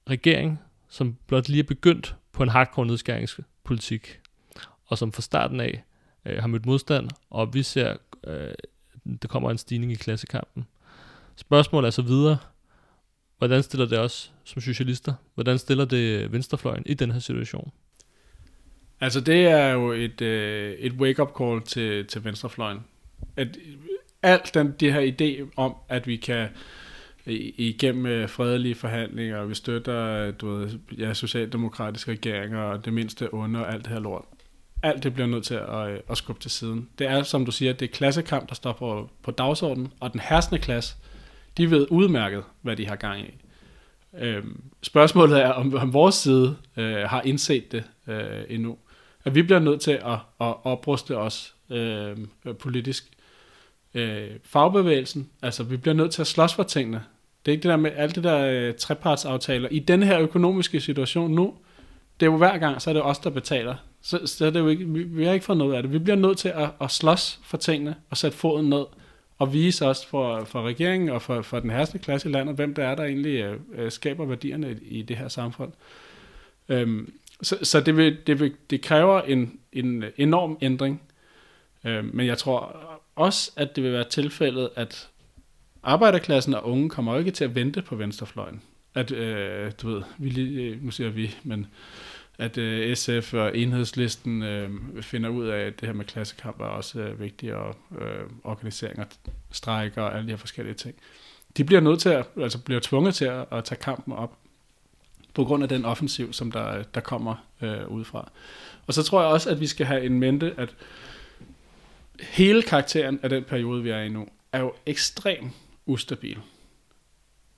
regering, 0.10 0.60
som 0.90 1.18
blot 1.28 1.50
lige 1.50 1.60
er 1.60 1.68
begyndt 1.68 2.16
på 2.32 2.44
en 2.44 2.50
hardcore 2.50 2.86
nedskæringspolitik, 2.86 4.20
og 4.86 4.98
som 4.98 5.12
fra 5.12 5.22
starten 5.22 5.60
af 5.60 5.84
øh, 6.26 6.38
har 6.38 6.48
mødt 6.48 6.66
modstand, 6.66 7.10
og 7.30 7.54
vi 7.54 7.64
ser, 7.64 7.96
øh, 8.28 8.54
der 9.22 9.28
kommer 9.28 9.52
en 9.52 9.58
stigning 9.58 9.92
i 9.92 9.96
klassekampen. 9.96 10.66
Spørgsmålet 11.36 11.88
er 11.88 11.92
så 11.92 12.02
videre, 12.02 12.38
hvordan 13.38 13.64
stiller 13.64 13.86
det 13.86 14.00
os 14.00 14.34
som 14.44 14.62
socialister? 14.62 15.14
Hvordan 15.34 15.58
stiller 15.58 15.86
det 15.86 16.32
venstrefløjen 16.32 16.84
i 16.86 16.94
den 16.94 17.12
her 17.12 17.20
situation? 17.20 17.72
Altså 19.02 19.22
det 19.22 19.48
er 19.48 19.68
jo 19.68 19.92
et, 19.92 20.22
øh, 20.22 20.74
et 20.74 20.94
wake-up 20.94 21.38
call 21.38 21.62
til, 21.62 22.06
til 22.06 22.24
venstrefløjen. 22.24 22.80
At 23.36 23.58
alt 24.24 24.54
den, 24.54 24.72
det 24.80 24.94
her 24.94 25.12
idé 25.12 25.54
om, 25.56 25.76
at 25.90 26.08
vi 26.08 26.16
kan 26.16 26.48
igennem 27.26 28.06
øh, 28.06 28.30
fredelige 28.30 28.76
forhandlinger, 28.76 29.38
og 29.38 29.50
vi 29.50 29.56
støtter 29.56 30.02
øh, 30.02 30.34
du 30.42 30.56
ved, 30.56 30.80
ja, 30.98 31.14
socialdemokratiske 31.14 32.12
regeringer, 32.12 32.60
og 32.60 32.86
det 32.86 32.94
mindste 32.94 33.34
under 33.34 33.66
alt 33.66 33.86
det 33.86 33.94
her 33.94 34.00
lort. 34.00 34.26
Alt 34.86 35.04
det 35.04 35.14
bliver 35.14 35.28
nødt 35.28 35.44
til 35.44 35.56
at, 35.56 35.90
øh, 35.90 36.00
at 36.10 36.18
skubbe 36.18 36.42
til 36.42 36.52
siden. 36.52 36.90
Det 37.00 37.08
er, 37.08 37.24
som 37.24 37.46
du 37.46 37.52
siger, 37.52 37.74
det 37.74 37.90
er 37.90 37.94
klassekamp, 37.94 38.50
der 38.50 38.56
står 38.56 38.72
på, 38.72 39.10
på 39.24 39.32
dagsordenen, 39.32 39.94
og 40.00 40.14
den 40.14 40.22
herskende 40.24 40.62
klasse, 40.62 40.96
de 41.58 41.72
ved 41.72 41.88
udmærket, 41.90 42.44
hvad 42.62 42.76
de 42.76 42.88
har 42.88 42.96
gang 42.96 43.22
i. 43.22 43.34
Øhm, 44.18 44.62
spørgsmålet 44.84 45.42
er, 45.42 45.50
om, 45.50 45.76
om 45.76 45.94
vores 45.94 46.16
side 46.16 46.58
øh, 46.78 46.96
har 46.96 47.22
indset 47.22 47.72
det 47.72 47.84
øh, 48.08 48.44
endnu. 48.50 48.78
At 49.24 49.36
vi 49.36 49.42
bliver 49.42 49.60
nødt 49.60 49.82
til 49.82 49.92
at, 49.92 50.18
at 50.42 50.56
opruste 50.64 51.18
os 51.18 51.56
øh, 51.70 52.18
politisk. 52.60 53.10
Øh, 53.94 54.30
fagbevægelsen, 54.44 55.30
altså 55.42 55.64
vi 55.64 55.78
bliver 55.78 55.96
nødt 55.96 56.12
til 56.12 56.22
at 56.22 56.28
slås 56.28 56.54
for 56.54 56.64
tingene. 56.64 57.04
Det 57.46 57.52
er 57.52 57.54
ikke 57.54 57.64
det 57.64 57.70
der 57.70 57.78
med 57.78 57.92
alt 57.96 58.16
det 58.16 58.24
der 58.24 58.48
øh, 58.52 58.74
trepartsaftaler. 58.74 59.70
I 59.72 59.80
den 59.80 60.04
her 60.04 60.20
økonomiske 60.20 60.82
situation 60.82 61.32
nu, 61.32 61.54
det 62.20 62.26
er 62.26 62.32
jo 62.32 62.38
hver 62.38 62.58
gang, 62.58 62.82
så 62.82 62.90
er 62.90 62.94
det 62.94 63.04
os, 63.04 63.20
der 63.20 63.30
betaler. 63.30 63.76
Så, 64.06 64.28
så 64.28 64.46
er 64.46 64.50
det 64.50 64.60
jo 64.60 64.68
ikke, 64.68 64.86
vi, 64.86 65.04
vi 65.04 65.26
har 65.26 65.34
ikke 65.34 65.46
fået 65.46 65.58
noget 65.58 65.74
af 65.76 65.84
det. 65.84 65.92
Vi 65.94 66.00
bliver 66.00 66.16
nødt 66.16 66.38
til 66.38 66.50
at, 66.50 66.70
at 66.82 66.92
slås 66.92 67.40
for 67.44 67.58
tingene 67.58 67.96
og 68.10 68.18
sætte 68.18 68.38
foden 68.38 68.70
ned 68.70 68.86
og 69.38 69.54
vise 69.54 69.86
os 69.86 70.06
for, 70.06 70.44
for 70.44 70.62
regeringen 70.62 71.10
og 71.10 71.22
for, 71.22 71.42
for 71.42 71.60
den 71.60 71.70
herskende 71.70 72.04
klasse 72.04 72.30
i 72.30 72.32
landet, 72.32 72.56
hvem 72.56 72.74
det 72.74 72.84
er, 72.84 72.96
der 72.96 73.04
egentlig 73.04 73.40
øh, 73.40 73.60
øh, 73.76 73.92
skaber 73.92 74.26
værdierne 74.26 74.80
i, 74.82 75.00
i 75.00 75.02
det 75.02 75.18
her 75.18 75.28
samfund. 75.28 75.72
Øhm, 76.70 77.14
så 77.42 77.58
så 77.64 77.80
det, 77.82 77.98
vil, 77.98 78.18
det, 78.28 78.40
vil, 78.40 78.54
det 78.70 78.82
kræver 78.82 79.22
en, 79.22 79.60
en 79.74 80.04
enorm 80.18 80.58
ændring, 80.62 81.02
øhm, 81.86 82.10
men 82.14 82.26
jeg 82.26 82.38
tror 82.38 82.78
også, 83.16 83.52
at 83.56 83.76
det 83.76 83.84
vil 83.84 83.92
være 83.92 84.10
tilfældet, 84.10 84.70
at 84.76 85.10
arbejderklassen 85.84 86.54
og 86.54 86.68
unge 86.70 86.90
kommer 86.90 87.14
jo 87.14 87.20
ikke 87.20 87.32
til 87.32 87.44
at 87.44 87.56
vente 87.56 87.82
på 87.82 87.96
venstrefløjen. 87.96 88.62
At, 88.96 89.12
øh, 89.12 89.72
du 89.82 89.90
ved, 89.90 90.02
vi, 90.18 90.30
lige- 90.30 90.80
nu 90.82 90.92
siger 90.92 91.10
vi, 91.10 91.36
men 91.44 91.68
at 92.38 92.58
øh, 92.58 92.96
SF 92.96 93.34
og 93.34 93.58
enhedslisten 93.58 94.44
øh, 94.44 94.70
finder 95.02 95.30
ud 95.30 95.48
af, 95.48 95.60
at 95.60 95.80
det 95.80 95.88
her 95.88 95.94
med 95.94 96.06
klassekamp 96.06 96.60
er 96.60 96.66
også 96.66 97.00
øh, 97.00 97.20
vigtigt, 97.20 97.54
og 97.54 97.76
øh, 98.02 98.30
organiseringer, 98.44 99.06
strejker 99.52 100.02
og 100.02 100.14
alle 100.14 100.26
de 100.26 100.32
her 100.32 100.38
forskellige 100.38 100.76
ting. 100.76 100.96
De 101.58 101.64
bliver 101.64 101.82
nødt 101.82 102.00
til 102.00 102.10
at, 102.10 102.26
altså 102.42 102.60
bliver 102.60 102.80
tvunget 102.80 103.16
til 103.16 103.26
at, 103.26 103.46
at 103.52 103.64
tage 103.64 103.80
kampen 103.80 104.14
op, 104.14 104.38
på 105.34 105.46
grund 105.46 105.64
af 105.64 105.70
den 105.70 105.86
offensiv, 105.86 106.34
som 106.34 106.52
der, 106.52 106.84
der 106.84 107.02
kommer 107.02 107.36
øh, 107.62 107.88
udefra. 107.88 108.32
Og 108.88 108.94
så 108.94 109.04
tror 109.04 109.22
jeg 109.22 109.30
også, 109.30 109.50
at 109.50 109.60
vi 109.60 109.68
skal 109.68 109.86
have 109.86 110.06
en 110.06 110.20
mente, 110.20 110.54
at 110.58 110.76
hele 112.22 112.62
karakteren 112.62 113.20
af 113.24 113.30
den 113.30 113.44
periode, 113.44 113.84
vi 113.84 113.90
er 113.90 114.00
i 114.00 114.10
nu, 114.10 114.28
er 114.52 114.60
jo 114.60 114.74
ekstremt 114.86 115.52
ustabil. 115.86 116.38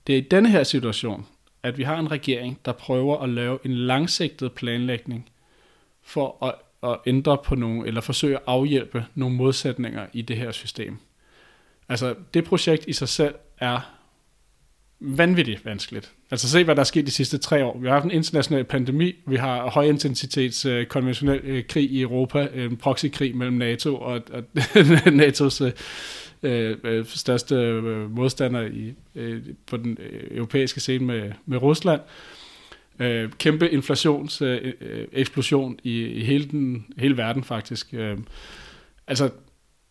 Det 0.07 0.13
er 0.13 0.17
i 0.17 0.27
denne 0.31 0.49
her 0.49 0.63
situation, 0.63 1.25
at 1.63 1.77
vi 1.77 1.83
har 1.83 1.99
en 1.99 2.11
regering, 2.11 2.59
der 2.65 2.71
prøver 2.71 3.17
at 3.17 3.29
lave 3.29 3.59
en 3.63 3.73
langsigtet 3.73 4.51
planlægning 4.51 5.29
for 6.01 6.45
at, 6.45 6.55
at 6.91 6.99
ændre 7.05 7.37
på 7.45 7.55
nogle, 7.55 7.87
eller 7.87 8.01
forsøge 8.01 8.35
at 8.35 8.43
afhjælpe 8.47 9.05
nogle 9.15 9.35
modsætninger 9.35 10.05
i 10.13 10.21
det 10.21 10.37
her 10.37 10.51
system. 10.51 10.97
Altså, 11.89 12.15
det 12.33 12.43
projekt 12.43 12.85
i 12.87 12.93
sig 12.93 13.09
selv 13.09 13.35
er 13.57 13.97
vanvittigt 14.99 15.65
vanskeligt. 15.65 16.11
Altså 16.31 16.49
se, 16.49 16.63
hvad 16.63 16.75
der 16.75 16.79
er 16.79 16.85
sket 16.85 17.05
de 17.05 17.11
sidste 17.11 17.37
tre 17.37 17.65
år. 17.65 17.77
Vi 17.77 17.87
har 17.87 17.93
haft 17.93 18.05
en 18.05 18.11
international 18.11 18.63
pandemi, 18.63 19.15
vi 19.27 19.35
har 19.35 19.69
højintensitets 19.69 20.65
øh, 20.65 20.85
konventionel 20.85 21.41
øh, 21.43 21.67
krig 21.67 21.91
i 21.91 22.01
Europa, 22.01 22.47
en 22.53 22.77
proxykrig 22.77 23.35
mellem 23.35 23.57
NATO 23.57 23.95
og, 23.95 24.21
og 24.31 24.43
NATO's 25.21 25.63
øh, 25.63 25.71
øh, 26.43 26.77
øh, 26.83 27.05
største 27.05 27.55
øh, 27.55 28.11
modstander 28.11 28.61
i, 28.61 28.93
øh, 29.15 29.43
på 29.65 29.77
den 29.77 29.97
øh, 29.99 30.37
europæiske 30.37 30.79
scene 30.79 31.05
med, 31.05 31.31
med 31.45 31.57
Rusland. 31.57 32.01
Øh, 32.99 33.31
kæmpe 33.31 33.69
inflationseksplosion 33.69 34.89
øh, 34.89 34.99
øh, 34.99 35.07
eksplosion 35.11 35.79
i, 35.83 36.05
i 36.05 36.23
hele, 36.23 36.45
den, 36.45 36.85
hele 36.97 37.17
verden 37.17 37.43
faktisk. 37.43 37.93
Øh, 37.93 38.17
altså 39.07 39.29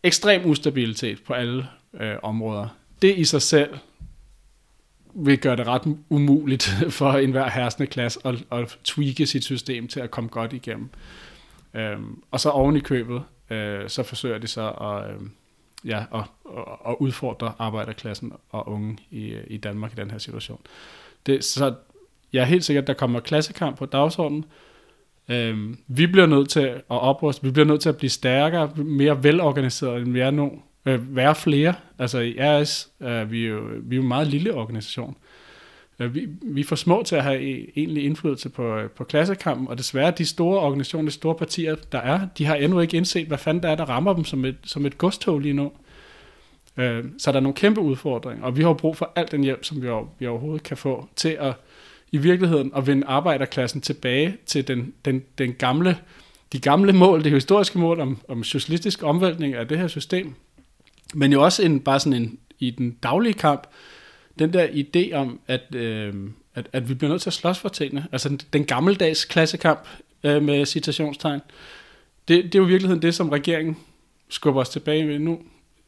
ekstrem 0.03 0.45
ustabilitet 0.45 1.23
på 1.23 1.33
alle 1.33 1.67
øh, 1.99 2.15
områder. 2.23 2.67
Det 3.01 3.17
i 3.17 3.25
sig 3.25 3.41
selv 3.41 3.77
vil 5.13 5.39
gøre 5.39 5.55
det 5.55 5.67
ret 5.67 5.97
umuligt 6.09 6.63
for 6.97 7.11
enhver 7.11 7.49
herskende 7.49 7.87
klasse 7.87 8.19
at, 8.25 8.35
at 8.51 8.77
tweake 8.83 9.25
sit 9.25 9.43
system 9.43 9.87
til 9.87 9.99
at 9.99 10.11
komme 10.11 10.29
godt 10.29 10.53
igennem. 10.53 10.89
Øhm, 11.73 12.23
og 12.31 12.39
så 12.39 12.49
oven 12.49 12.77
i 12.77 12.79
købet, 12.79 13.23
øh, 13.49 13.89
så 13.89 14.03
forsøger 14.03 14.37
de 14.37 14.47
så 14.47 14.69
at, 14.69 15.11
øh, 15.11 15.21
ja, 15.85 16.03
og, 16.11 16.23
og, 16.45 16.85
og 16.85 17.01
udfordre 17.01 17.53
arbejderklassen 17.59 18.33
og 18.49 18.69
unge 18.69 18.97
i, 19.11 19.27
øh, 19.27 19.43
i 19.47 19.57
Danmark 19.57 19.93
i 19.93 19.95
den 19.95 20.11
her 20.11 20.17
situation. 20.17 20.59
Det, 21.25 21.43
så 21.43 21.73
jeg 22.33 22.41
er 22.41 22.45
helt 22.45 22.65
sikker, 22.65 22.81
at 22.81 22.87
der 22.87 22.93
kommer 22.93 23.19
klassekamp 23.19 23.77
på 23.77 23.85
dagsordenen. 23.85 24.45
Øhm, 25.29 25.77
vi 25.87 26.07
bliver 26.07 26.25
nødt 26.25 26.49
til 26.49 26.59
at 26.59 26.83
opruste, 26.87 27.43
vi 27.43 27.51
bliver 27.51 27.65
nødt 27.65 27.81
til 27.81 27.89
at 27.89 27.97
blive 27.97 28.09
stærkere, 28.09 28.71
mere 28.75 29.23
velorganiseret, 29.23 30.01
end 30.01 30.13
vi 30.13 30.19
er 30.19 30.31
nu. 30.31 30.51
Øh, 30.85 31.15
være 31.15 31.35
flere. 31.35 31.73
Altså 31.99 32.19
i 32.19 32.35
RS, 32.39 32.89
øh, 33.01 33.31
vi, 33.31 33.45
er 33.45 33.49
jo, 33.49 33.61
vi 33.83 33.95
er 33.95 33.97
jo 33.97 34.01
en 34.01 34.07
meget 34.07 34.27
lille 34.27 34.53
organisation. 34.53 35.17
Vi, 35.97 36.27
vi 36.41 36.61
er 36.61 36.65
for 36.65 36.75
små 36.75 37.03
til 37.03 37.15
at 37.15 37.23
have 37.23 37.41
e, 37.41 37.71
egentlig 37.75 38.05
indflydelse 38.05 38.49
på, 38.49 38.77
øh, 38.77 38.89
på 38.89 39.03
klassekampen, 39.03 39.67
og 39.67 39.77
desværre 39.77 40.11
de 40.11 40.25
store 40.25 40.59
organisationer, 40.59 41.09
de 41.09 41.15
store 41.15 41.35
partier, 41.35 41.75
der 41.91 41.99
er, 41.99 42.27
de 42.37 42.45
har 42.45 42.55
endnu 42.55 42.79
ikke 42.79 42.97
indset, 42.97 43.27
hvad 43.27 43.37
fanden 43.37 43.63
der 43.63 43.69
er, 43.69 43.75
der 43.75 43.85
rammer 43.85 44.13
dem 44.13 44.25
som 44.25 44.45
et, 44.45 44.57
som 44.63 44.85
et 44.85 44.97
godstog 44.97 45.39
lige 45.39 45.53
nu. 45.53 45.71
Øh, 46.77 47.05
så 47.17 47.31
der 47.31 47.37
er 47.37 47.41
nogle 47.41 47.55
kæmpe 47.55 47.81
udfordringer, 47.81 48.45
og 48.45 48.57
vi 48.57 48.63
har 48.63 48.73
brug 48.73 48.97
for 48.97 49.11
al 49.15 49.27
den 49.31 49.43
hjælp, 49.43 49.65
som 49.65 49.81
vi, 49.81 49.87
vi 50.19 50.27
overhovedet 50.27 50.63
kan 50.63 50.77
få 50.77 51.09
til 51.15 51.37
at 51.39 51.53
i 52.11 52.17
virkeligheden 52.17 52.71
at 52.75 52.87
vende 52.87 53.07
arbejderklassen 53.07 53.81
tilbage 53.81 54.37
til 54.45 54.67
den, 54.67 54.93
den, 55.05 55.23
den 55.37 55.53
gamle, 55.53 55.97
de 56.53 56.59
gamle 56.59 56.93
mål, 56.93 57.23
det 57.23 57.31
historiske 57.31 57.79
mål 57.79 57.99
om, 57.99 58.17
om 58.27 58.43
socialistisk 58.43 59.03
omvæltning 59.03 59.53
af 59.53 59.67
det 59.67 59.77
her 59.77 59.87
system, 59.87 60.33
men 61.13 61.33
jo 61.33 61.43
også 61.43 61.63
en, 61.63 61.79
bare 61.79 61.99
sådan 61.99 62.21
en, 62.21 62.39
i 62.59 62.69
den 62.69 62.91
daglige 62.91 63.33
kamp, 63.33 63.67
den 64.39 64.53
der 64.53 64.67
idé 64.67 65.13
om, 65.13 65.39
at, 65.47 65.75
øh, 65.75 66.13
at, 66.55 66.69
at 66.73 66.89
vi 66.89 66.93
bliver 66.93 67.11
nødt 67.11 67.21
til 67.21 67.29
at 67.29 67.33
slås 67.33 67.59
for 67.59 67.69
tingene. 67.69 68.07
Altså 68.11 68.29
den, 68.29 68.39
den 68.53 68.65
gammeldags 68.65 69.25
klassekamp 69.25 69.87
øh, 70.23 70.43
med 70.43 70.65
citationstegn. 70.65 71.39
Det, 72.27 72.43
det 72.43 72.55
er 72.55 72.59
jo 72.59 72.65
i 72.65 72.69
virkeligheden 72.69 73.01
det, 73.01 73.15
som 73.15 73.29
regeringen 73.29 73.77
skubber 74.29 74.61
os 74.61 74.69
tilbage 74.69 75.05
med 75.05 75.19
nu. 75.19 75.41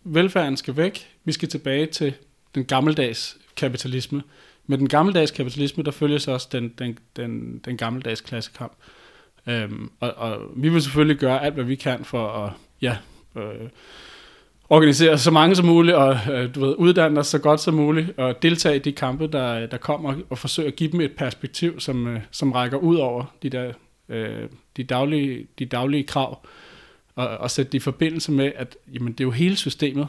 Velfærden 0.03 0.57
skal 0.57 0.77
væk. 0.77 1.07
Vi 1.23 1.31
skal 1.31 1.49
tilbage 1.49 1.85
til 1.85 2.13
den 2.55 2.65
gammeldags 2.65 3.37
kapitalisme. 3.55 4.23
Med 4.67 4.77
den 4.77 4.89
gammeldags 4.89 5.31
kapitalisme, 5.31 5.83
der 5.83 5.91
følger 5.91 6.33
også 6.33 6.47
den, 6.51 6.73
den, 6.79 6.97
den, 7.15 7.61
den 7.65 7.77
gammeldags 7.77 8.21
klassekamp. 8.21 8.73
Øhm, 9.47 9.91
og, 9.99 10.13
og 10.13 10.41
vi 10.55 10.69
vil 10.69 10.81
selvfølgelig 10.81 11.17
gøre 11.17 11.43
alt, 11.43 11.53
hvad 11.53 11.63
vi 11.63 11.75
kan 11.75 12.05
for 12.05 12.27
at 12.29 12.51
ja, 12.81 12.97
øh, 13.35 13.69
organisere 14.69 15.17
så 15.17 15.31
mange 15.31 15.55
som 15.55 15.65
muligt, 15.65 15.95
og 15.95 16.17
øh, 16.31 16.55
du 16.55 16.59
ved, 16.59 16.75
uddanne 16.77 17.19
os 17.19 17.27
så 17.27 17.39
godt 17.39 17.59
som 17.59 17.73
muligt, 17.73 18.19
og 18.19 18.41
deltage 18.41 18.75
i 18.75 18.79
de 18.79 18.91
kampe, 18.91 19.27
der, 19.27 19.65
der 19.65 19.77
kommer, 19.77 20.15
og 20.29 20.37
forsøge 20.37 20.67
at 20.67 20.75
give 20.75 20.91
dem 20.91 21.01
et 21.01 21.15
perspektiv, 21.17 21.79
som, 21.79 22.07
øh, 22.07 22.21
som 22.31 22.51
rækker 22.51 22.77
ud 22.77 22.95
over 22.95 23.25
de, 23.43 23.49
der, 23.49 23.73
øh, 24.09 24.49
de, 24.77 24.83
daglige, 24.83 25.47
de 25.59 25.65
daglige 25.65 26.03
krav, 26.03 26.45
og, 27.15 27.27
og 27.27 27.51
sætte 27.51 27.71
det 27.71 27.77
i 27.77 27.79
forbindelse 27.79 28.31
med, 28.31 28.51
at 28.55 28.77
jamen, 28.93 29.13
det 29.13 29.19
er 29.19 29.25
jo 29.25 29.31
hele 29.31 29.55
systemet, 29.55 30.07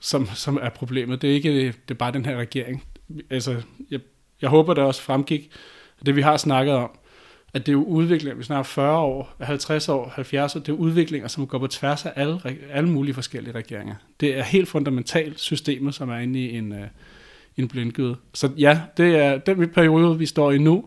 som, 0.00 0.28
som 0.34 0.58
er 0.62 0.70
problemet. 0.70 1.22
Det 1.22 1.30
er 1.30 1.34
ikke 1.34 1.66
det 1.66 1.90
er 1.90 1.94
bare 1.94 2.12
den 2.12 2.24
her 2.24 2.36
regering. 2.36 2.84
Altså, 3.30 3.62
jeg, 3.90 4.00
jeg 4.42 4.50
håber, 4.50 4.74
det 4.74 4.84
også 4.84 5.02
fremgik, 5.02 5.50
det 6.06 6.16
vi 6.16 6.22
har 6.22 6.36
snakket 6.36 6.74
om, 6.74 6.90
at 7.54 7.66
det 7.66 7.72
er 7.72 7.76
jo 7.76 7.84
udviklinger, 7.84 8.36
vi 8.36 8.42
snakker 8.42 8.62
40 8.62 8.98
år, 8.98 9.36
50 9.40 9.88
år, 9.88 10.12
70 10.14 10.56
år, 10.56 10.60
det 10.60 10.68
er 10.68 10.72
udviklinger, 10.72 11.28
som 11.28 11.46
går 11.46 11.58
på 11.58 11.66
tværs 11.66 12.06
af 12.06 12.12
alle, 12.16 12.40
alle 12.70 12.90
mulige 12.90 13.14
forskellige 13.14 13.54
regeringer. 13.54 13.94
Det 14.20 14.38
er 14.38 14.42
helt 14.42 14.68
fundamentalt 14.68 15.40
systemet, 15.40 15.94
som 15.94 16.10
er 16.10 16.18
inde 16.18 16.40
i 16.40 16.56
en, 16.56 16.72
uh, 16.72 16.78
en 17.56 17.68
blindgyde. 17.68 18.16
Så 18.34 18.50
ja, 18.58 18.80
det 18.96 19.16
er 19.16 19.38
den 19.38 19.68
periode, 19.68 20.18
vi 20.18 20.26
står 20.26 20.52
i 20.52 20.58
nu, 20.58 20.84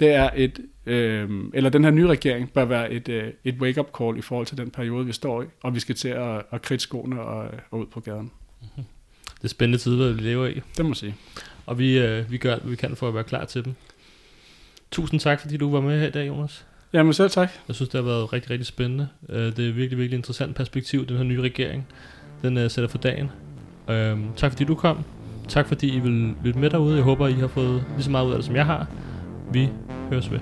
det 0.00 0.10
er 0.14 0.30
et, 0.36 0.60
øh, 0.86 1.30
eller 1.54 1.70
den 1.70 1.84
her 1.84 1.90
nye 1.90 2.06
regering 2.06 2.52
bør 2.52 2.64
være 2.64 2.92
et, 2.92 3.08
øh, 3.08 3.32
et 3.44 3.54
wake-up 3.54 3.88
call 3.98 4.18
i 4.18 4.22
forhold 4.22 4.46
til 4.46 4.58
den 4.58 4.70
periode, 4.70 5.06
vi 5.06 5.12
står 5.12 5.42
i, 5.42 5.46
og 5.62 5.74
vi 5.74 5.80
skal 5.80 5.94
til 5.94 6.08
at, 6.08 6.42
at 6.50 6.62
kridte 6.62 6.82
skoene 6.82 7.20
og, 7.20 7.50
og 7.70 7.78
ud 7.78 7.86
på 7.86 8.00
gaden. 8.00 8.30
Det 9.36 9.44
er 9.44 9.48
spændende 9.48 9.78
tider, 9.78 10.12
vi 10.12 10.20
lever 10.20 10.46
i. 10.46 10.60
Det 10.76 10.84
må 10.84 10.88
jeg 10.88 10.96
sige. 10.96 11.14
Og 11.66 11.78
vi, 11.78 11.98
øh, 11.98 12.30
vi 12.30 12.38
gør 12.38 12.52
alt, 12.52 12.62
hvad 12.62 12.70
vi 12.70 12.76
kan 12.76 12.96
for 12.96 13.08
at 13.08 13.14
være 13.14 13.24
klar 13.24 13.44
til 13.44 13.64
dem. 13.64 13.74
Tusind 14.90 15.20
tak, 15.20 15.40
fordi 15.40 15.56
du 15.56 15.70
var 15.70 15.80
med 15.80 16.00
her 16.00 16.06
i 16.06 16.10
dag, 16.10 16.28
Jonas. 16.28 16.66
Jamen 16.92 17.12
selv 17.12 17.30
tak. 17.30 17.50
Jeg 17.68 17.76
synes, 17.76 17.88
det 17.88 18.00
har 18.00 18.10
været 18.10 18.32
rigtig, 18.32 18.50
rigtig 18.50 18.66
spændende. 18.66 19.08
Øh, 19.28 19.56
Det 19.56 19.68
er 19.68 19.72
virkelig, 19.72 19.98
virkelig 19.98 20.16
interessant 20.16 20.56
perspektiv, 20.56 21.06
den 21.06 21.16
her 21.16 21.24
nye 21.24 21.40
regering, 21.42 21.86
den 22.42 22.56
øh, 22.58 22.70
sætter 22.70 22.88
for 22.88 22.98
dagen. 22.98 23.30
Øhm, 23.90 24.24
tak 24.36 24.50
fordi 24.52 24.64
du 24.64 24.74
kom. 24.74 24.98
Tak 25.48 25.66
fordi 25.68 25.96
I 25.96 25.98
vil 25.98 26.34
lytte 26.44 26.58
med 26.58 26.70
derude. 26.70 26.94
Jeg 26.96 27.04
håber, 27.04 27.28
I 27.28 27.32
har 27.32 27.46
fået 27.46 27.84
lige 27.94 28.04
så 28.04 28.10
meget 28.10 28.26
ud 28.26 28.30
af 28.30 28.36
det, 28.36 28.44
som 28.46 28.56
jeg 28.56 28.66
har. 28.66 28.86
Vi 29.52 29.68
høres 30.10 30.30
ved. 30.30 30.38